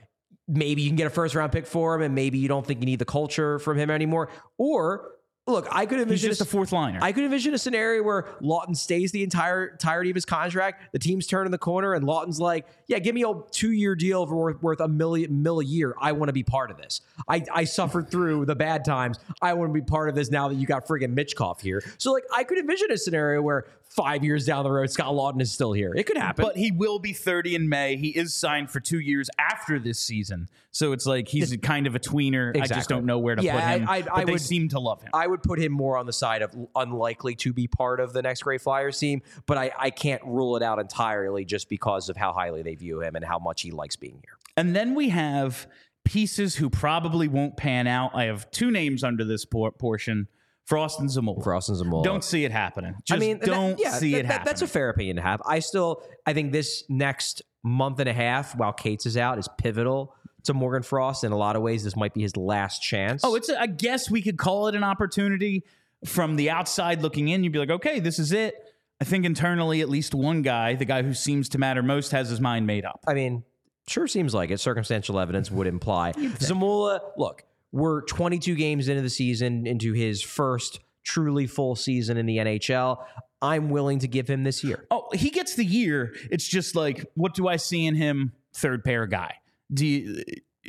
maybe 0.48 0.82
you 0.82 0.88
can 0.88 0.96
get 0.96 1.06
a 1.06 1.10
first 1.10 1.34
round 1.34 1.52
pick 1.52 1.66
for 1.66 1.94
him, 1.94 2.02
and 2.02 2.14
maybe 2.14 2.38
you 2.38 2.48
don't 2.48 2.66
think 2.66 2.80
you 2.80 2.86
need 2.86 2.98
the 2.98 3.04
culture 3.04 3.58
from 3.60 3.78
him 3.78 3.90
anymore. 3.90 4.28
Or 4.58 5.11
look, 5.46 5.66
I 5.70 5.86
could 5.86 5.98
He's 5.98 6.04
envision 6.04 6.30
just 6.30 6.40
a 6.40 6.44
fourth 6.44 6.72
liner. 6.72 6.98
I 7.02 7.12
could 7.12 7.24
envision 7.24 7.54
a 7.54 7.58
scenario 7.58 8.02
where 8.02 8.24
Laughton 8.40 8.76
stays 8.76 9.12
the 9.12 9.22
entire 9.22 9.66
entirety 9.66 10.10
of 10.10 10.14
his 10.14 10.24
contract. 10.24 10.92
The 10.92 10.98
team's 10.98 11.26
turning 11.26 11.50
the 11.50 11.58
corner, 11.58 11.94
and 11.94 12.04
Laughton's 12.04 12.40
like, 12.40 12.66
"Yeah, 12.86 12.98
give 12.98 13.14
me 13.14 13.24
a 13.24 13.34
two 13.50 13.72
year 13.72 13.94
deal 13.94 14.26
for 14.26 14.36
worth, 14.36 14.62
worth 14.62 14.80
a 14.80 14.88
million 14.88 15.42
mil 15.42 15.60
a 15.60 15.64
year. 15.64 15.94
I 16.00 16.12
want 16.12 16.28
to 16.28 16.32
be 16.32 16.42
part 16.42 16.70
of 16.70 16.76
this. 16.76 17.00
I, 17.28 17.44
I 17.52 17.64
suffered 17.64 18.10
through 18.10 18.46
the 18.46 18.56
bad 18.56 18.84
times. 18.84 19.18
I 19.40 19.54
want 19.54 19.70
to 19.70 19.74
be 19.74 19.84
part 19.84 20.08
of 20.08 20.14
this 20.14 20.30
now 20.30 20.48
that 20.48 20.54
you 20.54 20.66
got 20.66 20.86
friggin' 20.86 21.14
Michkov 21.14 21.60
here. 21.60 21.82
So 21.98 22.12
like, 22.12 22.24
I 22.34 22.44
could 22.44 22.58
envision 22.58 22.90
a 22.92 22.98
scenario 22.98 23.42
where 23.42 23.66
five 23.94 24.24
years 24.24 24.46
down 24.46 24.64
the 24.64 24.70
road, 24.70 24.90
Scott 24.90 25.12
Laughton 25.12 25.40
is 25.42 25.52
still 25.52 25.72
here. 25.72 25.92
It 25.94 26.04
could 26.04 26.16
happen. 26.16 26.42
but 26.44 26.56
he 26.56 26.70
will 26.70 26.98
be 26.98 27.12
30 27.12 27.54
in 27.54 27.68
May. 27.68 27.96
He 27.96 28.08
is 28.08 28.34
signed 28.34 28.70
for 28.70 28.80
two 28.80 29.00
years 29.00 29.28
after 29.38 29.78
this 29.78 29.98
season. 29.98 30.48
So 30.70 30.92
it's 30.92 31.04
like 31.04 31.28
he's 31.28 31.54
kind 31.58 31.86
of 31.86 31.94
a 31.94 31.98
tweener. 31.98 32.58
I 32.58 32.66
just 32.66 32.88
don't 32.88 33.04
know 33.04 33.18
where 33.18 33.34
to 33.36 33.42
Yeah, 33.42 33.52
put 33.54 33.80
him. 33.82 33.88
I- 33.88 33.92
I- 33.96 34.02
but 34.02 34.12
I 34.16 34.24
they 34.24 34.32
would- 34.32 34.40
seem 34.40 34.68
to 34.70 34.78
love 34.80 35.02
him. 35.02 35.10
I 35.12 35.26
would 35.26 35.42
put 35.42 35.58
him 35.58 35.72
more 35.72 35.98
on 35.98 36.06
the 36.06 36.12
side 36.12 36.40
of 36.42 36.56
unlikely 36.74 37.34
to 37.36 37.52
be 37.52 37.66
part 37.68 38.00
of 38.00 38.12
the 38.14 38.22
next 38.22 38.42
Great 38.42 38.62
Flyers 38.62 38.98
team, 38.98 39.20
but 39.46 39.58
I, 39.58 39.70
I 39.78 39.90
can't 39.90 40.22
rule 40.24 40.56
it 40.56 40.62
out 40.62 40.78
entirely 40.78 41.44
just 41.44 41.68
because 41.68 42.08
of 42.08 42.16
how 42.16 42.32
highly 42.32 42.62
they 42.62 42.74
view 42.74 43.02
him 43.02 43.14
and 43.14 43.24
how 43.24 43.38
much 43.38 43.62
he 43.62 43.70
likes 43.70 43.96
being 43.96 44.14
here. 44.24 44.38
And 44.56 44.74
then 44.74 44.94
we 44.94 45.10
have 45.10 45.66
pieces 46.04 46.56
who 46.56 46.68
probably 46.70 47.28
won't 47.28 47.56
pan 47.56 47.86
out. 47.86 48.10
I 48.14 48.24
have 48.24 48.50
two 48.50 48.70
names 48.70 49.04
under 49.04 49.24
this 49.24 49.44
por- 49.44 49.70
portion 49.72 50.28
Frost 50.72 51.00
and 51.00 51.08
Zamula. 51.10 51.44
Frost 51.44 51.68
and 51.68 51.78
Zamula. 51.78 52.02
Don't 52.02 52.24
see 52.24 52.46
it 52.46 52.50
happening. 52.52 52.94
Just 53.04 53.14
I 53.16 53.20
mean, 53.20 53.38
don't 53.38 53.78
yeah, 53.78 53.90
see 53.90 54.12
that- 54.12 54.18
it 54.18 54.22
that- 54.22 54.26
happening. 54.32 54.44
That's 54.46 54.62
a 54.62 54.66
fair 54.66 54.88
opinion 54.88 55.16
to 55.16 55.22
have. 55.22 55.42
I 55.44 55.58
still, 55.58 56.02
I 56.26 56.32
think 56.32 56.52
this 56.52 56.84
next 56.88 57.42
month 57.62 58.00
and 58.00 58.08
a 58.08 58.12
half 58.14 58.56
while 58.56 58.72
Cates 58.72 59.04
is 59.04 59.16
out 59.18 59.38
is 59.38 59.48
pivotal 59.58 60.14
to 60.44 60.54
Morgan 60.54 60.82
Frost. 60.82 61.24
In 61.24 61.32
a 61.32 61.36
lot 61.36 61.56
of 61.56 61.62
ways, 61.62 61.84
this 61.84 61.94
might 61.94 62.14
be 62.14 62.22
his 62.22 62.36
last 62.38 62.80
chance. 62.82 63.22
Oh, 63.22 63.34
it's. 63.34 63.48
A, 63.50 63.60
I 63.60 63.66
guess 63.66 64.10
we 64.10 64.22
could 64.22 64.38
call 64.38 64.68
it 64.68 64.74
an 64.74 64.82
opportunity 64.82 65.62
from 66.06 66.36
the 66.36 66.48
outside 66.50 67.02
looking 67.02 67.28
in. 67.28 67.44
You'd 67.44 67.52
be 67.52 67.58
like, 67.58 67.70
okay, 67.70 68.00
this 68.00 68.18
is 68.18 68.32
it. 68.32 68.54
I 69.00 69.04
think 69.04 69.24
internally, 69.26 69.80
at 69.82 69.88
least 69.90 70.14
one 70.14 70.42
guy, 70.42 70.74
the 70.74 70.84
guy 70.84 71.02
who 71.02 71.12
seems 71.12 71.48
to 71.50 71.58
matter 71.58 71.82
most, 71.82 72.12
has 72.12 72.28
his 72.30 72.40
mind 72.40 72.66
made 72.66 72.84
up. 72.84 73.00
I 73.06 73.14
mean, 73.14 73.44
sure 73.88 74.06
seems 74.06 74.32
like 74.32 74.50
it. 74.50 74.58
Circumstantial 74.60 75.18
evidence 75.18 75.50
would 75.50 75.66
imply. 75.66 76.12
Zamula, 76.38 77.00
look, 77.16 77.42
we're 77.72 78.02
22 78.02 78.54
games 78.54 78.88
into 78.88 79.02
the 79.02 79.10
season, 79.10 79.66
into 79.66 79.92
his 79.92 80.22
first 80.22 80.80
truly 81.04 81.46
full 81.46 81.74
season 81.74 82.16
in 82.16 82.26
the 82.26 82.36
NHL. 82.38 83.04
I'm 83.40 83.70
willing 83.70 83.98
to 84.00 84.08
give 84.08 84.28
him 84.28 84.44
this 84.44 84.62
year. 84.62 84.86
Oh, 84.90 85.08
he 85.12 85.30
gets 85.30 85.56
the 85.56 85.64
year. 85.64 86.14
It's 86.30 86.46
just 86.46 86.76
like, 86.76 87.04
what 87.14 87.34
do 87.34 87.48
I 87.48 87.56
see 87.56 87.86
in 87.86 87.94
him? 87.96 88.32
Third 88.54 88.84
pair 88.84 89.06
guy. 89.06 89.34
Do 89.72 89.86
you 89.86 90.22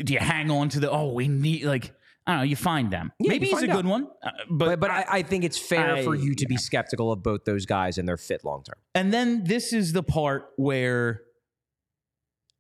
do 0.04 0.14
you 0.14 0.20
hang 0.20 0.49
on 0.49 0.70
to 0.70 0.80
the? 0.80 0.89
Oh, 0.89 1.14
we 1.14 1.28
need 1.28 1.66
like 1.66 1.93
I 2.26 2.32
don't 2.32 2.38
know. 2.39 2.43
You 2.45 2.56
find 2.56 2.89
them. 2.89 3.12
Yeah, 3.20 3.30
Maybe 3.32 3.47
he's 3.47 3.54
a 3.54 3.58
find 3.58 3.72
good 3.74 3.86
out. 3.86 3.89
one, 3.91 4.08
uh, 4.24 4.30
but 4.49 4.66
But, 4.66 4.80
but 4.80 4.91
I, 4.91 5.06
I 5.10 5.22
think 5.24 5.43
it's 5.43 5.58
fair 5.58 6.01
for 6.04 6.16
you 6.16 6.34
to 6.36 6.47
be 6.47 6.56
skeptical 6.58 7.12
of 7.12 7.22
both 7.22 7.43
those 7.43 7.66
guys 7.66 7.97
and 7.97 8.08
their 8.08 8.18
fit 8.18 8.45
long 8.45 8.64
term. 8.64 8.78
And 8.95 9.14
then 9.14 9.43
this 9.43 9.74
is 9.74 9.91
the 9.91 10.04
part 10.04 10.47
where 10.56 11.22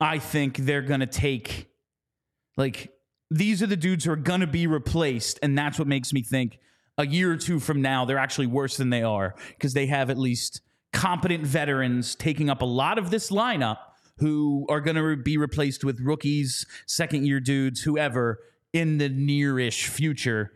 I 0.01 0.19
think 0.19 0.57
they're 0.57 0.81
going 0.81 0.99
to 0.99 1.05
take, 1.05 1.69
like, 2.57 2.91
these 3.33 3.63
are 3.63 3.67
the 3.67 3.75
dudes 3.75 4.05
who 4.05 4.11
are 4.11 4.15
going 4.15 4.41
to 4.41 4.47
be 4.47 4.67
replaced. 4.67 5.39
And 5.41 5.57
that's 5.57 5.79
what 5.79 5.87
makes 5.87 6.13
me 6.13 6.21
think 6.21 6.59
a 6.99 7.07
year 7.07 7.31
or 7.31 7.37
two 7.37 7.59
from 7.59 7.81
now, 7.81 8.05
they're 8.05 8.19
actually 8.19 8.45
worse 8.45 8.77
than 8.77 8.91
they 8.91 9.01
are 9.01 9.33
because 9.49 9.73
they 9.73 9.87
have 9.87 10.11
at 10.11 10.17
least 10.17 10.61
competent 10.91 11.45
veterans 11.45 12.13
taking 12.13 12.49
up 12.51 12.61
a 12.61 12.65
lot 12.65 12.99
of 12.99 13.09
this 13.09 13.31
lineup 13.31 13.77
who 14.19 14.67
are 14.69 14.79
going 14.79 14.95
to 14.95 15.15
be 15.15 15.37
replaced 15.37 15.83
with 15.83 15.99
rookies, 15.99 16.67
second 16.85 17.25
year 17.25 17.39
dudes, 17.39 17.81
whoever 17.81 18.39
in 18.71 18.99
the 18.99 19.09
near 19.09 19.59
ish 19.59 19.87
future. 19.87 20.51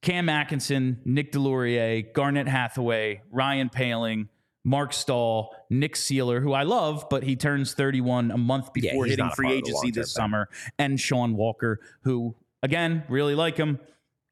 Cam 0.00 0.30
Atkinson, 0.30 1.00
Nick 1.04 1.32
Deslauriers, 1.32 2.14
Garnet 2.14 2.48
Hathaway, 2.48 3.20
Ryan 3.30 3.68
Poehling, 3.68 4.28
Marc 4.66 4.92
Staal, 4.92 5.54
Nick 5.70 5.94
Seeler, 5.94 6.42
who 6.42 6.52
I 6.52 6.64
love, 6.64 7.06
but 7.08 7.22
he 7.22 7.36
turns 7.36 7.72
31 7.72 8.32
a 8.32 8.36
month 8.36 8.72
before 8.72 9.04
he's 9.04 9.12
hitting 9.12 9.30
free 9.30 9.46
part 9.46 9.58
of 9.58 9.64
the 9.64 9.70
agency 9.70 9.90
this 9.92 10.12
thing. 10.12 10.22
summer, 10.22 10.48
and 10.76 10.98
Sean 10.98 11.36
Walker, 11.36 11.78
who, 12.02 12.34
again, 12.64 13.04
really 13.08 13.36
like 13.36 13.56
him. 13.56 13.78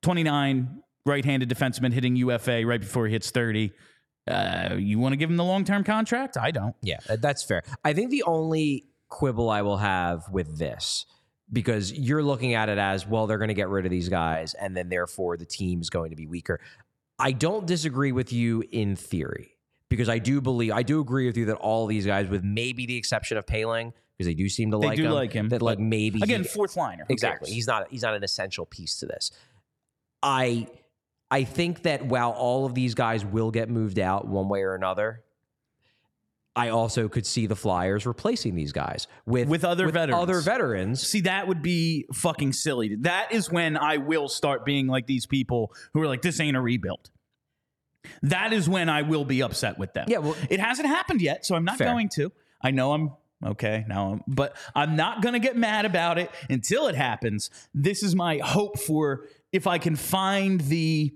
29, 0.03 0.83
right 1.07 1.25
handed 1.25 1.49
defenseman 1.49 1.93
hitting 1.93 2.17
UFA 2.17 2.67
right 2.67 2.81
before 2.81 3.07
he 3.07 3.13
hits 3.13 3.31
30. 3.31 3.73
Uh, 4.27 4.75
you 4.77 4.99
want 4.99 5.13
to 5.13 5.17
give 5.17 5.31
him 5.31 5.37
the 5.37 5.45
long 5.45 5.65
term 5.65 5.85
contract? 5.85 6.37
I 6.37 6.51
don't. 6.51 6.75
Yeah, 6.83 6.99
that's 7.21 7.45
fair. 7.45 7.63
I 7.85 7.93
think 7.93 8.11
the 8.11 8.25
only 8.25 8.89
quibble 9.11 9.49
I 9.49 9.63
will 9.63 9.77
have 9.77 10.29
with 10.31 10.59
this, 10.59 11.07
because 11.53 11.93
you're 11.93 12.25
looking 12.25 12.55
at 12.55 12.69
it 12.69 12.79
as 12.79 13.07
well, 13.07 13.29
they're 13.29 13.39
going 13.39 13.49
to 13.49 13.55
get 13.55 13.69
rid 13.69 13.85
of 13.85 13.93
these 13.93 14.09
guys, 14.09 14.55
and 14.55 14.77
then 14.77 14.89
therefore 14.89 15.37
the 15.37 15.47
team 15.47 15.81
is 15.81 15.91
going 15.91 16.11
to 16.11 16.17
be 16.17 16.27
weaker. 16.27 16.59
I 17.21 17.31
don't 17.31 17.67
disagree 17.67 18.11
with 18.11 18.33
you 18.33 18.65
in 18.73 18.97
theory, 18.97 19.54
because 19.97 20.09
I 20.09 20.19
do 20.19 20.41
believe, 20.41 20.73
I 20.73 20.83
do 20.83 21.01
agree 21.01 21.27
with 21.27 21.37
you 21.37 21.47
that 21.47 21.57
all 21.57 21.87
these 21.87 22.07
guys, 22.07 22.29
with 22.29 22.45
maybe 22.45 22.87
the 22.87 22.97
exception 22.97 23.37
of 23.37 23.47
Poehling, 23.47 23.93
because 24.17 24.27
they 24.27 24.35
do 24.35 24.49
seem 24.49 24.71
to 24.71 24.79
They 24.79 24.87
like 24.89 24.97
do 24.97 25.05
him, 25.07 25.13
like 25.13 25.33
him, 25.33 25.49
that 25.49 25.63
like 25.63 25.79
maybe 25.79 26.21
Again, 26.23 26.43
he- 26.43 26.49
fourth 26.49 26.77
liner. 26.77 27.05
Exactly. 27.09 27.47
cares? 27.49 27.55
He's 27.55 27.67
not 27.67 27.87
he's 27.91 28.03
not 28.03 28.15
an 28.15 28.23
essential 28.23 28.67
piece 28.67 28.99
to 29.01 29.07
this. 29.07 29.31
I 30.23 30.69
I 31.31 31.45
think 31.45 31.83
that 31.83 32.05
while 32.07 32.31
all 32.31 32.67
of 32.67 32.75
these 32.75 32.95
guys 32.95 33.25
will 33.25 33.51
get 33.51 33.69
moved 33.69 33.99
out 33.99 34.27
one 34.29 34.49
way 34.49 34.63
or 34.63 34.75
another, 34.75 35.23
I 36.57 36.69
also 36.69 37.09
could 37.09 37.27
see 37.27 37.47
the 37.47 37.57
Flyers 37.57 38.07
replacing 38.07 38.55
these 38.55 38.71
guys 38.71 39.09
with 39.27 39.49
With 39.49 39.65
other 39.65 39.89
veterans. 39.91 40.23
Other 40.23 40.41
veterans. 40.41 41.05
See, 41.07 41.23
that 41.23 41.49
would 41.49 41.63
be 41.63 42.07
fucking 42.13 42.53
silly. 42.53 42.95
That 43.01 43.33
is 43.33 43.51
when 43.51 43.77
I 43.77 43.97
will 43.97 44.29
start 44.29 44.65
being 44.65 44.87
like 44.87 45.07
these 45.07 45.27
people 45.27 45.75
who 45.93 46.01
are 46.01 46.07
like, 46.07 46.23
this 46.23 46.39
ain't 46.39 46.57
a 46.57 46.61
rebuild. 46.61 47.11
That 48.23 48.53
is 48.53 48.69
when 48.69 48.89
I 48.89 49.03
will 49.03 49.25
be 49.25 49.43
upset 49.43 49.79
with 49.79 49.93
them. 49.95 50.07
Yeah, 50.09 50.19
well- 50.19 50.37
it 50.51 50.61
hasn't 50.61 50.89
happened 50.89 51.21
yet, 51.23 51.45
so 51.47 51.55
I'm 51.55 51.65
not 51.65 51.79
Fair. 51.79 51.89
going 51.89 52.09
to. 52.11 52.33
I 52.63 52.71
know 52.71 52.93
I'm 52.93 53.13
okay 53.45 53.85
now, 53.89 54.13
I'm, 54.13 54.23
but 54.27 54.57
I'm 54.75 54.97
not 54.97 55.23
going 55.23 55.35
to 55.35 55.39
get 55.39 55.57
mad 55.57 55.85
about 55.85 56.19
it 56.19 56.31
until 56.49 56.87
it 56.89 56.95
happens. 56.95 57.51
This 57.75 58.03
is 58.03 58.15
my 58.15 58.39
hope 58.39 58.79
for 58.79 59.27
if 59.53 59.67
I 59.67 59.79
can 59.79 59.97
find 59.97 60.61
the 60.63 61.15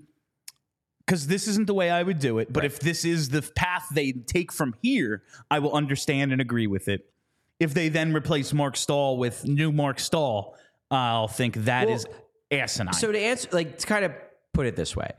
because 1.05 1.25
this 1.25 1.47
isn't 1.47 1.65
the 1.65 1.73
way 1.73 1.89
I 1.89 2.03
would 2.03 2.19
do 2.19 2.37
it. 2.37 2.53
But 2.53 2.65
if 2.65 2.79
this 2.79 3.03
is 3.03 3.29
the 3.29 3.41
path 3.41 3.87
they 3.91 4.11
take 4.11 4.51
from 4.51 4.75
here, 4.83 5.23
I 5.49 5.57
will 5.57 5.73
understand 5.73 6.31
and 6.31 6.39
agree 6.39 6.67
with 6.67 6.87
it. 6.87 7.11
If 7.59 7.73
they 7.73 7.89
then 7.89 8.13
replace 8.13 8.53
Marc 8.53 8.77
Staal 8.77 9.17
with 9.17 9.43
new 9.43 9.71
Marc 9.71 9.99
Staal, 9.99 10.55
I'll 10.91 11.27
think 11.27 11.55
that 11.65 11.87
Well, 11.87 11.95
is 11.95 12.05
asinine. 12.51 12.93
So 12.93 13.11
to 13.11 13.17
answer, 13.19 13.49
like 13.51 13.79
to 13.79 13.87
kind 13.87 14.05
of 14.05 14.11
put 14.53 14.67
it 14.67 14.75
this 14.75 14.95
way, 14.95 15.11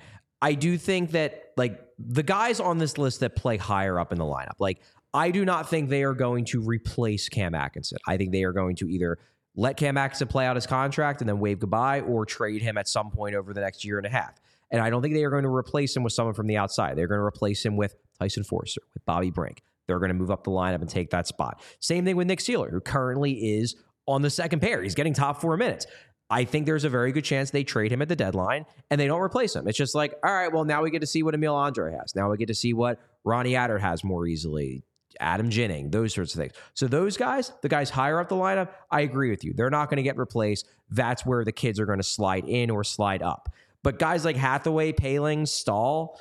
I 0.43 0.55
do 0.55 0.79
think 0.79 1.13
that 1.13 1.53
like 1.57 1.81
the 1.99 2.23
guys 2.23 2.61
on 2.61 2.79
this 2.79 2.99
list 2.99 3.21
that 3.21 3.37
play 3.37 3.57
higher 3.57 3.99
up 3.99 4.13
in 4.13 4.19
the 4.19 4.25
lineup, 4.25 4.55
like 4.59 4.81
I 5.13 5.31
do 5.31 5.45
not 5.45 5.69
think 5.69 5.91
they 5.91 6.03
are 6.05 6.15
going 6.15 6.45
to 6.47 6.61
replace 6.61 7.29
Cam 7.29 7.55
Atkinson. 7.55 7.99
I 8.07 8.17
think 8.17 8.33
they 8.33 8.45
are 8.45 8.53
going 8.53 8.77
to 8.77 8.89
either 8.89 9.19
let 9.57 9.77
Cam 9.77 9.97
Atkinson 9.97 10.29
play 10.29 10.47
out 10.47 10.57
his 10.57 10.67
contract 10.67 11.21
and 11.21 11.29
then 11.29 11.41
wave 11.41 11.59
goodbye, 11.59 12.01
or 12.01 12.25
trade 12.25 12.63
him 12.63 12.79
at 12.79 12.89
some 12.89 13.11
point 13.11 13.35
over 13.35 13.53
the 13.53 13.61
next 13.61 13.85
year 13.85 13.99
and 13.99 14.07
a 14.07 14.11
half. 14.11 14.39
And 14.71 14.81
I 14.81 14.89
don't 14.89 15.03
think 15.03 15.15
they 15.15 15.25
are 15.25 15.31
going 15.31 15.43
to 15.43 15.55
replace 15.55 15.97
him 15.97 16.05
with 16.05 16.13
someone 16.13 16.35
from 16.35 16.47
the 16.47 16.57
outside. 16.57 16.97
They're 16.97 17.09
going 17.09 17.19
to 17.19 17.25
replace 17.25 17.65
him 17.65 17.77
with 17.77 17.97
Tyson 18.21 18.45
Foerster, 18.45 18.83
with 18.95 19.05
Bobby 19.05 19.31
Brink. 19.31 19.63
They're 19.87 19.99
going 19.99 20.11
to 20.11 20.15
move 20.15 20.31
up 20.31 20.45
the 20.45 20.53
lineup 20.53 20.81
and 20.81 20.89
take 20.89 21.11
that 21.11 21.27
spot. 21.27 21.61
Same 21.81 22.05
thing 22.05 22.15
with 22.15 22.29
Nick 22.29 22.39
Seeler, 22.39 22.71
who 22.71 22.81
currently 22.81 23.33
is 23.33 23.75
on 24.07 24.23
the 24.23 24.31
second 24.31 24.61
pair. 24.61 24.81
He's 24.81 24.95
getting 24.95 25.15
top 25.15 25.41
four 25.41 25.57
minutes. 25.57 25.87
I 26.31 26.45
think 26.45 26.67
there's 26.67 26.85
a 26.85 26.89
very 26.89 27.11
good 27.11 27.25
chance 27.25 27.51
they 27.51 27.65
trade 27.65 27.91
him 27.91 28.01
at 28.03 28.09
the 28.09 28.17
deadline 28.17 28.65
and 28.91 29.01
they 29.01 29.09
don't 29.09 29.21
replace 29.21 29.57
him. 29.57 29.67
It's 29.67 29.77
just 29.77 29.97
like, 29.97 30.15
all 30.25 30.33
right, 30.33 30.53
well, 30.53 30.65
now 30.65 30.83
we 30.83 30.91
get 30.91 31.01
to 31.01 31.07
see 31.07 31.25
what 31.25 31.35
Emil 31.35 31.55
Andrae 31.55 31.99
has. 31.99 32.15
Now 32.15 32.31
we 32.31 32.37
get 32.37 32.47
to 32.49 32.55
see 32.55 32.73
what 32.73 33.01
Ronnie 33.25 33.53
Attard 33.53 33.81
has 33.81 34.05
more 34.05 34.27
easily. 34.27 34.85
Adam 35.19 35.51
Ginning, 35.51 35.91
those 35.91 36.15
sorts 36.15 36.35
of 36.35 36.41
things. 36.41 36.53
So 36.75 36.87
those 36.87 37.17
guys, 37.17 37.53
the 37.63 37.69
guys 37.69 37.91
higher 37.91 38.21
up 38.21 38.29
the 38.29 38.37
lineup, 38.37 38.69
I 38.91 39.01
agree 39.01 39.31
with 39.31 39.45
you. 39.45 39.53
They're 39.53 39.69
not 39.69 39.91
going 39.91 39.97
to 39.97 40.05
get 40.05 40.17
replaced. 40.17 40.69
That's 40.89 41.27
where 41.27 41.45
the 41.45 41.53
kids 41.53 41.81
are 41.81 41.87
going 41.87 41.99
to 41.99 42.05
slide 42.05 42.45
in 42.47 42.71
or 42.71 42.85
slide 42.85 43.21
up. 43.21 43.53
But 43.83 43.99
guys 43.99 44.25
like 44.25 44.37
Hathaway, 44.37 44.93
Poehling, 44.93 45.49
Staal, 45.49 46.19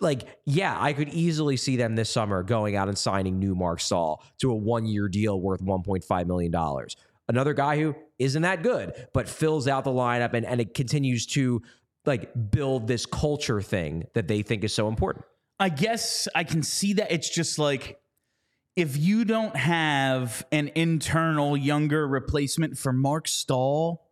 like, 0.00 0.26
yeah, 0.46 0.76
I 0.80 0.94
could 0.94 1.10
easily 1.10 1.56
see 1.56 1.76
them 1.76 1.94
this 1.94 2.10
summer 2.10 2.42
going 2.42 2.74
out 2.74 2.88
and 2.88 2.98
signing 2.98 3.38
new 3.38 3.54
Marc 3.54 3.80
Staal 3.80 4.24
to 4.38 4.50
a 4.50 4.54
one 4.54 4.86
year 4.86 5.08
deal 5.08 5.40
worth 5.40 5.62
$1.5 5.62 6.26
million. 6.26 6.52
Another 7.28 7.54
guy 7.54 7.78
who 7.78 7.94
isn't 8.18 8.42
that 8.42 8.62
good, 8.62 8.92
but 9.12 9.28
fills 9.28 9.68
out 9.68 9.84
the 9.84 9.90
lineup 9.90 10.34
and, 10.34 10.44
and 10.44 10.60
it 10.60 10.74
continues 10.74 11.26
to 11.26 11.62
like 12.04 12.30
build 12.50 12.88
this 12.88 13.06
culture 13.06 13.62
thing 13.62 14.04
that 14.14 14.28
they 14.28 14.42
think 14.42 14.64
is 14.64 14.74
so 14.74 14.88
important. 14.88 15.24
I 15.60 15.68
guess 15.68 16.26
I 16.34 16.44
can 16.44 16.62
see 16.62 16.94
that. 16.94 17.12
It's 17.12 17.30
just 17.30 17.58
like 17.58 18.00
if 18.74 18.96
you 18.96 19.24
don't 19.24 19.54
have 19.54 20.44
an 20.50 20.70
internal 20.74 21.56
younger 21.56 22.06
replacement 22.06 22.78
for 22.78 22.92
Marc 22.92 23.28
Staal, 23.28 24.02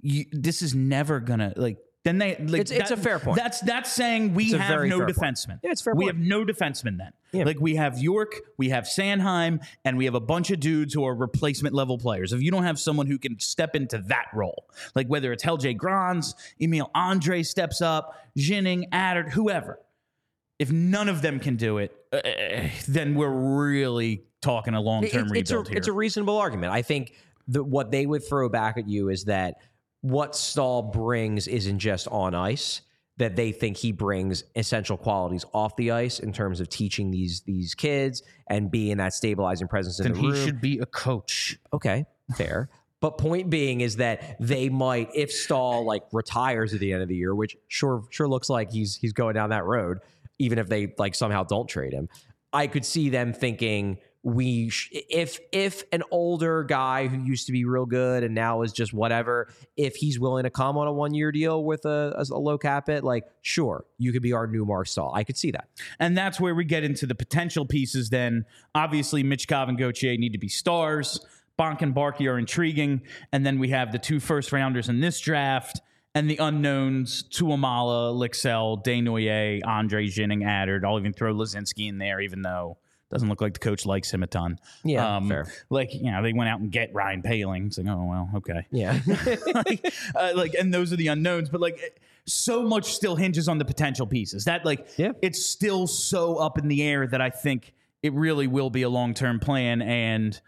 you, 0.00 0.26
this 0.30 0.62
is 0.62 0.74
never 0.74 1.20
gonna 1.20 1.52
like 1.56 1.78
then 2.04 2.18
they 2.18 2.36
like 2.36 2.62
It's- 2.62 2.70
it's 2.72 2.90
a 2.90 2.96
fair 2.96 3.18
point. 3.20 3.36
That's 3.36 3.60
that's 3.60 3.90
saying 3.92 4.34
we 4.34 4.50
have 4.52 4.84
no 4.84 5.00
defensemen. 5.00 5.60
Yeah, 5.62 5.70
it's 5.70 5.80
fair 5.82 5.94
We 5.94 6.06
point. 6.06 6.16
have 6.16 6.26
no 6.26 6.44
defensemen 6.44 6.98
then. 6.98 7.12
Yeah. 7.32 7.44
Like 7.44 7.60
we 7.60 7.76
have 7.76 7.98
York, 7.98 8.34
we 8.58 8.70
have 8.70 8.84
Sanheim, 8.84 9.64
and 9.84 9.96
we 9.96 10.04
have 10.06 10.14
a 10.14 10.20
bunch 10.20 10.50
of 10.50 10.58
dudes 10.60 10.92
who 10.94 11.04
are 11.04 11.14
replacement 11.14 11.74
level 11.74 11.98
players. 11.98 12.32
If 12.32 12.42
you 12.42 12.50
don't 12.50 12.64
have 12.64 12.78
someone 12.78 13.06
who 13.06 13.18
can 13.18 13.38
step 13.38 13.76
into 13.76 13.98
that 14.08 14.26
role, 14.34 14.64
like 14.94 15.06
whether 15.06 15.32
it's 15.32 15.42
Helge 15.44 15.76
Grans, 15.76 16.34
Emil 16.60 16.90
Andrae 16.94 17.46
steps 17.46 17.80
up, 17.80 18.14
Ginning, 18.36 18.86
Attard, 18.92 19.30
whoever, 19.30 19.78
if 20.58 20.70
none 20.72 21.08
of 21.08 21.22
them 21.22 21.38
can 21.38 21.56
do 21.56 21.78
it, 21.78 21.94
uh, 22.12 22.20
then 22.88 23.14
we're 23.14 23.30
really 23.30 24.24
talking 24.40 24.74
a 24.74 24.80
long 24.80 25.06
term 25.06 25.28
It- 25.28 25.38
it's 25.38 25.50
a 25.50 25.54
rebuild 25.56 25.68
here. 25.68 25.78
it's 25.78 25.88
a 25.88 25.92
reasonable 25.92 26.36
argument. 26.36 26.72
I 26.72 26.82
think 26.82 27.14
that 27.48 27.64
what 27.64 27.90
they 27.90 28.06
would 28.06 28.26
throw 28.28 28.48
back 28.48 28.76
at 28.76 28.88
you 28.88 29.08
is 29.08 29.24
that 29.24 29.54
what 30.02 30.36
Staal 30.36 30.82
brings 30.82 31.48
isn't 31.48 31.78
just 31.78 32.06
on 32.08 32.34
ice. 32.34 32.82
That 33.18 33.36
they 33.36 33.52
think 33.52 33.76
he 33.76 33.92
brings 33.92 34.42
essential 34.56 34.96
qualities 34.96 35.44
off 35.52 35.76
the 35.76 35.90
ice 35.90 36.18
in 36.18 36.32
terms 36.32 36.60
of 36.60 36.70
teaching 36.70 37.10
these 37.10 37.42
these 37.42 37.74
kids 37.74 38.22
and 38.48 38.70
being 38.70 38.96
that 38.96 39.12
stabilizing 39.12 39.68
presence 39.68 40.00
in 40.00 40.04
then 40.04 40.14
the 40.14 40.20
room. 40.20 40.34
he 40.34 40.44
should 40.44 40.60
be 40.62 40.78
a 40.78 40.86
coach. 40.86 41.58
Okay, 41.74 42.06
fair. 42.36 42.70
But 43.00 43.18
point 43.18 43.50
being 43.50 43.82
is 43.82 43.96
that 43.96 44.36
they 44.40 44.70
might, 44.70 45.10
if 45.14 45.30
Staal 45.30 45.84
like 45.84 46.04
retires 46.10 46.72
at 46.72 46.80
the 46.80 46.92
end 46.92 47.02
of 47.02 47.08
the 47.08 47.14
year, 47.14 47.34
which 47.34 47.56
sure 47.68 48.04
sure 48.10 48.26
looks 48.26 48.48
like 48.48 48.72
he's 48.72 48.96
he's 48.96 49.12
going 49.12 49.34
down 49.34 49.50
that 49.50 49.64
road, 49.64 49.98
even 50.38 50.58
if 50.58 50.68
they 50.68 50.94
like 50.98 51.14
somehow 51.14 51.44
don't 51.44 51.68
trade 51.68 51.92
him, 51.92 52.08
I 52.52 52.66
could 52.66 52.84
see 52.84 53.10
them 53.10 53.32
thinking 53.34 53.98
we 54.22 54.68
sh- 54.68 54.90
if 54.92 55.40
if 55.50 55.84
an 55.92 56.02
older 56.10 56.62
guy 56.62 57.08
who 57.08 57.18
used 57.18 57.46
to 57.46 57.52
be 57.52 57.64
real 57.64 57.86
good 57.86 58.22
and 58.22 58.34
now 58.34 58.62
is 58.62 58.72
just 58.72 58.92
whatever, 58.92 59.52
if 59.76 59.96
he's 59.96 60.20
willing 60.20 60.44
to 60.44 60.50
come 60.50 60.76
on 60.78 60.86
a 60.86 60.92
one 60.92 61.12
year 61.14 61.32
deal 61.32 61.64
with 61.64 61.84
a, 61.84 62.14
a 62.30 62.38
low 62.38 62.56
cap 62.56 62.88
it, 62.88 63.02
like 63.02 63.24
sure 63.42 63.84
you 63.98 64.12
could 64.12 64.22
be 64.22 64.32
our 64.32 64.46
new 64.46 64.64
Mark 64.64 64.86
I 65.12 65.24
could 65.24 65.36
see 65.36 65.50
that. 65.52 65.68
And 65.98 66.16
that's 66.16 66.40
where 66.40 66.54
we 66.54 66.64
get 66.64 66.84
into 66.84 67.06
the 67.06 67.14
potential 67.14 67.66
pieces 67.66 68.10
then. 68.10 68.44
Obviously, 68.74 69.22
Mitch 69.22 69.46
and 69.50 69.78
Gauthier 69.78 70.16
need 70.16 70.32
to 70.32 70.38
be 70.38 70.48
stars. 70.48 71.24
Bonk 71.58 71.82
and 71.82 71.94
Barkey 71.94 72.30
are 72.30 72.38
intriguing. 72.38 73.02
And 73.32 73.44
then 73.44 73.58
we 73.58 73.68
have 73.70 73.92
the 73.92 73.98
two 73.98 74.20
first 74.20 74.52
rounders 74.52 74.88
in 74.88 75.00
this 75.00 75.20
draft 75.20 75.80
and 76.14 76.28
the 76.28 76.36
unknowns 76.38 77.24
Tuomaala, 77.24 78.14
Lycksell, 78.14 78.84
Desnoyers, 78.84 79.62
Andrae 79.62 80.10
Ginning, 80.10 80.40
Attard. 80.40 80.84
I'll 80.84 80.98
even 80.98 81.12
throw 81.12 81.34
Lazinski 81.34 81.88
in 81.88 81.98
there, 81.98 82.20
even 82.20 82.42
though 82.42 82.78
doesn't 83.12 83.28
look 83.28 83.40
like 83.40 83.52
the 83.52 83.60
coach 83.60 83.84
likes 83.86 84.10
him 84.12 84.22
a 84.22 84.26
ton. 84.26 84.58
Yeah, 84.84 85.20
fair. 85.28 85.46
Like, 85.70 85.92
you 85.94 86.10
know, 86.10 86.22
they 86.22 86.32
went 86.32 86.48
out 86.48 86.60
and 86.60 86.72
get 86.72 86.92
Ryan 86.94 87.22
Poehling. 87.22 87.66
It's 87.66 87.78
like, 87.78 87.86
oh, 87.86 88.04
well, 88.04 88.30
okay 88.36 88.66
Yeah. 88.70 88.98
like, 89.54 89.92
uh, 90.16 90.32
like, 90.34 90.54
and 90.54 90.72
those 90.72 90.92
are 90.92 90.96
the 90.96 91.08
unknowns. 91.08 91.50
But 91.50 91.60
like, 91.60 92.00
so 92.26 92.62
much 92.62 92.94
still 92.94 93.14
hinges 93.16 93.48
on 93.48 93.58
the 93.58 93.64
potential 93.64 94.06
pieces. 94.06 94.44
That 94.46 94.64
like, 94.64 94.88
Yeah. 94.96 95.12
it's 95.22 95.44
still 95.44 95.86
so 95.86 96.36
up 96.36 96.58
in 96.58 96.68
the 96.68 96.82
air 96.82 97.06
that 97.06 97.20
I 97.20 97.30
think 97.30 97.74
it 98.02 98.12
really 98.14 98.46
will 98.46 98.70
be 98.70 98.82
a 98.82 98.88
long 98.88 99.14
term 99.14 99.38
plan. 99.40 99.82
And 99.82 100.40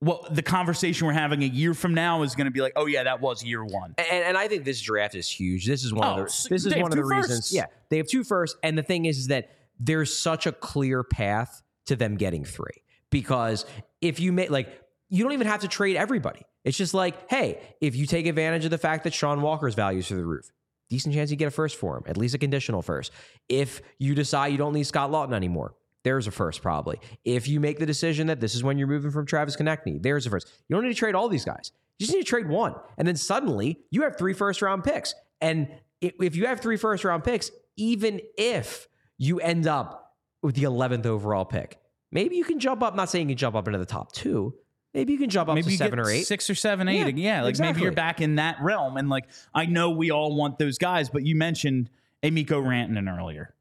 what 0.00 0.34
the 0.34 0.42
conversation 0.42 1.06
we're 1.06 1.14
having 1.14 1.42
a 1.42 1.46
year 1.46 1.72
from 1.72 1.94
now 1.94 2.22
is 2.22 2.34
going 2.34 2.44
to 2.44 2.50
be 2.50 2.60
like, 2.60 2.74
oh 2.76 2.84
yeah, 2.86 3.04
that 3.04 3.20
was 3.22 3.42
year 3.42 3.64
one. 3.64 3.94
And, 3.96 4.24
and 4.24 4.36
I 4.36 4.46
think 4.48 4.64
this 4.64 4.80
draft 4.82 5.14
is 5.14 5.28
huge. 5.28 5.66
This 5.66 5.82
is 5.84 5.92
one 5.94 6.06
Oh, 6.06 6.10
of 6.10 6.16
the 6.28 6.46
this 6.50 6.66
is 6.66 6.74
one 6.74 6.84
of 6.84 6.90
the 6.90 6.96
two 6.96 7.08
reasons. 7.08 7.52
Yeah, 7.54 7.66
they 7.88 7.96
have 7.96 8.06
two 8.06 8.22
firsts, 8.22 8.58
and 8.62 8.76
the 8.76 8.82
thing 8.82 9.06
is, 9.06 9.16
is 9.18 9.26
that 9.28 9.50
there's 9.80 10.14
such 10.16 10.46
a 10.46 10.52
clear 10.52 11.02
path 11.02 11.62
to 11.86 11.96
them 11.96 12.16
getting 12.16 12.44
three 12.44 12.82
because 13.10 13.64
if 14.00 14.20
you 14.20 14.32
make 14.32 14.50
like 14.50 14.80
you 15.08 15.22
don't 15.22 15.32
even 15.32 15.46
have 15.46 15.60
to 15.60 15.68
trade 15.68 15.96
everybody. 15.96 16.42
It's 16.64 16.76
just 16.76 16.94
like, 16.94 17.30
hey, 17.30 17.60
if 17.80 17.94
you 17.94 18.06
take 18.06 18.26
advantage 18.26 18.64
of 18.64 18.70
the 18.70 18.78
fact 18.78 19.04
that 19.04 19.14
Sean 19.14 19.40
Walker's 19.40 19.74
values 19.74 20.08
through 20.08 20.18
the 20.18 20.26
roof, 20.26 20.50
decent 20.90 21.14
chance 21.14 21.30
you 21.30 21.36
get 21.36 21.48
a 21.48 21.50
first 21.52 21.76
for 21.76 21.96
him, 21.96 22.04
at 22.06 22.16
least 22.16 22.34
a 22.34 22.38
conditional 22.38 22.82
first. 22.82 23.12
If 23.48 23.82
you 23.98 24.14
decide 24.14 24.48
you 24.48 24.58
don't 24.58 24.72
need 24.72 24.84
Scott 24.84 25.10
Laughton 25.10 25.34
anymore, 25.34 25.74
there's 26.02 26.26
a 26.26 26.30
first 26.30 26.62
probably. 26.62 27.00
If 27.24 27.48
you 27.48 27.60
make 27.60 27.78
the 27.78 27.86
decision 27.86 28.26
that 28.28 28.40
this 28.40 28.54
is 28.54 28.64
when 28.64 28.78
you're 28.78 28.88
moving 28.88 29.10
from 29.10 29.26
Travis 29.26 29.56
Konecny, 29.56 30.02
there's 30.02 30.26
a 30.26 30.30
first. 30.30 30.52
You 30.68 30.74
don't 30.74 30.84
need 30.84 30.92
to 30.92 30.98
trade 30.98 31.14
all 31.14 31.28
these 31.28 31.44
guys. 31.44 31.72
You 31.98 32.06
just 32.06 32.16
need 32.16 32.24
to 32.24 32.28
trade 32.28 32.48
one. 32.48 32.74
And 32.98 33.06
then 33.06 33.16
suddenly 33.16 33.78
you 33.90 34.02
have 34.02 34.18
three 34.18 34.32
first 34.32 34.60
round 34.60 34.84
picks. 34.84 35.14
And 35.40 35.68
if 36.00 36.36
you 36.36 36.46
have 36.46 36.60
three 36.60 36.76
first 36.76 37.04
round 37.04 37.24
picks, 37.24 37.50
even 37.76 38.20
if 38.36 38.88
you 39.18 39.40
end 39.40 39.66
up 39.66 40.05
with 40.42 40.54
the 40.54 40.62
11th 40.64 41.06
overall 41.06 41.44
pick, 41.44 41.78
maybe 42.12 42.36
you 42.36 42.44
can 42.44 42.58
jump 42.58 42.82
up. 42.82 42.94
Not 42.94 43.10
saying 43.10 43.28
you 43.28 43.34
can 43.34 43.38
jump 43.38 43.56
up 43.56 43.66
into 43.66 43.78
the 43.78 43.86
top 43.86 44.12
two. 44.12 44.54
Maybe 44.94 45.12
you 45.12 45.18
can 45.18 45.28
jump 45.28 45.50
up 45.50 45.56
Maybe 45.56 45.72
to 45.72 45.76
seven 45.76 45.98
or 45.98 46.08
eight. 46.08 46.26
six 46.26 46.48
or 46.48 46.54
seven, 46.54 46.88
eight. 46.88 47.16
Yeah, 47.18 47.36
Yeah, 47.38 47.42
like 47.42 47.58
maybe 47.58 47.82
you're 47.82 47.92
back 47.92 48.22
in 48.22 48.36
that 48.36 48.56
realm. 48.62 48.96
And 48.96 49.10
like, 49.10 49.24
I 49.54 49.66
know 49.66 49.90
we 49.90 50.10
all 50.10 50.34
want 50.34 50.58
those 50.58 50.78
guys, 50.78 51.10
but 51.10 51.22
you 51.26 51.36
mentioned 51.36 51.90
Emiko 52.22 52.62
Rantanen 52.62 53.14
earlier. 53.14 53.54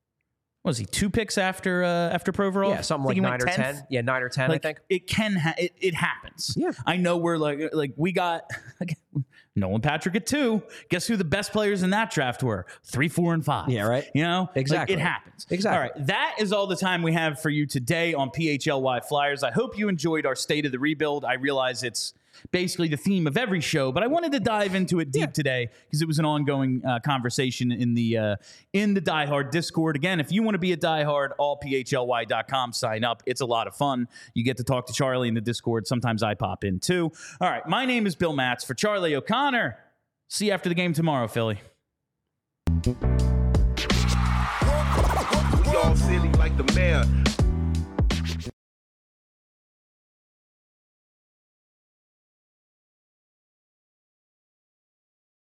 What 0.61 0.69
was 0.69 0.78
he 0.78 0.86
two 0.86 1.09
picks 1.09 1.38
after 1.38 1.84
uh, 1.84 1.88
after 2.09 2.32
Provorov? 2.32 2.69
Yeah, 2.69 2.82
something 2.82 3.07
like 3.07 3.17
nine 3.17 3.41
or 3.41 3.45
10th. 3.45 3.55
ten. 3.55 3.84
Yeah, 3.89 4.01
nine 4.01 4.23
or 4.23 4.30
ten, 4.30 4.49
like 4.49 4.63
I 4.65 4.69
think. 4.69 4.80
it 4.89 5.07
can 5.07 5.36
ha- 5.36 5.53
it, 5.59 5.73
it 5.80 5.93
happens 5.93 6.53
Yeah. 6.57 6.71
i 6.88 6.97
know 6.97 7.17
we're 7.17 7.38
like 7.38 7.59
like 7.73 7.91
we 7.97 8.11
got 8.13 8.49
nolan 9.56 9.82
patrick 9.82 10.16
at 10.16 10.26
two. 10.26 10.62
Guess 10.89 11.08
who 11.08 11.16
the 11.16 11.24
best 11.24 11.51
players 11.51 11.84
in 11.84 11.89
that 11.91 12.12
draft 12.12 12.43
were? 12.43 12.66
Three 12.84 13.08
four 13.08 13.34
and 13.34 13.43
five. 13.43 13.70
Yeah, 13.70 13.88
right. 13.88 14.06
you 14.14 14.24
know? 14.24 14.49
Like, 14.49 14.58
Exactly. 14.58 14.95
it 14.95 14.99
happens. 14.99 15.47
Exactly. 15.49 15.76
all 15.78 15.82
right. 15.84 16.08
That 16.08 16.36
is 16.39 16.51
all 16.51 16.68
the 16.68 16.76
time 16.76 17.01
we 17.03 17.14
have 17.14 17.41
for 17.41 17.49
you 17.49 17.66
today 17.66 18.14
on 18.14 18.30
phly 18.32 19.03
flyers. 19.06 19.43
I 19.43 19.51
hope 19.51 19.78
you 19.78 19.88
enjoyed 19.88 20.26
our 20.26 20.36
state 20.36 20.66
of 20.66 20.72
the 20.72 20.80
rebuild. 20.80 21.26
I 21.26 21.34
realize 21.34 21.84
it's 21.84 22.14
basically 22.52 22.88
the 22.88 22.98
theme 22.98 23.28
of 23.28 23.38
every 23.38 23.62
show 23.62 23.92
but 23.92 24.04
i 24.04 24.08
wanted 24.08 24.32
to 24.32 24.40
dive 24.40 24.76
into 24.76 25.00
it 25.00 25.12
deep 25.12 25.34
today 25.34 25.70
because 25.86 26.02
it 26.02 26.08
was 26.08 26.20
an 26.20 26.26
ongoing 26.26 26.82
uh, 26.86 27.00
conversation 27.00 27.72
in 27.72 27.94
the 27.94 28.18
uh, 28.18 28.36
in 28.74 28.94
the 28.94 29.02
diehard 29.02 29.52
discord. 29.52 29.96
Again 29.96 30.20
if 30.20 30.32
you 30.32 30.44
want 30.44 30.56
to 30.56 30.60
be 30.60 30.74
a 30.74 30.78
diehard 30.78 31.30
allphly.com 31.40 32.74
sign 32.74 33.04
up. 33.04 33.24
It's 33.26 33.42
a 33.42 33.46
lot 33.46 33.68
of 33.68 33.76
fun. 33.76 34.08
You 34.34 34.44
get 34.44 34.58
to 34.58 34.64
talk 34.64 34.88
to 34.88 34.94
charlie 34.94 35.28
in 35.28 35.34
the 35.34 35.42
discord. 35.42 35.88
Sometimes 35.88 36.24
i 36.24 36.34
pop 36.34 36.64
in 36.64 36.80
too. 36.80 37.12
All 37.40 37.50
right 37.50 37.68
my 37.68 37.86
name 37.86 38.08
is 38.08 38.16
bill 38.16 38.34
matz. 38.34 38.64
For 38.64 38.74
charlie 38.74 39.16
o'connor 39.16 39.78
see 40.28 40.48
you 40.48 40.52
after 40.52 40.70
the 40.70 40.76
game 40.76 40.94
tomorrow 40.94 41.28
philly. 41.28 41.60
We 42.86 42.94
all 45.76 45.96
silly 45.96 46.30
like 46.34 46.56
the 46.58 46.72
mayor. 46.76 47.04